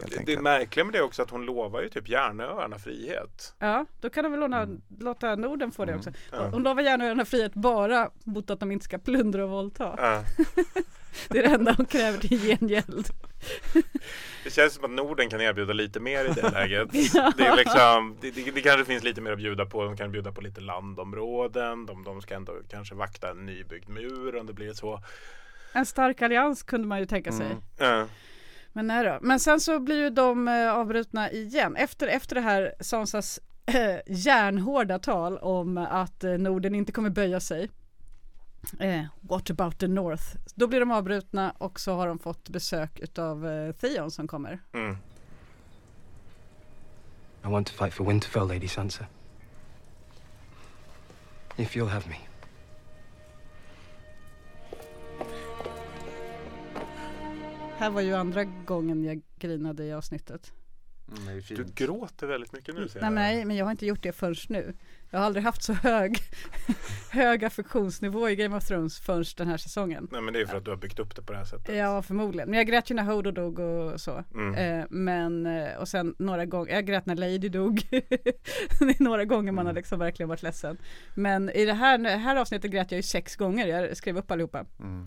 Det, 0.00 0.10
det 0.14 0.18
enkelt. 0.18 0.40
märkliga 0.40 0.84
med 0.84 0.94
det 0.94 0.98
är 0.98 1.02
också 1.02 1.22
att 1.22 1.30
hon 1.30 1.44
lovar 1.46 1.82
ju 1.82 1.88
typ 1.88 2.08
Järnöarna 2.08 2.78
frihet. 2.78 3.54
Ja, 3.58 3.86
då 4.00 4.10
kan 4.10 4.24
de 4.24 4.30
väl 4.32 4.40
låna, 4.40 4.62
Mm. 4.62 4.80
låta 4.98 5.34
Norden 5.36 5.70
få 5.72 5.84
det 5.84 5.94
också. 5.96 6.10
Ja. 6.32 6.48
Hon 6.48 6.62
lovar 6.62 6.82
gärna 6.82 7.04
öarna 7.06 7.24
frihet 7.24 7.54
bara 7.54 8.10
mot 8.24 8.50
att 8.50 8.60
de 8.60 8.72
inte 8.72 8.84
ska 8.84 8.98
plundra 8.98 9.44
och 9.44 9.50
våldta. 9.50 9.94
Ja. 9.98 10.24
Det 11.28 11.38
är 11.38 11.42
det 11.42 11.48
enda 11.54 11.72
hon 11.76 11.86
kräver 11.86 12.18
till 12.18 12.38
gengäld. 12.40 13.08
Det 14.44 14.50
känns 14.50 14.74
som 14.74 14.84
att 14.84 14.90
Norden 14.90 15.28
kan 15.28 15.40
erbjuda 15.40 15.72
lite 15.72 16.00
mer 16.00 16.24
i 16.24 16.28
det 16.28 16.50
läget. 16.52 16.88
Ja. 17.14 17.32
Det, 17.36 17.46
är 17.46 17.56
liksom, 17.56 18.16
det, 18.20 18.30
det, 18.30 18.50
det 18.50 18.60
kanske 18.60 18.84
finns 18.84 19.04
lite 19.04 19.20
mer 19.20 19.32
att 19.32 19.38
bjuda 19.38 19.66
på. 19.66 19.84
De 19.84 19.96
kan 19.96 20.12
bjuda 20.12 20.32
på 20.32 20.40
lite 20.40 20.60
landområden. 20.60 21.86
De, 21.86 22.04
de 22.04 22.22
ska 22.22 22.34
ändå 22.34 22.52
kanske 22.68 22.94
vakta 22.94 23.30
en 23.30 23.46
nybyggd 23.46 23.88
mur 23.88 24.36
om 24.36 24.46
det 24.46 24.52
blir 24.52 24.72
så. 24.72 25.02
En 25.72 25.86
stark 25.86 26.22
allians 26.22 26.62
kunde 26.62 26.86
man 26.88 26.98
ju 26.98 27.06
tänka 27.06 27.32
sig. 27.32 27.46
Mm. 27.46 27.58
Ja. 27.78 28.06
Men 28.72 28.86
nej 28.86 29.04
då. 29.04 29.18
Men 29.22 29.40
sen 29.40 29.60
så 29.60 29.80
blir 29.80 29.96
ju 29.96 30.10
de 30.10 30.48
eh, 30.48 30.72
avbrutna 30.72 31.30
igen. 31.30 31.76
Efter, 31.76 32.06
efter 32.06 32.34
det 32.34 32.40
här 32.40 32.74
Sansas 32.80 33.40
eh, 33.66 33.96
järnhårda 34.06 34.98
tal 34.98 35.38
om 35.38 35.78
att 35.78 36.24
eh, 36.24 36.32
Norden 36.32 36.74
inte 36.74 36.92
kommer 36.92 37.10
böja 37.10 37.40
sig. 37.40 37.70
Eh, 38.78 39.04
what 39.20 39.50
about 39.50 39.78
the 39.78 39.88
North? 39.88 40.24
Då 40.54 40.66
blir 40.66 40.80
de 40.80 40.90
avbrutna 40.90 41.50
och 41.58 41.80
så 41.80 41.94
har 41.94 42.06
de 42.06 42.18
fått 42.18 42.48
besök 42.48 43.00
utav 43.00 43.46
eh, 43.46 43.72
Theon 43.72 44.10
som 44.10 44.28
kommer. 44.28 44.58
Mm. 44.72 44.96
I 47.44 47.48
want 47.48 47.66
to 47.66 47.84
fight 47.84 47.94
for 47.94 48.04
Winterfell, 48.04 48.48
Lady 48.48 48.68
Sansa. 48.68 49.06
If 51.56 51.76
you'll 51.76 51.88
have 51.88 52.08
me. 52.08 52.29
Här 57.80 57.90
var 57.90 58.00
ju 58.00 58.14
andra 58.14 58.44
gången 58.44 59.04
jag 59.04 59.20
grinade 59.38 59.84
i 59.84 59.92
avsnittet. 59.92 60.52
Mm, 61.08 61.42
Du 61.48 61.64
gråter 61.74 62.26
väldigt 62.26 62.52
mycket 62.52 62.74
nu 62.74 62.88
Nej, 63.00 63.10
nej, 63.10 63.44
men 63.44 63.56
jag 63.56 63.64
har 63.64 63.70
inte 63.70 63.86
gjort 63.86 64.02
det 64.02 64.12
förrän 64.12 64.34
nu. 64.48 64.74
Jag 65.10 65.18
har 65.18 65.26
aldrig 65.26 65.44
haft 65.44 65.62
så 65.62 65.72
hög, 65.72 66.18
hög 67.10 67.44
affektionsnivå 67.44 68.28
i 68.28 68.36
Game 68.36 68.56
of 68.56 68.64
Thrones 68.64 69.00
förrän 69.00 69.24
den 69.36 69.48
här 69.48 69.56
säsongen. 69.56 70.08
Nej 70.12 70.22
men 70.22 70.34
det 70.34 70.40
är 70.40 70.46
för 70.46 70.56
att 70.56 70.64
du 70.64 70.70
har 70.70 70.76
byggt 70.76 70.98
upp 70.98 71.16
det 71.16 71.22
på 71.22 71.32
det 71.32 71.38
här 71.38 71.44
sättet. 71.44 71.76
Ja, 71.76 72.02
förmodligen. 72.02 72.50
Men 72.50 72.56
jag 72.58 72.66
grät 72.66 72.90
ju 72.90 72.94
när 72.94 73.02
Hodo 73.02 73.30
dog 73.30 73.58
och 73.58 74.00
så. 74.00 74.24
Mm. 74.34 74.54
Eh, 74.54 74.86
men, 74.90 75.46
eh, 75.46 75.76
och 75.76 75.88
sen 75.88 76.14
några 76.18 76.46
gånger, 76.46 76.74
jag 76.74 76.86
grät 76.86 77.06
när 77.06 77.16
Lady 77.16 77.48
dog. 77.48 77.74
det 77.90 79.00
är 79.00 79.02
några 79.02 79.24
gånger 79.24 79.52
man 79.52 79.66
har 79.66 79.72
liksom 79.72 79.98
verkligen 79.98 80.28
varit 80.28 80.42
ledsen. 80.42 80.78
Men 81.14 81.50
i 81.50 81.64
det 81.64 81.74
här, 81.74 81.98
det 81.98 82.10
här 82.10 82.36
avsnittet 82.36 82.70
grät 82.70 82.90
jag 82.92 82.96
ju 82.96 83.02
sex 83.02 83.36
gånger. 83.36 83.66
Jag 83.66 83.96
skrev 83.96 84.18
upp 84.18 84.30
allihopa. 84.30 84.64
Mm. 84.80 85.04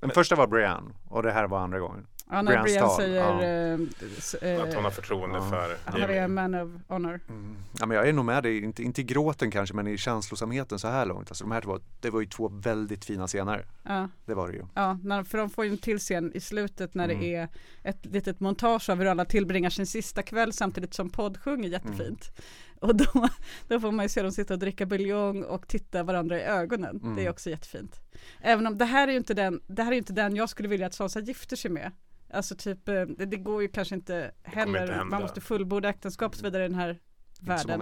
Den 0.00 0.10
första 0.10 0.34
var 0.34 0.46
Brienne 0.46 0.90
och 1.08 1.22
det 1.22 1.32
här 1.32 1.46
var 1.46 1.58
andra 1.58 1.78
gången. 1.78 2.06
Ja, 2.30 2.42
när 2.42 2.62
Brian 2.62 2.90
säger 2.90 3.16
ja. 3.16 3.42
eh, 3.42 4.52
eh, 4.52 4.62
Att 4.62 4.74
hon 4.74 4.84
har 4.84 4.90
förtroende 4.90 5.36
Ja. 5.38 5.50
för 5.50 5.76
han 5.84 5.94
är 6.02 6.08
Jamie. 6.08 6.20
en 6.22 6.34
man 6.34 6.54
of 6.54 6.70
honor. 6.88 7.20
Mm. 7.28 7.56
Ja, 7.80 7.86
men 7.86 7.96
jag 7.96 8.08
är 8.08 8.12
nog 8.12 8.24
med 8.24 8.42
dig, 8.42 8.64
inte, 8.64 8.82
inte 8.82 9.00
i 9.00 9.04
gråten 9.04 9.50
kanske 9.50 9.74
men 9.76 9.86
i 9.86 9.98
känslosamheten 9.98 10.78
så 10.78 10.88
här 10.88 11.06
långt. 11.06 11.28
Alltså, 11.30 11.44
de 11.44 11.50
här 11.50 11.60
två, 11.60 11.78
det 12.00 12.10
var 12.10 12.20
ju 12.20 12.26
två 12.26 12.48
väldigt 12.48 13.04
fina 13.04 13.26
scener. 13.26 13.66
Ja, 13.82 14.08
Det 14.24 14.34
var 14.34 14.48
det 14.48 14.54
ju. 14.54 14.62
ja 14.74 14.98
när, 15.02 15.22
för 15.24 15.38
de 15.38 15.50
får 15.50 15.64
ju 15.64 15.70
en 15.70 15.78
till 15.78 15.98
scen 15.98 16.32
i 16.34 16.40
slutet 16.40 16.94
när 16.94 17.04
Mm. 17.04 17.20
det 17.20 17.34
är 17.34 17.48
ett 17.82 18.06
litet 18.06 18.40
montage 18.40 18.90
av 18.90 18.98
hur 18.98 19.06
alla 19.06 19.24
tillbringar 19.24 19.70
sin 19.70 19.86
sista 19.86 20.22
kväll 20.22 20.52
samtidigt 20.52 20.94
som 20.94 21.10
podd 21.10 21.38
sjunger 21.42 21.68
jättefint. 21.68 22.30
Mm. 22.30 22.42
Och 22.80 22.96
då, 22.96 23.28
då 23.68 23.80
får 23.80 23.92
man 23.92 24.04
ju 24.04 24.08
se 24.08 24.22
dem 24.22 24.32
sitta 24.32 24.54
och 24.54 24.60
dricka 24.60 24.86
buljong 24.86 25.42
och 25.42 25.68
titta 25.68 26.02
varandra 26.02 26.38
i 26.40 26.42
ögonen. 26.42 27.00
Mm. 27.02 27.16
Det 27.16 27.26
är 27.26 27.30
också 27.30 27.50
jättefint. 27.50 28.00
Även 28.40 28.66
om 28.66 28.78
det 28.78 28.84
här 28.84 29.08
är 29.08 29.12
ju 29.12 29.18
inte 29.18 29.34
den, 29.34 29.60
det 29.66 29.82
här 29.82 29.92
är 29.92 29.96
inte 29.96 30.12
den 30.12 30.36
jag 30.36 30.48
skulle 30.48 30.68
vilja 30.68 30.86
att 30.86 30.94
Sansa 30.94 31.20
gifter 31.20 31.56
sig 31.56 31.70
med. 31.70 31.92
Alltså 32.30 32.54
typ, 32.56 32.88
eh, 32.88 32.94
det, 32.94 33.26
det 33.26 33.36
går 33.36 33.62
ju 33.62 33.68
kanske 33.68 33.94
inte 33.94 34.30
heller. 34.42 34.72
inte 34.82 35.04
man 35.04 35.22
måste 35.22 35.40
fullborda 35.40 35.88
äktenskap 35.88 36.32
och 36.32 36.36
så 36.38 36.44
vidare 36.44 36.64
i 36.64 36.68
den 36.68 36.78
här 36.78 36.98
världen. 37.40 37.80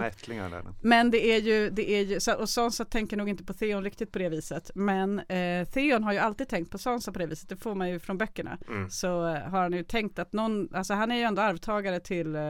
Men 0.81 1.11
det 1.11 1.25
är 1.35 1.41
ju, 1.41 1.69
det 1.69 1.91
är 1.91 2.01
ju, 2.05 2.19
så- 2.19 2.33
och 2.35 2.49
Sansa 2.49 2.85
tänker 2.85 3.17
nog 3.17 3.29
inte 3.29 3.43
på 3.43 3.53
Theon 3.53 3.83
riktigt 3.83 4.11
på 4.11 4.19
det 4.19 4.29
viset. 4.29 4.71
Men 4.75 5.19
eh, 5.19 5.67
Theon 5.67 6.03
har 6.03 6.13
ju 6.13 6.19
alltid 6.19 6.47
tänkt 6.49 6.71
på 6.71 6.77
Sansa 6.77 7.11
på 7.11 7.19
det 7.19 7.25
viset, 7.25 7.49
det 7.49 7.55
får 7.57 7.75
man 7.75 7.89
ju 7.89 7.99
från 7.99 8.17
böckerna. 8.17 8.57
Mm. 8.67 8.89
Så 8.89 9.27
eh, 9.27 9.33
har 9.41 9.61
han 9.61 9.73
ju 9.73 9.83
tänkt 9.83 10.19
att 10.19 10.33
någon, 10.33 10.75
alltså 10.75 10.93
han 10.93 11.11
är 11.11 11.15
ju 11.15 11.21
ändå 11.21 11.41
arvtagare 11.41 11.99
till 11.99 12.35
eh, 12.35 12.41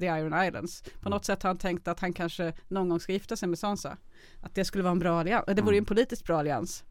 The 0.00 0.06
Iron 0.06 0.44
Islands. 0.46 0.82
På 1.02 1.08
något 1.08 1.24
sätt 1.24 1.42
har 1.42 1.50
han 1.50 1.58
tänkt 1.58 1.88
att 1.88 2.00
han 2.00 2.12
kanske 2.12 2.52
någon 2.68 2.88
gång 2.88 3.00
ska 3.00 3.12
gifta 3.12 3.36
sig 3.36 3.48
med 3.48 3.58
Sansa. 3.58 3.96
Att 4.40 4.54
det 4.54 4.64
skulle 4.64 4.84
vara 4.84 4.92
en 4.92 4.98
bra 4.98 5.20
allians, 5.20 5.44
det 5.46 5.62
vore 5.62 5.74
ju 5.74 5.78
en 5.78 5.84
politiskt 5.84 6.24
bra 6.26 6.38
allians. 6.38 6.84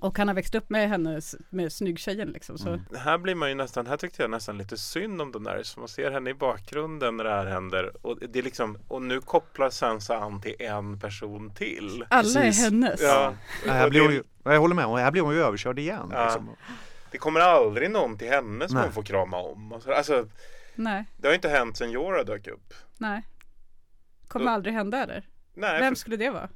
Och 0.00 0.18
han 0.18 0.28
har 0.28 0.34
växt 0.34 0.54
upp 0.54 0.70
med 0.70 0.88
henne, 0.88 1.20
med 1.50 1.72
snyggtjejen 1.72 2.28
liksom. 2.28 2.58
Så. 2.58 2.68
Mm. 2.68 2.80
Här 2.96 3.18
blir 3.18 3.34
man 3.34 3.48
ju 3.48 3.54
nästan, 3.54 3.86
här 3.86 3.96
tyckte 3.96 4.22
jag 4.22 4.30
nästan 4.30 4.58
lite 4.58 4.76
synd 4.78 5.22
om 5.22 5.32
Daenerys. 5.32 5.72
för 5.74 5.80
Man 5.80 5.88
ser 5.88 6.10
henne 6.10 6.30
i 6.30 6.34
bakgrunden 6.34 7.16
när 7.16 7.24
det 7.24 7.30
här 7.30 7.46
händer. 7.46 8.06
Och, 8.06 8.18
det 8.28 8.38
är 8.38 8.42
liksom, 8.42 8.78
och 8.88 9.02
nu 9.02 9.20
kopplar 9.20 9.70
Sansa 9.70 10.16
an 10.18 10.40
till 10.40 10.54
en 10.58 11.00
person 11.00 11.54
till. 11.54 12.04
Alla 12.10 12.22
Precis. 12.22 12.60
är 12.60 12.64
hennes. 12.70 13.00
Ja, 13.02 13.34
Nej, 13.66 13.74
här 13.74 13.90
blir 13.90 14.10
ju, 14.10 14.22
jag 14.44 14.60
håller 14.60 14.74
med, 14.74 14.86
och 14.86 14.98
här 14.98 15.10
blir 15.10 15.22
hon 15.22 15.34
ju 15.34 15.40
överkörd 15.42 15.78
igen. 15.78 16.10
Ja. 16.12 16.24
Liksom. 16.24 16.56
det 17.10 17.18
kommer 17.18 17.40
aldrig 17.40 17.90
någon 17.90 18.18
till 18.18 18.28
henne 18.28 18.68
som 18.68 18.74
Nej. 18.74 18.84
hon 18.84 18.92
får 18.92 19.02
krama 19.02 19.36
om. 19.36 19.72
Och 19.72 19.82
så- 19.82 19.92
Alltså, 19.92 20.26
Nej, 20.74 21.04
det 21.16 21.26
har 21.28 21.32
ju 21.32 21.36
inte 21.36 21.48
hänt 21.48 21.76
sen 21.76 21.90
Jorah 21.90 22.24
dök 22.24 22.46
upp. 22.48 22.74
nej. 22.98 23.22
Kommer 24.28 24.46
Då- 24.46 24.52
aldrig 24.52 24.74
hända 24.74 25.02
eller? 25.02 25.24
Nej, 25.54 25.80
Vem 25.80 25.94
för, 25.94 25.98
skulle 26.00 26.16
det 26.16 26.30
vara? 26.30 26.48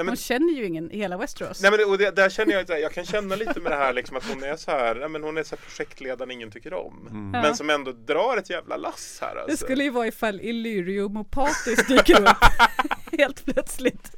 Nej, 0.00 0.04
men, 0.04 0.10
Hon 0.12 0.16
känner 0.16 0.52
ju 0.52 0.64
ingen 0.66 0.90
i 0.90 0.96
hela 0.98 1.16
Westeros. 1.16 1.62
nej, 1.62 1.70
men 1.70 1.88
och 1.90 1.98
det, 1.98 2.10
där 2.16 2.28
känner 2.28 2.52
jag, 2.52 2.80
jag 2.80 2.92
kan 2.92 3.04
känna 3.04 3.36
lite 3.36 3.60
med 3.60 3.72
det 3.72 3.76
här 3.76 3.92
liksom 3.92 4.16
att 4.16 4.24
hon 4.28 4.42
är 4.42 4.56
så 4.56 4.70
här, 4.70 4.94
nej, 4.94 5.08
men 5.08 5.22
hon 5.22 5.38
är 5.38 5.42
så 5.42 5.56
här 5.56 5.62
projektledaren 5.62 6.30
ingen 6.30 6.50
tycker 6.50 6.74
om. 6.74 7.06
Mm. 7.10 7.30
Men 7.30 7.56
som 7.56 7.70
ändå 7.70 7.92
drar 7.92 8.36
ett 8.36 8.50
jävla 8.50 8.76
lass 8.76 9.18
här 9.20 9.28
alltså. 9.36 9.46
Det 9.50 9.56
skulle 9.56 9.84
ju 9.84 9.90
vara 9.90 10.06
ifall 10.06 10.40
Illyrium 10.40 11.16
och 11.16 11.30
Patis 11.30 11.86
dyker 11.88 12.20
upp 12.22 12.36
helt 13.18 13.44
plötsligt. 13.44 14.12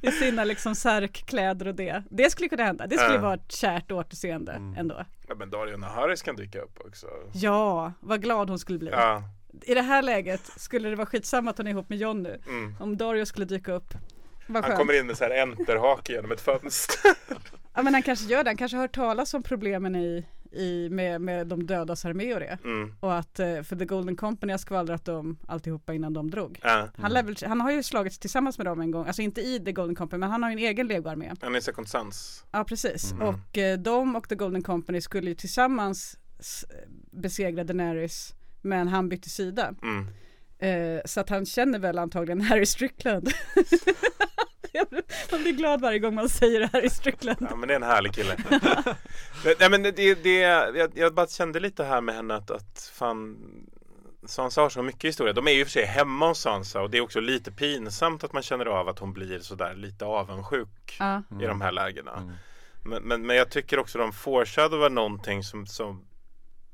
I 0.00 0.10
sina 0.10 0.44
liksom 0.44 0.74
särkkläder 0.74 1.68
och 1.68 1.74
det. 1.74 2.02
Det 2.10 2.30
skulle 2.30 2.48
kunna 2.48 2.64
hända. 2.64 2.86
Det 2.86 2.96
skulle 2.98 3.14
Ja. 3.14 3.20
vara 3.20 3.34
ett 3.34 3.52
kärt 3.52 3.92
återseende 3.92 4.52
ändå. 4.78 5.04
Ja 5.28 5.34
men 5.34 5.50
Dario 5.50 5.76
Naharis 5.76 6.22
kan 6.22 6.36
dyka 6.36 6.60
upp 6.60 6.78
också. 6.86 7.06
Ja, 7.32 7.92
vad 8.00 8.22
glad 8.22 8.48
hon 8.48 8.58
skulle 8.58 8.78
bli. 8.78 8.90
Ja, 8.90 9.22
I 9.62 9.74
det 9.74 9.82
här 9.82 10.02
läget 10.02 10.40
skulle 10.56 10.88
det 10.88 10.96
vara 10.96 11.06
skitsamma 11.06 11.50
att 11.50 11.58
hon 11.58 11.66
är 11.66 11.70
ihop 11.70 11.88
med 11.88 11.98
John 11.98 12.22
nu. 12.22 12.40
mm. 12.48 12.76
Om 12.80 12.96
Dario 12.96 13.26
skulle 13.26 13.46
dyka 13.46 13.72
upp. 13.72 13.94
Han 14.52 14.76
kommer 14.76 15.00
in 15.00 15.06
med 15.06 15.16
så 15.16 15.24
här 15.24 15.42
enterhake 15.42 16.12
genom 16.12 16.32
ett 16.32 16.40
fönster. 16.40 17.10
Ja 17.74 17.82
men 17.82 17.94
han 17.94 18.02
kanske 18.02 18.26
gör 18.26 18.44
det. 18.44 18.50
Han 18.50 18.56
kanske 18.56 18.76
har 18.76 18.82
hört 18.82 18.94
talas 18.94 19.34
om 19.34 19.42
problemen 19.42 19.96
i, 19.96 20.26
i, 20.52 20.88
med, 20.90 21.20
med 21.20 21.46
de 21.46 21.66
dödas 21.66 22.04
armé 22.04 22.34
och 22.34 22.40
det. 22.40 22.58
Mm. 22.64 22.94
Och 23.00 23.14
att 23.14 23.38
eh, 23.38 23.62
för 23.62 23.76
The 23.76 23.84
Golden 23.84 24.16
Company 24.16 24.52
har 24.52 24.58
skvallrat 24.58 25.08
om 25.08 25.38
alltihopa 25.48 25.94
innan 25.94 26.12
de 26.12 26.30
drog. 26.30 26.60
Ja. 26.62 26.88
Han, 26.98 27.12
lär 27.12 27.22
väl, 27.22 27.36
han 27.46 27.60
har 27.60 27.70
ju 27.70 27.82
slagits 27.82 28.18
tillsammans 28.18 28.58
med 28.58 28.66
dem 28.66 28.80
en 28.80 28.90
gång, 28.90 29.06
alltså 29.06 29.22
inte 29.22 29.40
i 29.40 29.60
The 29.64 29.72
Golden 29.72 29.94
Company 29.94 30.20
men 30.20 30.30
han 30.30 30.42
har 30.42 30.50
ju 30.50 30.52
en 30.52 30.58
egen 30.58 30.86
legoarmé. 30.86 31.32
Han 31.40 31.54
är 31.54 31.60
second 31.60 31.88
sons. 31.88 32.44
Ja 32.50 32.64
precis. 32.64 33.12
Mm. 33.12 33.28
Och 33.28 33.58
eh, 33.58 33.78
de 33.78 34.16
och 34.16 34.28
The 34.28 34.34
Golden 34.34 34.62
Company 34.62 35.00
skulle 35.00 35.28
ju 35.28 35.34
tillsammans 35.34 36.16
besegra 37.10 37.64
Daenerys 37.64 38.34
men 38.62 38.88
han 38.88 39.08
bytte 39.08 39.30
sida. 39.30 39.74
Mm. 39.82 40.06
Eh, 40.58 41.00
så 41.04 41.20
att 41.20 41.28
han 41.28 41.46
känner 41.46 41.78
väl 41.78 41.98
antagligen 41.98 42.40
Harry 42.40 42.66
Strickland. 42.66 43.28
Man 45.30 45.42
blir 45.42 45.52
glad 45.52 45.80
varje 45.80 45.98
gång 45.98 46.14
man 46.14 46.28
säger 46.28 46.68
Harry 46.72 46.90
Strickland. 46.90 47.46
Ja 47.50 47.56
men 47.56 47.68
det 47.68 47.74
är 47.74 47.76
en 47.76 47.82
härlig 47.82 48.14
kille. 48.14 48.36
Nej 49.60 49.70
men 49.70 49.82
det, 49.82 50.14
det 50.14 50.38
jag, 50.38 50.92
jag 50.94 51.14
bara 51.14 51.26
kände 51.26 51.60
lite 51.60 51.84
här 51.84 52.00
med 52.00 52.14
henne 52.14 52.34
att, 52.34 52.50
att 52.50 52.90
fan 52.94 53.36
Sansa 54.26 54.60
har 54.60 54.68
så 54.68 54.82
mycket 54.82 55.04
historia. 55.04 55.32
De 55.32 55.48
är 55.48 55.52
ju 55.52 55.60
i 55.60 55.62
och 55.62 55.66
för 55.66 55.72
sig 55.72 55.84
hemma 55.84 56.28
hos 56.28 56.40
Sansa 56.40 56.80
och 56.80 56.90
det 56.90 56.98
är 56.98 57.02
också 57.02 57.20
lite 57.20 57.52
pinsamt 57.52 58.24
att 58.24 58.32
man 58.32 58.42
känner 58.42 58.66
av 58.66 58.88
att 58.88 58.98
hon 58.98 59.12
blir 59.12 59.38
sådär 59.38 59.74
lite 59.74 60.04
avundsjuk 60.04 60.96
Ja. 60.98 61.22
i 61.40 61.46
de 61.46 61.60
här 61.60 61.72
lägena. 61.72 62.16
Mm. 62.16 62.32
Men, 62.82 63.02
men, 63.02 63.26
men 63.26 63.36
jag 63.36 63.50
tycker 63.50 63.78
också 63.78 63.98
de 63.98 64.12
foreshadowar 64.12 64.90
någonting 64.90 65.42
som, 65.44 65.66
som 65.66 66.04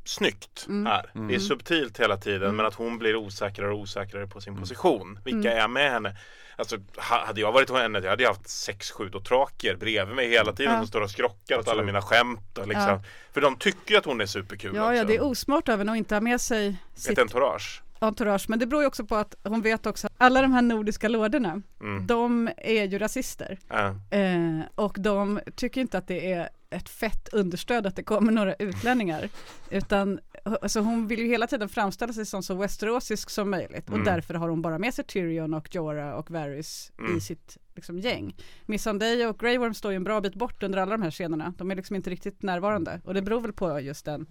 snyggt 0.04 0.66
Mm. 0.68 0.86
här. 0.86 1.10
Mm. 1.14 1.28
Det 1.28 1.34
är 1.34 1.38
subtilt 1.38 2.00
hela 2.00 2.16
tiden 2.16 2.42
Mm. 2.42 2.56
men 2.56 2.66
att 2.66 2.74
hon 2.74 2.98
blir 2.98 3.16
osäkrare 3.16 3.72
och 3.72 3.78
osäkrare 3.78 4.26
på 4.26 4.40
sin 4.40 4.56
position. 4.56 5.18
Vilka 5.24 5.52
Mm. 5.52 5.64
är 5.64 5.68
med 5.68 5.90
henne? 5.90 6.16
Alltså 6.56 6.76
ha- 7.10 7.26
hade 7.26 7.40
jag 7.40 7.52
varit 7.52 7.70
henne, 7.70 7.98
jag 7.98 8.10
hade 8.10 8.26
haft 8.26 8.48
sex, 8.48 8.90
sju 8.90 9.08
dotraker 9.08 9.76
bredvid 9.76 10.16
mig 10.16 10.30
hela 10.30 10.52
tiden 10.52 10.72
Ja. 10.72 10.78
som 10.78 10.86
står 10.86 11.00
och 11.00 11.10
skrockar 11.10 11.58
åt 11.58 11.68
alla 11.68 11.82
mina 11.82 12.02
skämt 12.02 12.58
och 12.58 12.68
liksom. 12.68 12.88
Ja. 12.88 13.02
För 13.32 13.40
de 13.40 13.56
tycker 13.56 13.92
ju 13.92 13.98
att 13.98 14.04
hon 14.04 14.20
är 14.20 14.26
superkul 14.26 14.74
Ja, 14.76 14.82
också. 14.84 14.94
ja, 14.94 15.04
det 15.04 15.16
är 15.16 15.22
osmart 15.24 15.68
av 15.68 15.78
henne 15.78 15.92
att 15.92 15.98
inte 15.98 16.14
ha 16.14 16.20
med 16.20 16.40
sig 16.40 16.76
sitt 16.94 17.12
Ett 17.12 17.18
entourage. 17.18 17.82
entourage. 17.98 18.44
Men 18.48 18.58
det 18.58 18.66
beror 18.66 18.82
ju 18.82 18.86
också 18.88 19.04
på 19.06 19.16
att 19.16 19.34
hon 19.44 19.62
vet 19.62 19.86
också 19.86 20.06
att 20.06 20.12
alla 20.18 20.42
de 20.42 20.52
här 20.52 20.62
nordiska 20.62 21.08
lorderna, 21.08 21.62
Mm. 21.80 22.06
de 22.06 22.50
är 22.56 22.84
ju 22.84 22.98
rasister. 22.98 23.58
Ja. 23.68 23.94
Eh, 24.18 24.60
och 24.74 24.96
de 24.98 25.40
tycker 25.56 25.80
inte 25.80 25.98
att 25.98 26.08
det 26.08 26.32
är 26.32 26.48
ett 26.70 26.88
fett 26.88 27.28
understöd 27.32 27.86
att 27.86 27.96
det 27.96 28.02
kommer 28.02 28.32
några 28.32 28.54
utlänningar. 28.54 29.28
Utan 29.70 30.20
alltså 30.62 30.80
hon 30.80 31.06
vill 31.06 31.18
ju 31.20 31.26
hela 31.26 31.46
tiden 31.46 31.68
framställa 31.68 32.12
sig 32.12 32.26
som 32.26 32.42
så 32.42 32.54
westerosisk 32.54 33.30
som 33.30 33.50
möjligt. 33.50 33.88
Och 33.88 33.94
Mm. 33.94 34.04
därför 34.04 34.34
har 34.34 34.48
hon 34.48 34.62
bara 34.62 34.78
med 34.78 34.94
sig 34.94 35.04
Tyrion 35.04 35.54
och 35.54 35.74
Jorah 35.74 36.10
och 36.12 36.30
Varys 36.30 36.92
Mm. 36.98 37.16
i 37.16 37.20
sitt 37.20 37.58
liksom, 37.74 37.98
gäng. 37.98 38.36
Missandei 38.66 39.24
och 39.26 39.38
Grey 39.38 39.58
Worm 39.58 39.74
står 39.74 39.92
ju 39.92 39.96
en 39.96 40.04
bra 40.04 40.20
bit 40.20 40.34
bort 40.34 40.62
under 40.62 40.78
alla 40.78 40.90
de 40.92 41.02
här 41.02 41.10
scenerna. 41.10 41.54
De 41.58 41.70
är 41.70 41.74
liksom 41.74 41.96
inte 41.96 42.10
riktigt 42.10 42.42
närvarande. 42.42 43.00
Och 43.04 43.14
det 43.14 43.22
beror 43.22 43.40
väl 43.40 43.52
på 43.52 43.80
just 43.80 44.04
den 44.04 44.26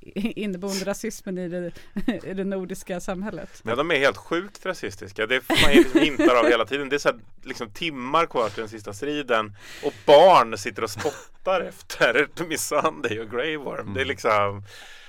inneboende 0.14 0.84
rasismen 0.84 1.38
i 1.38 1.48
det, 1.48 1.72
i 2.24 2.34
det 2.34 2.44
nordiska 2.44 3.00
samhället. 3.00 3.62
Ja, 3.64 3.74
de 3.76 3.90
är 3.90 3.96
helt 3.98 4.16
sjukt 4.16 4.66
rasistiska. 4.66 5.26
Det 5.26 5.40
får 5.40 5.62
man 5.62 5.72
ju 5.74 6.00
hintar 6.10 6.34
av 6.36 6.46
hela 6.46 6.64
tiden. 6.64 6.88
Det 6.88 6.96
är 6.96 6.98
så 6.98 7.08
här, 7.08 7.18
liksom 7.42 7.70
timmar 7.70 8.26
kvar 8.26 8.48
till 8.48 8.60
den 8.60 8.68
sista 8.68 8.92
striden 8.92 9.56
och 9.84 9.92
barn 10.06 10.58
sitter 10.58 10.84
och 10.84 10.90
spottar 10.90 11.60
efter 11.60 12.28
Missandei 12.48 13.18
och 13.20 13.30
Grey 13.30 13.56
Worm. 13.56 13.94
Det 13.94 14.00
är 14.00 14.04
liksom 14.04 14.62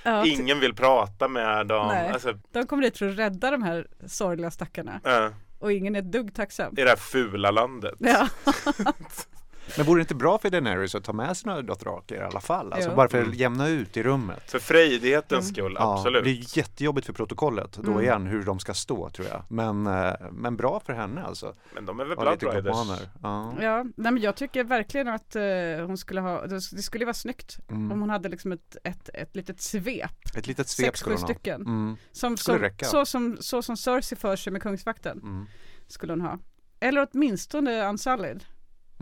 Ja, 0.04 0.26
Ingen 0.26 0.60
vill 0.60 0.74
prata 0.74 1.28
med 1.28 1.66
dem. 1.66 1.88
Nej. 1.88 2.10
Alltså, 2.10 2.38
De 2.52 2.66
kommer 2.66 2.82
dit 2.82 2.98
för 2.98 3.08
att 3.08 3.18
rädda 3.18 3.50
de 3.50 3.62
här 3.62 3.86
sorgliga 4.06 4.50
stackarna. 4.50 5.00
äh, 5.04 5.28
Och 5.58 5.72
ingen 5.72 5.94
är 5.96 5.98
ett 5.98 6.12
dugg 6.12 6.34
tacksam. 6.34 6.72
I 6.78 6.82
det 6.82 6.88
här 6.88 6.96
fula 6.96 7.50
landet. 7.50 7.94
Ja. 7.98 8.28
Men 9.76 9.86
vore 9.86 9.98
det 9.98 10.00
inte 10.00 10.14
bra 10.14 10.38
för 10.38 10.50
Daenerys 10.50 10.94
att 10.94 11.04
ta 11.04 11.12
med 11.12 11.36
sig 11.36 11.46
några 11.50 11.62
dothraker 11.62 12.14
i 12.14 12.18
alla 12.20 12.40
fall? 12.40 12.72
Alltså 12.72 12.90
Jo. 12.90 12.96
bara 12.96 13.08
för 13.08 13.18
att 13.18 13.24
Mm. 13.26 13.38
jämna 13.38 13.68
ut 13.68 13.96
i 13.96 14.02
rummet. 14.02 14.50
För 14.50 14.58
frejdighetens 14.58 15.44
Mm. 15.44 15.54
skull, 15.54 15.76
Ja, 15.78 15.94
absolut. 15.98 16.24
det 16.24 16.30
är 16.30 16.58
jättejobbigt 16.58 17.06
för 17.06 17.12
protokollet 17.12 17.72
då 17.72 17.90
Mm. 17.90 18.02
igen 18.04 18.26
hur 18.26 18.42
de 18.42 18.58
ska 18.58 18.74
stå 18.74 19.10
tror 19.10 19.28
jag. 19.28 19.42
Men, 19.48 19.86
eh, 19.86 20.12
men 20.32 20.56
bra 20.56 20.80
för 20.80 20.92
henne 20.92 21.22
alltså. 21.22 21.54
Men 21.74 21.86
de 21.86 22.00
är 22.00 22.04
väl 22.04 22.16
Blood 22.16 22.42
Riders. 22.42 22.76
Ja. 23.22 23.54
Ja, 23.60 23.82
nej 23.96 24.12
men 24.12 24.18
jag 24.18 24.36
tycker 24.36 24.64
verkligen 24.64 25.08
att 25.08 25.36
eh, 25.36 25.42
hon 25.86 25.96
skulle 25.98 26.20
ha, 26.20 26.46
det 26.46 26.60
skulle 26.60 27.04
vara 27.04 27.14
snyggt 27.14 27.56
Mm. 27.70 27.92
om 27.92 28.00
hon 28.00 28.10
hade 28.10 28.28
liksom 28.28 28.52
ett, 28.52 28.76
ett, 28.84 29.08
ett 29.14 29.36
litet 29.36 29.60
svep. 29.60 30.36
Ett 30.36 30.46
litet 30.46 30.68
svep 30.68 30.86
Sex, 30.86 31.00
skulle 31.00 31.14
hon 31.14 31.22
ha. 31.22 31.28
stycken. 31.28 31.60
Mm. 31.60 31.96
Som, 32.12 32.36
Skulle 32.36 32.56
som, 32.58 32.62
räcka. 32.62 32.84
så, 32.86 33.06
som, 33.06 33.36
så 33.40 33.62
som 33.62 33.76
Cersei 33.76 34.18
för 34.18 34.36
sig 34.36 34.52
med 34.52 34.62
Kungsvakten 34.62 35.18
Mm. 35.22 35.46
skulle 35.86 36.12
hon 36.12 36.20
ha. 36.20 36.38
Eller 36.80 37.08
åtminstone 37.12 37.88
Unsullied 37.88 38.44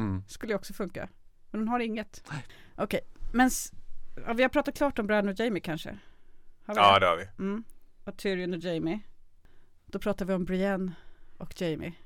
Mm. 0.01 0.23
skulle 0.29 0.53
ju 0.53 0.57
också 0.57 0.73
funka. 0.75 1.09
Men 1.51 1.61
hon 1.61 1.69
har 1.69 1.81
inget. 1.81 2.25
Okej, 2.77 3.01
men 3.33 3.47
s- 3.47 3.73
ja, 4.27 4.33
vi 4.33 4.43
har 4.43 4.51
pratat 4.51 4.77
klart 4.77 4.99
om 4.99 5.07
Bran 5.07 5.29
och 5.29 5.41
Jamie 5.41 5.61
kanske? 5.61 5.99
Har 6.67 6.75
vi 6.75 6.81
Ja, 6.81 6.99
det 6.99 7.07
har 7.07 7.17
vi. 7.17 7.27
Mm. 7.39 7.65
Och 8.05 8.17
Tyrion 8.17 8.55
och 8.55 8.59
Jamie. 8.61 9.01
Då 9.87 9.99
pratar 9.99 10.25
vi 10.25 10.33
om 10.35 10.45
Brienne 10.45 10.93
och 11.39 11.61
Jamie. 11.61 11.93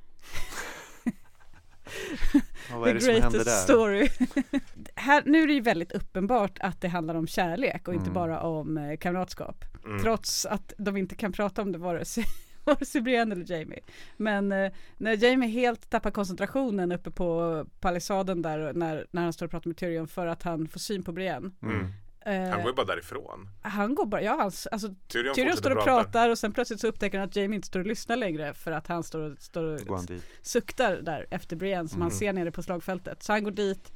Ja, 2.70 2.78
vad 2.78 2.88
är 2.88 2.98
The 3.00 3.06
det 3.06 3.12
händer 3.12 3.30
greatest 3.30 3.66
där? 3.68 3.74
story. 3.74 4.08
Här, 4.94 5.22
nu 5.26 5.42
är 5.42 5.46
det 5.46 5.52
ju 5.52 5.60
väldigt 5.60 5.92
uppenbart 5.92 6.58
att 6.60 6.80
det 6.80 6.88
handlar 6.88 7.14
om 7.14 7.26
kärlek 7.26 7.88
och 7.88 7.94
inte 7.94 8.04
Mm. 8.04 8.14
bara 8.14 8.40
om 8.40 8.78
eh, 8.78 8.96
kamratskap. 8.96 9.64
Mm. 9.84 10.02
Trots 10.02 10.46
att 10.46 10.72
de 10.78 10.96
inte 10.96 11.14
kan 11.14 11.32
prata 11.32 11.62
om 11.62 11.72
det 11.72 11.78
vare 11.78 12.04
sig, 12.04 12.24
vare 12.76 12.84
sig 12.84 13.00
Brienne 13.00 13.34
eller 13.34 13.52
Jamie. 13.52 13.80
Men 14.16 14.52
eh, 14.52 14.72
när 14.96 15.24
Jamie 15.24 15.48
helt 15.48 15.90
tappar 15.90 16.10
koncentrationen 16.10 16.92
uppe 16.92 17.10
på 17.10 17.64
palissaden 17.80 18.42
där 18.42 18.58
och 18.58 18.76
när, 18.76 19.06
när 19.10 19.22
han 19.22 19.32
står 19.32 19.46
och 19.46 19.50
pratar 19.50 19.68
med 19.68 19.76
Tyrion 19.76 20.08
för 20.08 20.26
att 20.26 20.42
han 20.42 20.68
får 20.68 20.80
syn 20.80 21.02
på 21.02 21.12
Brienne. 21.12 21.50
Mm. 21.62 21.86
Eh, 22.26 22.50
Han 22.50 22.60
går 22.62 22.70
ju 22.70 22.74
bara 22.76 22.86
därifrån. 22.86 23.48
han 23.62 23.94
går 23.94 24.06
bara, 24.06 24.22
ja 24.22 24.36
hans, 24.40 24.66
alltså 24.66 24.88
Tyrion, 25.08 25.34
Tyrion 25.34 25.56
står 25.56 25.70
och 25.70 25.84
prata. 25.84 26.02
pratar 26.04 26.30
och 26.30 26.38
sen 26.38 26.52
plötsligt 26.52 26.80
så 26.80 26.86
upptäcker 26.86 27.18
han 27.18 27.28
att 27.28 27.36
Jamie 27.36 27.56
inte 27.56 27.66
står 27.68 27.80
och 27.80 27.86
lyssnar 27.86 28.16
längre 28.16 28.54
för 28.54 28.72
att 28.72 28.86
han 28.86 29.02
står 29.02 29.20
och, 29.20 29.38
står 29.38 29.90
och 29.90 29.96
han 29.98 30.20
suktar 30.42 30.96
där 30.96 31.26
efter 31.30 31.56
Brienne 31.56 31.88
som 31.88 32.00
han 32.00 32.10
Mm. 32.10 32.18
ser 32.18 32.32
nere 32.32 32.50
på 32.52 32.62
slagfältet. 32.62 33.22
Så 33.22 33.32
han 33.32 33.44
går 33.44 33.50
dit 33.50 33.92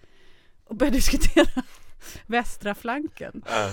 och 0.64 0.76
börjar 0.76 0.92
diskutera 1.00 1.62
västra 2.26 2.74
flanken. 2.74 3.42
Äh. 3.46 3.70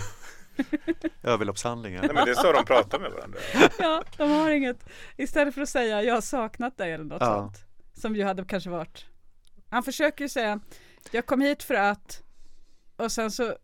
Överloppshandlingar. 1.24 2.02
Nej, 2.02 2.12
men 2.14 2.26
det 2.26 2.32
är 2.32 2.36
så 2.36 2.52
de 2.52 2.66
pratar 2.66 3.00
med 3.00 3.12
varandra. 3.12 3.40
Ja, 3.80 4.04
de 4.18 4.32
har 4.32 4.50
inget. 4.50 4.90
Istället 5.18 5.54
för 5.54 5.62
att 5.62 5.70
säga 5.70 6.02
jag 6.04 6.14
har 6.14 6.22
saknat 6.22 6.78
dig 6.78 6.92
eller 6.92 7.04
något 7.04 7.22
Ja. 7.22 7.36
sånt. 7.36 7.66
Som 7.94 8.16
ju 8.16 8.24
hade 8.24 8.46
kanske 8.46 8.70
varit. 8.70 9.06
Han 9.70 9.84
försöker 9.84 10.24
ju 10.26 10.30
säga 10.30 10.60
jag 11.12 11.26
kom 11.26 11.42
hit 11.42 11.64
för 11.64 11.74
att 11.76 12.24
och 12.98 13.12
sen 13.12 13.32
så 13.32 13.56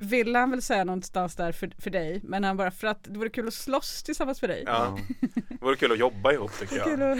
ville 0.00 0.38
han 0.38 0.50
väl 0.50 0.62
säga 0.62 0.84
någonstans 0.84 1.36
där 1.36 1.52
för, 1.52 1.72
för 1.78 1.90
dig 1.90 2.20
men 2.24 2.44
han 2.44 2.56
bara 2.56 2.70
för 2.70 2.86
att 2.86 3.04
det 3.04 3.18
vore 3.18 3.28
kul 3.30 3.48
att 3.48 3.54
slåss 3.54 4.02
tillsammans 4.02 4.42
med 4.42 4.50
dig. 4.50 4.62
Ja. 4.66 4.98
Det 5.48 5.60
vore 5.64 5.76
kul 5.76 5.92
att 5.92 5.98
jobba 5.98 6.32
ihop 6.32 6.52
tycker 6.58 6.76
jag. 6.76 6.84
Kul 6.86 7.02
att, 7.02 7.18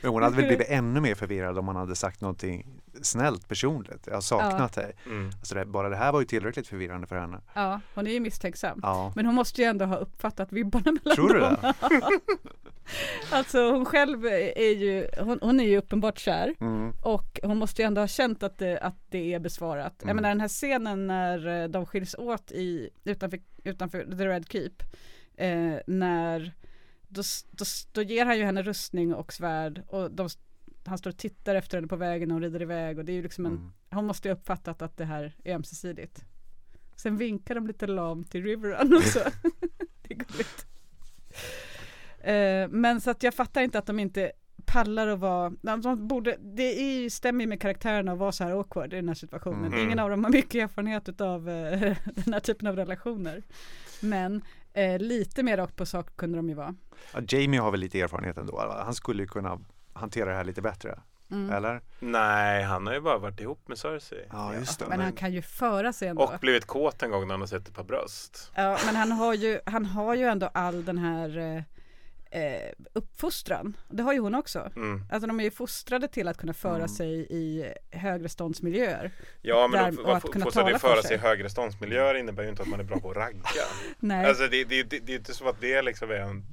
Men 0.00 0.10
hon 0.10 0.22
hade 0.22 0.36
väl 0.36 0.44
blivit 0.46 0.68
ännu 0.68 1.00
mer 1.00 1.14
förvirrad 1.14 1.58
om 1.58 1.64
man 1.64 1.76
hade 1.76 1.96
sagt 1.96 2.20
någonting 2.20 2.66
snällt 3.02 3.48
personligt. 3.48 4.02
Jag 4.06 4.14
har 4.14 4.20
saknat 4.20 4.72
dig. 4.72 4.92
Mm. 5.06 5.26
Alltså 5.38 5.54
det, 5.54 5.64
bara 5.64 5.88
det 5.88 5.96
här 5.96 6.12
var 6.12 6.20
ju 6.20 6.26
tillräckligt 6.26 6.66
förvirrande 6.68 7.06
för 7.06 7.16
henne. 7.16 7.40
ja, 7.54 7.80
hon 7.94 8.06
är 8.06 8.10
ju 8.12 8.20
misstänksam. 8.20 8.80
Ja. 8.82 9.12
Men 9.16 9.26
hon 9.26 9.34
måste 9.34 9.62
ju 9.62 9.68
ändå 9.68 9.84
ha 9.84 9.96
uppfattat 9.96 10.52
vibbarna 10.52 10.92
mellan 10.92 11.14
Tror 11.16 11.28
du 11.34 11.40
dem. 11.40 11.56
det? 11.62 11.74
Alltså 13.30 13.70
hon 13.70 13.84
själv 13.84 14.26
är 14.56 14.74
ju, 14.74 15.06
hon, 15.20 15.38
hon 15.42 15.60
är 15.60 15.64
ju 15.64 15.76
uppenbart 15.78 16.18
kär 16.18 16.54
Mm. 16.60 16.92
och 17.02 17.40
hon 17.42 17.58
måste 17.58 17.82
ju 17.82 17.86
ändå 17.86 18.00
ha 18.00 18.08
känt 18.08 18.42
att 18.42 18.58
det, 18.58 18.78
att 18.78 18.96
det 19.10 19.34
är 19.34 19.38
besvarat. 19.38 19.94
Jag 19.98 20.04
Mm. 20.04 20.16
menar 20.16 20.28
den 20.28 20.40
här 20.40 20.48
scenen 20.48 21.06
när 21.06 21.68
de 21.68 21.86
skiljs 21.86 22.13
åt 22.18 22.52
i, 22.52 22.90
utanför, 23.04 23.40
utanför 23.64 24.04
The 24.04 24.28
Red 24.28 24.48
Keep, 24.48 24.74
eh, 25.36 25.78
när 25.86 26.52
då, 27.08 27.22
då, 27.50 27.64
då 27.92 28.02
ger 28.02 28.26
han 28.26 28.38
ju 28.38 28.44
henne 28.44 28.62
rustning 28.62 29.14
och 29.14 29.32
svärd 29.32 29.82
och 29.88 30.10
de, 30.10 30.28
han 30.84 30.98
står 30.98 31.10
och 31.10 31.16
tittar 31.16 31.54
efter 31.54 31.78
henne 31.78 31.88
på 31.88 31.96
vägen 31.96 32.30
och 32.30 32.34
hon 32.34 32.42
rider 32.42 32.62
iväg 32.62 32.98
och 32.98 33.04
det 33.04 33.12
är 33.12 33.14
ju 33.14 33.22
liksom 33.22 33.46
en, 33.46 33.52
Mm. 33.52 33.72
hon 33.90 34.06
måste 34.06 34.28
ju 34.28 34.34
uppfattat 34.34 34.82
att 34.82 34.96
det 34.96 35.04
här 35.04 35.36
är 35.44 35.54
ömsesidigt. 35.54 36.24
Sen 36.96 37.16
vinkar 37.16 37.54
de 37.54 37.66
lite 37.66 37.86
lamt 37.86 38.30
till 38.30 38.42
Riverrun 38.44 38.96
också. 38.96 39.18
det 40.02 40.14
är 40.14 40.18
gulligt. 40.18 40.66
Eh, 42.18 42.68
men 42.68 43.00
så 43.00 43.10
att 43.10 43.22
jag 43.22 43.34
fattar 43.34 43.62
inte 43.62 43.78
att 43.78 43.86
de 43.86 43.98
inte 43.98 44.32
pallar 44.66 45.08
att 45.08 45.18
vara, 45.18 45.52
de, 45.62 45.80
de 45.80 46.08
borde, 46.08 46.36
det 46.40 46.80
är 46.80 47.02
ju, 47.02 47.10
stämmer 47.10 47.40
ju 47.40 47.48
med 47.48 47.60
karaktärerna 47.60 48.12
att 48.12 48.18
vara 48.18 48.32
så 48.32 48.44
här 48.44 48.50
awkward 48.50 48.92
i 48.92 48.96
den 48.96 49.08
här 49.08 49.14
situationen. 49.14 49.64
Mm. 49.64 49.78
Ingen 49.78 49.98
av 49.98 50.10
dem 50.10 50.24
har 50.24 50.30
mycket 50.30 50.54
erfarenhet 50.54 51.08
utav 51.08 51.48
eh, 51.48 51.80
den 52.04 52.32
här 52.32 52.40
typen 52.40 52.68
av 52.68 52.76
relationer. 52.76 53.42
Men 54.00 54.42
eh, 54.72 54.98
lite 54.98 55.42
mer 55.42 55.56
rakt 55.56 55.76
på 55.76 55.86
sak 55.86 56.16
kunde 56.16 56.38
de 56.38 56.48
ju 56.48 56.54
vara. 56.54 56.74
Ja, 57.12 57.20
Jamie 57.28 57.60
har 57.60 57.70
väl 57.70 57.80
lite 57.80 58.00
erfarenhet 58.00 58.38
ändå. 58.38 58.80
Han 58.84 58.94
skulle 58.94 59.22
ju 59.22 59.28
kunna 59.28 59.60
hantera 59.92 60.30
det 60.30 60.36
här 60.36 60.44
lite 60.44 60.62
bättre. 60.62 60.98
Mm. 61.30 61.50
Eller? 61.50 61.80
Nej, 62.00 62.62
han 62.62 62.86
har 62.86 62.94
ju 62.94 63.00
bara 63.00 63.18
varit 63.18 63.40
ihop 63.40 63.68
med 63.68 63.78
Cersei. 63.78 64.26
Ja, 64.30 64.54
just 64.54 64.78
det. 64.78 64.86
Men 64.88 65.00
han 65.00 65.12
kan 65.12 65.32
ju 65.32 65.42
föra 65.42 65.92
sig 65.92 66.08
ändå. 66.08 66.22
Och 66.22 66.40
blivit 66.40 66.64
kåt 66.64 67.02
en 67.02 67.10
gång 67.10 67.26
när 67.26 67.34
han 67.34 67.40
har 67.40 67.46
sett 67.46 67.68
ett 67.68 67.74
par 67.74 67.84
bröst. 67.84 68.50
Ja, 68.54 68.78
men 68.86 68.96
han 68.96 69.12
har 69.12 69.34
ju, 69.34 69.60
han 69.66 69.84
har 69.84 70.14
ju 70.14 70.24
ändå 70.24 70.50
all 70.54 70.84
den 70.84 70.98
här 70.98 71.38
eh, 71.38 71.62
eh, 72.34 72.72
uppfostran. 72.92 73.76
Det 73.88 74.02
har 74.02 74.12
ju 74.12 74.18
hon 74.20 74.34
också. 74.34 74.70
Mm. 74.76 75.04
Alltså 75.12 75.26
de 75.26 75.40
är 75.40 75.44
ju 75.44 75.50
fostrade 75.50 76.08
till 76.08 76.28
att 76.28 76.36
kunna 76.36 76.54
föra 76.54 76.74
Mm. 76.76 76.88
sig 76.88 77.26
i 77.30 77.72
högre 77.90 78.28
ståndsmiljöer. 78.28 79.10
Ja, 79.42 79.68
men 79.68 79.94
Där- 79.96 80.06
och 80.06 80.16
att 80.16 80.22
kunna 80.22 80.44
sig 80.44 80.52
tala 80.62 80.78
föra 80.78 80.94
sig. 81.02 81.02
sig 81.08 81.14
i 81.16 81.20
högre 81.20 81.50
ståndsmiljöer 81.50 82.14
innebär 82.14 82.42
ju 82.42 82.48
inte 82.48 82.62
att 82.62 82.68
man 82.68 82.80
är 82.80 82.84
bra 82.84 83.00
på 83.00 83.10
att 83.10 83.16
ragga. 83.16 83.40
Nej. 83.98 84.26
Alltså 84.26 84.48
det, 84.48 84.64
det, 84.64 84.82
det, 84.82 84.98
det 84.98 85.12
är 85.12 85.16
inte 85.16 85.34
så 85.34 85.48
att 85.48 85.60
det 85.60 85.82
liksom 85.82 86.10
är 86.10 86.14
en 86.14 86.44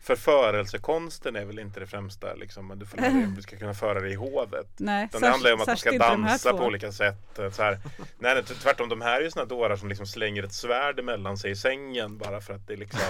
Förförelsekonsten 0.00 1.36
är 1.36 1.44
väl 1.44 1.58
inte 1.58 1.80
det 1.80 1.86
främsta 1.86 2.34
liksom, 2.34 2.66
men 2.68 2.78
du, 2.78 2.86
får 2.86 2.96
lära 2.98 3.10
dig, 3.12 3.26
du 3.36 3.42
ska 3.42 3.56
kunna 3.56 3.74
föra 3.74 4.00
dig 4.00 4.12
i 4.12 4.14
hovet. 4.14 4.66
Nej, 4.76 5.04
Utan 5.04 5.20
det 5.20 5.28
handlar 5.28 5.50
ju 5.50 5.54
om 5.54 5.60
att 5.60 5.66
man 5.66 5.76
ska 5.76 5.90
de 5.90 5.98
dansa 5.98 6.52
på 6.52 6.64
olika 6.64 6.92
sätt. 6.92 7.38
eh, 7.38 7.50
Så 7.50 7.62
här. 7.62 7.78
Nej, 8.18 8.34
nej, 8.34 8.42
tvärtom, 8.44 8.88
de 8.88 9.00
här 9.00 9.20
är 9.20 9.24
ju 9.24 9.30
såna 9.30 9.44
dårar 9.44 9.76
som 9.76 9.88
liksom 9.88 10.06
slänger 10.06 10.42
ett 10.42 10.52
svärd 10.52 10.98
emellan 10.98 11.38
sig 11.38 11.50
i 11.50 11.56
sängen 11.56 12.18
bara 12.18 12.40
för 12.40 12.54
att 12.54 12.66
det 12.66 12.76
liksom 12.76 13.00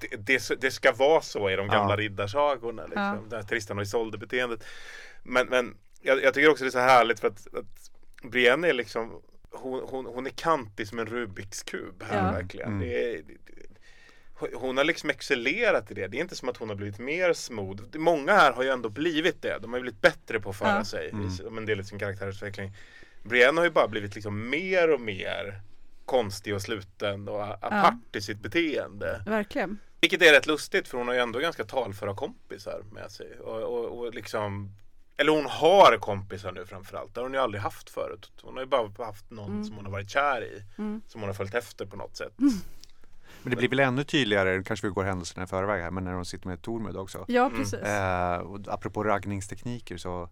det, 0.00 0.16
det, 0.16 0.60
det 0.60 0.70
ska 0.70 0.92
vara 0.92 1.20
så 1.22 1.50
i 1.50 1.56
de 1.56 1.68
gamla 1.68 1.92
Ja. 1.92 1.96
riddarsagorna. 1.96 2.82
Liksom. 2.82 3.02
Ja. 3.02 3.18
Det 3.28 3.36
här 3.36 3.42
Tristan 3.42 3.78
och 3.78 3.82
Isolde-beteendet. 3.84 4.64
Men, 5.22 5.46
men 5.46 5.76
jag, 6.02 6.22
jag 6.22 6.34
tycker 6.34 6.48
också 6.50 6.64
det 6.64 6.68
är 6.68 6.70
så 6.70 6.78
härligt 6.78 7.20
för 7.20 7.28
att, 7.28 7.54
att 7.54 7.90
Brienne 8.30 8.68
är 8.68 8.72
liksom 8.72 9.22
hon, 9.50 9.80
hon, 9.88 10.06
hon 10.06 10.26
är 10.26 10.30
kantig 10.30 10.88
som 10.88 10.98
en 10.98 11.06
Rubiks 11.06 11.62
kub 11.62 12.02
här 12.02 12.26
Ja. 12.26 12.32
verkligen. 12.32 12.68
Mm. 12.68 12.80
Det 12.80 13.14
är, 13.14 13.22
det, 13.22 13.34
hon 14.54 14.76
har 14.76 14.84
liksom 14.84 15.10
excellerat 15.10 15.90
i 15.90 15.94
det. 15.94 16.06
Det 16.06 16.16
är 16.16 16.20
inte 16.20 16.36
som 16.36 16.48
att 16.48 16.56
hon 16.56 16.68
har 16.68 16.76
blivit 16.76 16.98
mer 16.98 17.32
smooth. 17.32 17.82
Många 17.94 18.32
här 18.32 18.52
har 18.52 18.62
ju 18.62 18.68
ändå 18.68 18.88
blivit 18.88 19.42
det. 19.42 19.58
De 19.58 19.70
har 19.72 19.78
ju 19.78 19.82
blivit 19.82 20.00
bättre 20.00 20.40
på 20.40 20.50
att 20.50 20.56
föra 20.56 20.76
Ja. 20.76 20.84
sig 20.84 21.10
Mm. 21.10 21.26
i 21.26 21.30
som 21.30 21.58
en 21.58 21.66
del 21.66 21.80
i 21.80 21.84
sin 21.84 21.98
karaktärsutveckling. 21.98 22.72
Brienne 23.22 23.60
har 23.60 23.64
ju 23.64 23.70
bara 23.70 23.88
blivit 23.88 24.14
liksom 24.14 24.50
mer 24.50 24.90
och 24.90 25.00
mer 25.00 25.60
konstig 26.10 26.54
och 26.54 26.62
sluten 26.62 27.28
och 27.28 27.42
apart 27.42 28.16
i 28.16 28.20
sitt 28.20 28.40
beteende. 28.40 29.22
Verkligen. 29.26 29.78
Vilket 30.00 30.22
är 30.22 30.32
rätt 30.32 30.46
lustigt 30.46 30.88
för 30.88 30.98
hon 30.98 31.08
har 31.08 31.14
ju 31.14 31.20
ändå 31.20 31.38
ganska 31.38 31.64
talföra 31.64 32.14
kompisar 32.14 32.82
med 32.92 33.10
sig. 33.10 33.38
Och, 33.40 33.62
och, 33.62 33.98
och 33.98 34.14
liksom 34.14 34.72
eller 35.16 35.32
hon 35.32 35.46
har 35.46 35.96
kompisar 35.98 36.52
nu 36.52 36.66
framförallt. 36.66 37.14
Det 37.14 37.20
har 37.20 37.24
hon 37.24 37.34
ju 37.34 37.40
aldrig 37.40 37.62
haft 37.62 37.90
förut. 37.90 38.32
Hon 38.42 38.54
har 38.54 38.60
ju 38.62 38.66
bara 38.68 39.04
haft 39.06 39.30
någon 39.30 39.50
Mm. 39.50 39.64
som 39.64 39.76
hon 39.76 39.84
har 39.84 39.92
varit 39.92 40.10
kär 40.10 40.42
i. 40.44 40.62
Mm. 40.78 41.02
Som 41.08 41.20
hon 41.20 41.28
har 41.28 41.34
följt 41.34 41.54
efter 41.54 41.86
på 41.86 41.96
något 41.96 42.16
sätt. 42.16 42.32
Men 43.42 43.50
det 43.50 43.56
blir 43.56 43.68
väl 43.68 43.80
ännu 43.80 44.04
tydligare, 44.04 44.62
kanske 44.64 44.86
vi 44.86 44.92
går 44.92 45.04
händelserna 45.04 45.44
i 45.44 45.46
förväg 45.46 45.82
här, 45.82 45.90
men 45.90 46.04
när 46.04 46.12
de 46.12 46.24
sitter 46.24 46.48
med 46.48 46.62
Tormund 46.62 46.96
också. 46.96 47.24
Ja, 47.28 47.46
Mm. 47.46 47.58
precis. 47.58 47.78
Eh, 47.80 48.38
och 48.38 48.60
apropå 48.68 49.04
raggningstekniker 49.04 49.96
så, 49.96 50.28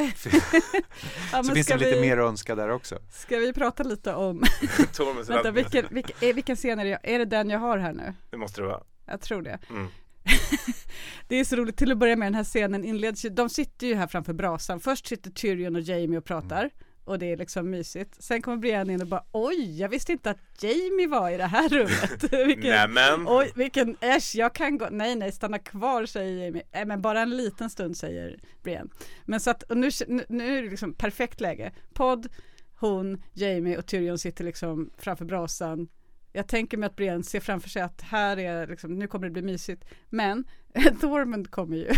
ja, 1.32 1.42
så 1.42 1.54
finns 1.54 1.66
det 1.66 1.76
lite 1.76 1.94
vi, 1.94 2.00
mer 2.00 2.18
att 2.18 2.28
önska 2.28 2.54
där 2.54 2.68
också. 2.68 2.98
ska 3.10 3.38
vi 3.38 3.52
prata 3.52 3.82
lite 3.82 4.14
om, 4.14 4.42
vänta, 5.28 5.50
vilken, 5.50 5.86
vilken, 5.90 6.16
är, 6.20 6.32
vilken 6.32 6.56
scen 6.56 6.78
är 6.78 6.84
det, 6.84 6.90
jag- 6.90 7.08
är 7.08 7.18
det 7.18 7.24
den 7.24 7.50
jag 7.50 7.58
har 7.58 7.78
här 7.78 7.92
nu? 7.92 8.14
Det 8.30 8.36
måste 8.36 8.60
det 8.60 8.66
vara. 8.66 8.82
Jag 9.06 9.20
tror 9.20 9.42
det. 9.42 9.58
Mm. 9.70 9.88
Det 11.28 11.36
är 11.36 11.44
så 11.44 11.56
roligt, 11.56 11.76
till 11.76 11.92
att 11.92 11.98
börja 11.98 12.16
med 12.16 12.26
den 12.26 12.34
här 12.34 12.44
scenen 12.44 12.84
inleds 12.84 13.24
ju, 13.24 13.28
de 13.28 13.48
sitter 13.48 13.86
ju 13.86 13.94
här 13.94 14.06
framför 14.06 14.32
brasan, 14.32 14.80
först 14.80 15.06
sitter 15.06 15.30
Tyrion 15.30 15.76
och 15.76 15.82
Jamie 15.82 16.18
och 16.18 16.24
pratar 16.24 16.70
och 17.08 17.18
det 17.18 17.32
är 17.32 17.36
liksom 17.36 17.70
mysigt. 17.70 18.22
Sen 18.22 18.42
kommer 18.42 18.56
Brienne 18.56 18.92
in 18.92 19.00
och 19.00 19.06
bara 19.06 19.24
oj, 19.32 19.80
jag 19.80 19.88
visste 19.88 20.12
inte 20.12 20.30
att 20.30 20.38
Jamie 20.60 21.08
var 21.08 21.30
i 21.30 21.36
det 21.36 21.44
här 21.44 21.68
rummet. 21.68 22.32
vilken, 22.46 22.70
Nämen. 22.70 23.28
oj, 23.28 23.52
vilken 23.54 23.96
äsch, 24.00 24.34
jag 24.34 24.54
kan 24.54 24.78
gå, 24.78 24.88
nej 24.90 25.16
nej, 25.16 25.32
stanna 25.32 25.58
kvar 25.58 26.06
säger 26.06 26.44
Jamie. 26.44 26.62
Nej 26.72 26.84
men 26.84 27.02
bara 27.02 27.20
en 27.20 27.36
liten 27.36 27.70
stund 27.70 27.96
säger 27.96 28.40
Brienne. 28.62 28.90
Men 29.24 29.40
så 29.40 29.50
att, 29.50 29.62
och 29.62 29.76
nu, 29.76 29.90
nu, 30.28 30.58
är 30.58 30.62
det 30.62 30.70
liksom 30.70 30.94
perfekt 30.94 31.40
läge. 31.40 31.72
Podd, 31.92 32.28
hon, 32.74 33.22
Jamie 33.32 33.78
och 33.78 33.86
Tyrion 33.86 34.18
sitter 34.18 34.44
liksom 34.44 34.90
framför 34.98 35.24
brasan. 35.24 35.88
Jag 36.32 36.48
tänker 36.48 36.76
mig 36.76 36.86
att 36.86 36.96
Brienne 36.96 37.24
ser 37.24 37.40
framför 37.40 37.68
sig 37.68 37.82
att 37.82 38.02
här 38.02 38.36
är 38.36 38.66
liksom, 38.66 38.98
nu 38.98 39.06
kommer 39.06 39.26
det 39.26 39.32
bli 39.32 39.42
mysigt. 39.42 39.84
Men 40.08 40.44
Tormund 41.00 41.50
kommer 41.50 41.76
ju. 41.76 41.88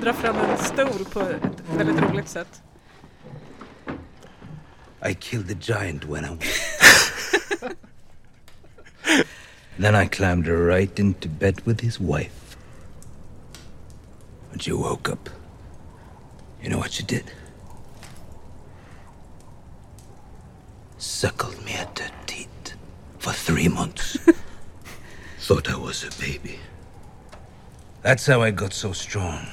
Dra 0.00 0.12
fram 0.12 0.36
en 0.36 0.58
stol 0.58 1.04
på 1.12 1.20
ett 1.20 1.62
väldigt 1.76 2.02
roligt 2.02 2.28
sätt. 2.28 2.62
I 5.10 5.14
killed 5.14 5.48
the 5.48 5.72
giant 5.72 6.04
when 6.04 6.24
I 6.24 6.30
was. 6.30 7.74
then 9.78 9.94
I 9.94 10.06
climbed 10.06 10.46
right 10.46 10.98
into 10.98 11.28
bed 11.28 11.60
with 11.66 11.80
his 11.80 12.00
wife. 12.00 12.56
When 14.50 14.58
she 14.58 14.72
woke 14.72 15.12
up, 15.12 15.28
you 16.62 16.70
know 16.70 16.78
what 16.78 16.92
she 16.92 17.02
did? 17.02 17.24
Suckled 20.98 21.64
me 21.64 21.72
at 21.72 21.98
her 21.98 22.10
teat 22.26 22.74
for 23.18 23.32
three 23.32 23.68
months. 23.68 24.18
Thought 25.40 25.68
I 25.70 25.76
was 25.76 26.04
a 26.04 26.10
baby. 26.20 26.58
That's 28.02 28.26
how 28.26 28.40
I 28.40 28.50
got 28.50 28.72
so 28.72 28.92
strong. 28.92 29.46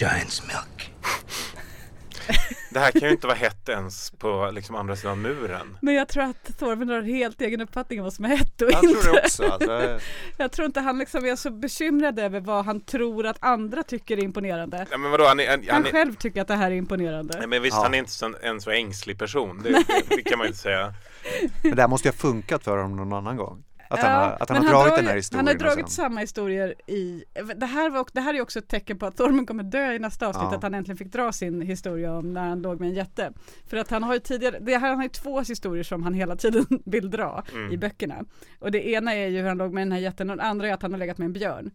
Giant's 0.00 0.42
milk. 0.46 0.92
Det 2.70 2.80
här 2.80 2.90
kan 2.92 3.00
ju 3.02 3.10
inte 3.10 3.26
vara 3.26 3.36
hett 3.36 3.68
ens 3.68 4.10
på 4.10 4.50
liksom 4.54 4.76
andra 4.76 4.96
sidan 4.96 5.20
muren. 5.22 5.78
Men 5.82 5.94
jag 5.94 6.08
tror 6.08 6.22
att 6.24 6.58
Tormund 6.58 6.90
har 6.90 6.98
en 6.98 7.04
helt 7.04 7.40
egen 7.40 7.60
uppfattning 7.60 7.98
om 8.00 8.04
vad 8.04 8.12
som 8.12 8.24
är 8.24 8.28
hett 8.28 8.62
och 8.62 8.70
Jag 8.72 8.84
inte. 8.84 9.00
tror 9.02 9.14
det 9.14 9.20
också. 9.22 9.44
Alltså, 9.44 10.00
Jag 10.36 10.52
tror 10.52 10.66
inte 10.66 10.80
han 10.80 10.98
liksom 10.98 11.24
är 11.24 11.36
så 11.36 11.50
bekymrad 11.50 12.18
över 12.18 12.40
vad 12.40 12.64
han 12.64 12.80
tror 12.80 13.26
att 13.26 13.36
andra 13.40 13.82
tycker 13.82 14.16
är 14.16 14.24
imponerande. 14.24 14.86
Ja, 14.90 14.98
men 14.98 15.10
vadå, 15.10 15.24
han 15.24 15.40
är, 15.40 15.48
han, 15.50 15.58
Han 15.60 15.74
han 15.74 15.86
är, 15.86 15.90
själv 15.90 16.14
tycker 16.14 16.40
att 16.42 16.48
det 16.48 16.54
här 16.56 16.70
är 16.70 16.74
imponerande. 16.74 17.34
nej, 17.38 17.46
men 17.46 17.62
visst, 17.62 17.76
Ja. 17.76 17.82
han 17.82 17.94
är 17.94 17.98
inte 17.98 18.10
så, 18.12 18.34
en 18.42 18.60
så 18.60 18.70
ängslig 18.70 19.18
person. 19.18 19.62
Det, 19.62 19.68
det, 19.70 19.84
det 20.16 20.22
kan 20.22 20.38
man 20.38 20.44
ju 20.46 20.48
inte 20.48 20.60
säga. 20.62 20.94
men 21.62 21.76
det 21.76 21.82
här 21.82 21.88
måste 21.88 22.08
ju 22.08 22.12
ha 22.12 22.18
funkat 22.18 22.64
för 22.64 22.76
honom 22.76 22.96
någon 22.96 23.12
annan 23.12 23.36
gång. 23.36 23.62
Att 23.90 24.00
han, 24.00 24.12
har, 24.12 24.36
att 24.40 24.48
han 24.48 24.58
har 24.64 24.72
dragit 24.72 24.88
drar 24.88 24.96
den 24.96 25.06
här 25.06 25.16
historien. 25.16 25.46
Han 25.46 25.54
har 25.56 25.60
dragit 25.68 25.90
samma 25.90 26.20
historier 26.20 26.74
i, 26.90 27.24
det 27.56 27.66
här, 27.66 27.90
var, 27.90 28.06
det 28.12 28.20
här 28.20 28.34
är 28.34 28.40
också 28.40 28.58
ett 28.58 28.68
tecken 28.68 28.98
på 28.98 29.06
att 29.06 29.16
Tormund 29.16 29.48
kommer 29.48 29.62
dö 29.62 29.92
i 29.92 29.98
nästa 29.98 30.26
avsnitt, 30.26 30.48
Ja. 30.50 30.56
att 30.56 30.62
han 30.62 30.74
äntligen 30.74 30.96
fick 30.96 31.12
dra 31.12 31.32
sin 31.32 31.60
historia 31.62 32.12
om 32.16 32.32
när 32.32 32.48
han 32.48 32.62
låg 32.62 32.80
med 32.80 32.88
en 32.88 32.94
jätte. 32.94 33.32
För 33.66 33.76
att 33.76 33.90
han 33.90 34.02
har 34.02 34.14
ju 34.14 34.20
tidigare, 34.20 34.58
det 34.60 34.78
här, 34.78 34.88
han 34.88 34.96
har 34.96 35.02
ju 35.04 35.08
två 35.08 35.40
historier 35.40 35.84
som 35.84 36.02
han 36.02 36.14
hela 36.14 36.36
tiden 36.36 36.66
vill 36.84 37.10
dra 37.10 37.42
Mm. 37.52 37.72
i 37.72 37.76
böckerna. 37.78 38.24
Och 38.58 38.70
det 38.70 38.88
ena 38.88 39.14
är 39.14 39.28
ju 39.28 39.40
hur 39.40 39.48
han 39.48 39.58
låg 39.58 39.72
med 39.72 39.80
den 39.80 39.92
här 39.92 39.98
jätten 39.98 40.30
och 40.30 40.36
det 40.36 40.42
andra 40.42 40.68
är 40.68 40.72
att 40.72 40.82
han 40.82 40.90
har 40.92 40.98
legat 40.98 41.18
med 41.18 41.26
en 41.26 41.32
björn. 41.32 41.70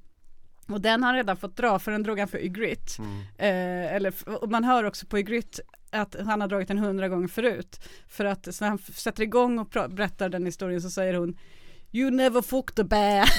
Och 0.68 0.82
den 0.82 1.04
har 1.04 1.08
han 1.10 1.16
redan 1.16 1.38
fått 1.38 1.58
dra, 1.58 1.80
för 1.80 1.92
den 1.92 2.04
drog 2.04 2.20
han 2.20 2.28
för 2.28 2.38
Ygritte. 2.46 2.92
Mm. 3.02 3.20
Eh, 3.38 3.96
eller, 3.96 4.14
man 4.48 4.64
hör 4.64 4.84
också 4.84 5.06
på 5.06 5.20
Ygritte 5.20 5.62
att 5.92 6.16
han 6.26 6.42
har 6.42 6.48
dragit 6.48 6.68
den 6.68 6.78
hundra 6.78 7.10
gånger 7.10 7.28
förut. 7.28 7.80
För 8.08 8.26
att 8.26 8.56
så 8.56 8.64
när 8.64 8.70
han 8.70 8.78
sätter 8.78 9.24
igång 9.24 9.60
och 9.60 9.68
berättar 9.90 10.30
den 10.30 10.46
historien 10.46 10.82
så 10.82 10.90
säger 10.90 11.14
hon 11.14 11.38
You 11.94 12.10
never 12.12 12.42
fucked 12.42 12.80
a 12.80 12.84
bear. 12.84 13.26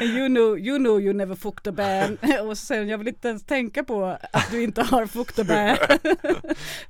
You 0.00 0.28
know, 0.28 0.58
you 0.58 0.78
know 0.78 1.00
you 1.00 1.12
never 1.12 1.34
fucked 1.34 1.66
a 1.68 1.72
bear. 1.72 2.10
Och 2.46 2.58
så 2.58 2.66
säger 2.66 2.80
hon, 2.82 2.88
jag 2.88 2.98
vill 2.98 3.08
inte 3.08 3.28
ens 3.28 3.44
tänka 3.44 3.84
på 3.84 4.04
att 4.32 4.50
du 4.50 4.62
inte 4.62 4.82
har 4.82 5.06
fucked 5.06 5.40
a 5.44 5.44
bear. 5.48 5.78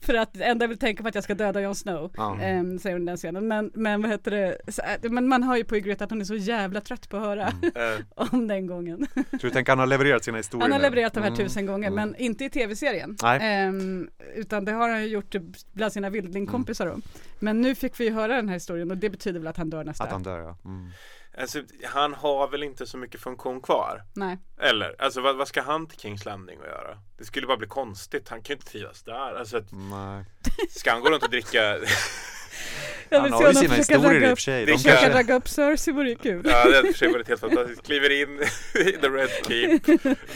För 0.07 0.15
att 0.15 0.33
det 0.35 0.45
enda 0.45 0.63
jag 0.65 0.69
vill 0.69 0.79
tänka 0.79 1.03
på 1.03 1.09
att 1.09 1.15
jag 1.15 1.25
ska 1.25 1.35
döda 1.35 1.61
Jon 1.61 1.75
Snow. 1.75 2.13
Ehm, 2.43 2.79
säger 2.79 2.95
hon 2.97 3.03
i 3.03 3.07
den 3.07 3.17
scenen. 3.17 3.49
Men, 3.49 3.71
men 3.75 4.03
vad 4.03 4.11
heter 4.11 4.31
det, 4.31 4.59
så, 4.69 4.83
äh, 4.83 5.11
men 5.11 5.29
man 5.29 5.43
hör 5.43 5.57
ju 5.57 5.65
på 5.65 5.77
Ygritte 5.77 6.05
att 6.05 6.11
hon 6.11 6.21
är 6.21 6.25
så 6.25 6.35
jävla 6.35 6.81
trött 6.81 7.09
på 7.09 7.17
att 7.17 7.23
höra 7.23 7.53
Eh, 7.75 8.01
om 8.33 8.49
den 8.49 8.67
gången. 8.67 9.07
Så 9.31 9.37
du 9.41 9.51
tänker 9.51 9.73
han 9.73 9.79
har 9.79 9.87
levererat 9.87 10.25
sina 10.25 10.37
historier 10.37 10.63
Han 10.63 10.73
har 10.73 10.79
nu? 10.79 10.83
levererat 10.83 11.15
de 11.15 11.21
här 11.21 11.31
Mm, 11.31 11.39
tusen 11.39 11.67
gånger 11.67 11.89
mm. 11.89 11.95
men 12.11 12.21
inte 12.21 12.45
i 12.45 12.51
tv-serien. 12.51 13.17
Nej. 13.23 13.39
Ehm, 13.43 14.09
utan 14.35 14.65
det 14.65 14.73
har 14.73 14.89
han 14.89 15.03
ju 15.03 15.09
gjort 15.09 15.35
bland 15.73 15.93
sina 15.93 16.11
vildlingkompisar 16.11 16.87
då. 16.87 16.97
Men 17.41 17.61
nu 17.61 17.75
fick 17.75 18.01
vi 18.01 18.05
ju 18.05 18.13
höra 18.13 18.37
den 18.37 18.49
här 18.49 18.55
historien 18.55 18.91
och 18.91 18.97
det 18.97 19.11
betyder 19.11 19.41
väl 19.41 19.47
att 19.47 19.57
han 19.57 19.71
dör 19.71 19.85
nästa. 19.85 20.05
Att 20.05 20.11
han 20.11 20.23
dör 20.23 20.39
ja. 20.39 20.59
Mm. 20.65 20.91
alltså, 21.39 21.63
han 21.85 22.15
har 22.15 22.49
väl 22.49 22.63
inte 22.63 22.87
så 22.87 22.99
mycket 22.99 23.21
funktion 23.21 23.61
kvar? 23.61 24.03
Nej. 24.15 24.39
Eller? 24.61 25.03
Alltså 25.03 25.21
vad, 25.21 25.37
vad 25.37 25.49
ska 25.49 25.63
han 25.63 25.87
till 25.87 25.99
Kings 25.99 26.25
Landing 26.25 26.59
att 26.59 26.67
göra? 26.67 26.99
Det 27.19 27.25
skulle 27.25 27.47
bara 27.47 27.57
bli 27.57 27.69
konstigt. 27.69 28.29
Han 28.29 28.43
kan 28.43 28.55
ju 28.55 28.59
inte 28.59 28.71
trivas 28.71 29.03
där. 29.03 29.35
Alltså, 29.35 29.57
att, 29.57 29.73
Nej. 29.73 30.25
ska 30.71 30.93
han 30.93 31.01
gå 31.01 31.11
runt 31.11 31.23
och 31.23 31.31
dricka? 31.31 31.79
Jag 33.11 33.21
Han 33.21 33.33
har 33.33 33.41
ju 33.41 33.47
honom 33.47 33.63
sina 33.63 33.75
försöka 33.75 33.99
historier 33.99 34.15
i 34.15 34.19
ragga 34.21 34.27
och 34.27 34.33
upp, 34.33 34.39
för 34.39 34.43
sig. 34.43 34.67
Det 34.67 34.73
De 34.73 34.79
försöka 34.79 35.15
ragga 35.19 35.35
upp 35.35 35.49
Cersei 35.49 35.93
vore 35.95 36.09
ju 36.09 36.15
kul. 36.17 36.43
Ja, 36.45 36.51
det 36.69 36.77
hade 36.77 36.79
i 36.79 36.91
och 36.91 36.95
för 36.95 36.99
sig 36.99 37.13
varit 37.13 37.29
helt 37.29 37.41
fantastiskt. 37.41 37.83
Kliver 37.87 38.23
in 38.23 38.41
i 38.75 38.93
The 38.93 39.09
Red 39.09 39.31
Keep, 39.49 39.81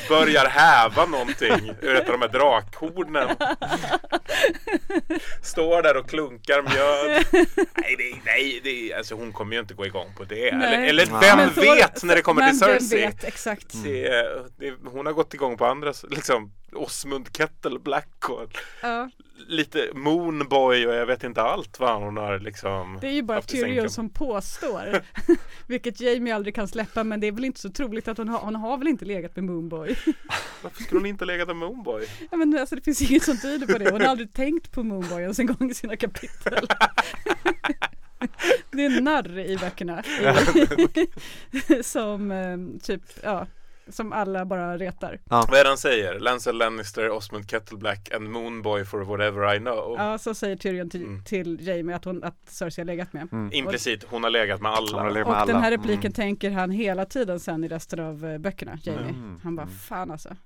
börjar 0.09 0.47
häva 0.47 1.07
någonting 1.07 1.73
ur 1.83 1.95
ett 1.97 2.07
av 2.09 2.13
de 2.13 2.21
här 2.21 2.29
drakhornen. 2.29 3.29
Står 5.43 5.83
där 5.83 5.97
och 5.97 6.09
klunkar 6.11 6.63
mjöd. 6.63 7.25
Nej, 7.77 7.95
det, 7.99 8.17
nej 8.25 8.61
det, 8.65 8.95
alltså 8.95 9.15
hon 9.15 9.33
kommer 9.33 9.55
ju 9.55 9.61
inte 9.61 9.75
gå 9.75 9.87
igång 9.87 10.15
på 10.17 10.25
det. 10.25 10.49
Eller, 10.49 10.59
Nej. 10.79 10.89
eller 10.89 11.07
Nej. 11.07 11.21
vem 11.21 11.37
Men 11.39 11.55
så- 11.55 11.61
vet 11.61 12.03
när 12.03 12.15
det 12.17 12.23
kommer 12.23 12.43
men 12.43 12.59
till 12.59 12.67
vem 12.69 12.81
Cersei? 12.81 13.01
vet, 13.07 13.25
exakt. 13.25 13.67
Det, 13.85 14.09
det, 14.59 14.75
hon 14.93 15.07
har 15.07 15.13
gått 15.13 15.35
igång 15.35 15.57
på 15.57 15.67
andra, 15.67 15.93
liksom 16.11 16.53
Osmund 16.77 17.37
Kettle 17.37 17.79
Black 17.79 18.29
och 18.29 18.59
Ja, 18.83 19.11
lite 19.47 19.89
Moonboy 19.95 20.87
och 20.87 20.95
jag 20.95 21.07
vet 21.07 21.25
inte 21.25 21.43
allt 21.43 21.81
vad 21.81 22.03
hon 22.03 22.17
har 22.17 22.39
liksom 22.39 22.99
det 23.01 23.09
är 23.09 23.13
ju 23.13 23.23
bara 23.23 23.43
Tyrion 23.43 23.91
som 23.91 24.11
påstår. 24.11 25.03
Vilket 25.67 26.01
Jamie 26.01 26.35
aldrig 26.35 26.55
kan 26.55 26.69
släppa 26.69 27.05
men 27.05 27.21
det 27.21 27.27
är 27.27 27.33
väl 27.33 27.45
inte 27.45 27.61
så 27.61 27.71
troligt 27.71 28.09
att 28.09 28.19
hon 28.19 28.29
har, 28.29 28.39
hon 28.39 28.57
har 28.57 28.79
väl 28.79 28.89
inte 28.89 29.05
legat 29.05 29.37
med 29.37 29.45
Moonboy. 29.45 29.89
Varför 30.63 30.83
skulle 30.83 31.01
hon 31.01 31.07
inte 31.07 31.25
legat 31.25 31.49
med 31.49 31.57
Moonboy? 31.57 32.05
Ja 32.31 32.37
men 32.37 32.59
alltså 32.59 32.77
det 32.77 32.83
finns 32.83 33.11
inget 33.11 33.23
som 33.23 33.39
tyder 33.39 33.67
på 33.67 33.79
det. 33.79 33.91
Hon 33.91 34.01
har 34.01 34.09
aldrig 34.09 34.33
tänkt 34.33 34.73
på 34.73 34.83
Moonboy 34.83 35.23
ens 35.23 35.39
en 35.39 35.47
gång 35.47 35.71
i 35.71 35.75
sina 35.75 35.97
kapitel. 35.97 36.67
Det 38.71 38.85
är 38.85 38.97
en 38.97 39.05
narr 39.05 39.39
i 39.39 39.57
böckerna. 39.57 40.03
som 41.83 42.33
eh, 42.33 42.57
typ, 42.83 43.03
ja, 43.23 43.47
som 43.89 44.13
alla 44.13 44.45
bara 44.47 44.79
retar. 44.79 45.19
Vad 45.25 45.55
är 45.55 45.63
det 45.65 45.69
han 45.71 45.79
säger? 45.79 46.21
Lancel 46.21 46.57
Lannister, 46.59 47.11
Osmond 47.11 47.51
Kettleblack 47.51 48.13
and 48.15 48.31
Moonboy 48.31 48.85
for 48.85 49.01
whatever 49.05 49.55
I 49.55 49.59
know. 49.59 49.95
Ja, 49.99 50.19
så 50.19 50.35
säger 50.35 50.57
Tyrion 50.57 50.91
till, 50.91 51.03
Mm. 51.05 51.25
till 51.25 51.67
Jamie 51.69 51.97
att, 51.97 52.05
hon, 52.05 52.25
att 52.25 52.37
Cersei 52.49 52.81
har 52.83 52.87
legat 52.87 53.13
med. 53.13 53.29
Mm. 53.33 53.51
Implicit, 53.53 54.05
hon 54.11 54.23
har 54.23 54.31
legat 54.31 54.61
med 54.61 54.73
alla. 54.73 55.09
Legat 55.09 55.27
Och 55.27 55.33
med 55.33 55.41
alla. 55.41 55.53
den 55.53 55.63
här 55.63 55.71
repliken 55.71 56.01
Mm. 56.01 56.13
tänker 56.13 56.51
han 56.51 56.71
hela 56.71 57.05
tiden 57.05 57.41
sen 57.41 57.65
i 57.65 57.69
resten 57.69 58.01
av 58.01 58.27
eh, 58.27 58.39
böckerna, 58.39 58.79
Jamie. 58.83 59.09
Mm. 59.11 59.41
Han 59.45 59.57
bara, 59.57 59.67
fan 59.67 60.11
alltså, 60.11 60.29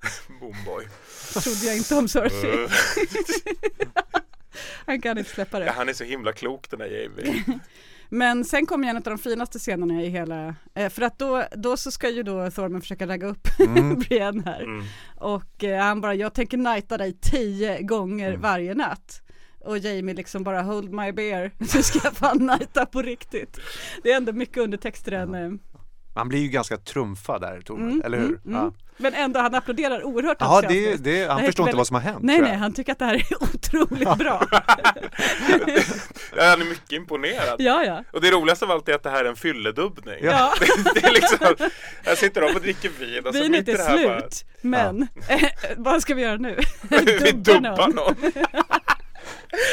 Moonboy. 0.40 0.84
trodde 1.34 1.66
jag 1.66 1.76
inte 1.76 1.94
om 1.94 2.08
Cersei. 2.08 2.68
Han 4.86 5.00
kan 5.00 5.18
inte 5.18 5.30
släppa 5.30 5.58
ja, 5.60 5.64
det. 5.64 5.70
han 5.70 5.88
är 5.88 5.92
så 5.92 6.04
himla 6.04 6.32
klok 6.32 6.70
den 6.70 6.80
här 6.80 6.88
Jamie. 6.88 7.44
Men 8.08 8.44
sen 8.44 8.66
kommer 8.66 8.88
en 8.88 8.96
av 8.96 9.02
de 9.02 9.18
finaste 9.18 9.58
scenerna 9.58 10.02
i 10.02 10.08
hela, 10.08 10.54
eh, 10.74 10.88
för 10.88 11.02
att 11.02 11.18
då, 11.18 11.44
då 11.56 11.76
så 11.76 11.90
ska 11.90 12.10
ju 12.10 12.22
då 12.22 12.50
Thorman 12.50 12.80
försöka 12.80 13.06
ragga 13.06 13.26
upp 13.26 13.48
Mm. 13.60 13.98
Brienne 14.08 14.42
här. 14.46 14.60
Mm. 14.62 14.84
Och 15.16 15.64
eh, 15.64 15.82
han 15.82 16.00
bara, 16.00 16.14
jag 16.14 16.34
tänker 16.34 16.56
nighta 16.58 16.96
dig 16.98 17.18
tio 17.20 17.82
gånger 17.82 18.28
Mm. 18.28 18.40
varje 18.40 18.74
natt. 18.74 19.22
Och 19.60 19.78
Jamie 19.78 20.14
liksom 20.14 20.44
bara, 20.44 20.62
hold 20.62 20.92
my 20.92 21.12
beer, 21.12 21.52
nu 21.58 21.82
ska 21.82 22.00
jag 22.04 22.12
fan 22.12 22.46
nighta 22.46 22.86
på 22.86 23.02
riktigt. 23.02 23.58
Det 24.02 24.12
är 24.12 24.16
ändå 24.16 24.32
mycket 24.32 24.56
undertext 24.58 25.08
i 25.08 25.10
Han 26.18 26.28
blir 26.28 26.38
ju 26.40 26.48
ganska 26.48 26.76
trumfad 26.76 27.40
där, 27.40 27.60
Tormund, 27.60 27.90
Mm, 27.92 28.02
eller 28.04 28.18
hur? 28.18 28.26
mm, 28.26 28.40
Ja, 28.44 28.60
mm. 28.60 28.72
Men 29.00 29.14
ändå, 29.14 29.40
han 29.40 29.54
applåderar 29.54 30.02
oerhört 30.04 30.36
Jaha, 30.40 30.60
det, 30.62 30.96
det, 31.04 31.28
han 31.28 31.36
Det 31.40 31.46
förstår 31.46 31.62
inte 31.62 31.62
väldigt- 31.62 31.76
vad 31.76 31.86
som 31.86 31.94
har 31.94 32.00
hänt. 32.02 32.18
Nej, 32.22 32.40
nej, 32.40 32.56
han 32.56 32.72
tycker 32.72 32.92
att 32.92 32.98
det 32.98 33.04
här 33.04 33.14
är 33.14 33.42
otroligt 33.54 34.18
bra. 34.18 34.46
Ja, 36.36 36.44
han 36.44 36.60
är 36.62 36.64
mycket 36.64 36.92
imponerad. 36.92 37.56
Ja, 37.58 37.84
ja. 37.84 38.04
Och 38.12 38.20
det 38.20 38.30
roligaste 38.30 38.64
av 38.64 38.70
allt 38.70 38.88
är 38.88 38.94
att 38.94 39.02
det 39.02 39.10
här 39.10 39.24
är 39.24 39.28
en 39.28 39.36
fylledubbning. 39.36 40.14
Ja. 40.22 40.52
Det, 40.94 41.04
är 41.04 41.12
liksom, 41.12 41.38
här 42.04 42.14
sitter 42.14 42.40
de 42.40 42.54
och 42.54 42.60
dricker 42.60 42.88
vin 42.98 43.26
och 43.26 43.34
så 43.34 43.42
Vinet 43.42 43.68
i 43.68 43.72
är 43.72 43.76
det 43.76 43.82
här 43.84 44.18
slut, 44.20 44.44
men 44.60 45.08
eh, 45.28 45.42
vad 45.76 46.02
ska 46.02 46.14
vi 46.14 46.22
göra 46.22 46.36
nu? 46.36 46.58
bara, 46.82 47.00
vi 47.00 47.30
dubbar 47.32 47.88
någon. 47.88 48.14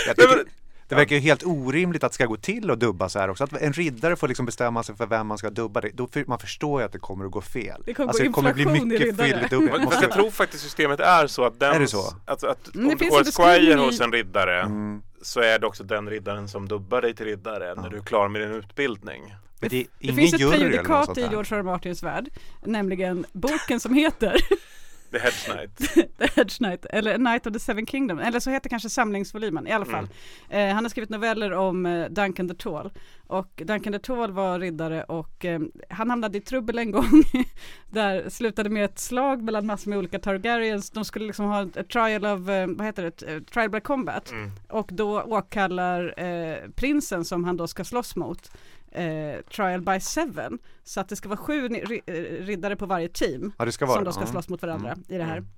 Jag 0.07 0.15
tycker, 0.15 0.45
det 0.87 0.95
verkar 0.95 1.15
ju 1.15 1.21
helt 1.21 1.43
orimligt 1.43 2.03
att 2.03 2.11
det 2.11 2.15
ska 2.15 2.25
gå 2.25 2.37
till 2.37 2.71
att 2.71 2.79
dubba 2.79 3.09
så 3.09 3.19
här 3.19 3.29
också. 3.29 3.43
Att 3.43 3.61
en 3.61 3.73
riddare 3.73 4.15
får 4.15 4.27
liksom 4.27 4.45
bestämma 4.45 4.83
sig 4.83 4.95
för 4.95 5.05
vem 5.05 5.27
man 5.27 5.37
ska 5.37 5.49
dubba. 5.49 5.81
Det. 5.81 5.89
Då 5.93 6.07
för, 6.07 6.25
man 6.27 6.39
förstår 6.39 6.81
ju 6.81 6.85
att 6.85 6.91
det 6.91 6.99
kommer 6.99 7.25
att 7.25 7.31
gå 7.31 7.41
fel. 7.41 7.81
Det 7.85 7.93
kommer 7.93 8.07
alltså, 8.09 8.23
det 8.23 8.29
kommer 8.29 8.53
bli 8.53 8.65
mycket. 8.65 9.17
Fast 9.17 9.83
Måste- 9.83 10.01
jag 10.05 10.11
tror 10.11 10.31
faktiskt 10.31 10.63
systemet 10.63 10.99
är 10.99 11.27
så 11.27 11.43
att 11.45 11.59
den, 11.59 11.73
Är 11.75 11.79
det 11.79 11.87
så? 11.87 12.13
Alltså 12.25 12.47
att 12.47 12.75
Mm, 12.75 12.87
det 12.87 12.93
om 12.93 12.97
du 12.99 13.09
går 13.09 13.23
squire 13.43 13.71
i- 13.71 13.85
hos 13.85 14.01
en 14.01 14.11
riddare 14.11 14.61
Mm. 14.61 15.01
så 15.21 15.39
är 15.39 15.59
det 15.59 15.67
också 15.67 15.83
den 15.83 16.09
riddaren 16.09 16.47
som 16.47 16.67
dubbar 16.67 17.01
dig 17.01 17.15
till 17.15 17.25
riddare 17.25 17.75
när 17.81 17.89
du 17.89 17.97
är 17.97 18.01
klar 18.01 18.27
med 18.27 18.41
din 18.41 18.51
utbildning. 18.51 19.35
Men 19.59 19.69
det, 19.69 19.75
är 19.77 19.83
Det 19.83 19.87
ingen 19.99 20.15
finns 20.15 20.33
ett 20.33 20.51
prejudikat 20.51 21.17
i. 21.17 21.21
George. 21.21 21.57
R. 21.57 21.63
Martins 21.63 22.03
värld, 22.03 22.29
nämligen 22.63 23.25
boken 23.33 23.79
som 23.79 23.93
heter 23.93 24.35
The 25.11 25.19
Hedge 25.19 25.45
Knight. 25.45 25.77
The 26.17 26.27
Hedge 26.35 26.57
Knight, 26.57 26.85
eller 26.89 27.15
A 27.15 27.17
Night 27.17 27.47
of 27.47 27.53
the 27.53 27.59
Seven 27.59 27.85
Kingdoms, 27.85 28.21
eller 28.21 28.39
så 28.39 28.49
heter 28.51 28.69
kanske 28.69 28.89
samlingsvolymen 28.89 29.67
i 29.67 29.71
alla 29.71 29.85
fall. 29.85 30.07
Eh, 30.49 30.73
han 30.73 30.83
har 30.85 30.89
skrivit 30.89 31.09
noveller 31.09 31.51
om 31.53 31.85
eh, 31.85 32.05
Duncan 32.09 32.47
the 32.49 32.55
Tall 32.55 32.91
och 33.27 33.61
Duncan 33.65 33.93
the 33.93 33.99
Tall 33.99 34.31
var 34.31 34.59
riddare 34.59 35.03
och 35.03 35.45
eh, 35.45 35.59
han 35.89 36.09
hamnade 36.09 36.37
i 36.37 36.41
trubbel 36.41 36.77
en 36.77 36.91
gång 36.91 37.23
där 37.89 38.29
slutade 38.29 38.69
med 38.69 38.85
ett 38.85 38.99
slag 38.99 39.41
mellan 39.43 39.65
massor 39.65 39.89
med 39.89 39.99
olika 39.99 40.19
Targaryens. 40.19 40.89
De 40.89 41.05
skulle 41.05 41.25
liksom 41.25 41.45
ha 41.45 41.61
ett 41.61 41.89
trial 41.89 42.25
of, 42.25 42.49
eh, 42.49 42.67
vad 42.67 42.85
heter 42.85 43.03
det, 43.03 43.21
Eh, 43.35 43.39
trial 43.41 43.69
by 43.69 43.79
combat 43.79 44.31
Mm. 44.31 44.51
och 44.69 44.89
då 44.93 45.21
åkallar 45.21 46.13
eh, 46.23 46.69
prinsen 46.75 47.25
som 47.25 47.43
han 47.43 47.57
då 47.57 47.67
ska 47.67 47.83
slåss 47.83 48.15
mot 48.15 48.51
eh, 48.95 49.41
trial 49.41 49.81
by 49.81 49.99
seven 49.99 50.59
så 50.83 50.99
att 50.99 51.09
det 51.09 51.15
ska 51.15 51.29
vara 51.29 51.37
sju 51.37 51.65
eh, 52.05 52.13
riddare 52.45 52.75
på 52.75 52.85
varje 52.85 53.09
team 53.09 53.51
Ja, 53.57 53.71
som 53.71 53.87
det. 53.99 54.03
då 54.03 54.11
ska 54.11 54.25
slåss 54.25 54.49
mot 54.49 54.61
varandra 54.61 54.91
Mm. 54.91 55.03
i 55.07 55.17
det 55.17 55.23
här. 55.23 55.37
Mm. 55.37 55.49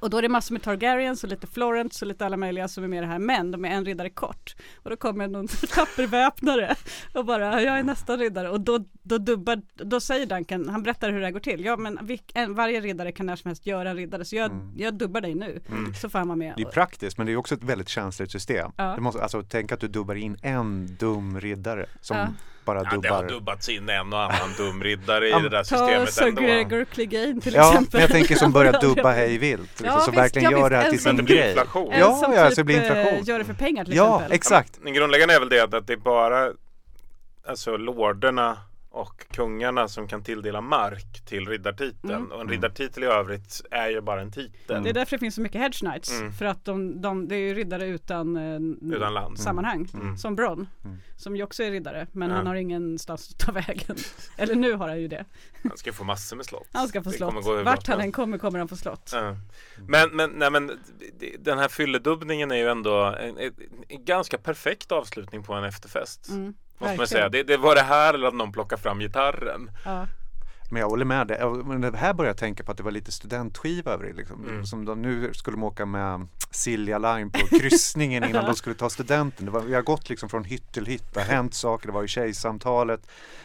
Och 0.00 0.10
då 0.10 0.18
är 0.18 0.22
det 0.22 0.28
massor 0.28 0.52
med 0.54 0.62
Targaryens 0.62 1.24
och 1.24 1.30
lite 1.30 1.46
Florence 1.46 2.04
och 2.04 2.08
lite 2.08 2.26
alla 2.26 2.36
möjliga 2.36 2.68
som 2.68 2.84
är 2.84 2.88
med 2.88 2.96
i 2.96 3.00
det 3.00 3.06
här 3.06 3.18
men 3.18 3.50
de 3.50 3.64
är 3.64 3.68
en 3.68 3.84
riddare 3.84 4.10
kort. 4.10 4.54
Och 4.76 4.90
då 4.90 4.96
kommer 4.96 5.28
någon 5.28 5.46
tapper 5.74 6.06
väpnare 6.06 6.76
och 7.14 7.24
bara 7.24 7.62
jag 7.62 7.78
är 7.78 7.82
nästa 7.82 8.16
riddare 8.16 8.48
och 8.50 8.60
då, 8.60 8.84
då 9.02 9.18
dubbar, 9.18 9.62
då 9.74 10.00
säger 10.00 10.26
Duncan, 10.26 10.68
han 10.68 10.82
berättar 10.82 11.10
hur 11.10 11.18
det 11.20 11.26
här 11.26 11.32
går 11.32 11.40
till. 11.40 11.64
Ja 11.64 11.76
men 11.76 11.98
vilk, 12.06 12.32
en, 12.34 12.54
varje 12.54 12.80
riddare 12.80 13.12
kan 13.12 13.26
när 13.26 13.36
som 13.36 13.48
helst 13.48 13.66
göra 13.66 13.90
en 13.90 13.96
riddare 13.96 14.24
så 14.24 14.36
jag, 14.36 14.50
Mm. 14.50 14.72
jag 14.76 14.94
dubbar 14.94 15.20
dig 15.20 15.34
nu. 15.34 15.60
Mm. 15.68 15.94
Så 15.94 16.08
får 16.08 16.18
han 16.18 16.28
vara 16.28 16.36
med. 16.36 16.54
Det 16.56 16.62
är 16.62 16.66
praktiskt 16.70 17.18
men 17.18 17.26
det 17.26 17.32
är 17.32 17.36
också 17.36 17.54
ett 17.54 17.64
väldigt 17.64 17.88
känsligt 17.88 18.30
system. 18.32 18.72
Ja. 18.76 18.94
Du 18.96 19.00
måste, 19.02 19.22
alltså, 19.22 19.42
tänk 19.42 19.72
att 19.72 19.80
du 19.80 19.88
dubbar 19.88 20.14
in 20.14 20.36
en 20.42 20.96
dum 21.00 21.40
riddare 21.40 21.86
som 22.00 22.16
Ja. 22.16 22.28
Bara 22.64 22.78
Ja, 22.90 22.96
det 23.02 23.08
har 23.08 23.28
dubbats 23.28 23.68
in 23.68 23.88
en 23.88 24.12
och 24.12 24.20
annan 24.22 24.52
dum 24.56 24.82
riddare 24.82 25.26
i 25.28 25.30
Ja, 25.30 25.38
det 25.38 25.48
där 25.48 25.58
Ta 25.58 25.64
systemet 25.64 26.12
Sir 26.12 26.26
ändå. 26.28 26.42
Gregor 26.42 26.84
Clegane 26.84 27.40
till 27.40 27.54
Ja, 27.54 27.70
exempel. 27.72 28.00
jag 28.00 28.10
tänker 28.10 28.34
som 28.34 28.52
börjar 28.52 28.72
dubba 28.80 29.10
hej 29.12 29.38
vilt. 29.38 29.60
Liksom, 29.62 29.86
Ja, 29.86 30.00
som 30.00 30.10
visst, 30.12 30.22
verkligen 30.22 30.50
ja, 30.50 30.58
gör 30.58 30.64
visst, 30.64 30.70
det 30.70 30.76
här 30.76 30.90
till 30.90 30.98
sin 31.02 31.08
Men 31.08 31.16
det 31.16 31.22
blir 31.22 31.36
grej. 31.36 31.48
inflation. 31.48 31.92
Ja, 31.98 32.16
som 32.24 32.32
ja, 32.32 32.44
typ 32.46 32.54
så 32.54 32.60
det 32.60 32.64
blir 32.64 32.76
eh, 32.76 32.82
inflation. 32.98 33.24
gör 33.24 33.38
det 33.38 33.44
för 33.44 33.54
pengar 33.54 33.84
till 33.84 33.94
Ja, 33.96 34.14
exempel. 34.16 34.34
exakt. 34.36 34.78
Den 34.84 34.94
grundläggande 34.94 35.34
är 35.34 35.40
väl 35.40 35.48
det 35.48 35.60
att 35.74 35.86
det 35.86 35.92
är 35.92 35.96
bara 35.96 36.48
alltså 37.48 37.76
lorderna 37.76 38.56
och 38.92 39.26
kungarna 39.30 39.88
som 39.88 40.08
kan 40.08 40.22
tilldela 40.24 40.60
mark 40.60 41.22
till 41.26 41.48
riddartiteln. 41.48 42.14
Mm. 42.14 42.32
Och 42.32 42.40
en 42.40 42.48
riddartitel 42.48 43.02
i 43.02 43.06
övrigt 43.06 43.62
är 43.70 43.88
ju 43.88 44.00
bara 44.00 44.20
en 44.20 44.32
titel. 44.32 44.82
Det 44.82 44.90
är 44.90 44.94
därför 44.94 45.16
det 45.16 45.20
finns 45.20 45.34
så 45.34 45.40
mycket 45.40 45.60
hedge 45.60 45.78
knights. 45.78 46.20
Mm. 46.20 46.32
För 46.32 46.44
att 46.44 46.64
de, 46.64 47.00
de, 47.00 47.28
det 47.28 47.34
är 47.34 47.38
ju 47.38 47.54
riddare 47.54 47.86
utan, 47.86 48.36
eh, 48.36 48.94
Utan 48.96 49.14
land. 49.14 49.38
sammanhang. 49.38 49.88
Mm. 49.94 50.16
Som 50.16 50.36
Bronn. 50.36 50.66
Mm. 50.84 50.96
Som 51.16 51.36
ju 51.36 51.42
också 51.42 51.62
är 51.62 51.70
riddare. 51.70 52.06
Men 52.12 52.30
Ja. 52.30 52.36
han 52.36 52.46
har 52.46 52.54
ingenstans 52.54 53.30
att 53.30 53.38
ta 53.38 53.52
vägen. 53.52 53.96
Eller 54.36 54.54
nu 54.54 54.72
har 54.72 54.88
han 54.88 55.00
ju 55.00 55.08
det. 55.08 55.24
Han 55.62 55.76
ska 55.76 55.92
få 55.92 56.04
massor 56.04 56.36
med 56.36 56.46
slott. 56.46 56.68
Han 56.72 56.88
ska 56.88 57.02
få 57.02 57.10
slott. 57.10 57.34
Vart 57.64 57.84
som 57.84 57.92
han 57.92 58.00
än 58.00 58.12
kommer 58.12 58.38
kommer 58.38 58.58
han 58.58 58.68
få 58.68 58.76
slott. 58.76 59.10
Ja. 59.14 59.36
Men, 59.88 60.10
men, 60.16 60.30
nej, 60.30 60.50
men 60.50 60.70
den 61.38 61.58
här 61.58 61.68
fylledubbningen 61.68 62.50
är 62.50 62.56
ju 62.56 62.68
ändå 62.68 63.04
en, 63.04 63.38
en, 63.38 63.52
en 63.88 64.04
ganska 64.04 64.38
perfekt 64.38 64.92
avslutning 64.92 65.42
på 65.42 65.54
en 65.54 65.64
efterfest. 65.64 66.30
Mm, 66.80 66.90
Måste 66.90 67.00
man 67.00 67.06
säga. 67.08 67.28
Det, 67.28 67.42
det 67.42 67.56
var 67.56 67.74
det 67.74 67.80
här 67.82 68.14
eller 68.14 68.28
att 68.28 68.34
någon 68.34 68.52
plockar 68.52 68.76
fram 68.76 68.98
gitarren. 68.98 69.70
Ja. 69.84 70.06
Men 70.72 70.80
jag 70.80 70.88
håller 70.88 71.04
med 71.04 71.26
dig. 71.26 71.36
Ja, 71.40 71.50
Men 71.50 71.80
det 71.80 71.96
här 71.96 72.14
börjar 72.14 72.28
jag 72.28 72.36
tänka 72.36 72.64
på 72.64 72.70
att 72.72 72.76
det 72.76 72.82
var 72.82 72.90
lite 72.90 73.12
studentskiva 73.12 73.92
över 73.92 74.04
det. 74.04 74.12
Liksom. 74.12 74.44
Mm. 74.48 74.66
Som 74.66 74.84
de, 74.84 75.02
nu 75.02 75.30
skulle 75.34 75.56
de 75.56 75.62
åka 75.64 75.86
med 75.86 76.26
Silja 76.50 76.98
Line 76.98 77.30
på 77.30 77.46
kryssningen 77.58 78.24
innan 78.24 78.44
de 78.44 78.54
skulle 78.54 78.74
ta 78.76 78.90
studenten. 78.90 79.46
Det 79.46 79.52
var, 79.52 79.60
vi 79.60 79.74
har 79.74 79.82
gått 79.82 80.08
liksom 80.08 80.28
från 80.28 80.44
hytt 80.44 80.72
till 80.72 80.86
hytt. 80.86 81.14
Det 81.14 81.20
har 81.20 81.26
hänt 81.26 81.54
saker. 81.54 81.86
Det 81.86 81.92
var 81.92 82.02
ju 82.02 82.08
tjejsamtalet. 82.08 83.00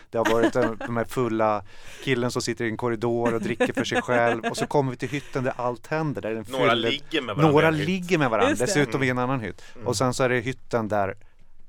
Det 0.09 0.17
har 0.17 0.25
varit 0.25 0.53
den- 0.53 0.77
de 0.77 0.97
här 0.97 1.05
fulla 1.05 1.63
killen 2.03 2.31
som 2.31 2.41
sitter 2.41 2.65
i 2.65 2.69
en 2.69 2.77
korridor 2.77 3.33
och 3.33 3.41
dricker 3.41 3.73
för 3.73 3.83
sig 3.83 4.01
själv. 4.01 4.45
Och 4.45 4.57
så 4.57 4.67
kommer 4.67 4.91
vi 4.91 4.97
till 4.97 5.09
hytten 5.09 5.43
där 5.43 5.53
allt 5.55 5.87
händer. 5.87 6.21
Där 6.21 6.35
en 6.35 6.45
Några 6.49 6.73
ligger 6.73 7.21
med 7.21 7.35
varandra 7.35 7.51
Några 7.51 7.69
ligger 7.71 8.17
med 8.17 8.29
varandra. 8.29 8.55
Dessutom 8.59 9.03
i 9.03 9.09
en 9.09 9.17
Mm. 9.17 9.29
annan 9.29 9.39
hytt. 9.39 9.61
Mm. 9.75 9.87
Och 9.87 9.97
sen 9.97 10.13
så 10.13 10.23
är 10.23 10.29
det 10.29 10.39
hytten 10.39 10.87
där 10.87 11.15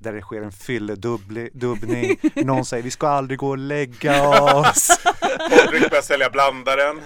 där 0.07 0.13
det 0.13 0.23
sker 0.23 0.43
en 0.43 0.53
fylledubbning. 0.53 2.21
Någon 2.35 2.65
säger 2.65 2.83
vi 2.83 2.91
ska 2.91 3.09
aldrig 3.09 3.39
gå 3.39 3.49
och 3.49 3.59
lägga 3.59 4.29
oss. 4.55 4.89
Patrik 5.51 5.91
börjar 5.91 6.03
sälja 6.03 6.31
blandaren. 6.31 7.01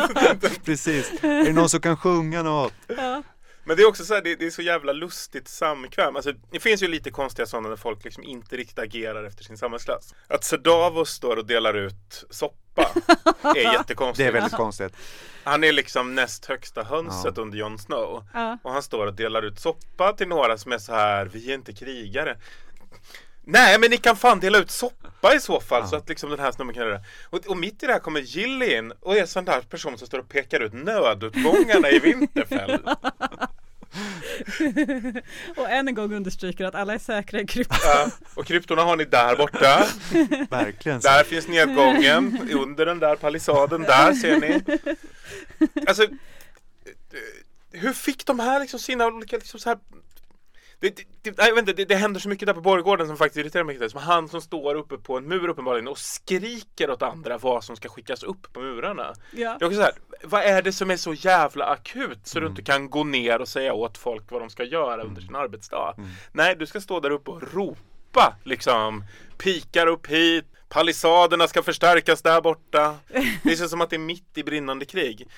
Precis. 0.64 1.12
Är 1.22 1.44
det 1.44 1.52
någon 1.52 1.68
som 1.68 1.80
kan 1.80 1.96
sjunga 1.96 2.42
något? 2.42 2.72
Men 3.64 3.76
det 3.76 3.82
är 3.82 3.88
också 3.88 4.04
så 4.04 4.14
här, 4.14 4.22
det, 4.22 4.36
det 4.36 4.46
är 4.46 4.50
så 4.50 4.62
jävla 4.62 4.92
lustigt 4.92 5.48
samkväm. 5.48 6.16
Alltså, 6.16 6.32
det 6.50 6.60
finns 6.60 6.82
ju 6.82 6.88
lite 6.88 7.10
konstiga 7.10 7.46
sådana 7.46 7.68
när 7.68 7.76
folk 7.76 8.04
liksom 8.04 8.24
inte 8.24 8.56
riktigt 8.56 8.78
agerar 8.78 9.24
efter 9.24 9.44
sin 9.44 9.58
samhällsklass. 9.58 10.14
Att 10.28 10.44
Sedavos 10.44 11.10
står 11.10 11.36
och 11.36 11.46
delar 11.46 11.74
ut 11.74 12.24
soppa 12.30 12.61
är 13.42 13.72
jättekonstigt. 13.72 14.16
Det 14.16 14.24
är 14.24 14.32
väldigt 14.32 14.52
konstigt. 14.52 14.96
Han 15.44 15.64
är 15.64 15.72
liksom 15.72 16.14
näst 16.14 16.46
högsta 16.46 16.82
hönset 16.82 17.38
under 17.38 17.58
Jon 17.58 17.78
Snow. 17.78 18.24
Ja. 18.34 18.58
Och 18.62 18.72
han 18.72 18.82
står 18.82 19.06
och 19.06 19.14
delar 19.14 19.42
ut 19.42 19.60
soppa 19.60 20.12
till 20.12 20.28
några 20.28 20.58
som 20.58 20.72
är 20.72 20.78
så 20.78 20.92
här, 20.92 21.26
vi 21.26 21.50
är 21.50 21.54
inte 21.54 21.72
krigare. 21.72 22.36
Nej 23.44 23.78
men 23.78 23.90
ni 23.90 23.96
kan 23.96 24.16
fan 24.16 24.40
dela 24.40 24.58
ut 24.58 24.70
soppa 24.70 25.34
i 25.34 25.40
så 25.40 25.60
fall 25.60 25.88
så 25.88 25.96
att 25.96 26.08
liksom 26.08 26.30
den 26.30 26.38
här 26.38 26.52
snubben 26.52 26.74
kan 26.74 26.82
göra 26.82 26.94
det. 26.98 27.04
Och, 27.30 27.46
och 27.46 27.56
mitt 27.56 27.82
i 27.82 27.86
det 27.86 27.92
här 27.92 28.00
kommer 28.00 28.20
Jill 28.20 28.62
in 28.62 28.92
och 29.00 29.16
är 29.16 29.26
sån 29.26 29.44
där 29.44 29.60
person 29.60 29.98
som 29.98 30.06
står 30.06 30.18
och 30.18 30.28
pekar 30.28 30.60
ut 30.60 30.72
nödutgångarna 30.72 31.90
i 31.90 31.98
Vinterfell. 32.02 32.80
och 35.56 35.70
än 35.70 35.88
en 35.88 35.94
gång 35.94 36.12
understryker 36.14 36.64
att 36.64 36.74
alla 36.74 36.94
är 36.94 36.98
säkra 36.98 37.40
i 37.40 37.46
krypton. 37.46 37.78
Ja, 37.82 38.10
och 38.34 38.46
kryptorna 38.46 38.82
har 38.82 38.96
ni 38.96 39.04
där 39.04 39.36
borta. 39.36 39.86
Verkligen. 40.50 41.02
så. 41.02 41.08
Där 41.08 41.24
finns 41.24 41.48
nedgången 41.48 42.50
under 42.52 42.86
den 42.86 42.98
där 42.98 43.16
palissaden. 43.16 43.82
Där 43.82 44.14
ser 44.14 44.40
ni. 44.40 44.62
Alltså, 45.86 46.06
hur 47.72 47.92
fick 47.92 48.26
de 48.26 48.40
här 48.40 48.60
liksom 48.60 48.80
sina 48.80 49.06
olika 49.06 49.36
liksom 49.36 49.60
så 49.60 49.68
här 49.68 49.78
det, 50.82 51.04
det, 51.22 51.34
jag 51.38 51.54
vet 51.54 51.58
inte, 51.58 51.72
det, 51.72 51.84
det 51.84 51.94
händer 51.94 52.20
så 52.20 52.28
mycket 52.28 52.46
där 52.46 52.54
på 52.54 52.60
borggården 52.60 53.06
som 53.06 53.16
faktiskt 53.16 53.36
irriterar 53.36 53.64
mig. 53.64 53.90
Som 53.90 54.00
han 54.00 54.28
som 54.28 54.40
står 54.40 54.74
uppe 54.74 54.98
på 54.98 55.16
en 55.16 55.28
mur 55.28 55.48
uppenbarligen 55.48 55.88
och 55.88 55.98
skriker 55.98 56.90
åt 56.90 57.02
andra 57.02 57.38
vad 57.38 57.64
som 57.64 57.76
ska 57.76 57.88
skickas 57.88 58.22
upp 58.22 58.52
på 58.52 58.60
murarna. 58.60 59.14
Ja. 59.30 59.56
Det 59.58 59.64
är 59.64 59.66
också 59.66 59.76
så 59.76 59.82
här, 59.82 59.94
vad 60.24 60.42
är 60.42 60.62
det 60.62 60.72
som 60.72 60.90
är 60.90 60.96
så 60.96 61.14
jävla 61.14 61.64
akut 61.64 62.18
så 62.24 62.40
du 62.40 62.46
inte 62.46 62.62
kan 62.62 62.90
gå 62.90 63.04
ner 63.04 63.40
och 63.40 63.48
säga 63.48 63.72
åt 63.72 63.98
folk 63.98 64.30
vad 64.30 64.42
de 64.42 64.50
ska 64.50 64.64
göra 64.64 65.02
under 65.02 65.22
sin 65.22 65.36
arbetsdag? 65.36 65.94
Nej, 66.32 66.56
du 66.56 66.66
ska 66.66 66.80
stå 66.80 67.00
där 67.00 67.10
uppe 67.10 67.30
och 67.30 67.54
ropa 67.54 68.36
liksom. 68.44 69.04
Pikar 69.38 69.86
upp 69.86 70.06
hit, 70.06 70.44
palissaderna 70.68 71.48
ska 71.48 71.62
förstärkas 71.62 72.22
där 72.22 72.40
borta. 72.40 72.96
Det 73.42 73.56
känns 73.56 73.70
som 73.70 73.80
att 73.80 73.90
det 73.90 73.96
är 73.96 73.98
mitt 73.98 74.38
i 74.38 74.42
brinnande 74.44 74.84
krig. 74.84 75.28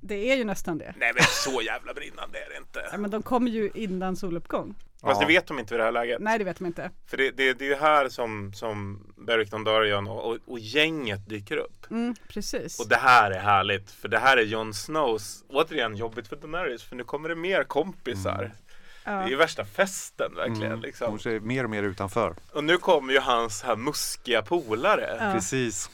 Det 0.00 0.32
är 0.32 0.36
ju 0.36 0.44
nästan 0.44 0.78
det. 0.78 0.94
Nej 0.96 1.12
men 1.14 1.24
så 1.24 1.62
jävla 1.62 1.94
brinnande 1.94 2.38
är 2.38 2.50
det 2.50 2.56
inte. 2.56 2.88
Ja, 2.92 2.98
men 2.98 3.10
de 3.10 3.22
kommer 3.22 3.50
ju 3.50 3.70
innan 3.74 4.16
soluppgång. 4.16 4.74
Fast 5.02 5.20
det 5.20 5.26
vet 5.26 5.46
de 5.46 5.58
inte 5.58 5.74
vid 5.74 5.80
det 5.80 5.84
här 5.84 5.92
läget. 5.92 6.20
Nej, 6.20 6.38
det 6.38 6.44
vet 6.44 6.60
man 6.60 6.66
inte. 6.66 6.90
För 7.06 7.16
det, 7.16 7.30
det, 7.30 7.52
det 7.52 7.64
är 7.64 7.68
ju 7.68 7.74
här 7.74 8.08
som, 8.08 8.52
som 8.52 9.06
Beric 9.16 9.50
Dondarrion 9.50 10.08
och, 10.08 10.30
och, 10.30 10.38
och 10.46 10.58
gänget 10.58 11.28
dyker 11.28 11.56
upp. 11.56 11.90
Mm, 11.90 12.14
precis. 12.28 12.80
Och 12.80 12.88
det 12.88 12.96
här 12.96 13.30
är 13.30 13.40
härligt, 13.40 13.90
för 13.90 14.08
det 14.08 14.18
här 14.18 14.36
är 14.36 14.42
Jon 14.42 14.74
Snows, 14.74 15.44
återigen 15.48 15.96
jobbigt 15.96 16.28
för 16.28 16.36
Daenerys, 16.36 16.82
för 16.82 16.96
nu 16.96 17.04
kommer 17.04 17.28
det 17.28 17.34
mer 17.34 17.64
kompisar. 17.64 18.52
Ja. 19.04 19.12
Det 19.12 19.24
är 19.24 19.28
ju 19.28 19.36
värsta 19.36 19.64
festen 19.64 20.34
verkligen. 20.34 20.72
Mm. 20.72 20.80
Liksom. 20.80 21.10
Hon 21.10 21.18
ser 21.20 21.40
mer 21.40 21.64
och 21.64 21.70
mer 21.70 21.82
utanför. 21.82 22.34
Och 22.52 22.64
nu 22.64 22.76
kommer 22.76 23.12
ju 23.12 23.20
hans 23.20 23.62
här 23.62 23.76
muskiga 23.76 24.42
polare. 24.42 25.16
Ja. 25.20 25.32
Precis. 25.32 25.90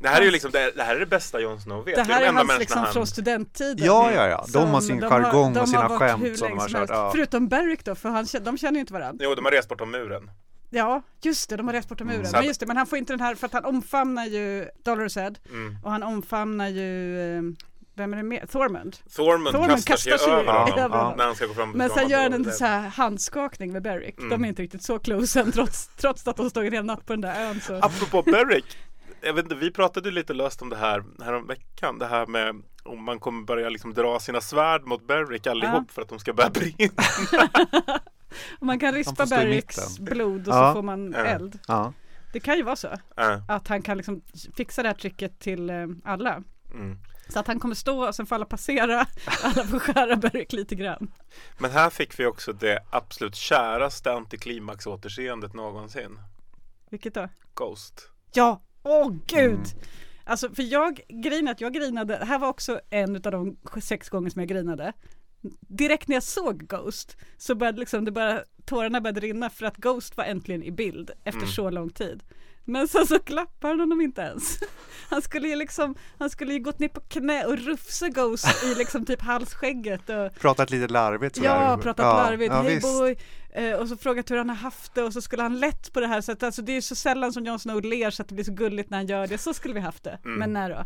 Det 0.00 0.08
här 0.08 0.20
är 0.20 0.24
ju 0.24 0.30
liksom, 0.30 0.50
det, 0.50 0.70
det 0.76 0.82
här 0.82 0.96
är 0.96 1.00
det 1.00 1.06
bästa 1.06 1.40
Jon 1.40 1.60
Snow 1.60 1.84
vet. 1.84 1.94
Det 1.94 2.02
här 2.02 2.08
de 2.20 2.24
är 2.24 2.28
enda 2.28 2.38
hans 2.40 2.48
människorna 2.48 2.58
liksom 2.58 2.82
han- 2.82 2.92
från 2.92 3.06
studenttiden. 3.06 3.86
Ja, 3.86 4.12
ja, 4.12 4.28
ja. 4.28 4.46
De 4.52 4.68
har 4.68 4.80
sin 4.80 5.00
jargong 5.00 5.52
de 5.54 5.60
och 5.60 5.68
sina 5.68 5.82
har 5.82 5.98
skämt 5.98 6.22
hur 6.24 6.34
som 6.34 6.48
de 6.48 6.50
länge 6.50 6.60
har 6.60 6.68
kört. 6.68 6.88
Ja. 6.90 7.10
Förutom 7.14 7.48
Beric 7.48 7.80
då, 7.84 7.94
för 7.94 8.08
han, 8.08 8.26
de 8.40 8.58
känner 8.58 8.74
ju 8.74 8.80
inte 8.80 8.92
varandra. 8.92 9.24
Jo, 9.24 9.34
de 9.34 9.44
har 9.44 9.52
rest 9.52 9.68
bortom 9.68 9.90
muren. 9.90 10.30
Ja, 10.70 11.02
just 11.22 11.50
det, 11.50 11.56
de 11.56 11.66
har 11.66 11.74
rest 11.74 11.88
bortom 11.88 12.06
muren. 12.06 12.24
Så 12.26 12.28
att- 12.36 12.40
Men 12.42 12.46
just 12.48 12.60
det, 12.60 12.66
men 12.66 12.76
han 12.76 12.86
får 12.86 12.98
inte 12.98 13.12
den 13.12 13.20
här, 13.20 13.34
för 13.34 13.46
att 13.46 13.52
han 13.52 13.64
omfamnar 13.64 14.24
ju 14.26 14.68
Dolores 14.84 15.16
Head 15.16 15.32
Mm. 15.50 15.76
och 15.84 15.90
han 15.90 16.02
omfamnar 16.02 16.68
ju, 16.68 17.20
eh, 17.38 17.42
vem 17.96 18.12
är 18.12 18.16
det 18.16 18.22
mer? 18.22 18.46
Thormund. 18.46 18.96
Thormund, 19.16 19.50
Thormund 19.56 19.70
kastar, 19.70 19.92
kastar 19.94 20.10
sig 20.10 20.18
sig 20.18 20.32
över 20.32 20.52
honom 20.52 20.78
över 20.78 20.96
honom. 20.98 21.14
när 21.16 21.24
han 21.24 21.34
ska 21.34 21.46
gå 21.46 21.54
fram 21.54 21.70
Men 21.70 21.90
sen 21.90 22.08
gör 22.08 22.22
han 22.22 22.32
en 22.32 22.52
så 22.52 22.64
här 22.64 22.88
handskakning 22.88 23.72
med 23.72 23.82
Beric. 23.82 24.14
Mm. 24.18 24.30
De 24.30 24.44
är 24.44 24.48
inte 24.48 24.62
riktigt 24.62 24.82
så 24.82 24.98
close 24.98 25.40
än 25.40 25.52
trots, 25.52 25.86
trots 25.96 26.28
att 26.28 26.36
de 26.36 26.50
stod 26.50 26.66
en 26.66 26.72
hel 26.72 26.84
natt 26.84 27.06
på 27.06 27.12
den 27.12 27.20
där 27.20 27.40
ön. 27.48 27.60
Så. 27.60 27.74
Apropå 27.76 28.22
Beric, 28.22 28.64
jag 29.22 29.34
vet 29.34 29.42
inte, 29.44 29.54
vi 29.54 29.70
pratade 29.70 30.10
lite 30.10 30.34
löst 30.34 30.62
om 30.62 30.68
det 30.68 30.76
här 30.76 31.04
här 31.24 31.46
veckan. 31.46 31.98
Det 31.98 32.06
här 32.06 32.26
med 32.26 32.62
om 32.82 33.04
man 33.04 33.20
kommer 33.20 33.44
börja 33.44 33.68
liksom 33.68 33.94
dra 33.94 34.20
sina 34.20 34.40
svärd 34.40 34.84
mot 34.84 35.06
Beric 35.06 35.46
allihop 35.46 35.84
Ja. 35.88 35.92
för 35.92 36.02
att 36.02 36.08
de 36.08 36.18
ska 36.18 36.32
börja 36.32 36.50
brinna. 36.50 36.92
Man 38.60 38.78
kan 38.80 38.94
rispa 38.94 39.26
mitten. 39.44 40.04
blod 40.04 40.48
och 40.48 40.54
Ja. 40.54 40.68
så 40.70 40.74
får 40.78 40.82
man 40.82 41.12
Ja. 41.12 41.18
eld. 41.24 41.58
Ja. 41.68 41.92
Det 42.32 42.40
kan 42.40 42.56
ju 42.56 42.62
vara 42.62 42.76
så. 42.76 42.88
Ja. 43.16 43.42
Att 43.48 43.68
han 43.68 43.82
kan 43.82 43.96
liksom 43.96 44.22
fixa 44.56 44.82
det 44.82 44.88
här 44.88 44.94
tricket 44.96 45.38
till 45.38 45.70
eh, 45.70 45.86
alla. 46.04 46.42
Mm. 46.74 46.98
Så 47.28 47.38
att 47.38 47.46
han 47.46 47.60
kommer 47.60 47.74
stå 47.74 48.06
och 48.08 48.14
sen 48.14 48.26
får 48.26 48.34
alla 48.36 48.44
passera. 48.46 49.06
Alla 49.42 49.64
får 49.64 49.78
skära 49.78 50.16
Beric 50.16 50.52
lite 50.52 50.74
grann. 50.74 51.12
Men 51.58 51.70
här 51.70 51.90
fick 51.90 52.20
vi 52.20 52.26
också 52.26 52.52
det 52.52 52.78
absolut 52.90 53.34
käraste 53.36 54.12
antiklimaxåterseendet 54.12 55.54
någonsin. 55.54 56.18
Vilket 56.90 57.14
då? 57.14 57.28
Ghost. 57.54 58.08
Ja, 58.32 58.60
åh 58.88 59.14
gud! 59.26 59.50
Mm. 59.54 59.64
Alltså 60.24 60.50
för 60.50 60.62
jag 60.62 61.00
grinade, 61.08 61.56
jag 61.64 61.72
grinade, 61.74 62.18
det 62.18 62.24
här 62.24 62.38
var 62.38 62.48
också 62.48 62.80
en 62.90 63.16
av 63.16 63.20
de 63.32 63.56
sex 63.82 64.08
gånger 64.08 64.30
som 64.30 64.40
jag 64.40 64.48
grinade. 64.48 64.92
Direkt 65.60 66.08
när 66.08 66.16
jag 66.16 66.22
såg 66.22 66.66
Ghost 66.68 67.16
så 67.36 67.54
började 67.54 67.78
liksom, 67.78 68.04
det 68.04 68.10
bara, 68.10 68.40
tårarna 68.64 69.00
började 69.00 69.20
rinna 69.20 69.50
för 69.50 69.66
att 69.66 69.76
Ghost 69.76 70.16
var 70.16 70.24
äntligen 70.24 70.62
i 70.62 70.70
bild 70.70 71.10
efter 71.24 71.40
Mm. 71.40 71.50
så 71.50 71.70
lång 71.70 71.90
tid. 71.90 72.22
Men 72.68 72.88
sen 72.88 73.06
så 73.06 73.18
klappar 73.18 73.68
han 73.68 73.80
honom 73.80 74.00
inte 74.00 74.20
ens. 74.22 74.58
Han 75.10 75.22
skulle 75.22 75.48
ju 75.48 75.56
liksom, 75.56 75.94
han 76.18 76.30
skulle 76.30 76.52
ju 76.52 76.58
gått 76.58 76.78
ner 76.78 76.88
på 76.88 77.00
knä 77.00 77.44
och 77.44 77.58
rufsa 77.58 78.08
Ghost 78.08 78.64
i 78.64 78.74
liksom 78.74 79.06
typ 79.06 79.20
halsskägget 79.22 80.08
och 80.08 80.34
Pratat 80.40 80.70
lite 80.70 80.92
larvigt 80.92 81.36
sådär. 81.36 81.48
Ja, 81.70 81.78
pratat 81.82 82.04
Ja, 82.04 82.16
larvigt, 82.16 82.52
ja, 82.52 82.62
hej 82.62 82.74
visst. 82.74 82.98
boy 82.98 83.16
eh, 83.52 83.72
Och 83.72 83.88
så 83.88 83.96
frågat 83.96 84.30
hur 84.30 84.36
han 84.36 84.48
har 84.48 84.56
haft 84.56 84.94
det 84.94 85.02
och 85.02 85.12
så 85.12 85.20
skulle 85.20 85.42
han 85.42 85.60
lätt 85.60 85.92
på 85.92 86.00
det 86.00 86.06
här 86.06 86.20
sättet 86.20 86.42
Alltså 86.42 86.62
det 86.62 86.72
är 86.72 86.74
ju 86.74 86.82
så 86.82 86.94
sällan 86.94 87.32
som 87.32 87.44
Jon 87.44 87.58
Snow 87.58 87.82
ler 87.84 88.10
så 88.10 88.22
att 88.22 88.28
det 88.28 88.34
blir 88.34 88.44
så 88.44 88.52
gulligt 88.52 88.90
när 88.90 88.98
han 88.98 89.06
gör 89.06 89.26
det 89.26 89.38
Så 89.38 89.54
skulle 89.54 89.74
vi 89.74 89.80
haft 89.80 90.04
det, 90.04 90.18
Mm. 90.24 90.38
men 90.38 90.52
när 90.52 90.70
då? 90.70 90.84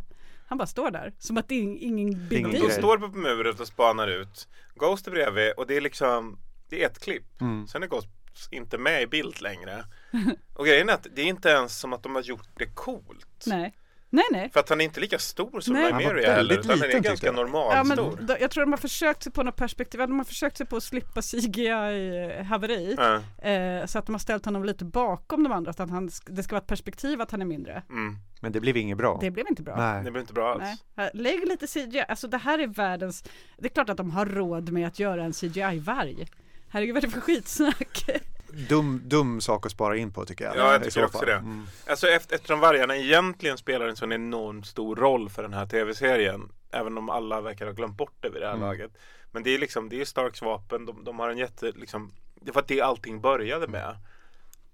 Han 0.48 0.58
bara 0.58 0.66
står 0.66 0.90
där, 0.90 1.12
som 1.18 1.36
att 1.36 1.48
det 1.48 1.54
är 1.54 1.62
ingen 1.82 2.28
big 2.28 2.44
De 2.44 2.50
deal 2.52 2.66
grej. 2.66 2.78
står 2.78 2.98
på 2.98 3.18
muren 3.18 3.54
och 3.60 3.66
spanar 3.66 4.08
ut. 4.08 4.48
Ghost 4.74 5.06
är 5.06 5.10
bredvid 5.10 5.52
och 5.56 5.66
det 5.66 5.76
är 5.76 5.80
liksom, 5.80 6.38
det 6.70 6.82
är 6.82 6.86
ett 6.86 6.98
klipp. 6.98 7.40
Mm. 7.40 7.66
Sen 7.66 7.82
är 7.82 7.86
Ghost 7.86 8.08
inte 8.50 8.78
med 8.78 9.02
i 9.02 9.06
bild 9.06 9.40
längre. 9.42 9.84
Och 10.54 10.66
grejen 10.66 10.88
är 10.88 10.92
att 10.94 11.06
det 11.14 11.22
är 11.22 11.26
inte 11.26 11.48
ens 11.48 11.78
som 11.80 11.92
att 11.92 12.02
de 12.02 12.14
har 12.14 12.22
gjort 12.22 12.48
det 12.58 12.66
coolt. 12.66 13.44
Nej, 13.46 13.74
nej 14.10 14.24
nej 14.32 14.50
För 14.52 14.60
att 14.60 14.68
han 14.68 14.80
är 14.80 14.84
inte 14.84 15.00
lika 15.00 15.18
stor 15.18 15.60
som 15.60 15.74
Nej. 15.74 15.82
Nymeria 15.92 16.06
Han 16.08 16.14
var 16.14 16.36
heller. 16.36 16.58
Utan 16.58 16.78
han 16.80 16.90
är 16.90 16.98
ganska 17.00 17.26
jag. 17.26 17.34
normal 17.34 17.76
Ja, 17.76 17.84
men 17.84 17.96
stor. 17.96 18.18
då, 18.20 18.36
jag 18.40 18.50
tror 18.50 18.64
de 18.64 18.72
har 18.72 18.78
försökt 18.78 19.22
sig 19.22 19.32
på 19.32 19.42
något 19.42 19.56
perspektiv, 19.56 20.00
de 20.00 20.18
har 20.18 20.24
försökt 20.24 20.56
sig 20.56 20.66
på 20.66 20.76
att 20.76 20.82
slippa 20.82 21.22
CGI-haveri 21.22 22.94
Ja. 22.98 23.14
eh, 23.50 23.86
Så 23.86 23.98
att 23.98 24.06
de 24.06 24.12
har 24.12 24.18
ställt 24.18 24.44
honom 24.44 24.64
lite 24.64 24.84
bakom 24.84 25.42
de 25.42 25.52
andra, 25.52 25.72
så 25.72 25.82
att 25.82 25.90
han, 25.90 26.10
det 26.26 26.42
ska 26.42 26.54
vara 26.54 26.60
ett 26.62 26.66
perspektiv 26.68 27.20
att 27.20 27.30
han 27.30 27.42
är 27.42 27.46
mindre 27.46 27.82
Mm. 27.90 28.16
Men 28.40 28.52
det 28.52 28.60
blev 28.60 28.76
inget 28.76 28.98
bra. 28.98 29.18
Det 29.20 29.30
blev 29.30 29.46
inte 29.50 29.62
bra 29.62 29.76
Nej. 29.76 30.04
Det 30.04 30.10
blir 30.10 30.20
inte 30.20 30.32
bra 30.32 30.52
alls. 30.52 30.80
Nej. 30.94 31.10
Lägg 31.14 31.48
lite 31.48 31.66
CGI, 31.66 32.04
alltså 32.08 32.28
det 32.28 32.38
här 32.38 32.58
är 32.58 32.66
världens 32.66 33.24
Det 33.58 33.66
är 33.66 33.68
klart 33.74 33.88
att 33.90 33.96
de 33.96 34.10
har 34.10 34.26
råd 34.26 34.72
med 34.72 34.86
att 34.88 34.98
göra 34.98 35.24
en 35.24 35.32
CGI-varg 35.32 36.26
Herregud 36.72 36.94
vad 36.94 37.04
är 37.04 37.08
det 37.08 37.12
för 37.12 37.20
skitsnack? 37.20 38.04
Dum, 38.68 39.00
dum 39.04 39.40
sak 39.40 39.66
att 39.66 39.72
spara 39.72 39.96
in 39.96 40.12
på 40.12 40.24
tycker 40.24 40.44
jag. 40.44 40.56
Ja, 40.56 40.72
jag 40.72 40.80
tycker 40.80 40.90
så 41.00 41.04
också 41.04 41.24
det. 41.24 41.34
Mm. 41.34 41.66
Alltså 41.86 42.08
efter, 42.08 42.34
eftersom 42.34 42.60
vargarna 42.60 42.96
egentligen 42.96 43.58
spelar 43.58 43.88
en 43.88 43.96
sån 43.96 44.12
enormt 44.12 44.66
stor 44.66 44.96
roll 44.96 45.28
för 45.30 45.42
den 45.42 45.52
här 45.52 45.66
tv-serien. 45.66 46.52
Även 46.70 46.98
om 46.98 47.08
alla 47.10 47.40
verkar 47.40 47.66
ha 47.66 47.72
glömt 47.72 47.96
bort 47.96 48.14
det 48.20 48.28
vid 48.28 48.42
det 48.42 48.46
här 48.46 48.54
Mm. 48.54 48.66
laget. 48.68 48.90
Men 49.30 49.42
det 49.42 49.50
är 49.54 49.58
liksom, 49.58 49.88
det 49.88 50.00
är 50.00 50.04
Starks 50.04 50.42
vapen. 50.42 50.86
De, 50.86 51.04
de 51.04 51.18
har 51.18 51.30
en 51.30 51.38
jätte, 51.38 51.72
liksom, 51.76 52.12
det 52.34 52.52
var 52.52 52.64
det 52.68 52.80
allting 52.80 53.20
började 53.20 53.66
med. 53.68 53.96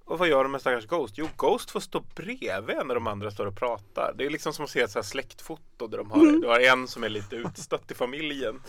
Och 0.04 0.18
vad 0.18 0.28
gör 0.28 0.42
de 0.42 0.52
med 0.52 0.60
stackars 0.60 0.86
Ghost? 0.86 1.14
Jo, 1.18 1.28
Ghost 1.36 1.70
får 1.70 1.80
stå 1.80 2.00
bredvid 2.14 2.76
när 2.86 2.94
de 2.94 3.06
andra 3.06 3.30
står 3.30 3.46
och 3.46 3.56
pratar. 3.56 4.14
Det 4.18 4.26
är 4.26 4.30
liksom 4.30 4.52
som 4.52 4.64
att 4.64 4.70
se 4.70 4.80
ett 4.80 4.90
så 4.90 4.98
här 4.98 5.04
släktfoto 5.04 5.86
där 5.86 5.98
de 5.98 6.10
har, 6.10 6.20
Mm. 6.20 6.40
du 6.40 6.46
har 6.48 6.60
en 6.60 6.88
som 6.88 7.04
är 7.04 7.08
lite 7.08 7.36
utstött 7.36 7.90
i 7.90 7.94
familjen. 7.94 8.60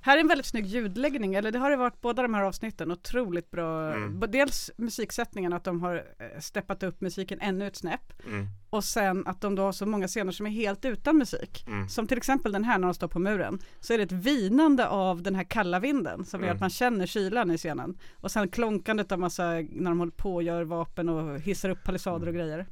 Här 0.00 0.16
är 0.16 0.20
en 0.20 0.28
väldigt 0.28 0.46
snygg 0.46 0.66
ljudläggning, 0.66 1.34
eller 1.34 1.52
det 1.52 1.58
har 1.58 1.70
det 1.70 1.76
varit 1.76 2.00
båda 2.00 2.22
de 2.22 2.34
här 2.34 2.42
avsnitten, 2.42 2.90
otroligt 2.92 3.50
bra. 3.50 3.94
Mm. 3.94 4.24
Dels 4.28 4.70
musiksättningen, 4.76 5.52
att 5.52 5.64
de 5.64 5.82
har 5.82 5.94
eh, 5.96 6.40
steppat 6.40 6.82
upp 6.82 7.00
musiken 7.00 7.40
ännu 7.40 7.66
ett 7.66 7.76
snäpp. 7.76 8.12
Mm. 8.26 8.46
Och 8.70 8.84
sen 8.84 9.26
att 9.26 9.40
de 9.40 9.54
då 9.54 9.62
har 9.62 9.72
så 9.72 9.86
många 9.86 10.08
scener 10.08 10.32
som 10.32 10.46
är 10.46 10.50
helt 10.50 10.84
utan 10.84 11.16
musik. 11.18 11.64
Mm. 11.66 11.88
Som 11.88 12.06
till 12.06 12.16
exempel 12.18 12.52
den 12.52 12.64
här 12.64 12.78
när 12.78 12.86
de 12.86 12.94
står 12.94 13.08
på 13.08 13.18
muren. 13.18 13.58
Så 13.80 13.92
är 13.92 13.98
det 13.98 14.04
ett 14.04 14.12
vinande 14.12 14.88
av 14.88 15.22
den 15.22 15.34
här 15.34 15.44
kalla 15.44 15.80
vinden 15.80 16.24
som 16.24 16.40
gör 16.40 16.46
Mm. 16.46 16.56
att 16.56 16.60
man 16.60 16.70
känner 16.70 17.06
kylan 17.06 17.50
i 17.50 17.58
scenen. 17.58 17.98
Och 18.14 18.30
sen 18.30 18.48
klonkandet 18.48 19.12
av 19.12 19.18
massa, 19.18 19.44
när 19.70 19.90
de 19.90 19.98
håller 19.98 20.12
på 20.12 20.34
och 20.34 20.42
gör 20.42 20.64
vapen 20.64 21.08
och 21.08 21.40
hissar 21.40 21.68
upp 21.68 21.84
palissader 21.84 22.26
och 22.26 22.34
grejer. 22.34 22.66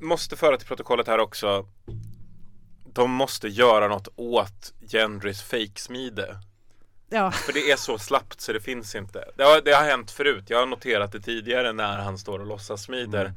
Måste 0.00 0.36
föra 0.36 0.56
till 0.56 0.66
protokollet 0.68 1.06
här 1.06 1.18
också. 1.18 1.66
De 2.94 3.10
måste 3.10 3.48
göra 3.48 3.88
något 3.88 4.08
åt 4.16 4.72
Gendrys 4.88 5.42
fejksmide. 5.42 6.38
Ja, 7.08 7.30
För 7.30 7.52
det 7.52 7.70
är 7.70 7.76
så 7.76 7.98
slappt 7.98 8.40
så 8.40 8.52
det 8.52 8.60
finns 8.60 8.94
inte. 8.94 9.24
Det 9.36 9.42
har, 9.44 9.60
det 9.60 9.72
har 9.72 9.84
hänt 9.84 10.10
förut. 10.10 10.44
Jag 10.46 10.58
har 10.58 10.66
noterat 10.66 11.12
det 11.12 11.20
tidigare 11.20 11.72
när 11.72 11.98
han 11.98 12.18
står 12.18 12.38
och 12.38 12.46
låtsas 12.46 12.82
smider. 12.82 13.32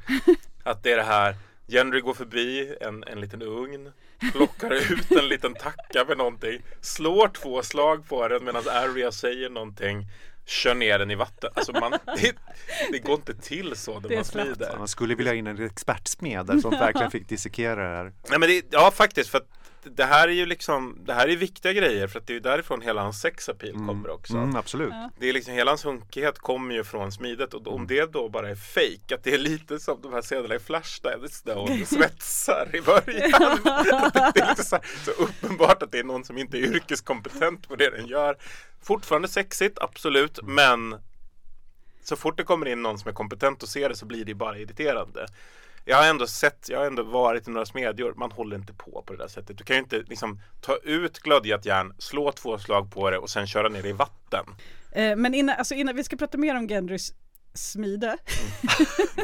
Att 0.64 0.82
det 0.82 0.92
är 0.92 0.96
det 0.96 1.02
här. 1.02 1.36
Gendry 1.66 2.00
går 2.00 2.14
förbi 2.14 2.76
en, 2.80 3.04
en 3.04 3.20
liten 3.20 3.42
ugn. 3.42 3.92
Plockar 4.32 4.70
ut 4.92 5.10
en 5.10 5.28
liten 5.28 5.54
tacka 5.54 6.04
med 6.08 6.18
någonting. 6.18 6.62
Slår 6.80 7.28
två 7.28 7.62
slag 7.62 8.08
på 8.08 8.28
den 8.28 8.44
medan 8.44 8.62
Arya 8.68 9.12
säger 9.12 9.50
någonting. 9.50 10.06
Kör 10.48 10.74
ner 10.74 10.98
den 10.98 11.10
i 11.10 11.14
vatten. 11.14 11.50
Alltså 11.54 11.72
man, 11.72 11.90
det, 12.16 12.36
det 12.92 12.98
går 12.98 13.14
inte 13.14 13.34
till 13.34 13.76
så 13.76 14.00
när 14.00 14.14
man 14.14 14.24
smider. 14.24 14.78
Man 14.78 14.88
skulle 14.88 15.14
vilja 15.14 15.32
ha 15.32 15.36
in 15.36 15.46
en 15.46 15.64
expertsmed 15.66 16.60
som 16.60 16.70
verkligen 16.70 17.10
fick 17.10 17.28
dissekera 17.28 17.90
det 17.90 17.96
här. 17.96 18.12
Nej 18.28 18.38
men 18.38 18.48
det, 18.48 18.64
ja 18.70 18.90
faktiskt 18.90 19.30
för 19.30 19.38
att 19.38 19.57
det 19.88 20.04
här 20.04 20.28
är 20.28 20.32
ju 20.32 20.46
liksom 20.46 20.98
Det 21.04 21.14
här 21.14 21.28
är 21.28 21.36
viktiga 21.36 21.72
grejer 21.72 22.06
för 22.06 22.18
att 22.18 22.26
det 22.26 22.32
är 22.32 22.34
ju 22.34 22.40
därifrån 22.40 22.82
hela 22.82 23.02
hans 23.02 23.20
sexappeal 23.20 23.72
kommer 23.72 24.10
också. 24.10 24.36
Mm, 24.36 24.56
absolut. 24.56 24.90
Ja. 24.90 25.10
Det 25.18 25.28
är 25.28 25.32
liksom 25.32 25.54
hela 25.54 25.70
hans 25.70 25.84
hunkighet 25.84 26.38
kommer 26.38 26.74
ju 26.74 26.84
från 26.84 27.12
smidet 27.12 27.54
och 27.54 27.66
om 27.66 27.86
det 27.86 28.12
då 28.12 28.28
bara 28.28 28.50
är 28.50 28.54
fake 28.54 29.14
att 29.14 29.24
det 29.24 29.34
är 29.34 29.38
lite 29.38 29.78
som 29.78 30.00
de 30.02 30.12
här 30.12 30.22
scenerna 30.22 30.54
i 30.54 30.58
Flashdance 30.58 31.42
där 31.44 31.54
hon 31.54 31.86
svetsar 31.86 32.68
i 32.72 32.80
början. 32.80 33.30
det 34.34 34.40
är 34.40 34.62
så, 34.62 34.78
så 35.04 35.10
uppenbart 35.10 35.82
att 35.82 35.92
det 35.92 35.98
är 35.98 36.04
någon 36.04 36.24
som 36.24 36.38
inte 36.38 36.58
är 36.58 36.62
yrkeskompetent 36.62 37.68
på 37.68 37.76
det 37.76 37.90
den 37.90 38.06
gör. 38.06 38.36
Fortfarande 38.82 39.28
sexigt, 39.28 39.78
absolut, 39.78 40.38
men 40.42 40.96
så 42.02 42.16
fort 42.16 42.36
det 42.36 42.44
kommer 42.44 42.68
in 42.68 42.82
någon 42.82 42.98
som 42.98 43.08
är 43.08 43.12
kompetent 43.12 43.62
och 43.62 43.68
ser 43.68 43.88
det 43.88 43.96
så 43.96 44.06
blir 44.06 44.24
det 44.24 44.34
bara 44.34 44.58
irriterande. 44.58 45.26
Jag 45.90 45.96
har 45.96 46.06
ändå 46.06 46.26
sett, 46.26 46.68
jag 46.68 46.78
har 46.78 46.86
ändå 46.86 47.02
varit 47.02 47.48
i 47.48 47.50
några 47.50 47.66
smedjor, 47.66 48.14
man 48.16 48.32
håller 48.32 48.56
inte 48.56 48.72
på 48.72 49.02
på 49.06 49.12
det 49.12 49.18
där 49.18 49.28
sättet. 49.28 49.58
Du 49.58 49.64
kan 49.64 49.76
ju 49.76 49.82
inte 49.82 49.98
liksom 49.98 50.40
ta 50.60 50.76
ut 50.76 51.18
glödgat 51.18 51.66
järn, 51.66 51.94
slå 51.98 52.32
två 52.32 52.58
slag 52.58 52.92
på 52.92 53.10
det 53.10 53.18
och 53.18 53.30
sen 53.30 53.46
köra 53.46 53.68
ner 53.68 53.82
det 53.82 53.88
i 53.88 53.92
vatten. 53.92 54.44
Eh, 54.92 55.16
men 55.16 55.34
innan, 55.34 55.56
alltså 55.58 55.74
innan, 55.74 55.96
vi 55.96 56.04
ska 56.04 56.16
prata 56.16 56.38
mer 56.38 56.56
om 56.56 56.68
Gendrys 56.68 57.12
smide. 57.54 58.16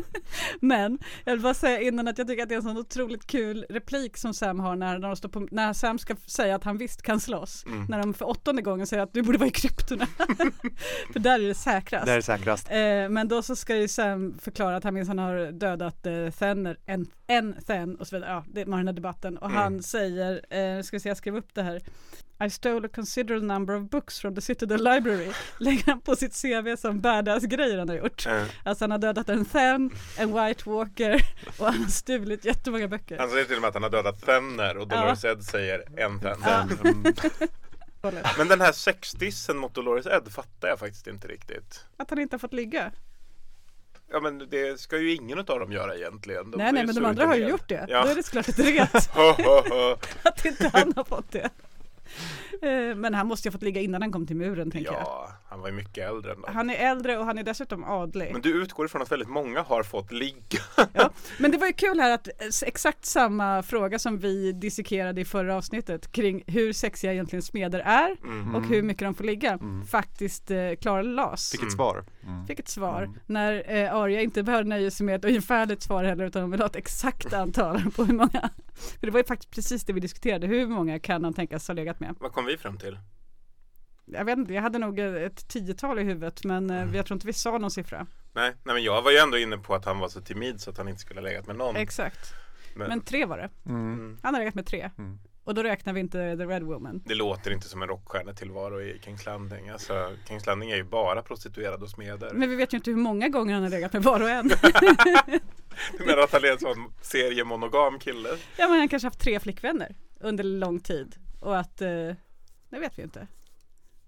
men 0.60 0.98
jag 1.24 1.32
vill 1.32 1.42
bara 1.42 1.54
säga 1.54 1.80
innan 1.80 2.08
att 2.08 2.18
jag 2.18 2.28
tycker 2.28 2.42
att 2.42 2.48
det 2.48 2.54
är 2.54 2.56
en 2.56 2.62
sån 2.62 2.78
otroligt 2.78 3.26
kul 3.26 3.66
replik 3.68 4.16
som 4.16 4.34
Sam 4.34 4.60
har 4.60 4.76
när, 4.76 4.98
när, 4.98 5.08
de 5.08 5.16
står 5.16 5.28
på, 5.28 5.48
när 5.50 5.72
Sam 5.72 5.98
ska 5.98 6.16
säga 6.26 6.54
att 6.54 6.64
han 6.64 6.78
visst 6.78 7.02
kan 7.02 7.20
slåss. 7.20 7.64
Mm. 7.66 7.86
När 7.88 7.98
de 7.98 8.14
för 8.14 8.28
åttonde 8.28 8.62
gången 8.62 8.86
säger 8.86 9.02
att 9.02 9.12
du 9.12 9.22
borde 9.22 9.38
vara 9.38 9.48
i 9.48 9.52
kryptorna. 9.52 10.06
för 11.12 11.18
där 11.18 11.40
är 11.40 11.48
det 11.48 11.54
säkrast. 11.54 12.06
Det 12.06 12.10
här 12.10 12.18
är 12.18 12.22
säkrast. 12.22 12.70
Eh, 12.70 13.08
men 13.08 13.28
då 13.28 13.42
så 13.42 13.56
ska 13.56 13.76
ju 13.76 13.88
Sam 13.88 14.38
förklara 14.42 14.76
att 14.76 14.84
han 14.84 14.94
minsann 14.94 15.18
har 15.18 15.52
dödat 15.52 16.06
eh, 16.06 16.30
Thenner, 16.30 16.76
en, 16.86 17.06
en 17.26 17.54
Then 17.66 17.96
och 17.96 18.06
så 18.06 18.16
vidare. 18.16 18.30
Ja, 18.30 18.44
det 18.52 18.64
var 18.64 18.76
den 18.76 18.88
här 18.88 18.94
debatten. 18.94 19.38
Och 19.38 19.50
Mm. 19.50 19.62
han 19.62 19.82
säger, 19.82 20.32
eh, 20.50 20.82
ska 20.82 20.96
vi 20.96 21.00
se, 21.00 21.08
jag 21.08 21.16
skrev 21.16 21.36
upp 21.36 21.54
det 21.54 21.62
här. 21.62 21.80
I 22.46 22.50
stole 22.50 22.86
a 22.86 22.90
considerable 22.94 23.46
number 23.46 23.74
of 23.74 23.90
books 23.90 24.20
from 24.20 24.34
the 24.34 24.40
Citadel 24.40 24.84
Library. 24.84 25.32
Lägger 25.58 25.86
han 25.86 26.00
på 26.00 26.16
sitt 26.16 26.42
CV 26.42 26.76
som 26.76 27.00
badass-grejer 27.00 27.78
han 27.78 27.88
har 27.88 27.96
gjort. 27.96 28.23
Eh, 28.26 28.44
Alltså 28.62 28.84
han 28.84 28.90
har 28.90 28.98
dödat 28.98 29.28
en 29.28 29.44
Then, 29.44 29.90
en 30.18 30.34
White 30.44 30.70
Walker 30.70 31.22
och 31.58 31.66
han 31.66 31.82
har 31.82 31.90
stulit 31.90 32.44
jättemånga 32.44 32.88
böcker. 32.88 33.18
Han 33.18 33.30
säger 33.30 33.44
till 33.44 33.54
och 33.56 33.60
med 33.60 33.68
att 33.68 33.74
han 33.74 33.82
har 33.82 33.90
dödat 33.90 34.20
Fenner 34.20 34.76
och 34.76 34.88
Dolores 34.88 35.24
Ed 35.24 35.42
säger 35.44 35.84
en 35.96 36.20
Fenner. 36.20 36.66
Ja. 38.02 38.10
Men 38.38 38.48
den 38.48 38.60
här 38.60 38.72
sexdissen 38.72 39.56
mot 39.56 39.74
Dolores 39.74 40.06
Ed 40.06 40.32
fattar 40.32 40.68
jag 40.68 40.78
faktiskt 40.78 41.06
inte 41.06 41.28
riktigt. 41.28 41.84
Att 41.96 42.10
han 42.10 42.18
inte 42.18 42.34
har 42.34 42.38
fått 42.38 42.52
ligga. 42.52 42.92
Ja 44.10 44.20
men 44.20 44.38
det 44.50 44.80
ska 44.80 44.98
ju 44.98 45.14
ingen 45.14 45.38
av 45.38 45.44
dem 45.44 45.72
göra 45.72 45.96
egentligen. 45.96 46.50
De 46.50 46.56
nej 46.58 46.72
nej 46.72 46.86
men 46.86 46.94
de 46.94 47.04
andra 47.04 47.26
har 47.26 47.36
ju 47.36 47.48
gjort 47.48 47.68
det. 47.68 47.86
Ja. 47.88 48.02
Då 48.02 48.08
är 48.08 48.14
det 48.14 48.22
såklart 48.22 48.48
ett 48.48 48.58
ret 48.58 48.94
att 50.22 50.44
inte 50.44 50.70
han 50.72 50.92
har 50.96 51.04
fått 51.04 51.32
det. 51.32 51.50
Eh, 52.62 52.94
Men 52.96 53.14
han 53.14 53.26
måste 53.26 53.48
ju 53.48 53.50
ha 53.50 53.52
fått 53.52 53.62
ligga 53.62 53.80
innan 53.80 54.02
han 54.02 54.12
kom 54.12 54.26
till 54.26 54.36
muren 54.36 54.70
tänker 54.70 54.92
jag. 54.92 55.30
Han 55.54 55.60
var 55.60 55.68
ju 55.68 55.74
mycket 55.74 56.08
äldre 56.08 56.32
än 56.32 56.40
dem. 56.40 56.50
Han 56.54 56.70
är 56.70 56.74
äldre 56.90 57.18
och 57.18 57.24
han 57.26 57.38
är 57.38 57.42
dessutom 57.42 57.84
adlig. 57.84 58.28
Men 58.32 58.42
du 58.42 58.62
utgår 58.62 58.86
ifrån 58.86 59.02
att 59.02 59.12
väldigt 59.12 59.28
många 59.28 59.62
har 59.62 59.82
fått 59.82 60.12
ligga. 60.12 60.60
Ja, 60.92 61.10
men 61.38 61.50
det 61.50 61.58
var 61.58 61.66
ju 61.66 61.72
kul 61.72 62.00
här 62.00 62.10
att 62.14 62.28
eh, 62.28 62.34
exakt 62.66 63.04
samma 63.04 63.62
fråga 63.62 63.98
som 63.98 64.18
vi 64.18 64.52
dissekerade 64.52 65.20
i 65.20 65.24
förra 65.24 65.56
avsnittet 65.56 66.12
kring 66.12 66.42
hur 66.46 66.72
sexiga 66.72 67.12
egentligen 67.12 67.42
smeder 67.42 67.80
är 67.80 68.16
Mm. 68.24 68.54
och 68.54 68.62
hur 68.66 68.82
mycket 68.82 69.06
de 69.06 69.14
får 69.14 69.24
ligga 69.24 69.58
faktiskt 69.90 70.50
eh, 70.50 70.72
klarlades. 70.80 71.50
Fick 71.50 71.62
ett 71.62 71.72
svar. 71.72 72.04
Mm. 72.26 72.46
Fick 72.46 72.58
ett 72.60 72.68
svar 72.68 73.10
när 73.26 73.76
eh, 73.76 73.94
Arya 73.94 74.20
inte 74.22 74.42
behöver 74.42 74.64
nöja 74.64 74.90
sig 74.90 75.06
med 75.06 75.14
ett 75.16 75.24
ungefärligt 75.24 75.82
svar 75.82 76.04
heller 76.04 76.24
utan 76.24 76.42
hon 76.42 76.50
vill 76.50 76.60
ha 76.60 76.66
ett 76.66 76.76
exakt 76.76 77.32
antal 77.42 77.80
på 77.96 78.04
hur 78.04 78.14
många. 78.14 78.50
För 79.00 79.06
det 79.06 79.10
var 79.10 79.20
ju 79.20 79.24
faktiskt 79.26 79.50
precis 79.54 79.84
det 79.84 79.92
vi 79.92 80.00
diskuterade, 80.00 80.46
hur 80.46 80.66
många 80.66 80.98
kan 80.98 81.24
han 81.24 81.34
tänkas 81.34 81.68
ha 81.68 81.74
legat 81.74 82.00
med? 82.00 82.14
Vad 82.20 82.32
kom 82.32 82.44
vi 82.46 82.56
fram 82.56 82.78
till? 82.78 82.98
Jag 84.06 84.24
vet 84.24 84.38
inte, 84.38 84.54
jag 84.54 84.62
hade 84.62 84.78
nog 84.78 84.98
ett 84.98 85.48
tiotal 85.48 85.98
i 85.98 86.02
huvudet 86.02 86.44
men 86.44 86.70
Mm. 86.70 86.88
eh, 86.90 86.96
jag 86.96 87.06
tror 87.06 87.16
inte 87.16 87.26
vi 87.26 87.32
sa 87.32 87.58
någon 87.58 87.70
siffra. 87.70 88.06
Nej, 88.32 88.52
nej 88.64 88.74
men 88.74 88.82
jag 88.84 89.02
var 89.02 89.10
ju 89.10 89.16
ändå 89.16 89.38
inne 89.38 89.58
på 89.58 89.74
att 89.74 89.84
han 89.84 89.98
var 89.98 90.08
så 90.08 90.20
timid 90.20 90.60
så 90.60 90.70
att 90.70 90.78
han 90.78 90.88
inte 90.88 91.00
skulle 91.00 91.20
ha 91.20 91.24
legat 91.28 91.46
med 91.46 91.56
någon. 91.56 91.76
Exakt. 91.76 92.32
Men, 92.74 92.88
Men 92.88 93.00
tre 93.00 93.24
var 93.24 93.38
det. 93.38 93.50
Mm. 93.66 94.18
Han 94.22 94.34
har 94.34 94.40
legat 94.40 94.54
med 94.54 94.66
tre. 94.66 94.90
Mm. 94.98 95.18
Och 95.44 95.54
då 95.54 95.62
räknar 95.62 95.92
vi 95.92 96.00
inte 96.00 96.36
The 96.36 96.44
Red 96.46 96.62
Woman. 96.62 97.02
Det 97.06 97.14
låter 97.14 97.50
inte 97.50 97.68
som 97.68 97.82
en 97.82 97.88
rockstjärnetillvaro 97.88 98.80
i 98.80 99.00
Kings 99.04 99.26
Landing. 99.26 99.68
Alltså, 99.68 100.16
Kings 100.28 100.46
Landing 100.46 100.70
är 100.70 100.76
ju 100.76 100.84
bara 100.84 101.22
prostituerade 101.22 101.84
och 101.84 101.90
smeder. 101.90 102.30
Men 102.34 102.50
vi 102.50 102.56
vet 102.56 102.72
ju 102.72 102.76
inte 102.76 102.90
hur 102.90 102.98
många 102.98 103.28
gånger 103.28 103.54
han 103.54 103.62
har 103.62 103.70
legat 103.70 103.92
med 103.92 104.02
var 104.02 104.20
och 104.22 104.30
en. 104.30 104.50
Du 105.98 106.04
menar 106.06 106.18
att 106.22 106.32
han 106.32 106.44
är 106.44 106.52
en 106.52 106.58
sån 106.58 106.92
seriemonogam 107.02 107.98
kille? 107.98 108.28
ja 108.56 108.68
men 108.68 108.78
han 108.78 108.88
kanske 108.88 109.06
haft 109.06 109.20
tre 109.20 109.40
flickvänner 109.40 109.94
under 110.20 110.44
lång 110.44 110.80
tid. 110.80 111.16
Och 111.40 111.58
att, 111.58 111.80
eh, 111.80 111.88
det 112.70 112.78
vet 112.80 112.98
vi 112.98 113.02
inte. 113.02 113.26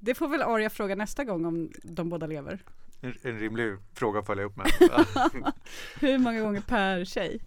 Det 0.07 0.15
får 0.15 0.29
väl 0.29 0.43
Arya 0.43 0.71
fråga 0.71 0.95
nästa 0.95 1.25
gång 1.25 1.45
om 1.45 1.73
de 1.83 2.09
båda 2.09 2.27
lever. 2.27 2.59
En, 3.01 3.15
en 3.23 3.39
rimlig 3.39 3.79
fråga 3.95 4.19
att 4.21 4.27
följa 4.27 4.45
upp 4.45 4.57
med. 4.57 4.67
Hur 6.01 6.19
många 6.19 6.41
gånger 6.41 6.61
per 6.61 7.05
tjej? 7.05 7.41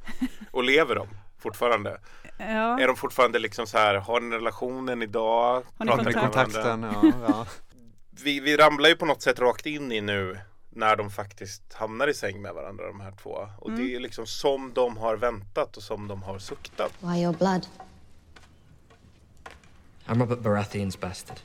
Och 0.50 0.64
lever 0.64 0.94
de 0.94 1.08
fortfarande? 1.38 2.00
Ja, 2.38 2.80
Är 2.80 2.86
de 2.86 2.96
fortfarande 2.96 3.38
liksom 3.38 3.66
så 3.66 3.78
här, 3.78 3.94
har 3.94 4.20
ni 4.20 4.36
relationen 4.36 5.02
idag? 5.02 5.62
Har 5.78 5.84
ni 5.86 5.92
kontakt? 5.92 6.20
Kontakten, 6.20 6.82
ja. 6.82 7.12
ja. 7.28 7.46
Vi, 8.24 8.40
vi 8.40 8.56
ramlar 8.56 8.88
ju 8.88 8.96
på 8.96 9.06
något 9.06 9.22
sätt 9.22 9.38
rakt 9.38 9.66
in 9.66 9.92
i 9.92 10.00
nu 10.00 10.38
när 10.70 10.96
de 10.96 11.10
faktiskt 11.10 11.72
hamnar 11.74 12.08
i 12.08 12.14
säng 12.14 12.42
med 12.42 12.54
varandra 12.54 12.86
de 12.86 13.00
här 13.00 13.12
två. 13.22 13.48
Och 13.58 13.68
Mm. 13.70 13.80
det 13.84 13.94
är 13.94 14.00
liksom 14.00 14.26
som 14.26 14.72
de 14.74 14.96
har 14.96 15.16
väntat 15.16 15.76
och 15.76 15.82
som 15.82 16.08
de 16.08 16.22
har 16.22 16.38
suktat. 16.38 16.92
Why 17.00 17.22
your 17.22 17.32
blood? 17.34 17.66
I'm 20.06 20.18
Robert 20.20 20.38
Baratheon's 20.38 21.00
bastard. 21.00 21.38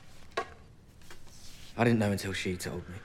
I 1.76 1.84
didn't 1.84 1.98
know 1.98 2.12
until 2.12 2.32
she 2.32 2.56
told 2.56 2.88
me. 2.88 2.96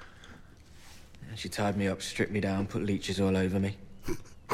And 1.29 1.39
She 1.39 1.49
tied 1.49 1.77
me 1.77 1.87
up, 1.87 2.01
stripped 2.01 2.31
me 2.31 2.39
down, 2.39 2.67
put 2.67 2.83
leeches 2.83 3.19
all 3.19 3.35
over 3.35 3.59
me. 3.59 3.75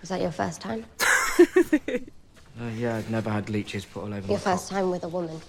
Was 0.00 0.08
that 0.08 0.20
your 0.20 0.32
first 0.32 0.60
time? 0.60 0.84
Uh, 2.60 2.68
yeah, 2.76 2.96
I'd 2.96 3.10
never 3.10 3.30
had 3.30 3.48
leeches 3.48 3.86
put 3.86 4.00
all 4.00 4.12
over 4.12 4.20
my 4.20 4.28
Your 4.28 4.38
first 4.38 4.68
time 4.68 4.90
with 4.90 5.02
a 5.04 5.08
woman? 5.08 5.40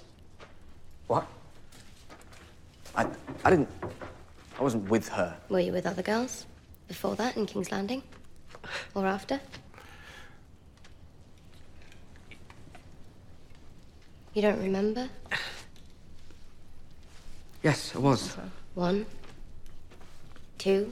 What? 1.08 1.28
I, 2.96 3.06
I 3.44 3.50
didn't. 3.50 3.68
I 4.58 4.64
wasn't 4.64 4.90
with 4.90 5.10
her. 5.10 5.36
Were 5.50 5.60
you 5.60 5.74
with 5.74 5.86
other 5.86 6.04
girls? 6.04 6.46
Before 6.88 7.18
that 7.18 7.36
in 7.36 7.46
King's 7.46 7.70
Landing? 7.70 8.02
Or 8.96 9.06
after? 9.06 9.42
You 14.34 14.42
don't 14.42 14.62
remember? 14.62 15.10
Yes, 17.64 17.94
I 17.96 17.98
was. 17.98 18.38
One, 18.76 19.06
two, 20.58 20.86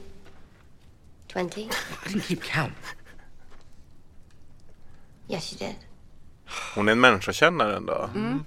twenty? 1.28 1.62
I 1.62 1.70
didn't 2.10 2.22
keep 2.24 2.42
count. 2.44 2.74
Yes, 5.30 5.54
you 5.54 5.68
did. 5.70 5.76
Hon 6.76 6.88
är 6.88 6.92
en 6.92 7.00
människokännare 7.00 7.78
ändå. 7.78 8.10
Mm. 8.16 8.44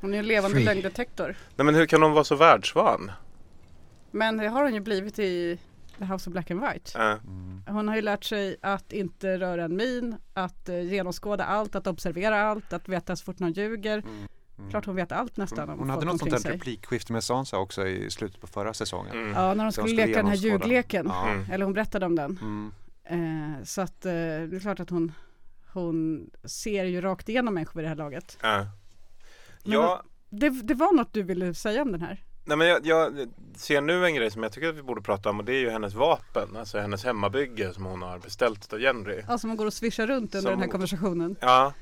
hon 0.00 0.14
är 0.14 0.18
en 0.18 0.26
levande 0.26 0.54
Free. 0.56 0.64
lögndetektor. 0.64 1.36
Nej 1.56 1.64
men 1.64 1.74
hur 1.74 1.86
kan 1.86 2.02
hon 2.02 2.12
vara 2.12 2.24
så 2.24 2.34
världsvan? 2.36 3.10
Men 4.10 4.36
det 4.36 4.48
har 4.48 4.62
hon 4.62 4.74
ju 4.74 4.80
blivit 4.80 5.18
i 5.18 5.58
The 5.98 6.04
House 6.04 6.30
of 6.30 6.32
Black 6.32 6.50
and 6.50 6.60
White. 6.60 6.98
Äh, 7.02 7.16
Hon 7.72 7.88
har 7.88 7.96
ju 7.96 8.02
lärt 8.02 8.24
sig 8.24 8.56
att 8.62 8.92
inte 8.92 9.38
röra 9.38 9.64
en 9.64 9.76
min, 9.76 10.16
att 10.34 10.68
eh, 10.68 10.80
genomskåda 10.80 11.44
allt, 11.44 11.74
att 11.74 11.86
observera 11.86 12.42
allt, 12.50 12.72
att 12.72 12.88
veta 12.88 13.16
så 13.16 13.24
fort 13.24 13.38
någon 13.38 13.52
ljuger. 13.52 14.02
Klart 14.70 14.86
hon 14.86 14.96
vet 14.96 15.12
allt 15.12 15.36
nästan 15.36 15.70
om 15.70 15.78
Hon 15.78 15.90
hade 15.90 16.06
något 16.06 16.18
sånt 16.18 16.30
där 16.30 16.38
sig. 16.38 16.52
replikskifte 16.52 17.12
med 17.12 17.24
Sansa 17.24 17.58
också 17.58 17.86
i 17.86 18.10
slutet 18.10 18.40
på 18.40 18.46
förra 18.46 18.74
säsongen. 18.74 19.12
Mm. 19.16 19.32
Ja, 19.32 19.54
när 19.54 19.64
de 19.64 19.72
Så 19.72 19.82
skulle 19.82 20.06
leka 20.06 20.18
den 20.18 20.26
här 20.26 20.36
ljugleken. 20.36 21.06
Ja. 21.08 21.28
Mm. 21.28 21.50
Eller 21.50 21.64
hon 21.64 21.74
berättade 21.74 22.06
om 22.06 22.14
den. 22.16 22.38
Mm. 22.42 22.72
Eh, 23.04 23.64
så 23.64 23.80
att 23.80 24.06
eh, 24.06 24.12
det 24.12 24.56
är 24.56 24.60
klart 24.60 24.80
att 24.80 24.90
hon, 24.90 25.12
hon 25.72 26.30
ser 26.44 26.84
ju 26.84 27.00
rakt 27.00 27.28
igenom 27.28 27.54
människor 27.54 27.74
vid 27.74 27.84
det 27.84 27.88
här 27.88 27.96
laget. 27.96 28.38
Ja. 28.42 28.66
Men 29.64 29.72
Ja, 29.72 30.02
Det, 30.30 30.48
det 30.50 30.74
var 30.74 30.92
något 30.96 31.12
du 31.12 31.22
ville 31.22 31.54
säga 31.54 31.82
om 31.82 31.92
den 31.92 32.00
här. 32.02 32.22
nej 32.44 32.56
men 32.56 32.66
jag, 32.68 32.86
jag 32.86 33.28
ser 33.56 33.80
nu 33.80 34.04
en 34.06 34.14
grej 34.14 34.30
som 34.30 34.42
jag 34.42 34.52
tycker 34.52 34.68
att 34.68 34.76
vi 34.76 34.82
borde 34.82 35.02
prata 35.02 35.30
om 35.30 35.38
och 35.38 35.44
det 35.44 35.52
är 35.52 35.60
ju 35.60 35.70
hennes 35.70 35.94
vapen, 35.94 36.56
alltså 36.56 36.78
hennes 36.78 37.04
hemmabygge 37.04 37.72
som 37.74 37.84
hon 37.84 38.02
har 38.02 38.18
beställt 38.18 38.72
av 38.72 38.78
Henry. 38.80 39.22
Alltså 39.28 39.46
man 39.46 39.56
går 39.56 39.66
och 39.66 39.72
svischar 39.72 40.06
runt 40.06 40.34
under 40.34 40.40
Som- 40.40 40.50
den 40.50 40.60
här 40.60 40.68
konversationen. 40.68 41.36
Ja, 41.40 41.72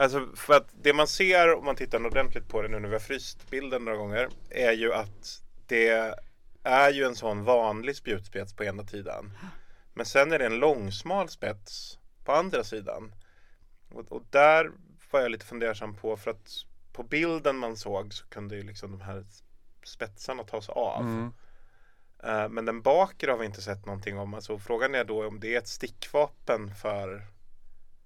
alltså 0.00 0.28
för 0.36 0.54
att 0.54 0.68
det 0.82 0.92
man 0.92 1.06
ser 1.06 1.54
om 1.54 1.64
man 1.64 1.76
tittar 1.76 2.06
ordentligt 2.06 2.48
på 2.48 2.62
det 2.62 2.68
nu 2.68 2.78
när 2.78 2.88
vi 2.88 2.94
har 2.94 3.00
fryst 3.00 3.50
bilden 3.50 3.84
några 3.84 3.98
gånger 3.98 4.28
är 4.50 4.72
ju 4.72 4.92
att 4.92 5.42
det 5.66 6.14
är 6.62 6.90
ju 6.90 7.04
en 7.04 7.16
sån 7.16 7.44
vanlig 7.44 7.96
spjutspets 7.96 8.54
på 8.54 8.64
ena 8.64 8.86
sidan. 8.86 9.32
Men 9.94 10.06
sen 10.06 10.32
är 10.32 10.38
det 10.38 10.46
en 10.46 10.58
långsmal 10.58 11.28
spets 11.28 11.98
på 12.24 12.32
andra 12.32 12.64
sidan. 12.64 13.14
Och, 13.88 14.12
och 14.12 14.22
där 14.30 14.70
var 15.10 15.20
jag 15.20 15.30
lite 15.30 15.46
fundersam 15.46 15.94
på 15.94 16.16
för 16.16 16.30
att 16.30 16.50
på 16.92 17.02
bilden 17.02 17.56
man 17.56 17.76
såg 17.76 18.14
så 18.14 18.26
kunde 18.26 18.56
ju 18.56 18.62
liksom 18.62 18.90
de 18.90 19.00
här 19.00 19.24
spetsarna 19.84 20.44
tas 20.44 20.68
av. 20.68 21.00
Mm. 21.00 21.32
Eh, 22.22 22.48
Men 22.48 22.64
den 22.64 22.82
bakre 22.82 23.30
har 23.30 23.38
vi 23.38 23.46
inte 23.46 23.62
sett 23.62 23.86
någonting 23.86 24.18
om. 24.18 24.34
Alltså 24.34 24.58
frågan 24.58 24.94
är 24.94 25.04
då 25.04 25.26
om 25.26 25.40
det 25.40 25.54
är 25.54 25.58
ett 25.58 25.68
stickvapen 25.68 26.74
för 26.74 27.26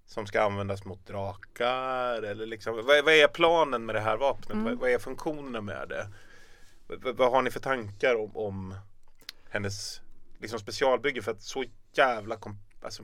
som 0.06 0.26
ska 0.26 0.42
användas 0.42 0.84
mot 0.84 1.06
drakar 1.06 2.22
eller 2.22 2.46
liksom 2.46 2.76
vad, 2.76 2.84
vad 2.84 3.14
är 3.14 3.28
planen 3.28 3.86
med 3.86 3.94
det 3.94 4.00
här 4.00 4.16
vapnet? 4.16 4.52
Mm. 4.52 4.64
Vad, 4.64 4.74
vad 4.74 4.90
är 4.90 4.98
funktionerna 4.98 5.60
med 5.60 5.88
det? 5.88 6.08
Vad, 6.86 7.16
vad 7.16 7.30
har 7.30 7.42
ni 7.42 7.50
för 7.50 7.60
tankar 7.60 8.14
om, 8.14 8.36
om 8.36 8.74
hennes 9.50 10.00
liksom 10.38 10.58
specialbygge 10.58 11.22
för 11.22 11.30
att 11.30 11.42
så 11.42 11.64
jävla 11.92 12.36
kom, 12.36 12.56
alltså, 12.82 13.02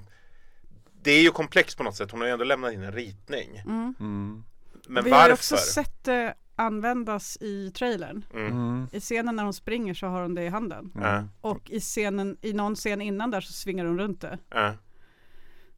det 1.02 1.10
är 1.10 1.22
ju 1.22 1.30
komplext 1.30 1.76
på 1.76 1.82
något 1.82 1.96
sätt. 1.96 2.10
Hon 2.10 2.20
har 2.20 2.26
ju 2.28 2.32
ändå 2.32 2.44
lämnat 2.44 2.72
in 2.72 2.82
en 2.82 2.92
ritning. 2.92 3.56
Mm. 3.56 3.94
Mm. 4.00 4.44
Men 4.88 5.04
Vi 5.04 5.10
varför? 5.10 5.24
har 5.24 5.32
också 5.32 5.56
sett 5.56 6.04
det 6.04 6.34
användas 6.56 7.38
i 7.40 7.70
trailern. 7.70 8.24
Mm. 8.34 8.46
Mm. 8.46 8.88
I 8.92 9.00
scenen 9.00 9.36
när 9.36 9.44
hon 9.44 9.54
springer 9.54 9.94
så 9.94 10.06
har 10.06 10.22
hon 10.22 10.34
det 10.34 10.42
i 10.42 10.48
handen. 10.48 10.92
Och 11.40 11.70
i 11.70 11.80
scenen, 11.80 12.36
i 12.40 12.52
någon 12.52 12.74
scen 12.74 13.00
innan 13.00 13.30
där 13.30 13.40
så 13.40 13.52
svingar 13.52 13.84
hon 13.84 13.98
runt 13.98 14.20
det. 14.20 14.38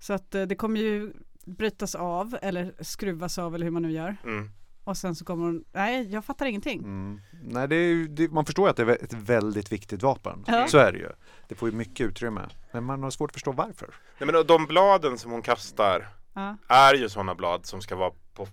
Så 0.02 0.12
att 0.12 0.34
eh, 0.34 0.42
det 0.42 0.54
kommer 0.54 0.80
ju 0.80 1.12
brytas 1.44 1.94
av 1.94 2.36
eller 2.42 2.74
skruvas 2.80 3.38
av 3.38 3.54
eller 3.54 3.64
hur 3.64 3.70
man 3.70 3.82
nu 3.82 3.90
gör. 3.92 4.16
Mm. 4.24 4.50
Och 4.84 4.96
sen 4.96 5.14
så 5.14 5.24
kommer 5.24 5.44
hon, 5.44 5.64
nej 5.72 6.12
jag 6.12 6.24
fattar 6.24 6.46
ingenting. 6.46 6.78
Mm. 6.80 7.20
Nej, 7.42 7.68
det 7.68 7.76
är, 7.76 8.08
det, 8.08 8.30
man 8.30 8.44
förstår 8.46 8.66
ju 8.66 8.70
att 8.70 8.76
det 8.76 8.82
är 8.82 9.04
ett 9.04 9.12
väldigt 9.12 9.72
viktigt 9.72 10.02
vapen. 10.02 10.44
Ja. 10.46 10.66
Så 10.68 10.78
är 10.78 10.92
det 10.92 10.98
ju. 10.98 11.08
Det 11.48 11.54
får 11.54 11.70
ju 11.70 11.74
mycket 11.76 12.06
utrymme. 12.06 12.48
Men 12.72 12.84
man 12.84 13.02
har 13.02 13.10
svårt 13.10 13.30
att 13.30 13.34
förstå 13.34 13.52
varför. 13.52 13.94
Nej, 14.18 14.32
men 14.32 14.46
de 14.46 14.66
bladen 14.66 15.18
som 15.18 15.30
hon 15.32 15.42
kastar 15.42 16.08
Ja. 16.34 16.56
är 16.68 16.94
ju 16.94 17.08
sådana 17.08 17.34
blad 17.34 17.66
som 17.66 17.80
ska 17.82 17.96
vara 17.96 18.12
på, 18.34 18.48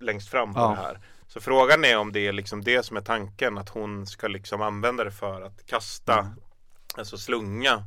längst 0.00 0.28
fram 0.28 0.54
på 0.54 0.60
Ja. 0.60 0.68
det 0.70 0.76
här. 0.76 1.00
Så 1.26 1.40
frågan 1.40 1.84
är 1.84 1.98
om 1.98 2.12
det 2.12 2.26
är 2.26 2.32
liksom 2.32 2.64
det 2.64 2.82
som 2.82 2.96
är 2.96 3.00
tanken 3.00 3.58
att 3.58 3.68
hon 3.68 4.06
ska 4.06 4.28
liksom 4.28 4.62
använda 4.62 5.04
det 5.04 5.10
för 5.10 5.42
att 5.42 5.66
kasta, 5.66 6.18
Mm. 6.18 6.32
alltså 6.98 7.16
slunga 7.18 7.84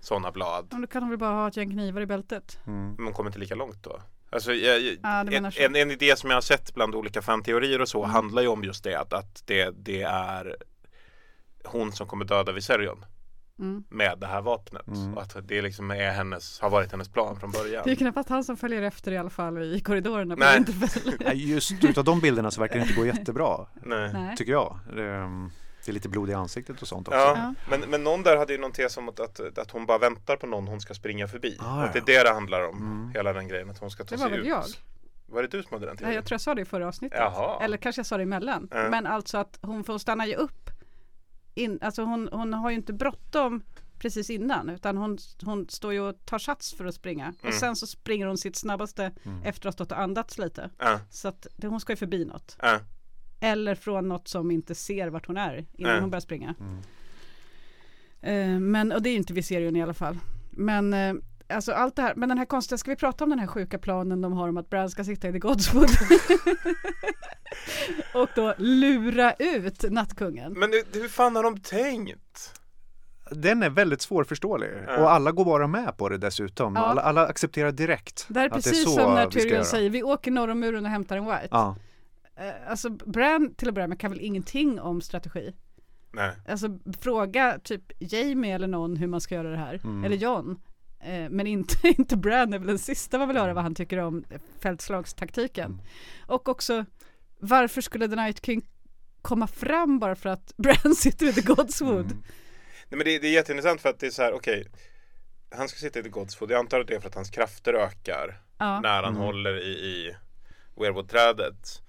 sådana 0.00 0.30
blad. 0.32 0.66
Men 0.72 0.80
då 0.80 0.86
kan 0.86 1.02
hon 1.02 1.10
väl 1.10 1.18
bara 1.18 1.30
ha 1.34 1.48
ett 1.48 1.56
gäng 1.56 1.70
knivar 1.70 2.00
i 2.00 2.06
bältet. 2.06 2.58
Mm. 2.66 2.94
Men 2.94 3.04
hon 3.04 3.14
kommer 3.14 3.30
inte 3.30 3.38
lika 3.38 3.54
långt 3.54 3.82
då. 3.84 4.00
Alltså, 4.32 4.52
jag, 4.52 4.80
jag- 4.80 4.96
Ja, 5.02 5.24
du 5.24 5.30
menar 5.30 5.54
en, 5.60 5.64
en, 5.64 5.76
en 5.82 5.90
idé 5.90 6.16
som 6.16 6.30
jag 6.30 6.36
har 6.36 6.40
sett 6.42 6.74
bland 6.74 6.94
olika 6.94 7.22
fanteorier 7.22 7.80
och 7.80 7.88
så 7.88 7.98
Mm. 7.98 8.10
handlar 8.10 8.42
ju 8.42 8.48
om 8.48 8.64
just 8.64 8.84
det 8.84 8.94
att, 9.00 9.12
att 9.12 9.42
det, 9.46 9.70
det 9.76 10.02
är 10.02 10.56
hon 11.64 11.92
som 11.92 12.06
kommer 12.06 12.24
döda 12.24 12.52
Viserion 12.52 13.04
Mm. 13.58 13.84
med 13.88 14.18
det 14.18 14.26
här 14.26 14.40
vapnet. 14.42 14.86
Mm. 14.86 15.14
Och 15.14 15.22
att 15.22 15.48
det 15.48 15.62
liksom 15.62 15.90
är 15.90 16.10
hennes, 16.12 16.60
har 16.60 16.70
varit 16.70 16.90
hennes 16.92 17.08
plan 17.08 17.40
från 17.40 17.50
början. 17.50 17.82
Det 17.84 17.92
är 17.92 17.96
knappast 17.96 18.28
han 18.28 18.44
som 18.44 18.56
följer 18.56 18.82
efter 18.82 19.12
i 19.12 19.16
alla 19.18 19.30
fall 19.30 19.62
i 19.62 19.80
korridorerna 19.80 20.36
på 20.36 20.40
Nej. 21.20 21.50
Just 21.50 21.84
utav 21.84 22.04
de 22.04 22.20
bilderna 22.20 22.50
så 22.50 22.60
verkar 22.60 22.74
det 22.76 22.82
inte 22.82 22.94
gå 22.94 23.06
jättebra. 23.06 23.66
Nej. 23.82 24.36
Tycker 24.36 24.52
jag. 24.52 24.78
Det, 24.94 25.02
är- 25.04 25.50
det 25.84 25.90
är 25.90 25.92
lite 25.92 26.08
blod 26.08 26.30
i 26.30 26.34
ansiktet 26.34 26.82
och 26.82 26.88
sånt 26.88 27.08
också. 27.08 27.18
Ja, 27.20 27.34
Ja. 27.36 27.54
Men, 27.70 27.90
men 27.90 28.04
någon 28.04 28.22
där 28.22 28.36
hade 28.36 28.52
ju 28.52 28.58
någon 28.58 28.72
tes 28.72 28.96
om 28.96 29.08
att, 29.08 29.20
att, 29.20 29.58
att 29.58 29.70
hon 29.70 29.86
bara 29.86 29.98
väntar 29.98 30.36
på 30.36 30.46
någon 30.46 30.68
hon 30.68 30.80
ska 30.80 30.94
springa 30.94 31.28
förbi. 31.28 31.56
Ah, 31.60 31.82
att 31.82 31.92
det 31.92 31.98
är 31.98 32.04
det 32.06 32.22
det 32.22 32.30
handlar 32.34 32.68
om, 32.68 32.76
Mm. 32.76 33.10
hela 33.14 33.32
den 33.32 33.48
grejen, 33.48 33.70
att 33.70 33.78
hon 33.78 33.90
ska 33.90 34.04
ta 34.04 34.14
Det 34.14 34.18
sig 34.18 34.24
var 34.24 34.30
väl 34.30 34.40
ut. 34.40 34.46
jag? 34.46 34.64
Var 35.26 35.42
det 35.42 35.48
du 35.48 35.62
som 35.62 35.72
hade 35.72 35.86
den 35.86 35.92
Nej, 35.94 35.98
teorin? 35.98 36.14
jag 36.14 36.24
tror 36.24 36.34
jag 36.34 36.40
sa 36.40 36.54
det 36.54 36.62
i 36.62 36.64
förra 36.64 36.88
avsnittet. 36.88 37.18
Jaha. 37.18 37.64
Eller 37.64 37.76
kanske 37.76 37.98
jag 37.98 38.06
sa 38.06 38.16
det 38.16 38.22
emellan. 38.22 38.68
Ja. 38.70 38.88
Men 38.90 39.06
alltså 39.06 39.38
att 39.38 39.58
hon 39.62 39.84
får 39.84 39.98
stanna 39.98 40.26
ju 40.26 40.34
upp. 40.34 40.70
In, 41.54 41.78
alltså 41.82 42.02
hon, 42.02 42.28
hon 42.32 42.52
har 42.54 42.70
ju 42.70 42.76
inte 42.76 42.92
bråttom 42.92 43.62
precis 43.98 44.30
innan 44.30 44.68
utan 44.70 44.96
hon, 44.96 45.18
hon 45.44 45.68
står 45.68 45.92
ju 45.92 46.00
och 46.00 46.24
tar 46.26 46.38
sats 46.38 46.74
för 46.74 46.84
att 46.84 46.94
springa. 46.94 47.34
Och 47.38 47.44
Mm. 47.44 47.58
sen 47.58 47.76
så 47.76 47.86
springer 47.86 48.26
hon 48.26 48.38
sitt 48.38 48.56
snabbaste 48.56 49.12
Mm. 49.24 49.42
efter 49.42 49.68
att 49.68 49.74
ha 49.74 49.84
stått 49.84 49.92
och 49.92 50.00
andats 50.00 50.38
lite. 50.38 50.70
Ja, 50.78 51.00
Så 51.10 51.28
att 51.28 51.46
det, 51.56 51.66
hon 51.66 51.80
ska 51.80 51.92
ju 51.92 51.96
förbi 51.96 52.24
något. 52.24 52.56
ja, 52.62 52.78
Eller 53.40 53.74
från 53.74 54.08
något 54.08 54.28
som 54.28 54.50
inte 54.50 54.74
ser 54.74 55.08
vart 55.08 55.26
hon 55.26 55.36
är 55.36 55.56
innan 55.56 55.66
Nej. 55.92 56.00
hon 56.00 56.10
börjar 56.10 56.20
springa. 56.20 56.54
Mm. 56.60 56.78
Eh, 58.22 58.60
men, 58.60 58.92
och 58.92 59.02
det 59.02 59.08
är 59.08 59.12
ju 59.12 59.16
inte 59.16 59.32
Viserion 59.32 59.76
i 59.76 59.82
alla 59.82 59.94
fall. 59.94 60.18
Men 60.50 60.94
eh, 60.94 61.14
alltså 61.48 61.72
allt 61.72 61.96
det 61.96 62.02
här, 62.02 62.14
men 62.14 62.28
den 62.28 62.38
här 62.38 62.44
konstiga, 62.44 62.78
ska 62.78 62.90
vi 62.90 62.96
prata 62.96 63.24
om 63.24 63.30
den 63.30 63.38
här 63.38 63.46
sjuka 63.46 63.78
planen 63.78 64.20
de 64.20 64.32
har 64.32 64.48
om 64.48 64.56
att 64.56 64.70
Bran 64.70 64.90
ska 64.90 65.04
sitta 65.04 65.28
i 65.28 65.32
The 65.32 65.38
Godswood? 65.38 65.90
och 68.14 68.28
då 68.34 68.54
lura 68.58 69.32
ut 69.32 69.84
nattkungen. 69.90 70.52
Men 70.52 70.72
hur 70.92 71.08
fan 71.08 71.36
har 71.36 71.42
de 71.42 71.60
tänkt? 71.60 72.54
Den 73.30 73.62
är 73.62 73.70
väldigt 73.70 74.02
svårförståelig 74.02 74.70
Ja. 74.86 74.98
och 74.98 75.12
alla 75.12 75.32
går 75.32 75.44
bara 75.44 75.66
med 75.66 75.96
på 75.96 76.08
det 76.08 76.18
dessutom. 76.18 76.76
Ja. 76.76 76.80
Alla, 76.80 77.02
alla 77.02 77.26
accepterar 77.26 77.72
direkt 77.72 78.26
Det 78.28 78.40
här 78.40 78.46
är 78.46 78.50
att 78.50 78.64
det 78.64 78.70
är 78.70 78.72
precis 78.72 78.94
som 78.94 79.14
när 79.14 79.26
Tyrion 79.26 79.64
säger, 79.64 79.90
vi 79.90 80.02
åker 80.02 80.30
norr 80.30 80.48
om 80.48 80.60
muren 80.60 80.84
och 80.84 80.90
hämtar 80.90 81.16
en 81.16 81.24
White. 81.24 81.48
Ja. 81.50 81.76
Eh, 82.40 82.70
alltså 82.70 82.90
Bran 82.90 83.54
till 83.54 83.68
att 83.68 83.74
börja 83.74 83.88
med 83.88 84.00
kan 84.00 84.10
väl 84.10 84.20
ingenting 84.20 84.80
om 84.80 85.00
strategi. 85.00 85.54
Nej. 86.12 86.32
Alltså 86.48 86.78
fråga 87.00 87.58
typ 87.64 87.82
Jamie 87.98 88.54
eller 88.54 88.66
någon 88.66 88.96
hur 88.96 89.06
man 89.06 89.20
ska 89.20 89.34
göra 89.34 89.50
det 89.50 89.56
här. 89.56 89.80
Mm. 89.84 90.04
Eller 90.04 90.16
John. 90.16 90.60
Eh, 91.00 91.28
men 91.30 91.46
inte, 91.46 91.88
inte 91.98 92.16
Bran 92.16 92.52
är 92.52 92.58
väl 92.58 92.66
den 92.68 92.78
sista 92.78 93.18
man 93.18 93.28
vill 93.28 93.36
höra 93.36 93.54
vad 93.54 93.62
han 93.62 93.74
tycker 93.74 93.98
om 93.98 94.24
fältslagstaktiken. 94.60 95.66
Mm. 95.72 95.80
Och 96.26 96.48
också 96.48 96.84
varför 97.40 97.80
skulle 97.80 98.08
The 98.08 98.16
Night 98.16 98.46
King 98.46 98.62
komma 99.22 99.46
fram 99.46 99.98
bara 99.98 100.16
för 100.16 100.28
att 100.28 100.52
Bran 100.56 100.94
sitter 100.94 101.26
i 101.26 101.32
The 101.32 101.40
Godswood? 101.40 102.06
Mm. 102.06 102.22
Nej 102.88 102.98
men 102.98 103.04
det, 103.04 103.18
det 103.18 103.26
är 103.28 103.32
jätteintressant 103.32 103.80
för 103.80 103.88
att 103.88 103.98
det 103.98 104.06
är 104.06 104.10
så 104.10 104.22
här, 104.22 104.32
okej 104.32 104.68
Han 105.56 105.68
ska 105.68 105.78
sitta 105.78 105.98
i 105.98 106.02
The 106.02 106.08
Godswood, 106.08 106.50
jag 106.50 106.58
antar 106.58 106.80
att 106.80 106.86
det 106.86 106.94
är 106.94 107.00
för 107.00 107.08
att 107.08 107.14
hans 107.14 107.30
krafter 107.30 107.74
ökar 107.74 108.40
Ja. 108.58 108.80
När 108.80 109.02
han 109.02 109.14
Mm. 109.14 109.22
håller 109.26 109.58
i, 109.66 109.70
i 109.70 110.16
Weirwood-trädet 110.76 111.82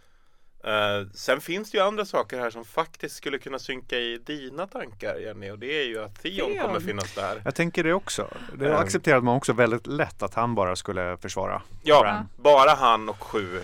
Eh, 0.63 1.07
Sen 1.13 1.41
finns 1.41 1.71
det 1.71 1.77
ju 1.77 1.83
andra 1.83 2.05
saker 2.05 2.39
här 2.39 2.49
som 2.49 2.65
faktiskt 2.65 3.15
skulle 3.15 3.37
kunna 3.37 3.59
synka 3.59 3.95
i 3.97 4.17
dina 4.17 4.67
tankar 4.67 5.15
Jenny 5.15 5.49
och 5.51 5.59
det 5.59 5.81
är 5.81 5.85
ju 5.87 6.03
att 6.03 6.21
Theon, 6.21 6.51
Theon. 6.53 6.67
kommer 6.67 6.79
finnas 6.79 7.15
där 7.15 7.41
Jag 7.45 7.55
tänker 7.55 7.83
det 7.83 7.93
också. 7.93 8.27
Det 8.59 8.65
Mm. 8.65 8.77
accepterade 8.77 9.21
man 9.21 9.35
också 9.35 9.53
väldigt 9.53 9.87
lätt 9.87 10.23
att 10.23 10.33
han 10.33 10.55
bara 10.55 10.75
skulle 10.75 11.17
försvara. 11.17 11.61
Ja, 11.83 12.01
Bran. 12.01 12.27
bara 12.37 12.71
han 12.75 13.09
och 13.09 13.23
sju 13.23 13.59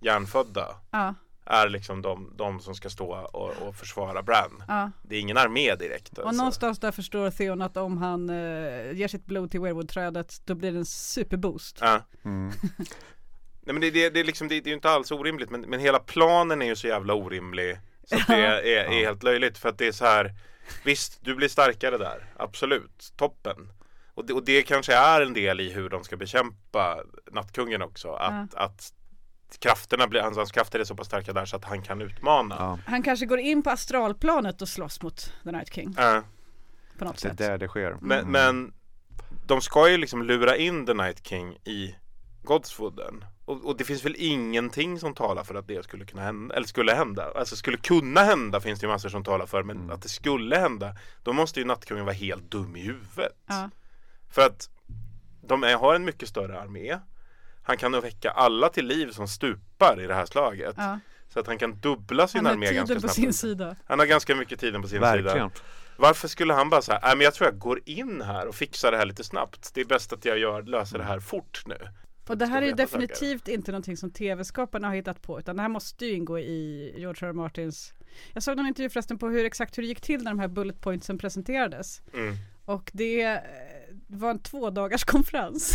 hjärnfödda 0.00 0.76
Ja, 0.90 1.14
är 1.46 1.68
liksom 1.68 2.02
de, 2.02 2.32
de 2.36 2.60
som 2.60 2.74
ska 2.74 2.90
stå 2.90 3.14
och, 3.32 3.50
och 3.68 3.74
försvara 3.76 4.22
Bran 4.22 4.62
ja. 4.68 4.90
Det 5.02 5.16
är 5.16 5.20
ingen 5.20 5.36
armé 5.36 5.74
direkt 5.74 6.18
Och 6.18 6.26
alltså. 6.26 6.36
någonstans 6.38 6.78
där 6.78 6.92
förstår 6.92 7.30
Theon 7.30 7.62
att 7.62 7.76
om 7.76 7.98
han 7.98 8.30
eh, 8.30 8.92
ger 8.92 9.08
sitt 9.08 9.24
blod 9.26 9.50
till 9.50 9.60
Weirwood-trädet 9.60 10.42
då 10.44 10.54
blir 10.54 10.72
det 10.72 10.78
en 10.78 10.84
superboost. 10.86 11.80
Mm. 12.24 12.52
Nej 13.66 13.72
men 13.74 13.80
det, 13.80 13.90
det, 13.90 14.10
det, 14.10 14.20
är 14.20 14.24
liksom, 14.24 14.48
det, 14.48 14.54
det 14.60 14.66
är 14.68 14.70
ju 14.70 14.74
inte 14.74 14.90
alls 14.90 15.10
orimligt 15.10 15.50
men, 15.50 15.60
men 15.60 15.80
hela 15.80 15.98
planen 15.98 16.62
är 16.62 16.66
ju 16.66 16.76
så 16.76 16.86
jävla 16.86 17.14
orimlig 17.14 17.78
Så 18.04 18.16
att 18.16 18.26
det 18.26 18.34
är, 18.34 18.62
är, 18.64 18.84
är 18.84 18.88
helt 19.04 19.22
löjligt 19.22 19.58
för 19.58 19.68
att 19.68 19.78
det 19.78 19.86
är 19.86 19.92
så 19.92 20.04
här 20.04 20.32
Visst, 20.84 21.18
du 21.24 21.34
blir 21.34 21.48
starkare 21.48 21.98
där, 21.98 22.32
absolut, 22.36 23.12
toppen 23.16 23.72
och 24.14 24.24
det, 24.26 24.32
och 24.32 24.44
det 24.44 24.62
kanske 24.62 24.94
är 24.94 25.20
en 25.20 25.32
del 25.34 25.60
i 25.60 25.72
hur 25.72 25.88
de 25.88 26.04
ska 26.04 26.16
bekämpa 26.16 26.98
Nattkungen 27.32 27.82
också 27.82 28.12
Att, 28.12 28.54
att 28.54 28.92
krafterna 29.58 30.06
blir, 30.06 30.20
hans, 30.20 30.36
hans 30.36 30.52
krafter 30.52 30.80
är 30.80 30.84
så 30.84 30.94
pass 30.94 31.06
starka 31.06 31.32
där 31.32 31.44
så 31.44 31.56
att 31.56 31.64
han 31.64 31.82
kan 31.82 32.02
utmana 32.02 32.56
Ja. 32.58 32.78
Han 32.86 33.02
kanske 33.02 33.26
går 33.26 33.38
in 33.38 33.62
på 33.62 33.70
astralplanet 33.70 34.62
och 34.62 34.68
slåss 34.68 35.02
mot 35.02 35.32
The 35.44 35.52
Night 35.52 35.74
King 35.74 35.94
Ja. 35.98 36.22
på 36.98 37.04
något 37.04 37.22
Det 37.22 37.26
är 37.26 37.30
sätt. 37.30 37.38
där 37.38 37.58
det 37.58 37.68
sker. 37.68 37.96
Men, 38.00 38.18
Mm. 38.18 38.30
men 38.32 38.72
de 39.46 39.60
ska 39.60 39.90
ju 39.90 39.96
liksom 39.96 40.22
lura 40.22 40.56
in 40.56 40.86
The 40.86 40.94
Night 40.94 41.26
King 41.26 41.52
i 41.64 41.94
Godswooden 42.42 43.24
och, 43.44 43.64
och 43.64 43.76
det 43.76 43.84
finns 43.84 44.04
väl 44.04 44.14
ingenting 44.18 44.98
som 45.00 45.14
talar 45.14 45.44
för 45.44 45.54
att 45.54 45.66
det 45.68 45.84
skulle 45.84 46.04
kunna 46.04 46.22
hända, 46.22 46.54
eller 46.54 46.66
skulle 46.66 46.92
hända. 46.94 47.32
Alltså 47.34 47.56
skulle 47.56 47.76
kunna 47.76 48.20
hända 48.20 48.60
finns 48.60 48.80
det 48.80 48.86
ju 48.86 48.92
massor 48.92 49.08
som 49.08 49.24
talar 49.24 49.46
för, 49.46 49.62
men 49.62 49.76
Mm. 49.76 49.90
att 49.90 50.02
det 50.02 50.08
skulle 50.08 50.56
hända, 50.58 50.96
då 51.22 51.32
måste 51.32 51.60
ju 51.60 51.66
Nattkungen 51.66 52.04
vara 52.04 52.14
helt 52.14 52.50
dum 52.50 52.76
i 52.76 52.80
huvudet. 52.80 53.32
Ja. 53.46 53.70
För 54.30 54.42
att 54.46 54.68
de 55.46 55.64
är, 55.64 55.74
har 55.76 55.94
en 55.94 56.04
mycket 56.04 56.28
större 56.28 56.60
armé. 56.60 56.98
Han 57.62 57.76
kan 57.76 57.92
väcka 57.92 58.30
alla 58.30 58.68
till 58.68 58.86
liv 58.86 59.10
som 59.10 59.28
stupar 59.28 60.00
i 60.00 60.06
det 60.06 60.14
här 60.14 60.26
slaget. 60.26 60.74
Ja. 60.78 60.98
Så 61.28 61.40
att 61.40 61.46
han 61.46 61.58
kan 61.58 61.80
dubbla 61.80 62.28
sin 62.28 62.38
Han 62.38 62.46
har 62.46 62.52
armé 62.52 62.72
ganska 62.72 62.86
tiden 62.86 63.02
på 63.02 63.08
snabbt. 63.08 63.14
sin 63.14 63.32
sida. 63.32 63.76
Han 63.86 63.98
har 63.98 64.06
ganska 64.06 64.34
mycket 64.34 64.60
tiden 64.60 64.82
på 64.82 64.88
sin 64.88 65.00
Verkligen. 65.00 65.50
sida. 65.50 65.64
Varför 65.96 66.28
skulle 66.28 66.54
han 66.54 66.70
bara 66.70 66.82
säga, 66.82 67.00
nej 67.02 67.16
men 67.16 67.24
jag 67.24 67.34
tror 67.34 67.48
jag 67.48 67.58
går 67.58 67.80
in 67.84 68.22
här 68.22 68.46
och 68.46 68.54
fixar 68.54 68.90
det 68.92 68.98
här 68.98 69.06
lite 69.06 69.24
snabbt. 69.24 69.70
Det 69.74 69.80
är 69.80 69.84
bäst 69.84 70.12
att 70.12 70.24
jag 70.24 70.38
gör, 70.38 70.62
löser 70.62 70.98
det 70.98 71.04
här 71.04 71.20
fort 71.20 71.62
nu. 71.66 71.78
Och 72.28 72.38
det 72.38 72.46
här 72.46 72.62
är 72.62 72.72
definitivt 72.72 73.48
inte 73.48 73.72
någonting 73.72 73.96
som 73.96 74.10
tv-skaparna 74.10 74.88
har 74.88 74.94
hittat 74.94 75.22
på 75.22 75.38
utan 75.38 75.56
det 75.56 75.62
här 75.62 75.68
måste 75.68 76.06
ju 76.06 76.12
ingå 76.12 76.38
i 76.38 76.92
George 76.96 77.26
R. 77.26 77.30
R. 77.30 77.32
Martins 77.32 77.92
Jag 78.32 78.42
såg 78.42 78.56
någon 78.56 78.66
intervju 78.66 78.90
förresten 78.90 79.18
på 79.18 79.28
hur 79.28 79.44
exakt 79.44 79.78
hur 79.78 79.82
det 79.82 79.86
gick 79.88 80.00
till 80.00 80.22
när 80.22 80.30
de 80.30 80.38
här 80.38 80.48
bullet 80.48 80.80
pointsen 80.80 81.18
presenterades 81.18 82.02
Mm. 82.14 82.34
och 82.64 82.90
det 82.94 83.22
eh, 83.22 83.38
var 84.06 84.30
en 84.30 84.38
två 84.38 84.70
dagars 84.70 85.04
konferens 85.04 85.72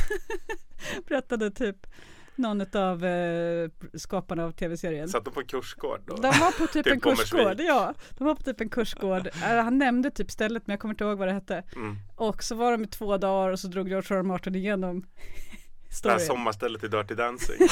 berättade 1.08 1.52
typ 1.52 1.88
någon 2.36 2.62
av 2.76 3.06
eh, 3.06 3.70
skaparna 3.94 4.44
av 4.46 4.52
tv-serien 4.52 5.10
Satt 5.10 5.26
de 5.26 5.34
på 5.34 5.40
en 5.40 5.46
kursgård 5.46 6.02
då? 6.06 6.16
de 6.16 6.22
var 6.28 6.58
på 6.60 6.68
typ 6.68 6.84
Typ 6.86 6.94
en 6.94 7.00
kursgård, 7.00 7.60
ja. 7.60 7.94
De 8.18 8.24
var 8.28 8.36
på 8.36 8.44
typ 8.44 8.62
en 8.62 8.70
kursgård. 8.70 9.28
Eh, 9.44 9.64
Han 9.64 9.78
nämnde 9.78 10.12
typ 10.12 10.32
stället 10.32 10.68
men 10.68 10.74
jag 10.74 10.80
kommer 10.80 10.94
inte 10.94 11.04
ihåg 11.04 11.18
vad 11.18 11.28
det 11.28 11.34
hette. 11.34 11.64
Mm. 11.76 11.96
Och 12.16 12.44
så 12.44 12.56
var 12.56 12.72
de 12.72 12.84
i 12.84 12.88
två 12.88 13.18
dagar 13.18 13.50
och 13.52 13.60
så 13.60 13.68
drog 13.68 13.90
George 13.90 14.16
R. 14.16 14.20
R. 14.20 14.24
Martin 14.24 14.56
igenom 14.56 15.06
Det 16.04 16.10
här 16.10 16.20
sommarstället 16.20 16.84
i 16.84 16.88
Dirty 16.88 17.16
Dancing. 17.16 17.58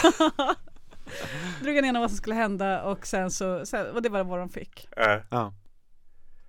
drog 1.62 1.76
han 1.76 1.84
igenom 1.86 2.02
vad 2.02 2.10
som 2.12 2.18
skulle 2.18 2.36
hända 2.36 2.84
och 2.84 3.08
sen 3.08 3.32
så, 3.32 3.66
sen, 3.66 3.88
och 3.96 4.02
det 4.02 4.10
var 4.10 4.24
vad 4.24 4.40
de 4.40 4.50
fick. 4.50 4.88
Eh. 4.98 5.20
Ja. 5.30 5.54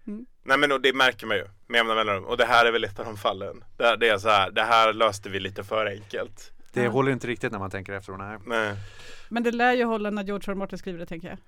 Mm. 0.06 0.26
Nej 0.42 0.58
men 0.58 0.72
och 0.72 0.80
det 0.80 0.92
märker 0.92 1.26
man 1.26 1.36
ju 1.36 1.44
med 1.66 1.78
jämna 1.78 1.94
mellanrum. 1.94 2.24
Och 2.24 2.36
det 2.36 2.44
här 2.44 2.66
är 2.66 2.72
väl 2.72 2.84
ett 2.84 2.98
av 2.98 3.04
de 3.04 3.16
fallen. 3.16 3.64
Där 3.76 3.96
det 3.96 4.08
är 4.08 4.18
så 4.18 4.28
här, 4.28 4.50
det 4.50 4.62
här 4.62 4.92
löste 4.92 5.28
vi 5.30 5.40
lite 5.40 5.64
för 5.64 5.86
enkelt. 5.86 6.52
Det 6.72 6.82
Ja. 6.82 6.90
håller 6.90 7.12
inte 7.12 7.26
riktigt 7.26 7.52
när 7.52 7.58
man 7.58 7.70
tänker 7.70 7.92
efter. 7.92 8.12
Nej. 8.12 8.38
Nej. 8.46 8.76
Men 9.28 9.42
det 9.42 9.50
lär 9.52 9.72
ju 9.72 9.84
hålla 9.84 10.10
när 10.10 10.24
George 10.24 10.52
R. 10.52 10.54
Martin 10.54 10.78
skriver 10.78 10.98
det 10.98 11.06
tänker 11.06 11.28
jag. 11.28 11.38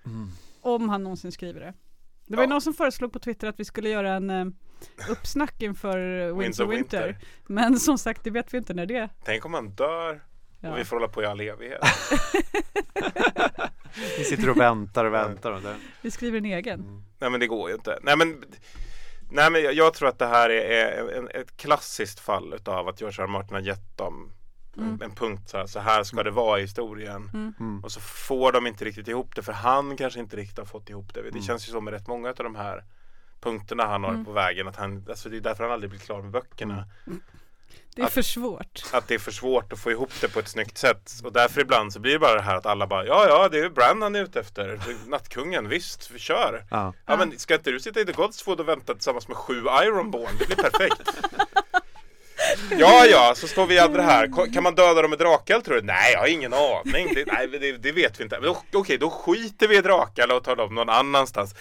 Om 0.61 0.89
han 0.89 1.03
någonsin 1.03 1.33
skriver 1.33 1.61
det. 1.61 1.75
Det 2.31 2.37
var 2.37 2.43
ju 2.43 2.49
Ja. 2.49 2.51
någon 2.51 2.61
som 2.61 2.75
föreslog 2.75 3.13
på 3.13 3.19
Twitter 3.19 3.49
att 3.49 3.61
vi 3.61 3.65
skulle 3.65 3.89
göra 3.89 4.13
en 4.13 4.31
eh, 4.31 4.47
uppsnack 5.11 5.63
inför 5.63 5.99
Winter 6.33 6.67
Winter. 6.67 7.07
Winter. 7.07 7.19
Men 7.47 7.79
som 7.81 7.99
sagt, 7.99 8.25
det 8.25 8.31
vet 8.31 8.55
vi 8.55 8.59
inte 8.59 8.75
när 8.75 8.87
det 8.87 8.97
är. 8.97 9.09
Tänk 9.25 9.45
om 9.45 9.55
han 9.55 9.71
dör 9.71 10.21
Ja. 10.61 10.73
och 10.73 10.79
vi 10.79 10.85
får 10.85 10.97
hålla 10.97 11.09
på 11.09 11.23
i 11.23 11.27
all 11.27 11.41
evighet. 11.41 11.81
Vi 14.19 14.25
sitter 14.25 14.51
och 14.51 14.57
väntar 14.61 15.05
och 15.05 15.15
väntar. 15.15 15.53
Och 15.53 15.63
det. 15.63 15.77
Vi 16.03 16.11
skriver 16.11 16.39
en 16.39 16.45
egen. 16.45 17.05
Nej 17.19 17.31
men 17.31 17.41
det 17.41 17.47
går 17.47 17.69
ju 17.69 17.75
inte. 17.75 17.99
Nej 18.03 18.17
men, 18.17 18.45
nej, 19.31 19.51
men 19.51 19.63
jag, 19.63 19.75
jag 19.75 19.95
tror 19.95 20.09
att 20.09 20.19
det 20.19 20.27
här 20.27 20.51
är, 20.51 20.71
är 20.71 21.13
en, 21.19 21.29
ett 21.29 21.57
klassiskt 21.57 22.21
fall 22.21 22.55
utav 22.55 22.89
att 22.89 23.01
George. 23.01 23.23
R. 23.25 23.27
Martin 23.27 23.55
har 23.55 23.61
gett 23.61 23.97
dem 23.99 24.33
Mm. 24.77 25.03
en, 25.03 25.15
punkt 25.15 25.49
så 25.51 25.57
här, 25.59 25.67
så 25.67 25.81
här 25.81 26.05
ska 26.05 26.23
det 26.23 26.31
vara 26.31 26.59
i 26.59 26.63
historien. 26.63 27.31
Mm. 27.35 27.55
Mm. 27.61 27.85
Och 27.85 27.93
så 27.93 28.01
får 28.01 28.53
de 28.53 28.67
inte 28.67 28.85
riktigt 28.85 29.09
ihop 29.09 29.35
det 29.37 29.43
för 29.43 29.53
han 29.53 29.97
kanske 29.97 30.21
inte 30.21 30.37
riktigt 30.37 30.59
har 30.59 30.65
fått 30.65 30.91
ihop 30.91 31.15
det. 31.15 31.23
Det 31.23 31.29
Mm. 31.29 31.43
känns 31.43 31.69
ju 31.69 31.73
som 31.73 31.85
med 31.85 31.95
rätt 31.95 32.07
många 32.09 32.29
av 32.29 32.35
de 32.35 32.55
här 32.55 32.85
punkterna 33.41 33.87
han 33.87 34.05
har 34.05 34.11
Mm. 34.11 34.25
på 34.25 34.33
vägen 34.33 34.69
att 34.69 34.77
han, 34.77 35.07
alltså 35.09 35.29
det 35.29 35.37
är 35.37 35.41
därför 35.41 35.65
han 35.65 35.73
aldrig 35.73 35.91
blir 35.91 36.01
klar 36.01 36.23
med 36.23 36.31
böckerna. 36.31 36.85
Det 37.95 38.03
är 38.03 38.07
Att- 38.07 38.13
för 38.13 38.23
svårt. 38.23 38.83
Att 38.93 39.09
det 39.09 39.15
är 39.15 39.19
för 39.19 39.31
svårt 39.31 39.73
att 39.73 39.79
få 39.79 39.91
ihop 39.91 40.11
det 40.21 40.29
på 40.29 40.39
ett 40.41 40.49
snyggt 40.49 40.79
sätt. 40.79 41.13
Och 41.25 41.33
därför 41.33 41.61
ibland 41.61 41.93
så 41.93 42.01
blir 42.01 42.13
det 42.13 42.19
bara 42.19 42.35
det 42.35 42.41
här 42.43 42.57
att 42.57 42.67
alla 42.67 42.87
bara 42.87 43.07
Ja 43.07 43.27
ja 43.29 43.49
det 43.49 43.59
är 43.59 43.71
Bran 43.71 44.03
han 44.03 44.15
är 44.17 44.23
ute 44.23 44.41
efter. 44.41 44.81
Nattkungen 45.09 45.69
visst, 45.69 46.11
vi 46.11 46.19
kör. 46.19 46.65
Ja. 46.71 46.93
Ja 47.07 47.17
men 47.17 47.39
ska 47.39 47.55
inte 47.55 47.71
du 47.71 47.81
sitta 47.81 48.01
i 48.01 48.05
The 48.07 48.13
Godswood 48.13 48.61
och 48.61 48.69
vänta 48.69 48.95
tillsammans 48.95 49.29
med 49.29 49.37
sju 49.37 49.55
Ironborn? 49.85 50.31
Det 50.39 50.47
blir 50.47 50.57
perfekt. 50.57 51.03
Ja 52.79 53.07
ja, 53.07 53.33
så 53.37 53.47
står 53.47 53.67
vi 53.67 53.79
andra 53.79 54.03
här. 54.03 54.53
Kan 54.53 54.63
man 54.63 54.75
döda 54.75 55.03
dem 55.03 55.11
med 55.11 55.19
drakeld 55.19 55.65
tror 55.65 55.75
du? 55.75 55.83
Nej, 55.83 56.13
jag 56.13 56.21
har 56.21 56.27
ingen 56.27 56.53
aning. 56.55 57.15
Det, 57.15 57.25
nej, 57.27 57.49
det, 57.49 57.77
det 57.79 57.93
vet 57.93 58.21
vi 58.21 58.25
inte. 58.25 58.41
Men 58.41 58.55
Okej, 58.73 58.99
då 58.99 59.11
skiter 59.11 59.69
vi 59.69 59.77
i 59.77 59.81
drakeld 59.81 60.33
och 60.33 60.45
tar 60.45 60.57
dem 60.57 60.75
någon 60.75 60.89
annanstans. 60.89 61.55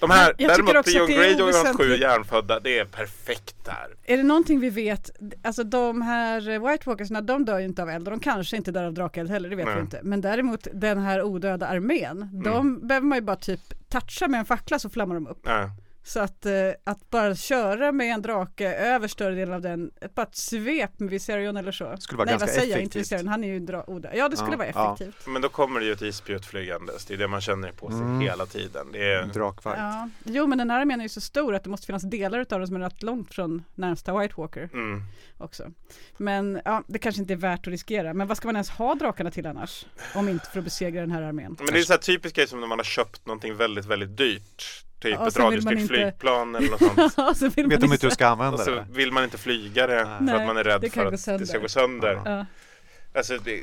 De 0.00 0.10
här, 0.10 0.34
jag 0.38 0.50
däremot 0.50 0.86
Theon 0.86 1.10
är 1.10 1.16
Greyjoy 1.16 1.42
och 1.42 1.54
hans 1.54 1.76
sju 1.76 1.96
järnfödda, 1.96 2.60
det 2.60 2.78
är 2.78 2.84
perfekt 2.84 3.64
där. 3.64 3.96
Är 4.04 4.16
det 4.16 4.22
någonting 4.22 4.60
vi 4.60 4.70
vet, 4.70 5.10
alltså 5.44 5.64
de 5.64 6.02
här 6.02 6.40
White 6.70 6.88
Walkersna, 6.88 7.20
de 7.20 7.44
dör 7.44 7.58
ju 7.58 7.64
inte 7.64 7.82
av 7.82 7.90
eld 7.90 8.08
och 8.08 8.10
de 8.10 8.20
kanske 8.20 8.56
inte 8.56 8.70
dör 8.70 8.84
av 8.84 8.94
drakeld 8.94 9.30
heller, 9.30 9.50
det 9.50 9.56
vet 9.56 9.66
Nej. 9.66 9.74
vi 9.74 9.80
inte. 9.80 10.00
Men 10.02 10.20
däremot 10.20 10.66
den 10.72 10.98
här 10.98 11.22
odöda 11.22 11.66
armén, 11.66 12.42
de 12.44 12.86
behöver 12.86 13.06
man 13.06 13.18
ju 13.18 13.22
bara 13.22 13.36
typ 13.36 13.60
toucha 13.88 14.28
med 14.28 14.38
en 14.38 14.46
fackla 14.46 14.78
så 14.78 14.90
flammar 14.90 15.14
de 15.14 15.26
upp. 15.26 15.40
Ja. 15.44 15.70
Så 16.06 16.20
att, 16.20 16.46
eh, 16.46 16.52
att 16.84 17.10
bara 17.10 17.34
köra 17.34 17.92
med 17.92 18.14
en 18.14 18.22
drake 18.22 18.74
över 18.74 19.08
större 19.08 19.34
delen 19.34 19.54
av 19.54 19.60
den, 19.60 19.90
ett, 20.00 20.14
bara 20.14 20.22
ett 20.26 20.36
svep 20.36 20.98
med 21.00 21.10
Viserion 21.10 21.56
eller 21.56 21.72
så. 21.72 21.96
Skulle 21.98 22.18
vara 22.18 22.24
Nej 22.24 22.32
ganska 22.32 22.46
vad 22.46 22.54
säger 22.54 22.70
jag, 22.72 22.82
inte 22.82 22.98
effektivt. 22.98 23.02
Viserion, 23.12 23.28
han 23.28 23.44
är 23.44 23.48
ju 23.48 23.60
dra- 23.60 23.84
odöd. 23.90 24.12
Ja 24.14 24.28
det 24.28 24.36
skulle 24.36 24.52
Ja, 24.52 24.56
vara 24.58 24.68
ja. 24.74 24.94
effektivt. 24.94 25.26
Men 25.26 25.42
då 25.42 25.48
kommer 25.48 25.80
det 25.80 25.86
ju 25.86 25.92
ett 25.92 26.02
isspjut 26.02 26.46
flygandes. 26.46 27.04
Det 27.04 27.14
är 27.14 27.18
det 27.18 27.28
man 27.28 27.40
känner 27.40 27.72
på 27.72 27.90
sig 27.90 28.00
Mm. 28.00 28.20
hela 28.20 28.46
tiden. 28.46 28.86
Det 28.92 29.12
är, 29.12 29.26
Drakfight. 29.26 29.78
Ja. 29.78 30.08
Jo 30.24 30.46
men 30.46 30.58
den 30.58 30.70
här 30.70 30.80
armén 30.80 31.00
är 31.00 31.04
ju 31.04 31.08
så 31.08 31.20
stor 31.20 31.54
att 31.54 31.64
det 31.64 31.70
måste 31.70 31.86
finnas 31.86 32.02
delar 32.02 32.38
utav 32.40 32.58
den 32.58 32.66
som 32.66 32.76
är 32.76 32.80
rätt 32.80 33.02
långt 33.02 33.34
från 33.34 33.64
närmsta 33.74 34.18
White 34.18 34.34
Walker 34.36 34.68
mm. 34.72 35.02
också. 35.38 35.70
Men 36.16 36.60
ja, 36.64 36.82
det 36.86 36.98
kanske 36.98 37.20
inte 37.20 37.34
är 37.34 37.36
värt 37.36 37.60
att 37.60 37.70
riskera. 37.70 38.14
Men 38.14 38.26
vad 38.26 38.36
ska 38.36 38.48
man 38.48 38.56
ens 38.56 38.70
ha 38.70 38.94
drakarna 38.94 39.30
till 39.30 39.46
annars? 39.46 39.86
Om 40.14 40.28
inte 40.28 40.46
för 40.50 40.58
att 40.58 40.64
besegra 40.64 41.00
den 41.00 41.10
här 41.10 41.22
armén. 41.22 41.56
Men 41.58 41.66
det 41.72 41.78
är 41.78 41.82
så 41.82 41.92
här 41.92 42.00
typiskt 42.00 42.36
grej 42.36 42.48
som 42.48 42.60
när 42.60 42.66
man 42.66 42.78
har 42.78 42.84
köpt 42.84 43.26
någonting 43.26 43.56
väldigt, 43.56 43.84
väldigt 43.86 44.16
dyrt. 44.16 44.82
Typ 45.00 45.14
Ja, 45.14 45.26
ett 45.26 45.32
sen 45.34 45.50
vill 45.50 45.62
man 45.64 45.72
radiostyrt 45.74 45.80
inte- 45.82 45.94
flygplan 45.94 46.54
eller 46.54 46.70
något 46.70 46.78
sånt. 46.96 47.14
Ja, 47.16 47.34
så 47.34 47.48
vill 47.48 47.66
Vet 47.66 47.80
man 47.80 47.88
de 47.88 47.94
inte 47.94 48.06
hur 48.06 48.10
du 48.10 48.14
ska 48.14 48.26
Och 48.26 48.32
använda 48.32 48.58
så 48.58 48.70
det? 48.70 48.86
vill 48.90 49.12
man 49.12 49.24
inte 49.24 49.38
flyga 49.38 49.86
det 49.86 50.04
för 50.04 50.24
Nej, 50.24 50.34
att 50.34 50.46
man 50.46 50.56
är 50.56 50.64
rädd 50.64 50.92
för 50.92 51.06
att 51.06 51.20
sönder. 51.20 51.38
det 51.40 51.46
ska 51.46 51.58
gå 51.58 51.68
sönder. 51.68 52.20
Ja. 52.24 52.46
Alltså 53.14 53.38
det, 53.44 53.60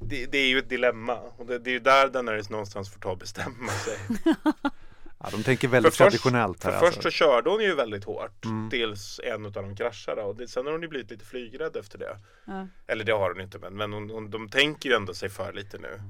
det, 0.00 0.26
det 0.26 0.38
är 0.38 0.48
ju 0.48 0.58
ett 0.58 0.68
dilemma. 0.68 1.14
Och 1.16 1.46
det, 1.46 1.58
det 1.58 1.70
är 1.70 1.72
ju 1.72 1.78
där 1.80 2.08
Daenerys 2.08 2.50
någonstans 2.50 2.92
får 2.92 3.00
ta 3.00 3.10
och 3.10 3.18
bestämma 3.18 3.68
sig. 3.72 3.98
Ja, 5.18 5.28
de 5.32 5.42
tänker 5.42 5.68
väldigt 5.68 5.94
För 5.94 6.04
först- 6.04 6.10
traditionellt 6.22 6.64
här 6.64 6.70
För 6.72 6.78
alltså. 6.86 6.92
först 6.92 7.02
så 7.02 7.10
körde 7.10 7.50
hon 7.50 7.60
ju 7.62 7.74
väldigt 7.74 8.04
hårt 8.04 8.44
Mm. 8.44 8.70
tills 8.70 9.20
en 9.24 9.46
av 9.46 9.52
dem 9.52 9.76
kraschade 9.76 10.22
och 10.22 10.36
det, 10.36 10.48
sen 10.48 10.64
har 10.66 10.72
hon 10.72 10.82
ju 10.82 10.88
blivit 10.88 11.10
lite 11.10 11.24
flygrädd 11.24 11.76
efter 11.76 11.98
det. 11.98 12.16
Ja. 12.44 12.66
Eller 12.86 13.04
det 13.04 13.12
har 13.12 13.32
hon 13.32 13.40
inte 13.40 13.58
men, 13.58 13.76
men 13.76 13.92
hon, 13.92 14.10
hon, 14.10 14.30
de 14.30 14.48
tänker 14.48 14.88
ju 14.88 14.94
ändå 14.96 15.14
sig 15.14 15.28
för 15.28 15.52
lite 15.52 15.78
nu. 15.78 16.00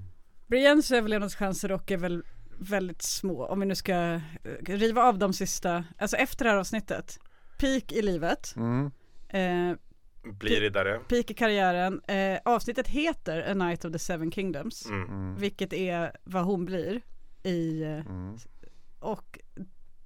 Briennes 0.46 0.90
överlevnadschanser 0.90 1.68
dock 1.68 1.90
är 1.90 1.96
väl 1.96 2.22
väldigt 2.58 3.02
små. 3.02 3.46
Om 3.46 3.60
vi 3.60 3.66
nu 3.66 3.74
ska 3.74 3.92
eh, 3.94 4.20
riva 4.66 5.02
av 5.02 5.18
de 5.18 5.32
sista, 5.32 5.84
alltså 5.98 6.16
efter 6.16 6.44
det 6.44 6.50
här 6.50 6.58
avsnittet. 6.58 7.18
Peak 7.58 7.92
i 7.92 8.02
livet. 8.02 8.54
Mm. 8.56 8.90
Eh, 9.28 9.76
Blir 10.32 10.60
det 10.60 10.70
där 10.70 10.98
peak 10.98 11.30
i 11.30 11.34
karriären. 11.34 12.00
Eh, 12.08 12.38
avsnittet 12.44 12.88
heter 12.88 13.50
A 13.50 13.54
Night 13.54 13.84
of 13.84 13.92
the 13.92 13.98
Seven 13.98 14.32
Kingdoms. 14.32 14.86
mm. 14.86 15.02
Mm. 15.08 15.36
Vilket 15.38 15.72
är 15.72 16.12
vad 16.24 16.44
hon 16.44 16.64
blir 16.64 17.00
i 17.42 17.82
eh, 17.82 17.88
Mm. 18.06 18.36
och 18.98 19.38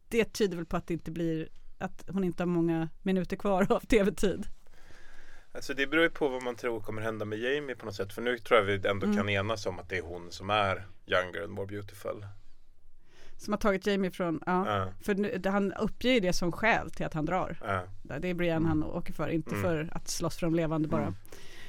det 0.08 0.24
tyder 0.32 0.56
väl 0.56 0.66
på 0.66 0.76
att 0.76 0.86
det 0.86 0.94
inte 0.94 1.10
blir 1.10 1.48
att 1.78 2.04
hon 2.08 2.24
inte 2.24 2.42
har 2.42 2.46
många 2.48 2.88
minuter 3.02 3.36
kvar 3.36 3.72
av 3.72 3.80
tv-tid. 3.80 4.46
Alltså 5.52 5.74
det 5.74 5.86
beror 5.86 6.02
ju 6.04 6.10
på 6.10 6.28
vad 6.28 6.42
man 6.42 6.56
tror 6.56 6.80
kommer 6.80 7.02
hända 7.02 7.24
med 7.24 7.38
Jamie 7.38 7.76
på 7.76 7.86
något 7.86 7.94
sätt. 7.94 8.12
För 8.12 8.22
nu 8.22 8.38
tror 8.38 8.58
jag 8.60 8.64
vi 8.66 8.74
ändå 8.88 9.06
Mm. 9.06 9.16
kan 9.16 9.28
enas 9.28 9.66
om 9.66 9.78
att 9.78 9.88
det 9.88 9.98
är 9.98 10.02
hon 10.02 10.30
som 10.30 10.50
är 10.50 10.86
younger 11.06 11.42
and 11.42 11.52
more 11.52 11.66
beautiful. 11.66 12.26
Som 13.40 13.52
har 13.52 13.58
tagit 13.58 13.86
Jamie 13.86 14.10
från, 14.10 14.40
ja. 14.46 14.78
Ja, 14.78 14.92
För 15.00 15.14
nu, 15.14 15.40
han 15.44 15.72
uppger 15.72 16.10
ju 16.12 16.20
det 16.20 16.32
som 16.32 16.52
skäl 16.52 16.90
till 16.90 17.06
att 17.06 17.14
han 17.14 17.24
drar. 17.24 17.58
ja. 17.64 17.82
Det 18.18 18.28
är 18.28 18.34
Brienne 18.34 18.68
han 18.68 18.82
åker 18.84 19.12
för, 19.12 19.28
inte 19.28 19.50
Mm. 19.50 19.62
för 19.62 19.88
att 19.92 20.08
slåss 20.08 20.36
för 20.38 20.46
de 20.46 20.54
levande 20.54 20.88
bara. 20.88 21.02
Mm. 21.02 21.14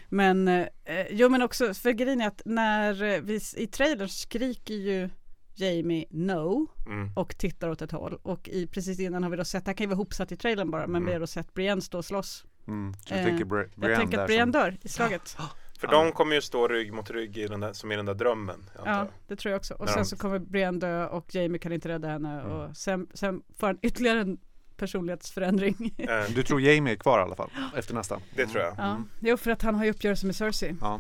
Men, 0.10 0.48
eh, 0.48 1.06
jo 1.12 1.30
men 1.30 1.42
också, 1.42 1.74
för 1.74 1.92
grejen 1.92 2.22
är 2.22 2.28
att 2.28 2.42
när 2.46 3.04
eh, 3.04 3.22
vi 3.22 3.40
i 3.58 3.68
trailern 3.68 4.10
skriker 4.10 4.74
ju 4.74 5.10
Jamie 5.56 6.06
no 6.10 6.68
Mm. 6.88 7.12
och 7.16 7.38
tittar 7.38 7.70
åt 7.70 7.82
ett 7.82 7.92
håll 7.92 8.20
och 8.24 8.50
i, 8.50 8.68
precis 8.68 9.00
innan 9.00 9.24
har 9.24 9.30
vi 9.30 9.38
då 9.38 9.46
sett, 9.46 9.66
det 9.66 9.70
här 9.70 9.76
kan 9.78 9.84
ju 9.84 9.88
vara 9.90 9.98
hopsatt 9.98 10.32
i 10.32 10.38
trailern 10.38 10.72
bara, 10.72 10.88
men 10.88 10.96
Mm. 10.96 11.06
vi 11.06 11.14
har 11.14 11.20
då 11.20 11.28
sett 11.28 11.54
Brienne 11.54 11.82
stå 11.82 11.98
och 11.98 12.06
slåss. 12.06 12.46
Mm. 12.68 12.94
Så 13.08 13.14
Eh, 13.16 13.26
tänker 13.26 13.46
Bri- 13.46 13.70
Jag 13.74 13.80
Brienne 13.82 13.98
tänker 13.98 14.20
att 14.20 14.28
Brienne 14.28 14.52
som- 14.54 14.62
dör 14.62 14.78
i 14.82 14.88
slaget. 14.90 15.38
För 15.82 15.88
Ja. 15.88 16.04
de 16.04 16.12
kommer 16.12 16.36
ju 16.36 16.42
stå 16.42 16.68
rygg 16.68 16.94
mot 16.94 17.10
rygg 17.10 17.38
i 17.38 17.48
den 17.48 17.60
där, 17.60 17.74
som 17.74 17.92
i 17.92 17.96
den 17.96 18.06
där 18.06 18.14
drömmen. 18.14 18.70
Ja, 18.86 19.08
det 19.28 19.36
tror 19.36 19.52
jag 19.52 19.60
också. 19.60 19.74
Och 19.74 19.86
När 19.86 19.88
sen 19.94 20.02
de- 20.02 20.06
så 20.06 20.18
kommer 20.18 20.40
Brienne 20.40 20.80
dö 20.80 21.08
och 21.08 21.36
Jamie 21.36 21.60
kan 21.60 21.72
inte 21.74 21.90
rädda 21.90 22.08
henne 22.08 22.42
Mm. 22.42 22.52
och 22.52 22.78
sen, 22.78 23.08
sen 23.14 23.42
får 23.58 23.68
han 23.68 23.78
ytterligare 23.82 24.20
en 24.22 24.38
personlighetsförändring. 24.78 25.94
Eh, 25.98 26.24
Du 26.36 26.44
tror 26.44 26.62
Jamie 26.62 26.94
är 26.94 26.98
kvar 26.98 27.20
i 27.20 27.22
alla 27.22 27.36
fall 27.36 27.50
efter 27.76 27.94
nästa? 27.94 28.20
det 28.36 28.46
tror 28.48 28.64
jag. 28.64 28.74
Ja, 28.78 29.02
jo 29.20 29.38
för 29.38 29.52
att 29.52 29.62
han 29.62 29.76
har 29.76 29.86
ju 29.86 29.92
uppgörelse 29.92 30.26
med 30.26 30.36
Cersei. 30.36 30.76
Ja. 30.82 31.00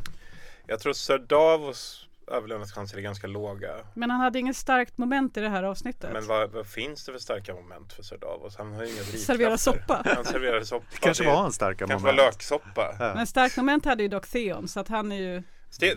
Jag 0.67 0.79
tror 0.79 0.93
Sir 0.93 1.17
Davos 1.19 2.07
överlevnadschanser 2.31 2.97
är 2.97 3.01
ganska 3.01 3.27
låga. 3.27 3.69
Men 3.93 4.09
han 4.09 4.19
hade 4.21 4.39
inget 4.39 4.55
starkt 4.57 4.97
moment 4.97 5.37
i 5.37 5.41
det 5.41 5.49
här 5.49 5.63
avsnittet. 5.63 6.09
Men 6.13 6.27
vad, 6.27 6.51
vad 6.51 6.67
finns 6.67 7.05
det 7.05 7.11
för 7.11 7.19
starka 7.19 7.53
moment 7.53 7.93
för 7.93 8.03
Sir 8.03 8.17
Davos? 8.17 8.55
Han 8.57 8.73
har 8.73 8.83
ju 8.83 8.87
inga 8.89 8.95
drivkrafter. 9.01 9.17
Servera 9.25 9.57
soppa. 9.57 10.01
Han 10.15 10.25
serverar 10.25 10.61
soppa. 10.63 10.85
Det 10.91 10.97
kanske 10.97 11.23
Det 11.23 11.29
var 11.29 11.45
en 11.45 11.51
starka 11.51 11.77
kanske 11.87 11.93
var 12.05 12.13
moment. 12.13 12.17
löksoppa. 12.33 12.95
Ja. 12.99 13.13
Men 13.15 13.27
starkt 13.27 13.57
moment 13.57 13.85
hade 13.85 14.03
ju 14.03 14.09
dock 14.09 14.27
Theon 14.27 14.67
så 14.67 14.79
att 14.79 14.87
han 14.87 15.11
är 15.11 15.15
ju, 15.15 15.43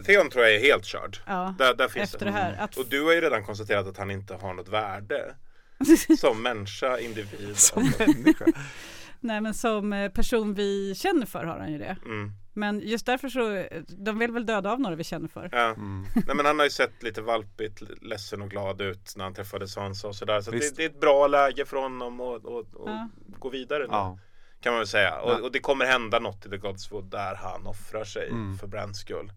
Theon 0.06 0.30
tror 0.30 0.44
jag 0.44 0.54
är 0.54 0.60
helt 0.60 0.84
körd. 0.84 1.18
ja, 1.26 1.54
Där, 1.58 1.74
där 1.74 1.88
finns 1.88 2.04
efter 2.14 2.26
det. 2.26 2.32
det 2.32 2.38
här. 2.38 2.56
Att, 2.60 2.76
Och 2.76 2.86
du 2.88 3.02
har 3.04 3.12
ju 3.12 3.20
redan 3.20 3.44
konstaterat 3.44 3.86
att 3.86 3.96
han 3.98 4.10
inte 4.10 4.34
har 4.34 4.54
något 4.54 4.68
värde. 4.68 5.34
Som 6.18 6.42
människa, 6.42 6.98
individ. 6.98 7.56
Som 7.58 7.92
människa. 7.98 8.44
nej 9.20 9.40
men 9.40 9.54
som 9.54 9.92
eh, 9.92 10.10
person 10.10 10.54
vi 10.54 10.94
känner 10.94 11.26
för 11.26 11.44
har 11.44 11.58
han 11.58 11.72
ju 11.72 11.78
det. 11.78 11.96
Mm. 12.04 12.32
Men 12.56 12.80
just 12.80 13.06
därför 13.06 13.28
så, 13.28 13.66
de 13.88 14.18
vill 14.18 14.32
väl 14.32 14.46
döda 14.46 14.72
av 14.72 14.80
några 14.80 14.96
vi 14.96 15.04
känner 15.04 15.28
för. 15.28 15.48
Ja. 15.52 15.58
Mm. 15.64 16.04
Nej, 16.26 16.36
men 16.36 16.46
han 16.46 16.58
har 16.58 16.66
ju 16.66 16.70
sett 16.70 17.02
lite 17.02 17.22
valpigt, 17.22 17.82
ledsen 18.02 18.42
och 18.42 18.50
glad 18.50 18.80
ut 18.80 19.14
när 19.16 19.24
han 19.24 19.34
träffade 19.34 19.68
Sansa 19.68 20.08
och 20.08 20.16
sådär. 20.16 20.40
Så 20.40 20.50
det, 20.50 20.76
det 20.76 20.82
är 20.84 20.88
ett 20.88 21.00
bra 21.00 21.26
läge 21.26 21.64
för 21.64 21.76
honom 21.76 22.20
att 22.20 22.44
och, 22.44 22.58
och 22.74 22.88
Ja. 22.90 23.08
gå 23.38 23.48
vidare 23.50 23.78
nu. 23.82 23.88
Ja. 23.90 24.18
Kan 24.60 24.72
man 24.72 24.80
väl 24.80 24.86
säga. 24.88 25.08
Ja. 25.08 25.20
Och, 25.34 25.40
och 25.40 25.52
det 25.52 25.58
kommer 25.60 25.84
hända 25.84 26.18
något 26.18 26.46
i 26.46 26.50
The 26.50 26.56
Godswood 26.56 27.04
där 27.10 27.34
han 27.34 27.66
offrar 27.66 28.04
sig 28.04 28.28
Mm. 28.28 28.58
för 28.58 28.66
Brands 28.66 28.98
skull. 29.00 29.32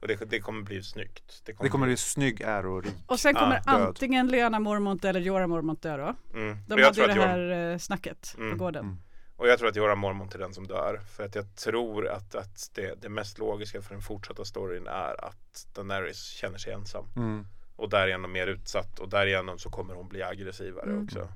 Och 0.00 0.08
det, 0.08 0.30
det 0.30 0.40
kommer 0.40 0.62
bli 0.62 0.82
snyggt. 0.82 1.42
Det 1.46 1.52
kommer 1.52 1.86
bli... 1.86 1.92
bli 1.92 1.96
snygg, 1.96 2.40
ärorik. 2.40 2.94
Och 3.06 3.20
sen 3.20 3.34
kommer 3.34 3.62
Ja, 3.66 3.72
död. 3.72 3.86
antingen 3.88 4.28
Lyanna 4.28 4.60
Mormont 4.60 5.04
eller 5.04 5.20
Jorah 5.20 5.46
Mormont 5.46 5.82
dö 5.82 5.96
då. 5.96 6.14
Mm. 6.38 6.58
De 6.68 6.78
jag 6.78 6.86
hade 6.86 7.00
ju 7.00 7.06
det 7.06 7.12
här 7.26 7.72
eh, 7.72 7.78
snacket 7.78 8.34
Mm. 8.38 8.58
på 8.58 8.64
gården. 8.64 8.96
Och 9.36 9.48
jag 9.48 9.58
tror 9.58 9.68
att 9.68 9.76
Jorah 9.76 9.96
Mormont 9.96 10.34
är 10.34 10.38
den 10.38 10.54
som 10.54 10.66
dör. 10.66 11.00
För 11.16 11.24
att 11.24 11.34
jag 11.34 11.56
tror 11.56 12.08
att, 12.08 12.34
att 12.34 12.70
det, 12.74 12.94
det 13.02 13.08
mest 13.08 13.38
logiska 13.38 13.82
för 13.82 13.94
den 13.94 14.02
fortsatta 14.02 14.44
storyn 14.44 14.86
är 14.86 15.24
att 15.24 15.66
Daenerys 15.74 16.24
känner 16.28 16.58
sig 16.58 16.72
ensam. 16.72 17.06
Mm. 17.16 17.46
Och 17.76 17.88
därigenom 17.88 18.32
mer 18.32 18.46
utsatt. 18.46 18.98
Och 18.98 19.08
därigenom 19.08 19.58
så 19.58 19.70
kommer 19.70 19.94
hon 19.94 20.08
bli 20.08 20.22
aggressivare 20.22 20.90
Mm. 20.90 21.04
också. 21.04 21.28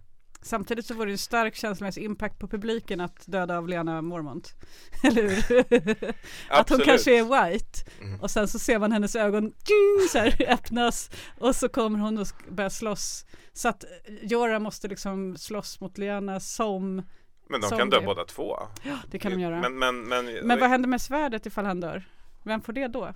Samtidigt 0.42 0.86
så 0.86 0.94
vore 0.94 1.06
det 1.06 1.12
en 1.12 1.18
stark 1.18 1.54
känslomässig 1.54 2.04
impact 2.04 2.38
på 2.38 2.48
publiken 2.48 3.00
att 3.00 3.26
döda 3.26 3.58
av 3.58 3.68
Lyanna 3.68 4.02
Mormont. 4.02 4.54
Eller 5.02 5.28
hur? 5.28 6.14
att 6.48 6.68
hon 6.70 6.80
kanske 6.80 7.18
är 7.18 7.48
white 7.50 7.90
Mm. 8.00 8.20
och 8.20 8.30
sen 8.30 8.48
så 8.48 8.58
ser 8.58 8.78
man 8.78 8.92
hennes 8.92 9.16
ögon 9.16 9.42
ding, 9.42 10.08
så 10.12 10.18
här, 10.18 10.44
öppnas 10.52 11.10
och 11.38 11.56
så 11.56 11.68
kommer 11.68 11.98
hon 11.98 12.18
och 12.18 12.26
börjar 12.48 12.70
slåss. 12.70 13.26
Så 13.52 13.68
att 13.68 13.84
Jorah 14.22 14.58
måste 14.60 14.88
liksom 14.88 15.36
slåss 15.36 15.80
mot 15.80 15.98
Lyanna 15.98 16.40
som 16.40 17.02
Men 17.50 17.60
de 17.60 17.68
Som 17.68 17.78
kan 17.78 17.90
dö 17.90 18.00
det. 18.00 18.06
båda 18.06 18.24
två. 18.24 18.58
Ja, 18.82 18.98
det 19.10 19.18
kan 19.18 19.32
de 19.32 19.40
göra. 19.40 19.60
Men, 19.60 19.78
men, 19.78 20.02
men, 20.08 20.24
Men 20.24 20.60
vad 20.60 20.68
händer 20.68 20.88
med 20.88 21.00
svärdet 21.00 21.46
ifall 21.46 21.64
han 21.64 21.80
dör? 21.80 22.04
Vem 22.42 22.60
får 22.60 22.72
det 22.72 22.88
då? 22.88 23.12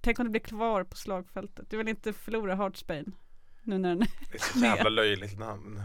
Tänk 0.00 0.18
om 0.18 0.24
det 0.24 0.30
blir 0.30 0.40
kvar 0.40 0.84
på 0.84 0.96
slagfältet. 0.96 1.70
Du 1.70 1.76
vill 1.76 1.88
inte 1.88 2.12
förlora 2.12 2.54
Heartsbane 2.54 3.04
nu 3.62 3.78
när 3.78 3.88
den 3.88 3.98
Det 3.98 4.34
är 4.34 4.52
så 4.52 4.58
jävla 4.64 4.90
löjligt 4.90 5.38
namn. 5.38 5.82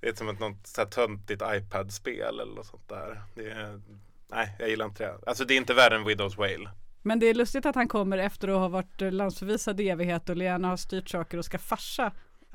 Det 0.00 0.08
är 0.08 0.14
som 0.14 0.28
ett 0.28 0.40
något 0.40 0.66
så 0.66 0.80
här 0.80 0.88
töntigt 0.88 1.42
iPad-spel 1.46 2.40
eller 2.40 2.54
något 2.54 2.66
sånt 2.66 2.88
där. 2.88 3.22
Är, 3.36 3.80
nej, 4.28 4.56
jag 4.58 4.68
gillar 4.68 4.86
inte 4.86 5.04
det. 5.04 5.18
Alltså 5.26 5.44
det 5.44 5.54
är 5.54 5.58
inte 5.58 5.74
värre 5.74 5.96
än 5.96 6.04
Widows 6.04 6.38
Whale. 6.38 6.70
Men 7.02 7.18
det 7.18 7.26
är 7.26 7.34
lustigt 7.34 7.66
att 7.66 7.74
han 7.74 7.88
kommer 7.88 8.18
efter 8.18 8.48
att 8.48 8.58
ha 8.58 8.68
varit 8.68 9.02
eh, 9.02 9.12
landsförvisad 9.12 9.80
i 9.80 9.88
evighet 9.88 10.28
och 10.28 10.36
Lena 10.36 10.68
har 10.68 10.76
styrt 10.76 11.08
saker 11.08 11.38
och 11.38 11.44
ska 11.44 11.58
farsa. 11.58 12.12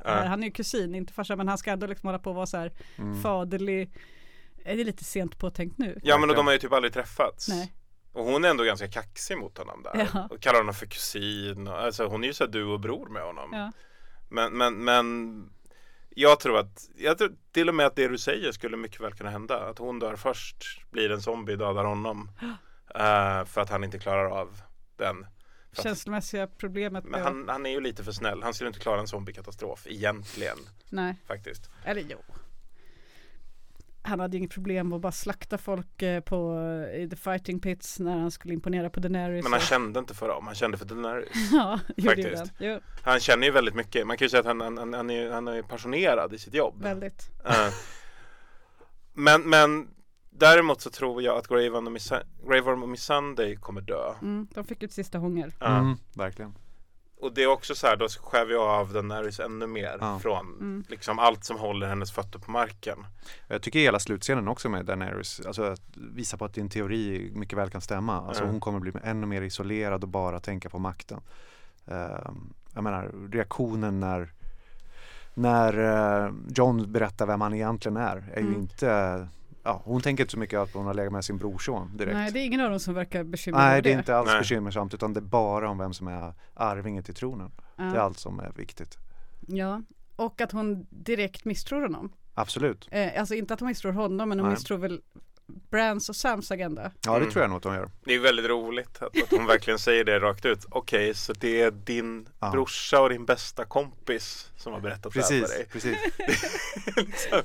Eh, 0.07 0.25
Han 0.25 0.43
är 0.43 0.47
ju 0.47 0.51
kusin, 0.51 0.95
inte 0.95 1.13
farsa, 1.13 1.35
men 1.35 1.47
han 1.47 1.57
ska 1.57 1.71
ändå 1.71 1.87
liksom 1.87 2.07
hålla 2.07 2.19
på 2.19 2.29
och 2.29 2.35
vara 2.35 2.45
så 2.45 2.57
här 2.57 2.71
Mm. 2.97 3.21
faderlig. 3.21 3.91
Är 4.65 4.77
det 4.77 4.83
lite 4.83 5.03
sent 5.03 5.37
påtänkt 5.37 5.77
nu? 5.77 5.99
Ja 6.03 6.17
men 6.17 6.29
och 6.29 6.35
de 6.35 6.45
har 6.45 6.53
ju 6.53 6.59
typ 6.59 6.71
aldrig 6.73 6.93
träffats. 6.93 7.47
Nej. 7.47 7.73
Och 8.13 8.25
hon 8.25 8.45
är 8.45 8.49
ändå 8.49 8.63
ganska 8.63 8.87
kaxig 8.87 9.37
mot 9.37 9.57
honom 9.57 9.83
där. 9.83 10.09
Ja. 10.13 10.27
Och 10.31 10.41
kallar 10.41 10.59
honom 10.59 10.73
för 10.75 10.85
kusin. 10.85 11.67
Och, 11.67 11.79
alltså 11.81 12.05
hon 12.07 12.23
är 12.23 12.27
ju 12.27 12.33
så 12.33 12.43
här 12.43 12.51
du 12.51 12.63
och 12.63 12.79
bror 12.79 13.09
med 13.09 13.21
honom. 13.23 13.49
Ja. 13.53 13.71
Men, 14.29 14.53
men, 14.57 14.73
men 14.83 15.49
jag 16.09 16.39
tror 16.39 16.59
att, 16.59 16.89
jag 16.97 17.17
tror 17.17 17.31
till 17.51 17.69
och 17.69 17.75
med 17.75 17.85
att 17.85 17.95
det 17.95 18.07
du 18.07 18.17
säger 18.17 18.51
skulle 18.51 18.77
mycket 18.77 19.01
väl 19.01 19.13
kunna 19.13 19.29
hända. 19.29 19.59
Att 19.69 19.77
hon 19.79 19.99
dör 19.99 20.15
först, 20.15 20.91
blir 20.91 21.11
en 21.11 21.21
zombie, 21.21 21.55
dödar 21.55 21.83
honom. 21.83 22.31
Eh, 22.95 23.45
för 23.45 23.61
att 23.61 23.69
han 23.69 23.83
inte 23.83 23.99
klarar 23.99 24.25
av 24.29 24.61
den. 24.95 25.25
Känslomässiga 25.83 26.47
problemet 26.47 27.03
men 27.03 27.11
med 27.11 27.21
han, 27.21 27.49
han 27.49 27.65
är 27.65 27.69
ju 27.69 27.81
lite 27.81 28.03
för 28.03 28.11
snäll. 28.11 28.43
Han 28.43 28.53
skulle 28.53 28.67
inte 28.67 28.79
klara 28.79 28.99
en 28.99 29.07
zombiekatastrof 29.07 29.87
egentligen. 29.87 30.57
Nej, 30.89 31.15
Faktiskt. 31.27 31.69
eller 31.83 32.01
jo. 32.09 32.17
Han 34.01 34.19
hade 34.19 34.37
inget 34.37 34.51
problem 34.51 34.93
att 34.93 35.01
bara 35.01 35.11
slakta 35.11 35.57
folk 35.57 36.01
eh, 36.01 36.19
på, 36.21 36.61
i 36.95 37.09
the 37.09 37.15
fighting 37.15 37.59
pits 37.59 37.99
när 37.99 38.17
han 38.17 38.31
skulle 38.31 38.53
imponera 38.53 38.89
på 38.89 38.99
Daenerys. 38.99 39.43
Men 39.43 39.51
han 39.51 39.61
kände 39.61 39.99
inte 39.99 40.13
för 40.13 40.27
dem, 40.27 40.45
han 40.47 40.55
kände 40.55 40.77
för 40.77 40.85
Daenerys. 40.95 41.51
Ja, 41.51 41.79
gjorde 41.97 42.23
Faktiskt. 42.23 42.53
Jo, 42.59 42.79
Han 43.03 43.19
känner 43.19 43.47
ju 43.47 43.53
väldigt 43.53 43.75
mycket. 43.75 44.07
Man 44.07 44.17
kan 44.17 44.25
ju 44.25 44.29
säga 44.29 44.39
att 44.39 44.45
han, 44.45 44.61
han, 44.61 44.77
han, 44.77 44.93
han, 44.93 45.09
är, 45.09 45.31
han 45.31 45.47
är 45.47 45.61
passionerad 45.61 46.33
i 46.33 46.37
sitt 46.37 46.53
jobb. 46.53 46.83
väldigt. 46.83 47.29
Eh, 47.45 47.73
men, 49.13 49.41
men 49.41 49.87
däremot 50.37 50.81
så 50.81 50.89
tror 50.89 51.21
jag 51.21 51.37
att 51.37 51.47
Grave 51.47 51.69
Worm 51.69 51.85
och 51.87 51.91
Miss, 51.93 52.09
Grave 52.45 52.61
Worm 52.61 52.83
och 52.83 52.89
Miss 52.89 53.03
Sunday 53.03 53.55
kommer 53.55 53.81
dö. 53.81 54.13
Mm, 54.21 54.47
de 54.53 54.63
fick 54.63 54.83
ut 54.83 54.91
sista 54.93 55.17
hångel. 55.17 55.53
Ja. 55.59 55.65
Mm, 55.77 55.97
verkligen. 56.15 56.55
Och 57.19 57.33
det 57.33 57.43
är 57.43 57.47
också 57.47 57.75
så 57.75 57.87
här, 57.87 57.95
då 57.97 58.07
skär 58.07 58.45
vi 58.45 58.55
av 58.55 58.93
Daenerys 58.93 59.39
ännu 59.39 59.67
mer 59.67 59.97
Ja. 59.99 60.19
från 60.19 60.45
Mm. 60.47 60.83
liksom 60.89 61.19
allt 61.19 61.43
som 61.45 61.57
håller 61.57 61.87
hennes 61.87 62.11
fötter 62.11 62.39
på 62.39 62.51
marken. 62.51 63.05
Jag 63.47 63.61
tycker 63.61 63.79
hela 63.79 63.99
slutscenen 63.99 64.47
också 64.47 64.69
med 64.69 64.85
Daenerys, 64.85 65.41
alltså 65.45 65.63
att 65.63 65.81
visa 65.95 66.37
på 66.37 66.45
att 66.45 66.53
din 66.53 66.69
teori 66.69 67.31
mycket 67.35 67.57
väl 67.57 67.69
kan 67.69 67.81
stämma. 67.81 68.21
Alltså 68.21 68.43
Mm. 68.43 68.51
hon 68.53 68.61
kommer 68.61 68.79
bli 68.79 68.91
ännu 69.03 69.27
mer 69.27 69.41
isolerad 69.41 70.03
och 70.03 70.09
bara 70.09 70.39
tänka 70.39 70.69
på 70.69 70.79
makten. 70.79 71.21
Ehm, 71.85 72.53
jag 72.73 72.83
menar 72.83 73.11
reaktionen 73.31 73.99
när 73.99 74.33
när 75.33 75.77
eh, 76.25 76.31
John 76.55 76.91
berättar 76.91 77.25
vem 77.25 77.41
han 77.41 77.53
egentligen 77.53 77.97
är, 77.97 78.17
är 78.33 78.41
ju 78.41 78.47
Mm. 78.47 78.61
inte 78.61 79.27
Ja, 79.67 79.81
hon 79.85 80.01
tänker 80.01 80.23
inte 80.23 80.31
så 80.31 80.39
mycket 80.39 80.59
att 80.59 80.73
hon 80.73 80.85
har 80.85 80.93
legat 80.93 81.13
med 81.13 81.25
sin 81.25 81.37
brorson 81.37 81.97
direkt. 81.97 82.15
Nej, 82.15 82.31
det 82.31 82.39
är 82.39 82.45
ingen 82.45 82.61
av 82.61 82.69
dem 82.69 82.79
som 82.79 82.93
verkar 82.93 83.23
bekymrad 83.23 83.63
Nej, 83.63 83.81
det 83.81 83.93
är 83.93 83.97
inte 83.97 84.15
alls 84.15 84.27
Nej. 84.27 84.39
bekymmersamt 84.39 84.93
utan 84.93 85.13
det 85.13 85.19
är 85.19 85.21
bara 85.21 85.69
om 85.69 85.77
vem 85.77 85.93
som 85.93 86.07
är 86.07 86.33
arvingen 86.53 87.03
till 87.03 87.15
tronen. 87.15 87.51
Ja. 87.75 87.83
Det 87.83 87.97
är 87.97 88.01
allt 88.01 88.19
som 88.19 88.39
är 88.39 88.51
viktigt. 88.55 88.97
Ja, 89.47 89.81
och 90.15 90.41
att 90.41 90.51
hon 90.51 90.87
direkt 90.89 91.45
misstror 91.45 91.81
honom. 91.81 92.13
Absolut. 92.33 92.87
Eh, 92.91 93.19
alltså 93.19 93.35
inte 93.35 93.53
att 93.53 93.59
hon 93.59 93.67
misstror 93.67 93.91
honom, 93.91 94.29
men 94.29 94.39
hon 94.39 94.47
Nej. 94.47 94.55
misstror 94.55 94.77
väl 94.77 95.01
Brands 95.47 96.09
och 96.09 96.15
Sams 96.15 96.51
agenda. 96.51 96.91
Ja, 97.05 97.11
det 97.11 97.17
Mm. 97.17 97.29
tror 97.31 97.43
jag 97.43 97.49
nog 97.49 97.57
att 97.57 97.63
de 97.63 97.75
gör. 97.75 97.89
Det 98.05 98.13
är 98.13 98.19
väldigt 98.19 98.45
roligt 98.45 99.01
att, 99.01 99.23
att 99.23 99.31
hon 99.31 99.45
verkligen 99.45 99.79
säger 99.79 100.03
det 100.03 100.19
rakt 100.19 100.45
ut. 100.45 100.65
Okej, 100.69 101.13
så 101.13 101.33
det 101.33 101.61
är 101.61 101.71
din 101.71 102.29
Ja. 102.39 102.51
brorsa 102.51 103.01
och 103.01 103.09
din 103.09 103.25
bästa 103.25 103.65
kompis 103.65 104.51
som 104.57 104.73
har 104.73 104.79
berättat 104.79 105.13
det 105.13 105.19
här 105.21 105.27
för 105.27 105.39
Precis, 105.39 105.57
dig. 105.57 105.65
precis. 105.71 105.97
liksom. 106.95 107.41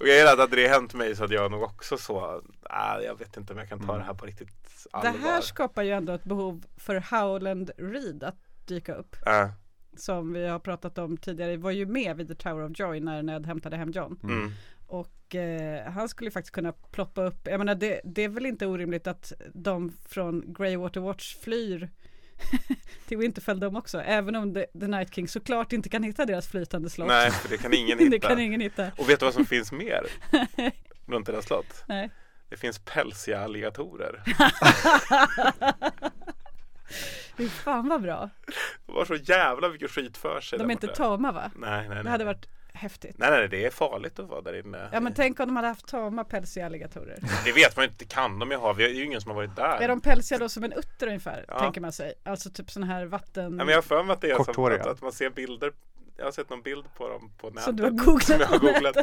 Och 0.00 0.08
jag 0.08 0.16
gillar 0.16 0.32
att 0.32 0.38
hade 0.38 0.56
det 0.56 0.68
hänt 0.68 0.94
mig 0.94 1.16
så 1.16 1.22
hade 1.22 1.34
jag 1.34 1.50
nog 1.50 1.62
också 1.62 1.98
så, 1.98 2.42
äh, 2.70 3.04
jag 3.04 3.18
vet 3.18 3.36
inte 3.36 3.52
om 3.52 3.58
jag 3.58 3.68
kan 3.68 3.78
ta 3.78 3.84
Mm. 3.84 3.98
det 3.98 4.04
här 4.04 4.14
på 4.14 4.26
riktigt 4.26 4.48
Det 4.92 4.98
allvar. 4.98 5.20
här 5.30 5.40
skapar 5.40 5.82
ju 5.82 5.90
ändå 5.90 6.12
ett 6.12 6.24
behov 6.24 6.64
för 6.76 6.94
Howland 7.10 7.70
Reed 7.78 8.22
att 8.22 8.36
dyka 8.66 8.94
upp. 8.94 9.16
Ja. 9.24 9.50
Som 9.96 10.32
vi 10.32 10.46
har 10.48 10.58
pratat 10.58 10.98
om 10.98 11.16
tidigare, 11.16 11.56
var 11.56 11.70
ju 11.70 11.86
med 11.86 12.16
vid 12.16 12.28
The 12.28 12.34
Tower 12.34 12.64
of 12.70 12.78
Joy 12.78 13.00
när 13.00 13.22
Ned 13.22 13.46
hämtade 13.46 13.76
hem 13.76 13.90
John. 13.90 14.20
Mm. 14.22 14.52
Och 14.88 15.34
eh, 15.34 15.90
han 15.92 16.08
skulle 16.08 16.30
faktiskt 16.30 16.54
kunna 16.54 16.72
ploppa 16.72 17.22
upp, 17.22 17.40
jag 17.44 17.58
menar 17.58 17.74
det, 17.74 18.00
det 18.04 18.22
är 18.24 18.28
väl 18.28 18.46
inte 18.46 18.66
orimligt 18.66 19.06
att 19.06 19.32
de 19.54 19.92
från 20.08 20.52
Greywater 20.52 21.00
Watch 21.00 21.36
flyr 21.36 21.90
till 23.06 23.18
Winterfell 23.18 23.60
de 23.60 23.76
också. 23.76 24.00
Även 24.00 24.36
om 24.36 24.54
The, 24.54 24.66
The 24.80 24.86
Night 24.86 25.14
King 25.14 25.28
såklart 25.28 25.72
inte 25.72 25.88
kan 25.88 26.02
hitta 26.02 26.24
deras 26.26 26.48
flytande 26.48 26.90
slott. 26.90 27.08
Nej, 27.08 27.30
för 27.30 27.48
det 27.48 27.58
kan 27.58 27.74
ingen 27.74 27.98
hitta. 27.98 28.10
det 28.10 28.18
kan 28.18 28.38
ingen 28.40 28.60
hitta. 28.60 28.90
Och 28.98 29.08
vet 29.08 29.20
du 29.20 29.26
vad 29.26 29.34
som 29.34 29.46
finns 29.46 29.72
mer 29.72 30.06
runt 31.06 31.26
deras 31.26 31.44
slott? 31.44 31.84
Nej. 31.88 32.10
Det 32.48 32.56
finns 32.56 32.78
pälsiga 32.78 33.40
alligatorer. 33.40 34.22
Fy 37.36 37.48
fan 37.48 37.88
vad 37.88 38.02
bra. 38.02 38.30
De 38.86 38.96
har 38.96 39.04
så 39.04 39.14
jävla 39.14 39.68
mycket 39.68 39.90
skit 39.90 40.16
för 40.16 40.40
sig 40.40 40.58
De 40.58 40.68
är 40.70 40.72
inte 40.72 40.86
borta. 40.86 40.96
tama 40.96 41.32
va? 41.32 41.50
Nej, 41.56 41.78
nej, 41.80 41.88
nej. 41.88 42.04
Det 42.04 42.10
hade 42.10 42.24
varit 42.24 42.48
häftigt. 42.78 43.18
Nej, 43.18 43.30
nej, 43.30 43.48
det 43.48 43.64
är 43.64 43.70
farligt 43.70 44.18
att 44.18 44.28
vara 44.28 44.40
där 44.40 44.58
inne. 44.66 44.88
Ja 44.92 45.00
men 45.00 45.14
tänk 45.14 45.40
om 45.40 45.46
de 45.46 45.56
hade 45.56 45.68
haft 45.68 45.86
tama 45.86 46.24
pälsiga 46.24 46.66
alligatorer. 46.66 47.18
Det 47.44 47.52
vet 47.52 47.76
man 47.76 47.84
ju 47.84 47.90
inte, 47.90 48.04
kan 48.04 48.38
de 48.38 48.50
ju 48.50 48.56
ha. 48.56 48.72
Vi 48.72 48.84
är 48.84 48.88
ju 48.88 49.04
ingen 49.04 49.20
som 49.20 49.30
har 49.30 49.36
varit 49.36 49.56
där. 49.56 49.80
Är 49.80 49.88
de 49.88 50.00
pälsiga 50.00 50.38
då 50.38 50.48
som 50.48 50.64
en 50.64 50.72
utter 50.72 51.06
ungefär? 51.06 51.44
Ja. 51.48 51.58
Tänker 51.58 51.80
man 51.80 51.92
sig. 51.92 52.14
Alltså 52.24 52.50
typ 52.50 52.70
sån 52.70 52.82
här 52.82 53.06
vatten... 53.06 53.56
Nej, 53.56 53.66
men 53.66 53.68
jag 53.68 53.76
har 53.76 53.82
för 53.82 54.02
mig 54.02 54.12
att 54.12 54.20
det 54.20 54.30
är 54.30 54.44
som 54.44 54.64
att, 54.64 54.86
att 54.86 55.02
man 55.02 55.12
ser 55.12 55.30
bilder 55.30 55.72
jag 56.18 56.24
har 56.24 56.32
sett 56.32 56.50
någon 56.50 56.62
bild 56.62 56.84
på 56.96 57.08
dem 57.08 57.30
på 57.38 57.50
nätet. 57.50 57.64
Som 57.64 57.76
du 57.76 57.82
har 57.82 57.90
googlat 58.04 58.22
Som 58.22 58.40
jag 58.40 58.46
har 58.46 58.58
googlat. 58.58 58.94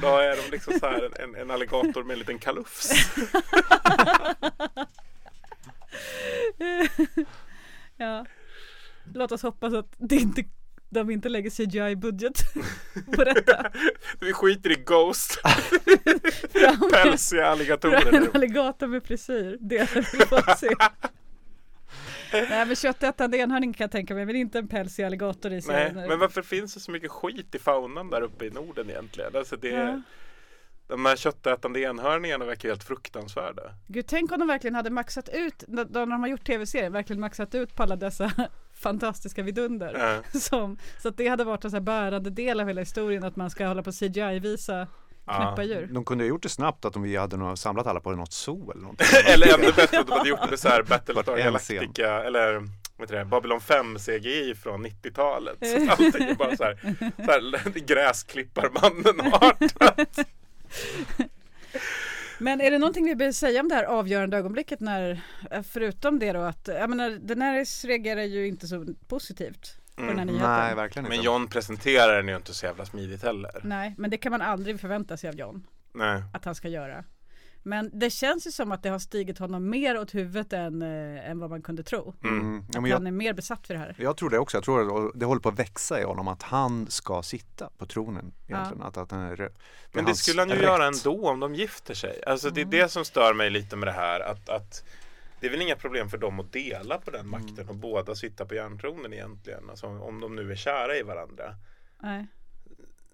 Då 0.00 0.16
är 0.16 0.36
de 0.36 0.50
liksom 0.50 0.78
så 0.78 0.86
här 0.86 1.20
en, 1.22 1.34
en 1.34 1.50
alligator 1.50 2.04
med 2.04 2.12
en 2.12 2.18
liten 2.18 2.38
kalufs. 2.38 2.90
ja. 7.96 8.26
Låt 9.14 9.32
oss 9.32 9.42
hoppas 9.42 9.74
att 9.74 9.94
det 9.96 10.16
inte, 10.16 10.44
de 10.94 11.10
inte 11.10 11.28
lägger 11.28 11.50
CGI-budget 11.50 12.42
på 13.16 13.24
detta. 13.34 13.70
Vi 14.20 14.32
skiter 14.32 14.70
i 14.70 14.82
Ghost. 14.86 15.40
Pälsiga 16.92 17.46
alligatorer 17.46 18.12
en 18.14 18.30
alligator 18.34 18.86
med 18.86 19.04
frisyr. 19.04 19.56
Det 19.60 19.78
är 19.78 19.88
vi 19.94 20.56
se. 20.56 20.74
Nej 22.50 22.66
men 22.66 22.76
köttätande 22.76 23.38
enhörning 23.38 23.72
kan 23.72 23.84
jag 23.84 23.90
tänka 23.90 24.14
mig 24.14 24.26
men 24.26 24.36
inte 24.36 24.58
en 24.58 24.68
pälsig 24.68 25.04
alligator 25.04 25.52
i 25.52 25.62
sig. 25.62 25.92
Nej, 25.94 26.08
men 26.08 26.18
varför 26.18 26.42
finns 26.42 26.74
det 26.74 26.80
så 26.80 26.90
mycket 26.90 27.10
skit 27.10 27.54
i 27.54 27.58
faunan 27.58 28.10
där 28.10 28.22
uppe 28.22 28.44
i 28.46 28.50
Norden 28.50 28.90
egentligen? 28.90 29.36
Alltså 29.36 29.56
det, 29.56 29.68
Ja. 29.68 30.02
De 30.86 31.06
här 31.06 31.16
köttätande 31.16 31.80
enhörningarna 31.80 32.44
verkar 32.44 32.68
helt 32.68 32.84
fruktansvärda. 32.84 33.62
Gud, 33.86 34.06
tänk 34.06 34.32
om 34.32 34.38
de 34.38 34.48
verkligen 34.48 34.74
hade 34.74 34.90
maxat 34.90 35.28
ut, 35.32 35.64
när 35.68 35.84
de 35.84 36.10
har 36.10 36.28
gjort 36.28 36.44
tv-serien, 36.46 36.92
verkligen 36.92 37.20
maxat 37.20 37.54
ut 37.54 37.74
på 37.74 37.82
alla 37.82 37.96
dessa 37.96 38.32
fantastiska 38.74 39.42
vidunder. 39.42 39.94
Ja. 39.98 40.22
Som, 40.40 40.78
så 41.02 41.08
att 41.08 41.16
det 41.16 41.28
hade 41.28 41.44
varit 41.44 41.64
en 41.64 41.70
så 41.70 41.76
här 41.76 41.82
bärande 41.82 42.30
del 42.30 42.60
av 42.60 42.66
hela 42.66 42.80
historien 42.80 43.24
att 43.24 43.36
man 43.36 43.50
ska 43.50 43.66
hålla 43.66 43.82
på 43.82 43.92
CGI-visa 43.92 44.86
knäppa 45.24 45.62
djur. 45.62 45.88
De 45.92 46.04
kunde 46.04 46.24
ha 46.24 46.28
gjort 46.28 46.42
det 46.42 46.48
snabbt 46.48 46.84
att 46.84 46.96
om 46.96 47.02
vi 47.02 47.16
hade 47.16 47.56
samlat 47.56 47.86
alla 47.86 48.00
på 48.00 48.10
något 48.10 48.32
zoo 48.32 48.70
eller 48.70 48.82
något. 48.82 49.00
eller 49.26 49.54
ännu 49.54 49.72
bättre 49.72 49.98
om 49.98 50.04
de 50.06 50.12
hade 50.12 50.28
gjort 50.28 50.50
det 50.50 50.56
så 50.56 50.68
här 50.68 50.82
Battlestar. 50.82 51.36
Galactica 51.36 52.24
eller 52.24 52.68
vad 52.96 53.08
heter 53.08 53.16
det, 53.16 53.24
Babylon 53.24 53.60
5 53.60 53.98
CGI 53.98 54.54
från 54.54 54.86
90-talet. 54.86 55.58
Så 55.60 55.76
allting 55.90 56.28
är 56.28 56.34
bara 56.34 56.56
så 56.56 56.64
här, 56.64 56.78
så 57.16 57.22
här 57.32 57.86
gräsklipparmannen-artat. 57.86 60.18
Men 62.38 62.60
är 62.60 62.70
det 62.70 62.78
någonting 62.78 63.04
vi 63.04 63.14
behöver 63.14 63.32
säga 63.32 63.60
om 63.60 63.68
det 63.68 63.74
här 63.74 63.84
avgörande 63.84 64.36
ögonblicket 64.36 64.80
när, 64.80 65.20
förutom 65.62 66.18
det 66.18 66.32
då 66.32 66.40
att, 66.40 66.68
jag 66.68 66.90
menar 66.90 67.10
Daenerys 67.10 67.84
reagerar 67.84 68.22
ju 68.22 68.46
inte 68.46 68.66
så 68.66 68.86
positivt 69.08 69.80
på 69.96 70.02
den 70.02 70.18
här 70.18 70.24
nyheten. 70.24 70.50
Nej, 70.50 70.74
verkligen 70.74 71.04
Men 71.04 71.12
inte. 71.12 71.26
John 71.26 71.48
presenterar 71.48 72.16
den 72.16 72.28
ju 72.28 72.36
inte 72.36 72.54
så 72.54 72.66
jävla 72.66 72.86
smidigt 72.86 73.22
heller. 73.22 73.60
Nej, 73.64 73.94
men 73.98 74.10
det 74.10 74.16
kan 74.16 74.32
man 74.32 74.42
aldrig 74.42 74.80
förvänta 74.80 75.16
sig 75.16 75.28
av 75.28 75.36
John 75.36 75.66
Nej. 75.92 76.22
att 76.32 76.44
han 76.44 76.54
ska 76.54 76.68
göra. 76.68 77.04
Men 77.66 77.90
det 77.92 78.10
känns 78.10 78.46
ju 78.46 78.50
som 78.50 78.72
att 78.72 78.82
det 78.82 78.88
har 78.88 78.98
stigit 78.98 79.38
honom 79.38 79.70
mer 79.70 79.98
åt 79.98 80.14
huvudet 80.14 80.52
än, 80.52 80.82
eh, 80.82 81.30
än 81.30 81.38
vad 81.38 81.50
man 81.50 81.62
kunde 81.62 81.82
tro. 81.82 82.14
Mm. 82.24 82.58
Att 82.58 82.74
Ja, 82.74 82.86
jag- 82.88 82.96
han 82.96 83.06
är 83.06 83.10
mer 83.10 83.32
besatt 83.32 83.66
för 83.66 83.74
det 83.74 83.80
här. 83.80 83.94
Jag 83.98 84.16
tror 84.16 84.30
det 84.30 84.38
också. 84.38 84.56
Jag 84.56 84.64
tror 84.64 85.06
att 85.08 85.12
det 85.20 85.26
håller 85.26 85.40
på 85.40 85.48
att 85.48 85.58
växa 85.58 86.00
i 86.00 86.04
honom 86.04 86.28
att 86.28 86.42
han 86.42 86.86
ska 86.90 87.22
sitta 87.22 87.70
på 87.78 87.86
tronen 87.86 88.32
egentligen. 88.48 88.82
Att, 88.82 88.96
att 88.96 89.10
han 89.10 89.20
är, 89.20 89.36
det 89.36 89.52
Men 89.92 90.04
det 90.04 90.14
skulle 90.14 90.40
han 90.40 90.48
ju 90.48 90.54
rätt. 90.54 90.62
göra 90.62 90.86
ändå 90.86 91.28
om 91.28 91.40
de 91.40 91.54
gifter 91.54 91.94
sig. 91.94 92.24
Alltså 92.26 92.50
det 92.50 92.60
är 92.60 92.64
det 92.64 92.88
som 92.90 93.04
stör 93.04 93.34
mig 93.34 93.50
lite 93.50 93.76
med 93.76 93.88
det 93.88 93.92
här. 93.92 94.20
Att, 94.20 94.48
att 94.48 94.84
det 95.40 95.46
är 95.46 95.50
väl 95.50 95.62
inga 95.62 95.76
problem 95.76 96.08
för 96.08 96.18
dem 96.18 96.40
att 96.40 96.52
dela 96.52 96.98
på 96.98 97.10
den 97.10 97.28
makten 97.28 97.68
och 97.68 97.74
båda 97.76 98.14
sitta 98.14 98.46
på 98.46 98.54
järntronen 98.54 99.12
egentligen. 99.12 99.70
Alltså 99.70 99.86
om 99.86 100.20
de 100.20 100.36
nu 100.36 100.52
är 100.52 100.56
kära 100.56 100.96
i 100.96 101.02
varandra. 101.02 101.54
Nej. 102.02 102.26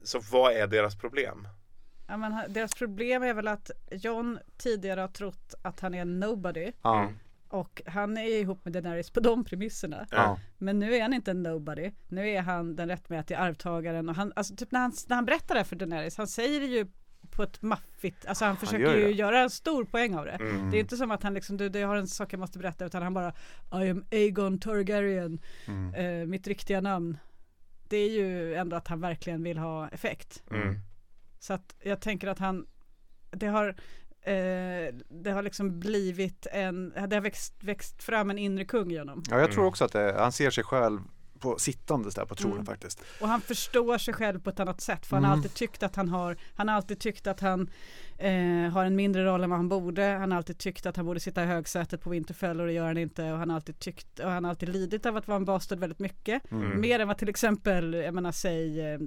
Så 0.02 0.18
vad 0.32 0.52
är 0.52 0.66
deras 0.66 0.98
problem? 0.98 1.48
Ja, 2.10 2.16
men 2.16 2.52
deras 2.52 2.74
problem 2.74 3.22
är 3.22 3.34
väl 3.34 3.48
att 3.48 3.70
John 3.90 4.38
tidigare 4.56 5.00
har 5.00 5.08
trott 5.08 5.54
att 5.62 5.80
han 5.80 5.94
är 5.94 6.04
nobody. 6.04 6.72
Ja. 6.82 7.08
Och 7.48 7.82
han 7.86 8.16
är 8.16 8.40
ihop 8.40 8.64
med 8.64 8.72
Daenerys 8.72 9.10
på 9.10 9.20
de 9.20 9.44
premisserna. 9.44 10.06
Ja. 10.10 10.38
Men 10.58 10.78
nu 10.78 10.94
är 10.94 11.02
han 11.02 11.14
inte 11.14 11.30
en 11.30 11.42
nobody. 11.42 11.90
Nu 12.08 12.28
är 12.28 12.40
han 12.42 12.76
den 12.76 12.88
rättmätiga 12.88 13.38
arvtagaren. 13.38 14.08
Och 14.08 14.14
han, 14.14 14.32
alltså 14.36 14.56
typ 14.56 14.72
när 14.72 14.80
han, 14.80 14.92
när 15.08 15.16
han 15.16 15.24
berättar 15.24 15.54
det 15.54 15.64
för 15.64 15.76
Daenerys, 15.76 16.16
han 16.16 16.26
säger 16.26 16.60
det 16.60 16.66
ju 16.66 16.86
på 17.30 17.42
ett 17.42 17.62
maffigt, 17.62 18.26
alltså 18.26 18.44
han 18.44 18.56
försöker 18.56 18.84
gör 18.84 18.96
ju 18.96 19.04
det. 19.04 19.10
göra 19.10 19.40
en 19.40 19.50
stor 19.50 19.84
poäng 19.84 20.14
av 20.14 20.24
det. 20.24 20.30
Mm. 20.30 20.70
Det 20.70 20.76
är 20.76 20.80
inte 20.80 20.96
som 20.96 21.10
att 21.10 21.22
han 21.22 21.34
liksom, 21.34 21.56
du, 21.56 21.68
du 21.68 21.84
har 21.84 21.96
en 21.96 22.08
sak 22.08 22.32
jag 22.32 22.40
måste 22.40 22.58
berätta, 22.58 22.84
utan 22.84 23.02
han 23.02 23.14
bara 23.14 23.32
I 23.84 23.90
am 23.90 24.04
Aegon 24.12 24.58
Targaryen, 24.58 25.38
Mm. 25.66 25.94
eh, 25.94 26.26
mitt 26.26 26.46
riktiga 26.46 26.80
namn. 26.80 27.18
Det 27.88 27.96
är 27.96 28.10
ju 28.10 28.54
ändå 28.54 28.76
att 28.76 28.88
han 28.88 29.00
verkligen 29.00 29.42
vill 29.42 29.58
ha 29.58 29.88
effekt. 29.88 30.42
Så 31.40 31.52
att 31.52 31.74
jag 31.82 32.00
tänker 32.00 32.28
att 32.28 32.38
han, 32.38 32.66
det 33.30 33.46
har, 33.46 33.68
eh, 34.22 34.94
det 35.08 35.30
har 35.30 35.42
liksom 35.42 35.80
blivit 35.80 36.46
en, 36.52 36.90
det 37.08 37.16
har 37.16 37.20
växt, 37.20 37.54
växt 37.60 38.02
fram 38.02 38.30
en 38.30 38.38
inre 38.38 38.64
kung 38.64 38.92
i 38.92 38.96
honom. 38.98 39.22
Ja, 39.30 39.38
jag 39.38 39.46
tror 39.50 39.58
Mm. 39.62 39.68
också 39.68 39.84
att 39.84 39.92
det, 39.92 40.14
han 40.18 40.32
ser 40.32 40.50
sig 40.50 40.64
själv 40.64 41.00
på 41.38 41.58
sittandes 41.58 42.14
där 42.14 42.24
på 42.24 42.34
tronen 42.34 42.54
Mm. 42.56 42.66
faktiskt. 42.66 43.02
Och 43.20 43.28
han 43.28 43.40
förstår 43.40 43.98
sig 43.98 44.14
själv 44.14 44.40
på 44.42 44.50
ett 44.50 44.60
annat 44.60 44.80
sätt. 44.80 45.06
För 45.06 45.16
han 45.16 45.24
har 45.24 45.30
Mm. 45.32 45.38
alltid 45.38 45.54
tyckt 45.54 45.82
att 45.82 45.96
han 45.96 46.08
har, 46.08 46.36
han 46.54 46.68
har 46.68 46.76
alltid 46.76 47.00
tyckt 47.00 47.26
att 47.26 47.40
han 47.40 47.70
eh, 48.18 48.70
har 48.72 48.84
en 48.84 48.96
mindre 48.96 49.24
roll 49.24 49.44
än 49.44 49.50
vad 49.50 49.58
han 49.58 49.68
borde. 49.68 50.02
Han 50.04 50.30
har 50.30 50.36
alltid 50.36 50.58
tyckt 50.58 50.86
att 50.86 50.96
han 50.96 51.06
borde 51.06 51.20
sitta 51.20 51.42
i 51.42 51.46
högsätet 51.46 52.00
på 52.00 52.10
Winterfell 52.10 52.60
och 52.60 52.66
det 52.66 52.72
gör 52.72 52.86
han 52.86 52.98
inte. 52.98 53.32
Och 53.32 53.38
han 53.38 53.50
har 53.50 53.56
alltid 53.56 53.78
tyckt, 53.78 54.18
och 54.18 54.30
han 54.30 54.44
har 54.44 54.48
alltid 54.50 54.68
lidit 54.68 55.06
av 55.06 55.16
att 55.16 55.28
vara 55.28 55.36
en 55.36 55.44
bastard 55.44 55.78
väldigt 55.78 55.98
mycket. 55.98 56.50
Mm. 56.50 56.80
Mer 56.80 57.00
än 57.00 57.08
vad 57.08 57.18
till 57.18 57.28
exempel, 57.28 57.94
jag 57.94 58.14
menar 58.14 58.32
säg 58.32 58.80
eh, 58.80 58.98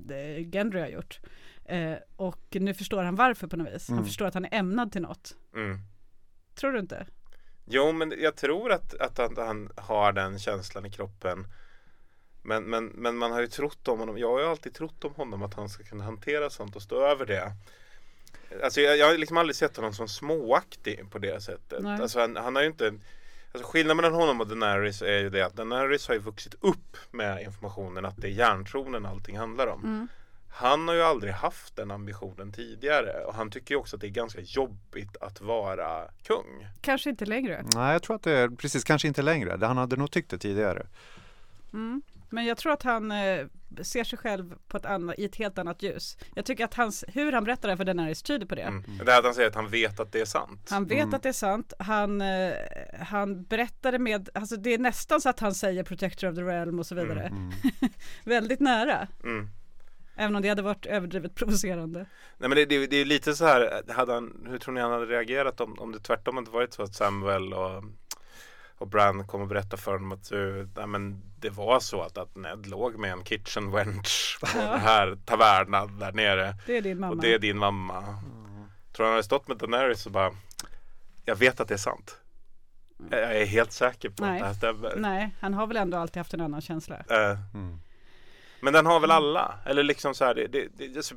Gendry 0.51 0.79
har 0.79 0.87
gjort. 0.87 1.19
Eh, 1.65 1.95
och 2.15 2.47
nu 2.51 2.73
förstår 2.73 3.03
han 3.03 3.15
varför 3.15 3.47
på 3.47 3.57
något 3.57 3.73
vis. 3.73 3.87
Han 3.87 3.97
Mm. 3.97 4.05
förstår 4.07 4.25
att 4.25 4.33
han 4.33 4.45
är 4.45 4.53
ämnad 4.53 4.91
till 4.91 5.01
något. 5.01 5.35
Mm. 5.55 5.79
Tror 6.55 6.71
du 6.71 6.79
inte? 6.79 7.05
Jo, 7.65 7.91
men 7.91 8.13
jag 8.17 8.35
tror 8.35 8.71
att, 8.71 8.93
att 8.93 9.17
han, 9.17 9.37
han 9.37 9.69
har 9.77 10.11
den 10.13 10.39
känslan 10.39 10.85
i 10.85 10.91
kroppen. 10.91 11.47
Men, 12.41 12.63
men, 12.63 12.85
men 12.85 13.17
man 13.17 13.31
har 13.31 13.41
ju 13.41 13.47
trott 13.47 13.87
om 13.87 13.99
honom. 13.99 14.17
Jag 14.17 14.29
har 14.31 14.39
ju 14.39 14.45
alltid 14.45 14.73
trott 14.73 15.03
om 15.03 15.13
honom 15.15 15.43
att 15.43 15.53
han 15.53 15.69
ska 15.69 15.83
kunna 15.83 16.03
hantera 16.03 16.49
sånt 16.49 16.75
och 16.75 16.81
stå 16.81 17.05
över 17.05 17.25
det. 17.25 17.51
Alltså 18.63 18.81
jag, 18.81 18.97
jag 18.97 19.07
har 19.07 19.17
liksom 19.17 19.37
aldrig 19.37 19.55
sett 19.55 19.75
honom 19.77 19.93
som 19.93 20.07
småaktig 20.07 21.11
på 21.11 21.17
det 21.19 21.41
sättet. 21.43 21.83
Nej. 21.83 22.01
Alltså 22.01 22.19
han, 22.19 22.35
han 22.35 22.55
har 22.55 22.61
ju 22.63 22.67
inte 22.67 22.93
Alltså 23.51 23.71
skillnaden 23.71 23.97
mellan 23.97 24.13
honom 24.13 24.41
och 24.41 24.47
Daenerys 24.47 25.01
är 25.01 25.19
ju 25.19 25.29
det 25.29 25.41
att 25.41 25.53
Daenerys 25.53 26.07
har 26.07 26.15
ju 26.15 26.21
vuxit 26.21 26.55
upp 26.61 26.97
med 27.11 27.41
informationen 27.43 28.05
att 28.05 28.17
det 28.17 28.27
är 28.27 28.31
järntronen 28.31 29.05
allting 29.05 29.37
handlar 29.37 29.67
om. 29.67 29.83
Mm. 29.83 30.07
Han 30.55 30.87
har 30.87 30.95
ju 30.95 31.01
aldrig 31.01 31.33
haft 31.33 31.75
den 31.75 31.91
ambitionen 31.91 32.51
tidigare 32.51 33.23
och 33.25 33.33
han 33.33 33.51
tycker 33.51 33.75
ju 33.75 33.79
också 33.79 33.95
att 33.95 34.01
det 34.01 34.07
är 34.07 34.11
ganska 34.11 34.41
jobbigt 34.41 35.17
att 35.21 35.41
vara 35.41 36.01
kung. 36.23 36.67
Kanske 36.81 37.09
inte 37.09 37.25
längre. 37.25 37.65
Nej, 37.75 37.93
jag 37.93 38.03
tror 38.03 38.15
att 38.15 38.23
det 38.23 38.31
är 38.31 38.49
precis, 38.49 38.83
kanske 38.83 39.07
inte 39.07 39.21
längre. 39.21 39.57
Det- 39.57 39.67
Han 39.67 39.77
hade 39.77 39.95
nog 39.95 40.11
tyckt 40.11 40.29
det 40.31 40.37
tidigare. 40.37 40.87
Mm. 41.73 42.01
Men 42.29 42.45
jag 42.45 42.57
tror 42.57 42.73
att 42.73 42.83
han 42.83 43.11
eh, 43.11 43.45
ser 43.81 44.03
sig 44.03 44.19
själv 44.19 44.53
på 44.67 44.77
ett 44.77 44.85
annat, 44.85 45.19
i 45.19 45.25
ett 45.25 45.35
helt 45.35 45.57
annat 45.57 45.83
ljus. 45.83 46.17
Jag 46.35 46.45
tycker 46.45 46.65
att 46.65 46.73
hans, 46.73 47.03
hur 47.07 47.31
han 47.31 47.43
berättar 47.43 47.69
det 47.69 47.77
för 47.77 47.85
Daenerys 47.85 48.23
tyder 48.23 48.45
på 48.45 48.55
det. 48.55 48.61
Mm. 48.61 48.83
Det 49.05 49.11
här 49.11 49.19
att 49.19 49.25
han 49.25 49.33
säger 49.33 49.49
att 49.49 49.55
han 49.55 49.69
vet 49.69 49.99
att 49.99 50.11
det 50.11 50.21
är 50.21 50.25
sant. 50.25 50.67
Han 50.69 50.85
vet 50.85 51.13
att 51.13 51.23
det 51.23 51.29
är 51.29 51.33
sant. 51.33 51.73
Han, 51.79 52.21
eh, 52.21 52.53
han 52.99 53.43
berättade 53.43 53.99
med, 53.99 54.29
alltså 54.33 54.55
det 54.57 54.73
är 54.73 54.77
nästan 54.77 55.21
så 55.21 55.29
att 55.29 55.39
han 55.39 55.53
säger 55.55 55.83
Protector 55.83 56.29
of 56.29 56.35
the 56.35 56.41
Realm 56.41 56.79
och 56.79 56.85
så 56.85 56.95
vidare. 56.95 57.31
Väldigt 58.23 58.59
nära. 58.59 59.07
Mm. 60.15 60.25
Även 60.25 60.35
om 60.35 60.41
det 60.41 60.49
hade 60.49 60.61
varit 60.61 60.85
överdrivet 60.85 61.35
provocerande. 61.35 61.99
Nej 62.37 62.49
men 62.49 62.55
det, 62.55 62.65
det, 62.65 62.87
det 62.87 62.95
är 62.95 62.99
ju 62.99 63.05
lite 63.05 63.35
så 63.35 63.45
här, 63.45 63.83
hade 63.93 64.13
han, 64.13 64.47
hur 64.49 64.57
tror 64.57 64.73
ni 64.73 64.81
han 64.81 64.91
hade 64.91 65.05
reagerat 65.05 65.61
om, 65.61 65.79
om 65.79 65.91
det 65.91 65.99
tvärtom 65.99 66.37
hade 66.37 66.51
varit 66.51 66.73
så 66.73 66.83
att 66.83 66.95
Samuel 66.95 67.53
och, 67.53 67.83
och 68.77 68.87
Bran 68.87 69.27
kom 69.27 69.41
och 69.41 69.47
berättade 69.47 69.81
för 69.81 69.91
honom 69.91 70.11
att 70.11 70.31
uh, 70.31 70.67
nej, 70.75 70.87
men 70.87 71.21
det 71.39 71.49
var 71.49 71.79
så 71.79 72.01
att, 72.01 72.17
att 72.17 72.35
Ned 72.35 72.67
låg 72.67 72.97
med 72.97 73.11
en 73.11 73.23
kitchen 73.23 73.71
wench 73.71 74.37
på 74.41 74.59
den 74.59 74.79
här 74.79 75.17
tavernan 75.25 75.99
där 75.99 76.11
nere. 76.11 76.55
Det 76.65 76.77
är 76.77 76.81
din 76.81 76.99
mamma. 76.99 77.13
Och 77.13 77.21
det 77.21 77.33
är 77.33 77.39
din 77.39 77.57
mamma. 77.57 78.03
Tror 78.93 79.05
han 79.05 79.13
hade 79.13 79.23
stått 79.23 79.47
med 79.47 79.57
Daenerys 79.57 80.05
och 80.05 80.11
bara 80.11 80.31
Jag 81.25 81.35
vet 81.35 81.59
att 81.59 81.67
det 81.67 81.73
är 81.73 81.77
sant. 81.77 82.19
Jag 83.09 83.41
är 83.41 83.45
helt 83.45 83.71
säker 83.71 84.09
på 84.09 84.25
Nej. 84.25 84.33
att 84.33 84.39
det 84.39 84.45
här 84.45 84.53
stämmer. 84.53 84.93
Nej, 84.95 85.35
han 85.39 85.53
har 85.53 85.67
väl 85.67 85.77
ändå 85.77 85.97
alltid 85.97 86.17
haft 86.17 86.33
en 86.33 86.41
annan 86.41 86.61
känsla. 86.61 86.95
Eh, 87.09 87.37
Mm. 87.53 87.79
Men 88.63 88.73
den 88.73 88.85
har 88.85 88.99
väl 88.99 89.11
alla? 89.11 89.55
Eller 89.65 89.83
liksom 89.83 90.15
så 90.15 90.25
här, 90.25 90.35
det, 90.35 90.47
det, 90.47 90.67
det, 90.77 90.87
det, 90.87 91.13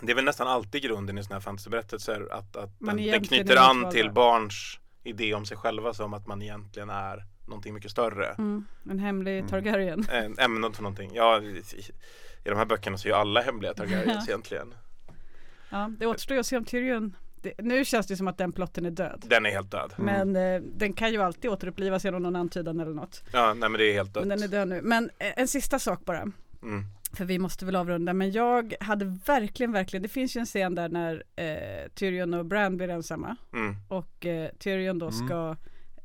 det 0.00 0.12
är 0.12 0.16
väl 0.16 0.24
nästan 0.24 0.48
alltid 0.48 0.82
grunden 0.82 1.18
i 1.18 1.22
sådana 1.22 1.36
här 1.36 1.40
fantasyberättelser 1.40 2.28
att, 2.32 2.56
att 2.56 2.80
Man 2.80 2.96
den, 2.96 3.06
den 3.06 3.24
knyter 3.24 3.56
an 3.56 3.90
till 3.90 4.10
barns 4.10 4.78
idé 5.02 5.34
om 5.34 5.46
sig 5.46 5.56
själva 5.56 5.94
som 5.94 6.14
att 6.14 6.26
man 6.26 6.42
egentligen 6.42 6.90
är 6.90 7.24
någonting 7.46 7.74
mycket 7.74 7.90
större. 7.90 8.26
Mm. 8.26 8.64
En 8.90 8.98
hemlig 8.98 9.48
Targaryen. 9.48 10.06
Mm. 10.10 10.38
Ämnet 10.38 10.76
för 10.76 10.82
någonting. 10.82 11.10
Ja, 11.14 11.42
i, 11.42 11.62
i 12.44 12.48
de 12.48 12.56
här 12.56 12.64
böckerna 12.64 12.98
så 12.98 13.08
är 13.08 13.10
ju 13.10 13.16
alla 13.16 13.40
hemliga 13.40 13.74
Targaryens 13.74 14.28
egentligen. 14.28 14.74
Ja, 15.70 15.90
det 15.98 16.06
återstår 16.06 16.34
ju 16.34 16.40
att 16.40 16.46
se 16.46 16.56
om 16.56 16.64
Tyrion 16.64 17.16
det, 17.42 17.52
nu 17.58 17.84
känns 17.84 18.06
det 18.06 18.16
som 18.16 18.28
att 18.28 18.38
den 18.38 18.52
plotten 18.52 18.86
är 18.86 18.90
död. 18.90 19.24
Den 19.26 19.46
är 19.46 19.50
helt 19.50 19.70
död. 19.70 19.92
Men 19.96 20.36
eh, 20.36 20.60
den 20.74 20.92
kan 20.92 21.12
ju 21.12 21.22
alltid 21.22 21.50
återupplivas 21.50 22.04
genom 22.04 22.22
någon 22.22 22.36
antydan 22.36 22.80
eller 22.80 22.94
något. 22.94 23.22
Ja, 23.32 23.54
nej 23.54 23.68
men 23.68 23.78
det 23.78 23.84
är 23.90 23.92
helt 23.92 24.14
dött. 24.14 24.26
Men 24.26 24.38
den 24.38 24.42
är 24.42 24.48
död 24.52 24.68
nu. 24.68 24.80
Men 24.82 25.10
eh, 25.18 25.32
en 25.36 25.48
sista 25.48 25.78
sak 25.78 26.04
bara. 26.04 26.20
Mm. 26.62 26.84
För 27.12 27.24
vi 27.24 27.38
måste 27.38 27.64
väl 27.64 27.76
avrunda. 27.76 28.12
Men 28.12 28.32
jag 28.32 28.74
hade 28.80 29.04
verkligen, 29.26 29.72
verkligen. 29.72 30.02
Det 30.02 30.08
finns 30.08 30.36
ju 30.36 30.40
en 30.40 30.46
scen 30.46 30.74
där 30.74 30.88
när 30.88 31.22
eh, 31.36 31.88
Tyrion 31.94 32.34
och 32.34 32.46
Bran 32.46 32.76
blir 32.76 32.88
ensamma. 32.88 33.36
Mm. 33.52 33.74
Och 33.88 34.26
eh, 34.26 34.48
Tyrion 34.58 34.98
då 34.98 35.08
Mm. 35.08 35.26
ska 35.28 35.56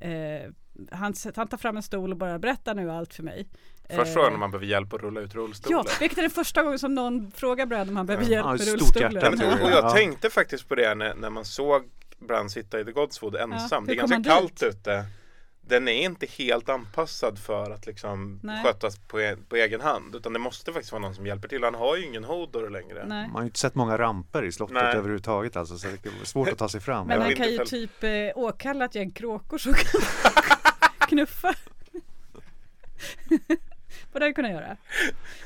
eh, 0.08 0.52
han, 0.92 1.14
han 1.36 1.48
tar 1.48 1.58
fram 1.58 1.78
en 1.78 1.84
stol 1.84 2.12
och 2.12 2.18
bara 2.18 2.40
berätta 2.40 2.74
nu 2.74 2.92
allt 2.92 3.14
för 3.14 3.24
mig. 3.24 3.48
Först 3.90 4.00
Eh, 4.08 4.14
frågan 4.14 4.34
om 4.34 4.40
man 4.40 4.52
behöver 4.52 4.66
hjälp 4.68 4.94
att 4.94 5.02
rulla 5.02 5.22
ut 5.22 5.36
rullstolen. 5.36 5.84
Ja, 5.88 5.92
vilket 6.00 6.18
är 6.18 6.22
den 6.22 6.32
första 6.32 6.64
gången 6.64 6.80
som 6.80 6.96
någon 6.96 7.32
frågar 7.32 7.66
Bran 7.66 7.90
om 7.90 7.98
han 7.98 8.06
behöver 8.06 8.26
Ja. 8.26 8.32
hjälp 8.32 8.46
Ja, 8.46 8.52
med 8.52 8.68
rullstolen. 8.68 9.12
hjärta. 9.14 9.30
Och 9.66 9.72
jag 9.72 9.84
Ja. 9.84 9.90
tänkte 9.92 10.30
faktiskt 10.30 10.68
på 10.70 10.76
det 10.76 10.96
när, 10.96 11.16
när 11.16 11.30
man 11.30 11.46
såg 11.46 11.84
Bran 12.20 12.50
sitta 12.50 12.80
i 12.80 12.86
The 12.86 12.92
Godswood 12.92 13.36
ensam. 13.36 13.86
det 13.86 13.94
är 13.94 13.96
ganska 13.96 14.24
kallt 14.24 14.64
ute. 14.64 15.06
Den 15.62 15.88
är 15.88 16.02
inte 16.06 16.26
helt 16.26 16.70
anpassad 16.70 17.40
för 17.40 17.72
att 17.72 17.86
liksom 17.86 18.40
Nej. 18.44 18.64
skötas 18.64 18.98
på, 19.00 19.20
e- 19.22 19.36
på 19.50 19.56
egen 19.56 19.82
hand. 19.82 20.16
Utan 20.16 20.34
det 20.34 20.40
måste 20.40 20.74
faktiskt 20.74 20.92
vara 20.92 21.02
någon 21.02 21.16
som 21.16 21.28
hjälper 21.28 21.48
till. 21.48 21.64
Han 21.64 21.76
har 21.76 21.96
ju 21.98 22.06
ingen 22.06 22.24
Hodor 22.24 22.70
längre. 22.70 23.06
Nej. 23.08 23.24
Man 23.28 23.32
har 23.32 23.42
ju 23.42 23.46
inte 23.46 23.60
sett 23.60 23.76
många 23.76 23.98
ramper 23.98 24.44
i 24.46 24.52
slottet 24.52 24.74
Nej. 24.74 24.96
överhuvudtaget 24.96 25.56
alltså, 25.56 25.78
så 25.78 25.88
det 25.88 26.06
är 26.22 26.26
svårt 26.26 26.48
att 26.50 26.58
ta 26.58 26.70
sig 26.70 26.82
fram. 26.82 27.08
Men 27.08 27.18
Ja, 27.20 27.24
han 27.24 27.36
kan 27.36 27.52
ju 27.52 27.58
typ 27.66 28.04
eh, 28.04 28.10
åkalla 28.36 28.86
ett 28.86 28.96
gäng 28.96 29.12
kråkor 29.12 29.58
som 29.58 29.74
kan 29.74 30.02
knuffa. 31.08 31.54
Vad 34.20 34.30
det 34.30 34.34
kunna 34.34 34.52
göra? 34.52 34.78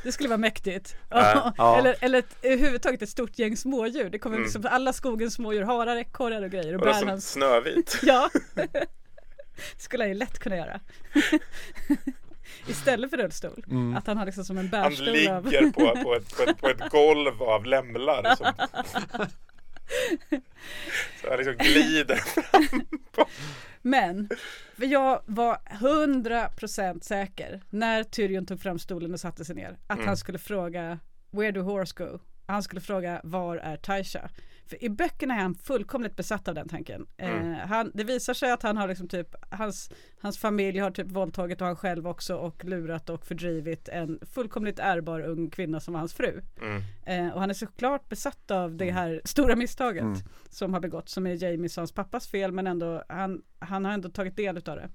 Det 0.04 0.12
skulle 0.12 0.30
vara 0.30 0.38
mäktigt. 0.38 0.96
Ja. 1.10 1.54
Ja. 1.58 1.78
Eller, 1.78 1.96
eller 2.00 2.20
ett, 2.20 2.36
överhuvudtaget 2.42 3.02
ett 3.02 3.10
stort 3.10 3.40
gäng 3.40 3.58
smådjur. 3.58 4.10
Det 4.10 4.20
kommer 4.20 4.36
Mm. 4.36 4.44
liksom 4.46 4.68
alla 4.72 4.94
skogens 4.94 5.34
smådjur, 5.34 5.62
harar, 5.64 5.96
ekorrar 5.98 6.42
och 6.42 6.52
grejer. 6.52 6.76
Och 6.76 6.88
Och 6.88 6.96
hans... 6.96 7.32
Snövit. 7.32 8.00
Ja, 8.04 8.30
det 8.56 8.68
skulle 9.78 10.04
han 10.04 10.10
ju 10.10 10.16
lätt 10.16 10.40
kunna 10.40 10.58
göra. 10.58 10.80
Istället 12.68 13.10
för 13.10 13.18
rullstol. 13.18 13.64
Mm. 13.68 13.98
Att 13.98 14.08
han 14.08 14.18
har 14.18 14.26
liksom 14.26 14.46
som 14.46 14.58
en 14.58 14.70
Han 14.74 14.90
bärstol 14.90 15.08
av... 15.10 15.14
ligger 15.46 15.72
på, 15.72 16.04
på, 16.04 16.16
ett, 16.16 16.38
på, 16.38 16.44
ett, 16.44 16.62
på 16.62 16.68
ett 16.70 16.90
golv 16.90 17.44
av 17.44 17.66
lämlar. 17.66 18.36
Som, 18.36 18.48
så 21.22 21.30
han 21.30 21.38
liksom 21.38 21.56
glider 21.58 22.16
fram. 22.16 22.86
Men 23.82 24.30
för 24.78 24.86
jag 24.86 25.22
var 25.26 25.58
100% 25.70 27.02
säker 27.04 27.62
när 27.70 28.04
Tyrion 28.04 28.46
tog 28.46 28.62
fram 28.62 28.80
stolen 28.80 29.14
och 29.14 29.20
satte 29.20 29.46
sig 29.46 29.56
ner 29.56 29.78
att 29.88 29.96
Mm. 29.98 30.08
han 30.08 30.18
skulle 30.18 30.38
fråga 30.38 31.00
Where 31.32 31.52
do 31.52 31.62
horse 31.62 31.94
go? 31.98 32.20
Han 32.46 32.64
skulle 32.64 32.82
fråga 32.82 33.22
var 33.24 33.58
är 33.58 33.78
Taisha? 33.78 34.30
För 34.72 34.84
i 34.84 34.90
böckerna 34.90 35.34
är 35.34 35.40
han 35.40 35.56
fullkomligt 35.56 36.16
besatt 36.16 36.48
av 36.48 36.56
den 36.56 36.70
tanken. 36.70 37.08
Mm. 37.18 37.52
Eh, 37.52 37.58
han, 37.58 37.92
det 37.94 38.04
visar 38.04 38.34
sig 38.34 38.52
att 38.52 38.64
han 38.64 38.78
har 38.78 38.88
liksom 38.88 39.08
typ 39.08 39.36
hans, 39.50 39.92
hans 40.22 40.38
familj 40.40 40.80
har 40.80 40.92
typ 40.92 41.12
våldtagit 41.12 41.62
och 41.62 41.68
han 41.68 41.76
själv 41.76 42.08
också 42.08 42.36
och 42.36 42.66
lurat 42.66 43.10
och 43.10 43.26
fördrivit 43.26 43.90
en 43.90 44.20
fullkomligt 44.22 44.80
ärbar 44.80 45.22
ung 45.22 45.50
kvinna 45.50 45.80
som 45.80 45.94
var 45.94 46.00
hans 46.00 46.14
fru. 46.14 46.42
Mm. 46.62 46.82
Eh, 47.06 47.34
och 47.34 47.40
han 47.40 47.50
är 47.50 47.54
såklart 47.54 48.10
besatt 48.10 48.52
av 48.52 48.76
det 48.76 48.92
här 48.92 49.22
stora 49.26 49.56
misstaget 49.56 50.02
Mm. 50.02 50.18
som 50.50 50.74
har 50.74 50.80
begåtts 50.82 51.14
som 51.14 51.28
är 51.28 51.44
Jamiesons 51.44 51.92
pappas 51.92 52.28
fel 52.28 52.52
men 52.52 52.68
ändå 52.68 53.04
han, 53.10 53.42
han 53.60 53.86
har 53.86 53.92
ändå 53.92 54.10
tagit 54.10 54.36
del 54.36 54.58
utav 54.58 54.76
det. 54.76 54.90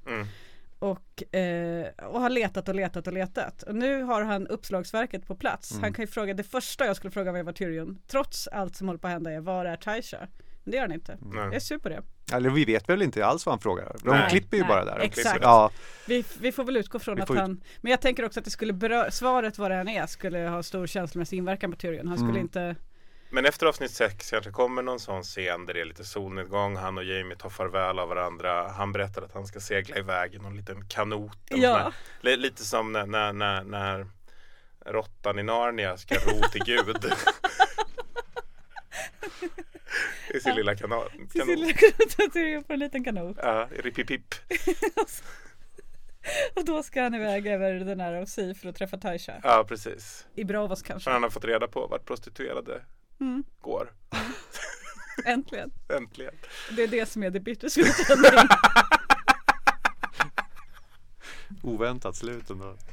Och, 0.79 1.35
eh, 1.35 1.87
och 2.09 2.21
har 2.21 2.31
letat 2.31 2.69
och 2.69 2.75
letat 2.75 3.07
och 3.07 3.13
letat. 3.13 3.63
Och 3.63 3.75
nu 3.75 4.03
har 4.03 4.23
han 4.23 4.47
uppslagsverket 4.47 5.27
på 5.27 5.35
plats. 5.37 5.71
Mm. 5.71 5.83
Han 5.83 5.93
kan 5.93 6.03
ju 6.03 6.07
fråga, 6.07 6.35
det 6.35 6.43
första 6.45 6.87
jag 6.87 6.97
skulle 6.97 7.11
fråga 7.11 7.31
om 7.31 7.37
jag 7.37 7.45
var 7.45 7.53
Tyrion, 7.53 7.99
trots 8.07 8.47
allt 8.49 8.77
som 8.77 8.87
håller 8.87 8.99
på 8.99 9.07
att 9.07 9.13
hända 9.13 9.33
är, 9.33 9.41
var 9.41 9.65
är 9.65 9.77
Taisha? 9.77 10.19
Men 10.65 10.71
det 10.71 10.77
gör 10.77 10.83
han 10.85 10.93
inte. 10.93 11.19
Nej. 11.21 11.45
Jag 11.45 11.55
är 11.55 11.61
sur 11.61 11.79
på 11.79 11.89
det. 11.89 12.03
Eller 12.33 12.51
vi 12.51 12.65
vet 12.65 12.89
väl 12.89 13.03
inte 13.03 13.27
alls 13.27 13.47
vad 13.47 13.53
han 13.53 13.61
frågar. 13.61 13.97
De 14.05 14.09
Nej, 14.11 14.31
klipper 14.31 14.57
ju 14.57 14.63
nej, 14.63 14.69
bara 14.69 14.85
där. 14.85 14.99
exakt. 14.99 15.39
Ja, 15.43 15.71
Vi, 16.07 16.25
vi 16.41 16.53
får 16.53 16.65
väl 16.65 16.77
utgå 16.77 16.99
från 16.99 17.17
Vi 17.17 17.23
att 17.23 17.31
ut- 17.31 17.39
han, 17.39 17.61
men 17.81 17.91
jag 17.91 18.01
tänker 18.01 18.25
också 18.25 18.41
att 18.41 18.45
det 18.45 18.51
skulle 18.51 18.73
berö- 18.73 19.11
svaret 19.11 19.59
vad 19.59 19.71
det 19.71 19.75
än 19.75 19.89
är 19.89 20.07
skulle 20.07 20.39
ha 20.39 20.63
stor 20.63 20.87
känslomässig 20.87 21.37
inverkan 21.37 21.71
på 21.71 21.77
Tyrion. 21.77 22.09
Han 22.09 22.17
skulle 22.17 22.31
Mm. 22.31 22.43
inte, 22.43 22.77
Men 23.31 23.45
efter 23.47 23.67
avsnitt 23.67 23.91
6 23.91 24.31
kanske 24.31 24.51
kommer 24.51 24.83
någon 24.83 25.01
sån 25.01 25.23
scen 25.23 25.67
där 25.67 25.75
det 25.75 25.81
är 25.81 25.85
lite 25.85 26.05
solnedgång. 26.05 26.77
Han 26.77 26.99
och 26.99 27.05
Jamie 27.05 27.37
tar 27.37 27.49
farväl 27.51 27.99
av 27.99 28.09
varandra. 28.09 28.69
Han 28.73 28.93
berättar 28.93 29.23
att 29.23 29.33
han 29.33 29.47
ska 29.47 29.61
segla 29.61 29.97
iväg 29.97 30.35
i 30.35 30.39
någon 30.39 30.57
liten 30.57 30.89
kanot. 30.89 31.39
Ja. 31.49 31.77
här- 31.77 31.93
li- 32.21 32.37
Lite 32.37 32.65
som 32.65 32.93
när, 32.93 33.07
när, 33.07 33.33
när, 33.33 33.65
när 33.65 34.07
råttan 34.87 35.39
i 35.39 35.43
Narnia 35.43 35.97
ska 35.97 36.15
ro 36.15 36.43
till 36.53 36.65
Gud. 36.65 37.13
I 40.35 40.41
sin 40.41 40.55
lilla 40.55 40.77
kanal. 40.77 41.11
till 41.11 41.31
sin 41.31 41.41
kanon. 41.41 41.55
lilla 41.61 42.31
Tyrion 42.33 42.65
på 42.65 42.73
en 42.73 42.79
liten 42.79 43.05
kanot. 43.05 43.37
Ja, 43.43 43.69
ripipipp. 43.79 44.35
Och 46.55 46.65
då 46.65 46.83
ska 46.83 47.03
han 47.03 47.15
iväg 47.15 47.47
över 47.47 47.73
den 47.75 48.01
här 48.01 48.15
och 48.23 48.29
Sea 48.29 48.55
för 48.55 48.69
att 48.69 48.77
träffa 48.77 48.97
Taisha. 48.99 49.33
Ja, 49.43 49.65
precis. 49.69 50.27
I 50.35 50.45
Bravos 50.45 50.83
kanske. 50.83 51.05
För 51.05 51.11
han 51.11 51.23
har 51.23 51.31
fått 51.31 51.45
reda 51.45 51.69
på 51.69 51.87
vart 51.87 52.05
prostituerade 52.05 52.81
Mm. 53.21 53.45
går. 53.61 53.93
Äntligen. 55.25 55.71
Äntligen. 55.89 56.35
Det 56.77 56.83
är 56.83 56.89
det 56.89 57.07
som 57.07 57.23
är 57.23 57.31
det 57.31 57.41
bittersweet 57.41 58.11
ending. 58.11 58.49
oväntat 61.63 62.17
slut 62.17 62.51
ändå. 62.51 62.77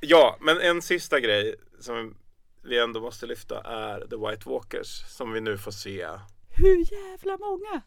Ja, 0.00 0.36
men 0.40 0.60
en 0.60 0.82
sista 0.82 1.20
grej 1.20 1.54
som 1.80 2.16
vi 2.62 2.78
ändå 2.78 3.00
måste 3.00 3.26
lyfta 3.26 3.60
är 3.60 4.00
The 4.00 4.16
White 4.16 4.48
Walkers 4.48 5.04
som 5.08 5.32
vi 5.32 5.40
nu 5.40 5.58
får 5.58 5.70
se. 5.70 6.08
Hur 6.48 6.92
jävla 6.92 7.36
många? 7.36 7.82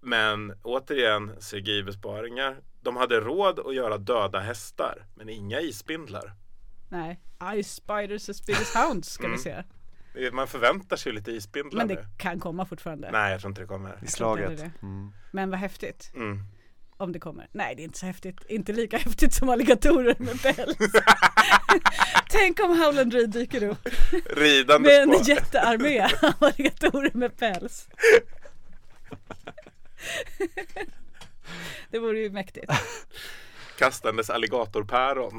Men 0.00 0.54
återigen 0.62 1.40
CGI-besparingar. 1.40 2.56
De 2.80 2.96
hade 2.96 3.20
råd 3.20 3.58
att 3.58 3.74
göra 3.74 3.98
döda 3.98 4.38
hästar, 4.40 5.06
men 5.14 5.28
inga 5.28 5.60
isspindlar. 5.60 6.32
Nej, 6.88 7.20
Ice 7.62 7.74
Spiders 7.74 8.42
big 8.46 8.56
as 8.56 8.74
hounds 8.74 9.08
ska 9.12 9.24
Mm. 9.24 9.36
vi 9.36 9.42
se. 9.42 9.62
Man 10.32 10.48
förväntar 10.48 10.96
sig 10.96 11.12
lite 11.12 11.30
isspindlar 11.30 11.78
Men 11.78 11.88
nu. 11.88 11.94
det 11.94 12.06
kan 12.22 12.40
komma 12.40 12.66
fortfarande. 12.66 13.10
Nej, 13.10 13.32
jag 13.32 13.40
tror 13.40 13.50
inte 13.50 13.60
det 13.60 13.66
kommer. 13.66 13.98
I 14.02 14.06
slaget. 14.06 14.60
Mm. 14.82 15.12
Men 15.32 15.50
vad 15.50 15.58
häftigt. 15.58 16.10
Mm. 16.14 16.40
Om 16.98 17.12
det 17.12 17.18
kommer. 17.18 17.48
Nej, 17.52 17.74
det 17.76 17.82
är 17.82 17.84
inte 17.84 17.98
så 17.98 18.06
häftigt. 18.06 18.40
Inte 18.48 18.72
lika 18.72 18.96
häftigt 19.06 19.34
som 19.34 19.48
alligatorer 19.48 20.16
med 20.18 20.42
päls. 20.42 20.76
Tänk 22.30 22.60
om 22.60 22.78
Howland 22.78 23.12
Reed 23.14 23.30
dyker 23.30 23.62
upp 23.62 23.88
Ridandes 24.36 24.92
med 24.92 25.02
en 25.02 25.10
på. 25.10 25.22
jättearmé 25.30 26.00
av 26.00 26.10
alligatorer 26.40 27.10
med 27.14 27.36
päls. 27.36 27.88
Det 31.90 31.98
vore 31.98 32.18
ju 32.18 32.30
mäktigt. 32.30 32.72
Kastandes 33.78 34.30
alligatorpäron. 34.30 35.38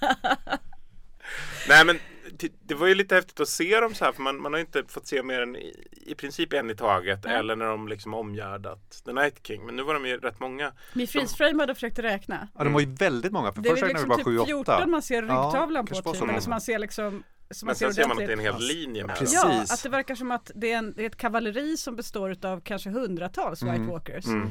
Nej 1.68 1.84
men 1.84 1.98
det, 2.30 2.52
det 2.62 2.74
var 2.74 2.86
ju 2.86 2.94
lite 2.94 3.14
häftigt 3.14 3.40
att 3.40 3.48
se 3.48 3.80
dem 3.80 3.94
så 3.94 4.04
här 4.04 4.12
för 4.12 4.22
man, 4.22 4.42
man 4.42 4.52
har 4.52 4.58
ju 4.58 4.64
inte 4.64 4.84
fått 4.88 5.06
se 5.06 5.22
mer 5.22 5.40
än 5.40 5.56
i, 5.56 5.86
i 6.06 6.14
princip 6.14 6.52
en 6.52 6.70
i 6.70 6.76
taget 6.76 7.24
Nej. 7.24 7.36
eller 7.36 7.56
när 7.56 7.66
de 7.66 7.88
liksom 7.88 8.14
omgärdat 8.14 9.02
The 9.04 9.12
Night 9.12 9.46
King. 9.46 9.66
Men 9.66 9.76
nu 9.76 9.82
var 9.82 9.94
de 9.94 10.06
ju 10.06 10.16
rätt 10.16 10.40
många. 10.40 10.72
Vi 10.94 11.06
freeze-framade 11.06 11.70
och 11.72 11.76
försökte 11.76 12.02
räkna. 12.02 12.48
Ja, 12.58 12.64
de 12.64 12.72
var 12.72 12.80
ju 12.80 12.94
väldigt 12.94 13.32
många. 13.32 13.52
För 13.52 13.62
Det 13.62 13.68
är 13.68 13.72
räknade 13.74 13.88
vi 13.88 13.92
liksom 13.94 14.08
bara 14.08 14.18
typ 14.18 14.26
7-8. 14.26 14.46
14 14.46 14.90
man 14.90 15.02
ser 15.02 15.22
ryggtavlan 15.22 15.74
Ja, 15.74 15.82
på 15.82 15.94
typ. 15.94 16.04
så 16.04 16.14
Eller 16.14 16.26
många. 16.26 16.40
som 16.40 16.50
man 16.50 16.60
ser 16.60 16.78
liksom 16.78 17.22
som 17.50 17.66
Men 17.66 17.74
ser 17.76 17.86
sen 17.86 17.94
ser 17.94 18.02
man 18.08 18.10
att 18.12 18.26
det 18.26 18.32
är 18.32 18.36
en 18.36 18.38
hel 18.38 18.58
linje 18.58 19.06
med 19.06 19.16
Precis. 19.16 19.34
Ja, 19.42 19.62
att 19.70 19.82
det 19.82 19.88
verkar 19.88 20.14
som 20.14 20.30
att 20.30 20.50
det 20.54 20.72
är, 20.72 20.78
en, 20.78 20.92
det 20.96 21.02
är 21.02 21.06
ett 21.06 21.16
kavalleri 21.16 21.76
som 21.76 21.96
består 21.96 22.36
av 22.46 22.60
kanske 22.60 22.90
hundratals 22.90 23.62
Mm. 23.62 23.74
White 23.74 23.92
Walkers. 23.92 24.26
Mm. 24.26 24.48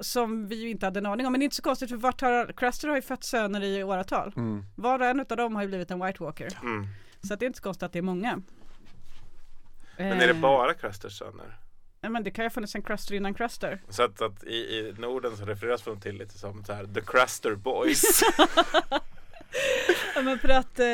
Som 0.00 0.48
vi 0.48 0.56
ju 0.56 0.70
inte 0.70 0.86
hade 0.86 0.98
en 0.98 1.06
aning 1.06 1.26
om. 1.26 1.32
Men 1.32 1.40
det 1.40 1.42
är 1.42 1.44
inte 1.44 1.56
så 1.56 1.62
konstigt 1.62 1.88
för 1.88 1.96
vart 1.96 2.20
har, 2.20 2.52
Craster 2.52 2.88
har 2.88 2.96
ju 2.96 3.02
fött 3.02 3.24
söner 3.24 3.62
i 3.62 3.82
åratal. 3.84 4.32
Mm. 4.36 4.64
Var 4.74 4.98
och 4.98 5.06
en 5.06 5.20
av 5.20 5.26
dem 5.36 5.54
har 5.54 5.62
ju 5.62 5.68
blivit 5.68 5.90
en 5.90 6.06
White 6.06 6.22
Walker. 6.22 6.58
Mm. 6.62 6.86
Så 7.22 7.34
att 7.34 7.40
det 7.40 7.44
är 7.44 7.46
inte 7.46 7.56
så 7.56 7.62
konstigt 7.62 7.82
att 7.82 7.92
det 7.92 7.98
är 7.98 8.02
många. 8.02 8.42
Men 9.96 10.20
är 10.20 10.26
det 10.26 10.34
Eh, 10.34 10.40
bara 10.40 10.74
Crusters 10.74 11.18
söner? 11.18 11.58
Nej 12.00 12.10
men 12.10 12.24
det 12.24 12.30
kan 12.30 12.42
ju 12.42 12.46
ha 12.46 12.50
funnits 12.50 12.74
en 12.74 12.82
Cruster 12.82 13.14
innan 13.14 13.34
Cruster. 13.34 13.82
Så 13.88 14.02
att, 14.02 14.22
att 14.22 14.44
i, 14.44 14.56
i 14.56 14.94
Norden 14.98 15.36
så 15.36 15.44
refereras 15.44 15.82
de 15.82 16.00
till 16.00 16.18
lite 16.18 16.38
som 16.38 16.64
så 16.64 16.72
här 16.72 16.86
The 16.86 17.00
Cruster 17.00 17.54
Boys. 17.54 18.02
Ja, 20.14 20.22
men 20.22 20.38
för 20.38 20.48
att 20.48 20.78
eh, 20.78 20.86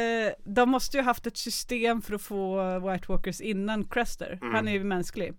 de 0.44 0.70
måste 0.70 0.96
ju 0.96 1.02
ha 1.02 1.10
haft 1.10 1.26
ett 1.26 1.36
system 1.36 2.02
för 2.02 2.14
att 2.14 2.22
få 2.22 2.78
White 2.78 3.04
Walkers 3.08 3.40
innan 3.40 3.84
Cruster. 3.84 4.38
Mm. 4.42 4.54
Han 4.54 4.68
är 4.68 4.72
ju 4.72 4.84
mänsklig. 4.84 5.34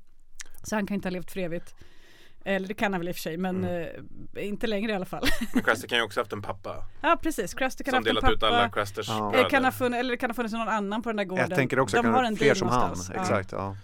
Så 0.64 0.76
han 0.76 0.88
kan 0.88 0.96
inte 0.96 1.08
ha 1.08 1.12
levt 1.12 1.32
för 1.32 1.40
evigt. 1.40 1.76
Eller 2.46 2.68
det 2.68 2.74
kan 2.74 2.94
han 2.94 3.00
väl 3.02 3.08
i 3.08 3.12
och 3.12 3.16
för 3.16 3.22
sig 3.22 3.38
men 3.38 3.64
Mm. 3.64 4.08
eh, 4.36 4.48
inte 4.48 4.68
längre 4.68 4.92
i 4.92 4.96
alla 4.96 5.06
fall. 5.06 5.28
Men 5.54 5.64
Cruster 5.64 5.88
kan 5.88 5.98
ju 5.98 6.04
också 6.04 6.20
haft 6.20 6.34
en 6.34 6.42
pappa. 6.42 6.86
ja 7.02 7.18
precis, 7.22 7.54
Cruster 7.54 7.84
kan 7.84 7.94
ha 7.94 8.02
Som 8.02 8.16
haft 8.16 8.24
en 8.24 8.30
delat 8.30 8.38
ut 8.38 8.44
alla 8.44 8.58
pappa. 8.64 8.74
Crusters 8.74 9.10
Ja. 9.10 9.30
Bröder. 9.32 9.50
kan 9.50 9.64
ha 9.66 9.72
funnits, 9.72 10.00
eller 10.00 10.10
det 10.12 10.18
kan 10.18 10.30
ha 10.30 10.36
funnits 10.36 10.54
någon 10.54 10.68
annan 10.68 11.02
på 11.04 11.10
den 11.10 11.18
där 11.18 11.24
gården. 11.24 11.46
Jag 11.50 11.58
tänker 11.58 11.80
också 11.80 11.98
de 11.98 12.04
kan 12.04 12.14
har 12.14 12.22
ha 12.22 12.28
en 12.28 12.38
fler 12.38 12.54
som 12.54 12.68
han. 12.70 12.80
någonstans. 12.80 13.12
Ja. 13.16 13.22
Exakt, 13.22 13.52
ja. 13.52 13.76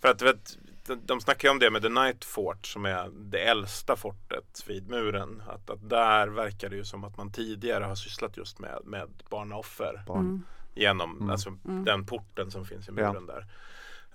För 0.00 0.08
att 0.08 0.22
vet, 0.22 0.58
de, 0.86 1.00
de 1.06 1.20
snackar 1.20 1.48
ju 1.48 1.52
om 1.52 1.58
det 1.58 1.70
med 1.70 1.82
The 1.82 1.88
Night 1.88 2.24
Fort 2.24 2.66
som 2.66 2.84
är 2.86 3.10
det 3.30 3.38
äldsta 3.38 3.96
fortet 3.96 4.64
vid 4.66 4.88
muren. 4.90 5.42
Att, 5.48 5.70
att 5.70 5.90
där 5.90 6.26
verkar 6.28 6.68
det 6.70 6.76
ju 6.76 6.84
som 6.84 7.04
att 7.04 7.16
man 7.16 7.32
tidigare 7.32 7.84
har 7.84 7.94
sysslat 7.94 8.36
just 8.36 8.58
med, 8.58 8.78
med 8.84 9.08
barnoffer. 9.30 10.02
Barn. 10.06 10.20
Mm. 10.20 10.42
Genom 10.74 11.16
Mm. 11.16 11.30
alltså, 11.30 11.48
Mm. 11.64 11.84
den 11.84 12.06
porten 12.06 12.50
som 12.50 12.64
finns 12.66 12.88
i 12.88 12.92
Ja. 12.96 13.12
muren 13.12 13.26
där. 13.26 13.46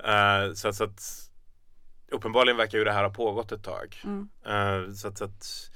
Eh, 0.03 0.53
så, 0.53 0.73
så 0.73 0.83
att 0.83 1.28
uppenbarligen 2.11 2.57
verkar 2.57 2.77
ju 2.77 2.83
det 2.83 2.91
här 2.91 3.03
ha 3.03 3.09
pågått 3.09 3.51
ett 3.51 3.63
tag. 3.63 4.01
Mm. 4.03 4.29
Eh, 4.45 4.93
så 4.93 5.07
att, 5.07 5.17
så 5.17 5.23
att, 5.25 5.69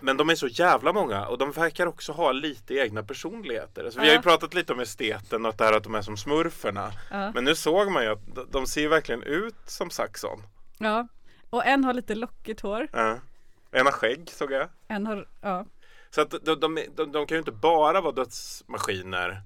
men 0.00 0.16
de 0.16 0.30
är 0.30 0.34
så 0.34 0.46
jävla 0.46 0.92
många 0.92 1.26
och 1.26 1.38
de 1.38 1.52
verkar 1.52 1.86
också 1.86 2.12
ha 2.12 2.32
lite 2.32 2.74
egna 2.74 3.02
personligheter. 3.02 3.84
Alltså, 3.84 4.00
Vi 4.00 4.06
har 4.08 4.14
ju 4.14 4.22
pratat 4.22 4.54
lite 4.54 4.72
om 4.72 4.80
esteten 4.80 5.46
och 5.46 5.54
det 5.56 5.64
här 5.64 5.72
att 5.72 5.84
de 5.84 5.94
är 5.94 6.02
som 6.02 6.16
smurferna. 6.16 6.92
Ja. 7.10 7.32
Men 7.34 7.44
nu 7.44 7.54
såg 7.54 7.90
man 7.90 8.02
ju 8.02 8.08
att 8.10 8.52
de- 8.52 8.66
ser 8.66 8.88
verkligen 8.88 9.22
ut 9.22 9.54
som 9.66 9.90
Saxon. 9.90 10.42
ja. 10.78 11.08
Och 11.50 11.66
en 11.66 11.84
har 11.84 11.94
lite 11.94 12.14
lockigt 12.14 12.60
hår. 12.60 12.88
En 13.72 13.86
har 13.86 13.92
skägg 13.92 14.30
såg 14.30 14.52
jag. 14.52 14.68
En 14.88 15.06
har, 15.06 15.28
ja. 15.40 15.66
Så 16.10 16.20
att 16.20 16.30
de, 16.30 16.60
de, 16.60 16.74
de, 16.96 17.12
de 17.12 17.26
kan 17.26 17.34
ju 17.34 17.38
inte 17.38 17.52
bara 17.52 18.00
vara 18.00 18.12
dödsmaskiner 18.12 19.42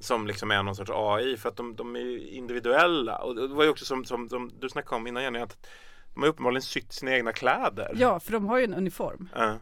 som 0.00 0.26
liksom 0.26 0.50
är 0.50 0.62
någon 0.62 0.76
sorts 0.76 0.90
AI 0.94 1.36
för 1.36 1.48
att 1.48 1.56
de, 1.56 1.76
de 1.76 1.96
är 1.96 2.00
ju 2.00 2.28
individuella. 2.28 3.16
Och 3.18 3.34
det 3.34 3.48
var 3.48 3.64
ju 3.64 3.70
också 3.70 3.84
som, 3.84 4.04
som, 4.04 4.28
som 4.28 4.50
du 4.60 4.68
snackade 4.68 4.96
om 4.96 5.06
innan 5.06 5.22
Jenny 5.22 5.38
att 5.38 5.66
de 6.14 6.22
har 6.22 6.28
uppenbarligen 6.28 6.62
sytt 6.62 6.92
sina 6.92 7.12
egna 7.16 7.32
kläder. 7.32 7.92
ja, 7.96 8.20
för 8.20 8.32
de 8.32 8.46
har 8.46 8.58
ju 8.58 8.64
en 8.64 8.74
uniform. 8.74 9.28
Ja. 9.34 9.58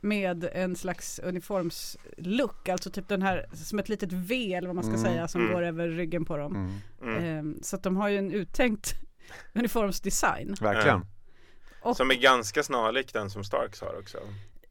med 0.00 0.44
en 0.52 0.76
slags 0.76 1.18
uniformslook, 1.18 2.68
alltså 2.68 2.90
typ 2.90 3.08
den 3.08 3.22
här 3.22 3.46
som 3.54 3.78
ett 3.78 3.88
litet 3.88 4.12
V 4.12 4.54
eller 4.54 4.68
vad 4.68 4.74
man 4.74 4.84
ska 4.84 4.94
Mm, 4.94 5.04
säga 5.04 5.28
som 5.28 5.40
mm. 5.40 5.52
går 5.52 5.62
över 5.62 5.88
ryggen 5.88 6.24
på 6.24 6.36
dem. 6.36 6.56
Mm. 6.56 7.16
Mm. 7.16 7.24
Ehm, 7.24 7.58
så 7.62 7.76
att 7.76 7.82
de 7.82 7.96
har 7.96 8.08
ju 8.08 8.18
en 8.18 8.32
uttänkt 8.32 8.94
uniformsdesign. 9.54 10.54
Verkligen. 10.60 11.06
Och, 11.82 11.96
Som 11.96 12.10
är 12.10 12.14
ganska 12.14 12.62
snarlik 12.62 13.12
den 13.12 13.30
som 13.30 13.44
Starks 13.44 13.80
har 13.80 13.98
också. 13.98 14.18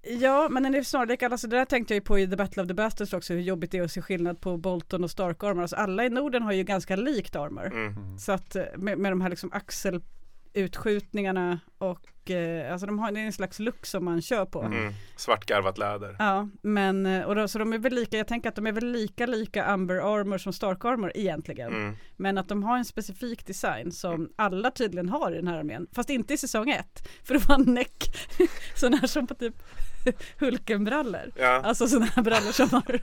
Ja, 0.03 0.49
men 0.49 0.63
den 0.63 0.75
är 0.75 0.83
snarlik, 0.83 1.23
alltså 1.23 1.47
det 1.47 1.57
där 1.57 1.65
tänkte 1.65 1.93
jag 1.93 1.97
ju 1.97 2.01
på 2.01 2.19
i 2.19 2.27
The 2.27 2.35
Battle 2.35 2.61
of 2.61 2.67
the 2.67 2.73
Bastards 2.73 3.13
också, 3.13 3.33
hur 3.33 3.41
jobbigt 3.41 3.71
det 3.71 3.77
är 3.77 3.83
att 3.83 3.91
se 3.91 4.01
skillnad 4.01 4.41
på 4.41 4.57
Bolton 4.57 5.03
och 5.03 5.11
Stark 5.11 5.43
armor. 5.43 5.61
Alltså 5.61 5.75
alla 5.75 6.05
i 6.05 6.09
Norden 6.09 6.43
har 6.43 6.51
ju 6.51 6.63
ganska 6.63 6.95
likt 6.95 7.35
armor. 7.35 7.65
Mm. 7.65 7.97
Mm. 7.97 8.19
Så 8.19 8.31
att 8.31 8.55
eh, 8.55 8.63
med, 8.77 8.97
med 8.97 9.11
de 9.11 9.21
här 9.21 9.29
liksom 9.29 9.49
axelutskjutningarna 9.53 11.59
och 11.77 12.31
eh, 12.31 12.71
alltså 12.71 12.87
de 12.87 12.99
har 12.99 13.11
det 13.11 13.19
är 13.19 13.25
en 13.25 13.33
slags 13.33 13.59
look 13.59 13.85
som 13.85 14.05
man 14.05 14.21
kör 14.21 14.45
på. 14.45 14.61
Mm. 14.61 14.93
Svartgarvat 15.15 15.77
läder. 15.77 16.15
Ja, 16.19 16.49
men 16.61 17.05
eh, 17.05 17.23
och 17.23 17.35
då, 17.35 17.47
så 17.47 17.59
de 17.59 17.73
är 17.73 17.77
väl 17.77 17.93
lika, 17.93 18.17
jag 18.17 18.27
tänker 18.27 18.49
att 18.49 18.55
de 18.55 18.67
är 18.67 18.71
väl 18.71 18.91
lika 18.91 19.25
lika 19.25 19.65
Amber 19.65 19.95
Armor 19.95 20.37
som 20.37 20.53
Stark 20.53 20.85
Armor 20.85 21.11
egentligen. 21.15 21.73
Mm. 21.73 21.95
Men 22.17 22.37
att 22.37 22.49
de 22.49 22.63
har 22.63 22.77
en 22.77 22.85
specifik 22.85 23.47
design 23.47 23.91
som 23.91 24.29
alla 24.35 24.71
tydligen 24.71 25.09
har 25.09 25.31
i 25.31 25.35
den 25.35 25.47
här 25.47 25.59
armén. 25.59 25.87
Fast 25.91 26.09
inte 26.09 26.33
i 26.33 26.37
säsong 26.37 26.69
ett. 26.69 27.07
För 27.23 27.33
det 27.33 27.47
var 27.47 27.55
en 27.55 27.73
näck, 27.73 28.03
sån 28.75 28.93
här 28.93 29.07
som 29.07 29.27
på 29.27 29.33
typ 29.33 29.63
Hulkenbrallor. 30.39 31.31
Ja. 31.35 31.47
Alltså 31.63 31.87
sådana 31.87 32.05
här 32.15 32.23
brallor 32.23 32.51
som 32.51 32.69
har 32.69 32.99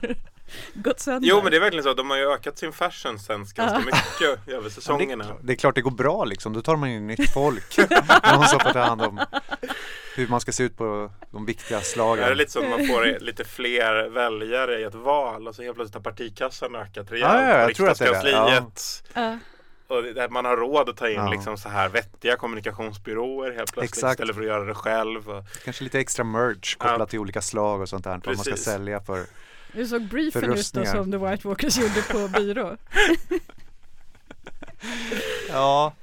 gått 0.73 0.99
sönder. 0.99 1.29
Jo 1.29 1.41
men 1.41 1.51
det 1.51 1.57
är 1.57 1.61
verkligen 1.61 1.83
så, 1.83 1.93
de 1.93 2.09
har 2.09 2.17
ju 2.17 2.31
ökat 2.33 2.57
sin 2.57 2.71
fashion 2.73 3.19
sense 3.19 3.53
ganska 3.55 3.79
Ja. 3.79 3.79
mycket 3.85 4.21
över 4.47 4.53
Ja, 4.55 4.61
det, 4.61 4.69
säsongerna. 4.69 5.25
är, 5.25 5.35
det 5.41 5.53
är 5.53 5.57
klart 5.57 5.75
det 5.75 5.81
går 5.81 5.91
bra 5.91 6.25
liksom, 6.25 6.53
då 6.53 6.61
tar 6.61 6.75
man 6.75 6.91
ju 6.91 6.99
nytt 6.99 7.33
folk. 7.33 7.77
Någon 8.33 8.47
som 8.47 8.59
får 8.59 8.73
ta 8.73 8.79
hand 8.79 9.01
om 9.01 9.19
hur 10.15 10.27
man 10.27 10.41
ska 10.41 10.51
se 10.51 10.63
ut 10.63 10.77
på 10.77 11.11
de 11.31 11.45
viktiga 11.45 11.77
Det 11.79 11.83
slagen. 11.85 12.23
är 12.23 12.35
lite 12.35 12.51
som 12.51 12.69
man 12.69 12.87
får 12.87 13.19
lite 13.19 13.43
fler 13.43 14.09
väljare 14.09 14.79
i 14.79 14.83
ett 14.83 14.95
val 14.95 15.47
och 15.47 15.55
så 15.55 15.61
helt 15.63 15.75
plötsligt 15.75 15.95
har 16.05 16.11
partikassan 16.11 16.75
ökat 16.75 17.11
rejält. 17.11 17.33
Ja, 17.33 17.47
ja, 17.49 17.61
jag 17.61 17.75
tror 17.75 17.89
att 17.89 17.99
det 17.99 18.05
är 18.07 18.23
det. 18.23 18.63
Ja. 19.13 19.37
Och 19.95 20.03
det- 20.03 20.29
man 20.29 20.45
har 20.45 20.57
råd 20.57 20.89
att 20.89 20.97
ta 20.97 21.07
in 21.09 21.15
Ja. 21.15 21.31
liksom 21.31 21.57
så 21.57 21.69
här 21.69 21.89
vettiga 21.89 22.35
kommunikationsbyråer 22.35 23.51
helt 23.51 23.73
plötsligt 23.73 23.83
Exakt. 23.97 24.13
istället 24.13 24.35
för 24.35 24.41
att 24.41 24.47
göra 24.47 24.63
det 24.65 24.73
själv. 24.75 25.29
Och, 25.29 25.43
Kanske 25.65 25.83
lite 25.83 25.99
extra 25.99 26.23
merch 26.23 26.75
kopplat 26.77 26.99
Ja. 26.99 27.05
till 27.05 27.19
olika 27.19 27.41
slag 27.41 27.81
och 27.81 27.89
sånt 27.89 28.03
där. 28.03 28.11
Vad 28.11 28.25
man 28.27 28.37
ska 28.37 28.51
Precis. 28.51 28.65
sälja 28.65 29.01
för. 29.01 29.25
Du 29.73 29.85
såg 29.87 30.01
briefen 30.07 30.53
ut 30.53 30.73
då 30.73 30.85
som 30.85 31.11
The 31.11 31.17
White 31.17 31.47
Walkers 31.47 31.77
gjorde 31.77 32.01
på 32.11 32.27
byrå. 32.27 32.77
Ja, 35.49 35.93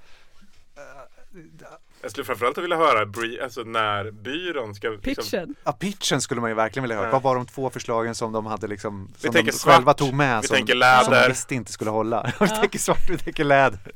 jag 2.09 2.13
skulle 2.13 2.25
framförallt 2.25 2.59
vilja 2.59 2.77
höra 2.77 3.01
alltså 3.43 3.61
när 3.63 4.11
byrån 4.11 4.75
ska 4.75 4.89
liksom, 4.89 5.15
Pitchen. 5.15 5.55
ja, 5.65 5.73
pitchen 5.73 6.21
skulle 6.21 6.41
man 6.41 6.51
ju 6.51 6.57
verkligen 6.57 6.83
vilja 6.83 6.97
höra. 6.97 7.07
Ja. 7.07 7.13
Vad 7.13 7.23
var 7.23 7.35
de 7.37 7.47
två 7.47 7.71
förslagen 7.71 8.15
som 8.15 8.33
de 8.33 8.47
hade 8.47 8.67
liksom, 8.67 9.09
som 9.17 9.31
de 9.33 9.37
tänker 9.39 9.53
svart, 9.53 9.75
själva 9.75 9.95
tog 9.95 10.15
med 10.15 10.41
vi 10.43 10.47
som, 10.49 10.57
tänker 10.57 10.73
som 10.73 10.79
läder. 10.81 11.23
de 11.23 11.29
visste 11.29 11.55
inte 11.55 11.73
skulle 11.73 11.91
hålla. 11.91 12.33
vi 12.41 12.49
tänker 12.49 12.79
svart, 12.79 13.11
vi 13.11 13.19
tänker 13.19 13.45
läder. 13.45 13.79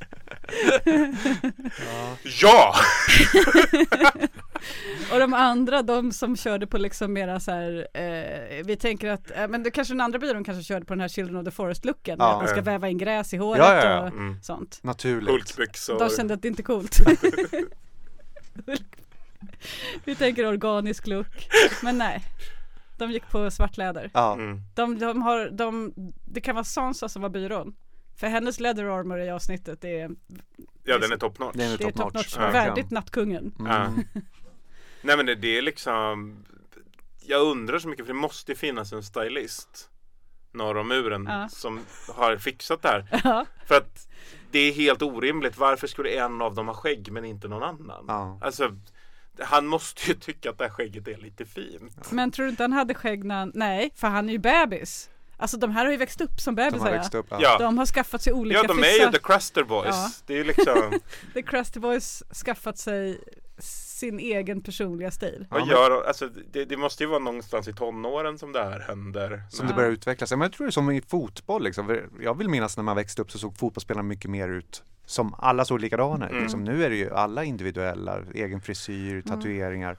Ja! 2.41 2.75
Och 5.13 5.19
de 5.19 5.35
andra, 5.35 5.83
de 5.83 6.13
som 6.13 6.37
körde 6.37 6.67
på 6.67 6.79
liksom 6.79 7.13
mera 7.13 7.41
så 7.41 7.51
här, 7.51 7.87
eh, 7.95 8.65
vi 8.65 8.77
tänker 8.77 9.09
att, 9.11 9.31
eh, 9.31 9.49
men 9.49 9.63
det 9.63 9.71
kanske 9.71 9.95
den 9.95 10.01
andra 10.01 10.19
byrån 10.19 10.45
kanske 10.45 10.65
körde 10.65 10.85
på 10.87 10.93
den 10.95 11.01
här 11.01 11.09
Children 11.09 11.37
of 11.37 11.45
the 11.45 11.51
Forest-looken, 11.51 12.17
Ja. 12.19 12.31
att 12.33 12.39
man 12.39 12.49
ska 12.49 12.61
väva 12.63 12.89
in 12.89 12.99
gräs 12.99 13.35
i 13.35 13.37
håret 13.37 13.59
Ja, 13.59 13.75
ja, 13.75 13.85
ja. 13.91 14.01
och 14.01 14.07
Mm. 14.09 14.43
sånt. 14.43 14.79
Naturligt. 14.83 15.31
Hulkbyxor. 15.31 15.99
De 15.99 16.11
kände 16.11 16.35
att 16.35 16.43
det 16.43 16.49
inte 16.49 16.63
är 16.63 16.65
coolt. 16.65 16.99
vi 20.05 20.15
tänker 20.15 20.47
organisk 20.47 21.07
look, 21.07 21.49
men 21.83 21.99
nej. 21.99 22.25
De 22.99 23.11
gick 23.13 23.29
på 23.31 23.51
svart 23.51 23.77
läder. 23.77 24.11
Ja, 24.15 24.35
Mm. 24.35 24.61
De, 24.75 24.99
de 24.99 25.23
har, 25.23 25.51
de, 25.51 25.93
det 26.25 26.41
kan 26.41 26.55
vara 26.55 26.65
Sansa 26.65 27.09
som 27.09 27.23
var 27.23 27.29
byrån. 27.29 27.75
För 28.17 28.27
hennes 28.27 28.61
leather 28.61 28.85
armor 28.85 29.21
i 29.21 29.31
avsnittet 29.31 29.85
är, 29.85 30.11
Ja 30.85 30.99
den 30.99 31.13
är 31.13 31.17
top 31.17 31.39
notch. 31.39 31.55
det 31.57 31.65
är 31.65 31.79
det 31.79 31.85
är 31.85 31.91
top 31.91 31.97
top 31.97 32.15
notch. 32.15 32.37
verkligen. 32.37 32.53
värdigt 32.69 32.91
nattkungen. 32.91 33.55
Mm. 33.59 33.73
Ja. 33.73 33.93
Nej 35.03 35.17
men 35.17 35.27
det, 35.27 35.35
det 35.35 35.59
är 35.59 35.63
liksom 35.63 36.37
Jag 37.21 37.43
undrar 37.43 37.79
så 37.79 37.89
mycket 37.89 38.07
för 38.07 38.13
det 38.13 38.19
måste 38.21 38.53
ju 38.53 38.57
finnas 38.57 38.93
en 38.93 39.03
stylist 39.03 39.89
Norr 40.53 40.77
om 40.77 40.89
muren 40.89 41.27
Ja. 41.31 41.49
som 41.49 41.81
har 42.09 42.37
fixat 42.37 42.83
det 42.83 42.89
här 42.89 43.21
Ja. 43.25 43.47
För 43.67 43.75
att 43.75 44.09
det 44.53 44.59
är 44.59 44.73
helt 44.73 45.03
orimligt 45.03 45.59
Varför 45.59 45.87
skulle 45.87 46.11
en 46.11 46.43
av 46.43 46.55
dem 46.55 46.67
ha 46.69 46.75
skägg 46.75 47.13
men 47.13 47.25
inte 47.25 47.49
någon 47.49 47.63
annan? 47.63 48.05
Ja. 48.09 48.39
Alltså 48.43 48.77
Han 49.41 49.67
måste 49.67 50.09
ju 50.09 50.15
tycka 50.15 50.51
att 50.51 50.59
det 50.59 50.65
här 50.65 50.71
skägget 50.71 51.09
är 51.09 51.17
lite 51.17 51.45
fint 51.45 52.11
Men 52.13 52.31
tror 52.31 52.45
du 52.47 52.51
inte 52.51 52.63
han 52.63 52.73
hade 52.73 52.95
skägg 52.95 53.25
när 53.25 53.35
han, 53.39 53.53
nej, 53.55 53.93
för 53.97 54.09
han 54.09 54.29
är 54.29 54.33
ju 54.33 54.39
bebis. 54.39 55.09
Alltså 55.37 55.57
de 55.57 55.71
här 55.71 55.85
har 55.85 55.93
ju 55.93 55.99
växt 55.99 56.21
upp 56.21 56.41
som 56.41 56.55
De 56.55 56.65
bebisar 56.65 56.85
har 56.87 56.93
ja. 56.93 56.97
växt 56.97 57.15
upp. 57.15 57.27
Ja. 57.31 57.39
Ja, 57.41 57.59
De 57.59 57.79
har 57.79 57.87
skaffat 57.87 58.23
sig 58.23 58.33
olika 58.33 58.57
ja 58.61 58.63
de 58.63 58.79
är 58.79 58.83
frissa. 58.83 59.05
ju 59.05 59.11
the 59.13 59.19
Cruster 59.19 59.65
Boys 59.65 59.89
Ja. 59.91 60.11
Det 60.27 60.33
är 60.35 60.39
ju 60.39 60.45
liksom 60.45 61.01
The 61.35 61.43
Crusty 61.43 61.81
Boys 61.81 62.23
skaffat 62.45 62.79
sig 62.79 63.21
sin 64.03 64.19
egen 64.19 64.61
personliga 64.61 65.11
stil. 65.11 65.47
Vad 65.51 65.67
gör 65.67 66.03
Alltså 66.07 66.29
det, 66.53 66.65
det 66.65 66.77
måste 66.77 67.03
ju 67.03 67.09
vara 67.09 67.19
någonstans 67.19 67.69
i 67.69 67.73
tonåren 67.73 68.39
som 68.39 68.53
det 68.53 68.65
här 68.65 68.81
händer 68.81 69.43
Som 69.51 69.67
det 69.67 69.75
börjar 69.75 69.91
utvecklas. 69.91 70.31
Men 70.31 70.41
jag 70.41 70.53
tror 70.53 70.67
det 70.67 70.69
är 70.69 70.73
som 70.73 70.91
i 70.91 71.03
fotboll 71.03 71.65
liksom. 71.65 71.99
Jag 72.21 72.39
vill 72.39 72.49
minnas 72.49 72.77
när 72.77 72.85
man 72.85 72.97
växte 72.97 73.23
upp 73.23 73.31
så 73.33 73.39
såg 73.39 73.59
fotbollsspelarna 73.59 74.03
mycket 74.03 74.31
mer 74.31 74.49
ut 74.49 74.83
som 75.07 75.35
alla 75.39 75.65
såg 75.65 75.81
likadana 75.81 76.27
ut. 76.27 76.31
Mm. 76.31 76.43
Liksom, 76.43 76.65
nu 76.65 76.85
är 76.85 76.91
det 76.91 76.97
ju 76.97 77.15
alla 77.15 77.45
individuella, 77.45 78.19
egen 78.35 78.61
frisyr, 78.61 79.23
tatueringar. 79.23 79.97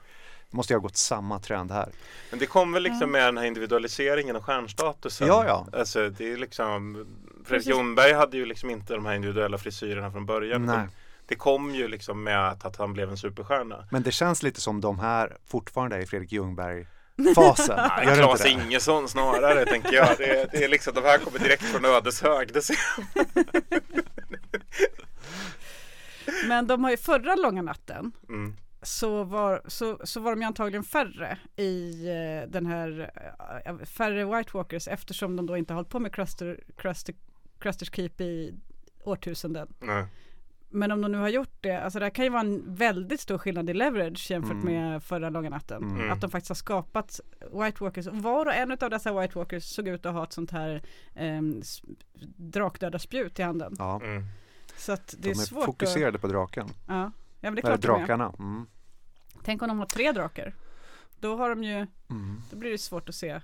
Det 0.50 0.56
måste 0.56 0.72
ju 0.72 0.76
ha 0.76 0.82
gått 0.82 0.96
samma 0.96 1.38
trend 1.38 1.70
här. 1.70 1.88
Men 2.30 2.38
det 2.38 2.46
kom 2.46 2.72
väl 2.72 2.82
liksom 2.82 3.10
med 3.10 3.24
den 3.24 3.38
här 3.38 3.44
individualiseringen 3.44 4.36
och 4.36 4.44
stjärnstatusen. 4.44 5.28
Ja, 5.28 5.44
ja. 5.46 5.78
Alltså 5.78 6.08
det 6.08 6.32
är 6.32 6.36
liksom 6.36 7.06
Fredrik. 7.44 7.68
Ljungberg 7.68 8.12
hade 8.12 8.36
ju 8.36 8.46
liksom 8.46 8.70
inte 8.70 8.94
de 8.94 9.06
här 9.06 9.14
individuella 9.14 9.58
frisyrerna 9.58 10.10
från 10.10 10.26
början. 10.26 10.66
Nej. 10.66 10.88
Det 11.26 11.34
kom 11.34 11.74
ju 11.74 11.88
liksom 11.88 12.22
med 12.22 12.48
att, 12.48 12.64
att 12.64 12.76
han 12.76 12.92
blev 12.92 13.10
en 13.10 13.16
superstjärna. 13.16 13.88
Men 13.90 14.02
det 14.02 14.12
känns 14.12 14.42
lite 14.42 14.60
som 14.60 14.80
de 14.80 14.98
här 14.98 15.36
fortfarande 15.46 15.96
är 15.96 16.00
i 16.00 16.06
Fredrik 16.06 16.32
Ljungberg-fasen. 16.32 17.76
Nej, 17.76 18.06
Gör 18.06 18.16
det 18.16 18.22
Claes 18.22 18.46
inte 18.46 18.58
det? 18.58 18.64
Ingesson 18.64 19.08
snarare 19.08 19.66
tänker 19.66 19.92
jag. 19.92 20.08
Det, 20.18 20.40
är- 20.40 20.48
det 20.52 20.64
är 20.64 20.68
liksom, 20.68 20.94
de 20.94 21.00
här 21.00 21.18
kommer 21.18 21.38
direkt 21.38 21.62
från 21.62 21.84
Ödeshög. 21.84 22.52
Det 22.52 22.62
ser 22.62 22.76
Men 26.48 26.66
de 26.66 26.84
har 26.84 26.90
ju 26.90 26.96
förra 26.96 27.34
långa 27.34 27.62
natten 27.62 28.12
mm. 28.28 28.56
så 28.82 29.24
var, 29.24 29.62
så, 29.66 29.98
så 30.04 30.20
var 30.20 30.30
de 30.30 30.40
ju 30.40 30.46
antagligen 30.46 30.84
färre 30.84 31.38
i 31.56 32.06
eh, 32.08 32.50
den 32.50 32.66
här, 32.66 33.10
eh, 33.66 33.76
färre 33.78 34.24
White 34.24 34.50
Walkers 34.54 34.88
eftersom 34.88 35.36
de 35.36 35.46
då 35.46 35.56
inte 35.56 35.72
har 35.72 35.76
hållit 35.76 35.90
på 35.90 35.98
med 36.00 36.14
Cruster, 36.14 36.60
Cruster, 36.76 37.14
Crusters 37.58 37.90
Keep 37.94 38.20
i 38.20 38.54
årtusenden. 39.04 39.68
Nej. 39.80 40.06
Men 40.76 40.92
om 40.92 41.00
de 41.02 41.12
nu 41.12 41.18
har 41.18 41.28
gjort 41.28 41.56
det, 41.60 41.80
alltså 41.82 41.98
det 41.98 42.04
här 42.04 42.10
kan 42.10 42.24
ju 42.24 42.30
vara 42.30 42.40
en 42.40 42.74
väldigt 42.74 43.20
stor 43.20 43.38
skillnad 43.38 43.70
i 43.70 43.74
leverage 43.74 44.30
jämfört 44.30 44.52
Mm. 44.52 44.64
med 44.64 45.02
förra 45.02 45.30
långa 45.30 45.50
natten. 45.50 45.82
Mm. 45.82 46.10
Att 46.10 46.20
de 46.20 46.30
faktiskt 46.30 46.48
har 46.48 46.54
skapat 46.54 47.20
White 47.52 47.84
Walkers. 47.84 48.06
Och 48.06 48.16
Var 48.16 48.46
och 48.46 48.54
en 48.54 48.72
av 48.72 48.90
dessa 48.90 49.20
White 49.20 49.38
Walkers 49.38 49.64
såg 49.64 49.88
ut 49.88 50.06
att 50.06 50.12
ha 50.14 50.24
ett 50.24 50.32
sånt 50.32 50.50
här 50.50 50.82
um, 51.20 51.62
drakdödarspjut 52.36 53.38
i 53.38 53.42
handen. 53.42 53.76
Ja, 53.78 54.00
Mm. 54.04 54.24
Så 54.76 54.92
att 54.92 55.06
det 55.06 55.16
de 55.22 55.28
är 55.28 55.30
är 55.30 55.34
svårt 55.34 55.64
fokuserade 55.64 56.18
på 56.18 56.26
draken. 56.26 56.66
att... 56.66 56.76
Ja, 56.88 56.94
ja 56.94 57.10
men 57.40 57.54
det 57.54 57.60
är 57.60 57.66
Eller 57.66 57.76
klart 57.78 57.80
de 57.80 57.86
är. 57.92 57.98
drakarna. 57.98 58.34
Mm. 58.38 58.66
Tänk 59.42 59.62
om 59.62 59.68
de 59.68 59.78
har 59.78 59.86
tre 59.86 60.12
drakar. 60.12 60.54
Då 61.20 61.36
har 61.36 61.50
de 61.50 61.64
ju, 61.64 61.86
Mm. 62.10 62.42
då 62.50 62.56
blir 62.56 62.70
det 62.70 62.78
svårt 62.78 63.08
att 63.08 63.14
se. 63.14 63.40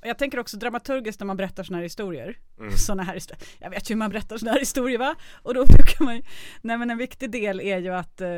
Och 0.00 0.06
jag 0.06 0.18
tänker 0.18 0.38
också 0.38 0.56
dramaturgiskt 0.56 1.20
när 1.20 1.26
man 1.26 1.36
berättar 1.36 1.62
sådana 1.62 1.78
här 1.78 1.82
historier. 1.82 2.38
Mm. 2.58 2.72
Såna 2.76 3.02
här 3.02 3.14
historier. 3.14 3.44
Jag 3.58 3.70
vet 3.70 3.90
ju 3.90 3.94
hur 3.94 3.98
man 3.98 4.10
berättar 4.10 4.38
sådana 4.38 4.52
här 4.52 4.60
historier 4.60 4.98
va? 4.98 5.14
Och 5.42 5.54
då 5.54 5.66
brukar 5.66 6.04
man 6.04 6.16
ju, 6.16 6.22
nej 6.62 6.78
men 6.78 6.90
en 6.90 6.98
viktig 6.98 7.30
del 7.30 7.60
är 7.60 7.78
ju 7.78 7.94
att, 7.94 8.20
eh, 8.20 8.28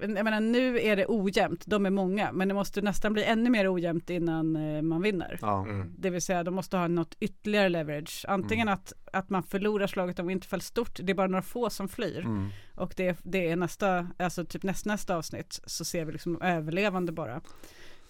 jag 0.00 0.24
menar 0.24 0.40
nu 0.40 0.80
är 0.80 0.96
det 0.96 1.06
ojämnt, 1.08 1.66
de 1.66 1.86
är 1.86 1.90
många, 1.90 2.32
men 2.32 2.48
det 2.48 2.54
måste 2.54 2.82
nästan 2.82 3.12
bli 3.12 3.24
ännu 3.24 3.50
mer 3.50 3.74
ojämnt 3.74 4.10
innan 4.10 4.56
eh, 4.56 4.82
man 4.82 5.02
vinner. 5.02 5.38
Ja. 5.40 5.62
Mm. 5.62 5.94
Det 5.98 6.10
vill 6.10 6.22
säga 6.22 6.42
de 6.42 6.54
måste 6.54 6.76
ha 6.76 6.88
något 6.88 7.16
ytterligare 7.20 7.68
leverage. 7.68 8.24
Antingen 8.28 8.68
Mm. 8.68 8.74
att, 8.74 8.92
att 9.12 9.30
man 9.30 9.42
förlorar 9.42 9.86
slaget 9.86 10.18
om 10.18 10.26
Winterfell 10.26 10.60
stort, 10.60 10.98
det 11.02 11.12
är 11.12 11.14
bara 11.14 11.26
några 11.26 11.42
få 11.42 11.70
som 11.70 11.88
flyr. 11.88 12.18
Mm. 12.18 12.48
Och 12.74 12.94
det, 12.96 13.18
det 13.22 13.48
är 13.50 13.56
nästa, 13.56 14.08
alltså 14.18 14.44
typ 14.44 14.62
näst, 14.62 14.86
nästa 14.86 15.16
avsnitt 15.16 15.60
så 15.66 15.84
ser 15.84 16.04
vi 16.04 16.12
liksom 16.12 16.42
överlevande 16.42 17.12
bara. 17.12 17.40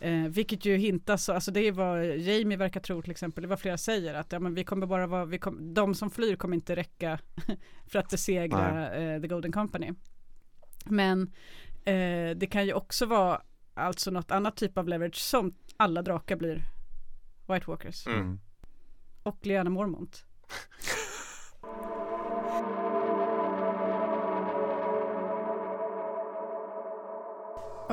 Eh, 0.04 0.28
vilket 0.28 0.64
ju 0.64 0.76
hintas, 0.76 1.28
alltså 1.28 1.50
det 1.50 1.60
är 1.60 1.72
vad 1.72 2.06
Jamie 2.06 2.56
verkar 2.56 2.80
tro 2.80 3.02
till 3.02 3.10
exempel, 3.10 3.42
det 3.42 3.46
är 3.46 3.48
vad 3.48 3.60
flera 3.60 3.78
säger 3.78 4.14
att 4.14 4.32
ja, 4.32 4.38
men 4.38 4.54
vi 4.54 4.64
kommer 4.64 4.86
bara 4.86 5.06
vara, 5.06 5.24
vi 5.24 5.38
kom, 5.38 5.74
de 5.74 5.94
som 5.94 6.10
flyr 6.10 6.36
kommer 6.36 6.54
inte 6.54 6.76
räcka 6.76 7.18
för 7.86 7.98
att 7.98 8.08
besegra 8.10 8.94
eh, 8.94 9.20
The 9.20 9.28
Golden 9.28 9.52
Company. 9.52 9.92
Men 10.84 11.22
eh, 11.84 12.36
det 12.36 12.50
kan 12.50 12.66
ju 12.66 12.72
också 12.72 13.06
vara 13.06 13.42
alltså 13.74 14.10
något 14.10 14.30
annat 14.30 14.56
typ 14.56 14.78
av 14.78 14.88
leverage 14.88 15.16
som 15.16 15.54
alla 15.76 16.02
drakar 16.02 16.36
blir 16.36 16.64
White 17.48 17.66
Walkers. 17.66 18.06
Mm. 18.06 18.40
Och 19.22 19.46
Lyanna 19.46 19.70
Mormont. 19.70 20.24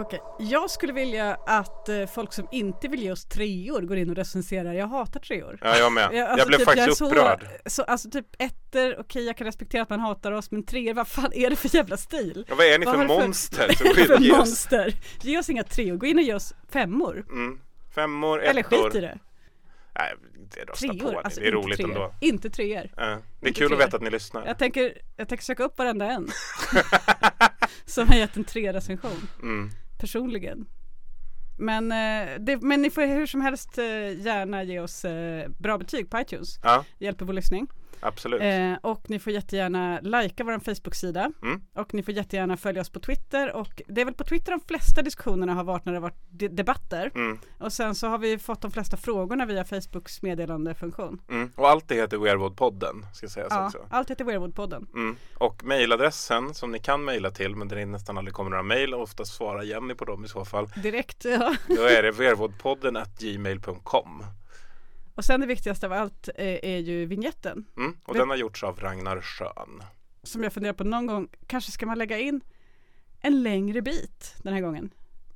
Okej, 0.01 0.21
jag 0.39 0.69
skulle 0.71 0.93
vilja 0.93 1.37
att 1.47 1.89
eh, 1.89 2.05
folk 2.05 2.33
som 2.33 2.47
inte 2.51 2.87
vill 2.87 3.01
ge 3.03 3.11
oss 3.11 3.25
treor 3.25 3.81
går 3.81 3.97
in 3.97 4.09
och 4.09 4.15
recenserar. 4.15 4.73
Jag 4.73 4.87
hatar 4.87 5.19
treor. 5.19 5.57
Ja, 5.61 5.77
jag 5.77 5.91
med. 5.91 6.03
Jag, 6.13 6.15
Jag, 6.15 6.29
alltså, 6.29 6.47
blev 6.47 6.57
typ, 6.57 6.65
faktiskt 6.65 6.87
jag 6.87 6.97
så- 6.97 7.05
upprörd. 7.07 7.47
Så, 7.65 7.83
alltså 7.83 8.09
typ 8.09 8.25
ettor, 8.39 8.99
okej 8.99 9.25
jag 9.25 9.37
kan 9.37 9.45
respektera 9.45 9.81
att 9.81 9.89
man 9.89 9.99
hatar 9.99 10.31
oss, 10.31 10.51
men 10.51 10.63
treor, 10.65 10.93
vad 10.93 11.07
fan 11.07 11.33
är 11.33 11.49
det 11.49 11.55
för 11.55 11.75
jävla 11.75 11.97
stil? 11.97 12.45
Ja, 12.49 12.55
vad 12.55 12.65
är 12.65 12.79
ni 12.79 12.85
Vad 12.85 12.95
för 12.95 13.01
du 13.01 13.07
monster? 13.07 13.67
Vad 13.67 13.77
som 13.77 13.87
är 13.89 13.95
ge 13.95 14.05
för 14.05 14.37
monster? 14.37 14.93
Ge 15.21 15.39
oss 15.39 15.49
inga 15.49 15.63
treor, 15.63 15.97
gå 15.97 16.05
in 16.05 16.17
och 16.17 16.23
ge 16.23 16.33
oss 16.33 16.53
femmor. 16.71 17.25
Mm. 17.29 17.59
Femmor, 17.95 18.41
Eller 18.41 18.59
ettor. 18.61 18.83
skit 18.83 18.95
i 18.95 18.99
det. 19.01 19.17
Nej, 19.99 20.13
det 20.55 20.61
rösta 20.61 20.87
på 20.87 20.93
Treor, 20.93 21.11
ni. 21.11 21.17
alltså 21.23 21.39
Det 21.41 21.47
är 21.47 21.51
roligt 21.51 21.77
treor. 21.77 21.89
ändå. 21.89 22.13
Inte 22.21 22.49
treor. 22.49 22.89
Ja. 22.97 23.03
Det 23.05 23.11
är 23.11 23.47
Inte 23.47 23.59
kul 23.59 23.65
att 23.65 23.69
treor. 23.69 23.77
veta 23.85 23.97
att 23.97 24.03
ni 24.03 24.09
lyssnar. 24.09 24.45
Jag 24.47 24.57
tänker, 24.57 24.93
jag 25.17 25.27
tänker 25.29 25.45
söka 25.45 25.63
upp 25.63 25.77
varenda 25.77 26.05
en. 26.05 26.27
som 27.85 28.07
har 28.07 28.15
gett 28.15 28.37
en 28.37 28.43
tre 28.43 28.73
recension. 28.73 29.27
Mm. 29.41 29.69
Personligen. 30.01 30.65
Men, 31.57 31.91
eh, 31.91 32.39
det, 32.39 32.61
men 32.61 32.81
ni 32.81 32.89
får 32.89 33.01
hur 33.01 33.25
som 33.25 33.41
helst 33.41 33.77
eh, 33.77 34.21
gärna 34.25 34.63
ge 34.63 34.79
oss 34.79 35.05
eh, 35.05 35.49
bra 35.59 35.77
betyg 35.77 36.09
på 36.09 36.19
iTunes. 36.19 36.59
Ja. 36.63 36.85
Det 36.99 37.05
hjälper 37.05 37.25
vår 37.25 37.33
lyssning. 37.33 37.67
Absolut. 38.01 38.41
Eh, 38.41 38.73
och 38.81 39.09
ni 39.09 39.19
får 39.19 39.33
jättegärna 39.33 39.99
likea 40.01 40.45
vår 40.45 40.59
Facebook-sida. 40.59 41.31
Mm. 41.43 41.61
Och 41.75 41.93
ni 41.93 42.03
får 42.03 42.13
jättegärna 42.13 42.57
följa 42.57 42.81
oss 42.81 42.89
på 42.89 42.99
Twitter. 42.99 43.51
Och 43.55 43.81
det 43.87 44.01
är 44.01 44.05
väl 44.05 44.13
på 44.13 44.23
Twitter 44.23 44.51
de 44.51 44.59
flesta 44.59 45.01
diskussionerna 45.01 45.53
har 45.53 45.63
varit 45.63 45.85
när 45.85 45.93
det 45.93 45.97
har 45.99 46.01
varit 46.01 46.21
de- 46.29 46.47
debatter. 46.47 47.11
Mm. 47.15 47.39
Och 47.59 47.73
sen 47.73 47.95
så 47.95 48.07
har 48.07 48.17
vi 48.17 48.37
fått 48.37 48.61
de 48.61 48.71
flesta 48.71 48.97
frågorna 48.97 49.45
via 49.45 49.65
Facebooks 49.65 50.21
meddelandefunktion. 50.21 51.21
Mm. 51.29 51.51
Och 51.55 51.69
allt 51.69 51.87
det 51.87 51.95
heter 51.95 52.17
ska 53.13 53.27
sägas 53.27 53.47
Ja, 53.51 53.65
också. 53.65 53.85
allt 53.89 54.11
heter 54.11 54.25
Weirwood-podden. 54.25 54.87
Mm. 54.93 55.15
Och 55.37 55.63
mejladressen 55.63 56.53
som 56.53 56.71
ni 56.71 56.79
kan 56.79 57.05
mejla 57.05 57.31
till, 57.31 57.55
men 57.55 57.67
där 57.67 57.75
det 57.75 57.85
nästan 57.85 58.17
aldrig 58.17 58.33
kommer 58.33 58.49
några 58.49 58.63
mejl 58.63 58.93
och 58.93 59.01
oftast 59.01 59.33
svarar 59.33 59.63
Jenny 59.63 59.93
på 59.93 60.05
dem 60.05 60.25
i 60.25 60.27
så 60.27 60.45
fall. 60.45 60.67
Direkt, 60.83 61.25
ja. 61.25 61.55
Då 61.67 61.83
är 61.83 62.03
det 62.03 62.11
vervodpodden 62.17 62.97
at 62.97 63.19
gmail.com. 63.19 64.23
Och 65.21 65.25
sen 65.25 65.41
det 65.41 65.47
viktigaste 65.47 65.85
av 65.85 65.93
allt 65.93 66.29
är, 66.35 66.65
är 66.65 66.77
ju 66.77 67.05
vignetten. 67.05 67.65
Mm. 67.77 67.97
Och 68.03 68.13
den 68.13 68.29
har 68.29 68.35
gjorts 68.35 68.63
av 68.63 68.79
Ragnar 68.79 69.21
Schön. 69.21 69.83
Som 70.23 70.43
jag 70.43 70.53
funderar 70.53 70.73
på 70.73 70.83
någon 70.83 71.05
gång, 71.07 71.27
kanske 71.47 71.71
ska 71.71 71.85
man 71.85 71.97
lägga 71.97 72.19
in 72.19 72.41
en 73.19 73.43
längre 73.43 73.81
bit 73.81 74.35
den 74.43 74.53
här 74.53 74.61
gången. 74.61 74.93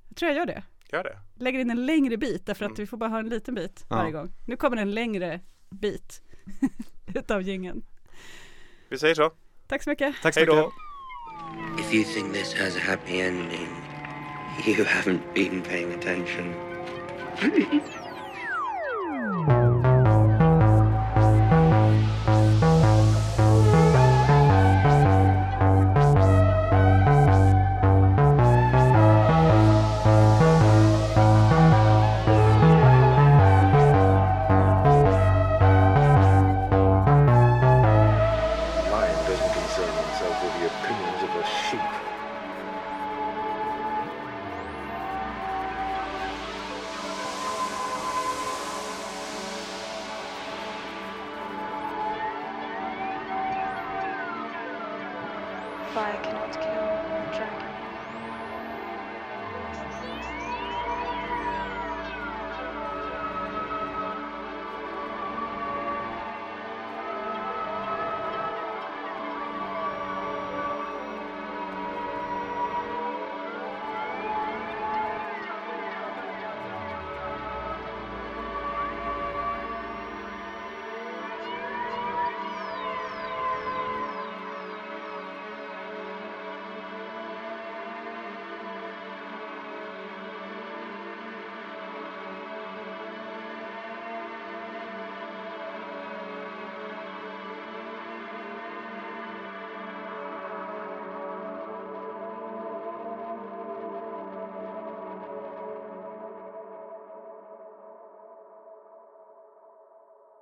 Jag 0.10 0.18
tror 0.18 0.32
jag 0.32 0.38
gör 0.38 0.46
det. 0.46 0.64
Gör 0.92 1.04
det. 1.04 1.20
Lägger 1.36 1.60
in 1.60 1.70
en 1.70 1.86
längre 1.86 2.18
bit 2.18 2.46
därför 2.46 2.66
att 2.66 2.80
vi 2.80 2.86
får 2.88 2.98
bara 2.98 3.10
ha 3.10 3.20
en 3.20 3.30
liten 3.30 3.56
bit 3.56 3.86
Ja. 3.90 3.96
varje 3.96 4.12
gång. 4.12 4.32
Nu 4.48 4.56
kommer 4.56 4.78
en 4.78 4.92
längre 4.92 5.40
bit 5.70 6.22
utav 7.16 7.42
jingeln. 7.42 7.86
Vi 8.90 8.98
säger 8.98 9.16
så. 9.16 9.32
Tack 9.68 9.84
så 9.84 9.90
mycket. 9.90 10.16
Hej 10.36 10.46
då. 10.46 10.72
If 11.80 11.94
you 11.94 12.04
think 12.04 12.34
this 12.34 12.54
has 12.54 12.76
a 12.78 12.82
happy 12.84 13.22
ending, 13.22 13.68
you 14.68 14.86
haven't 14.86 15.34
been 15.34 15.62
paying 15.62 15.94
attention. 15.94 16.54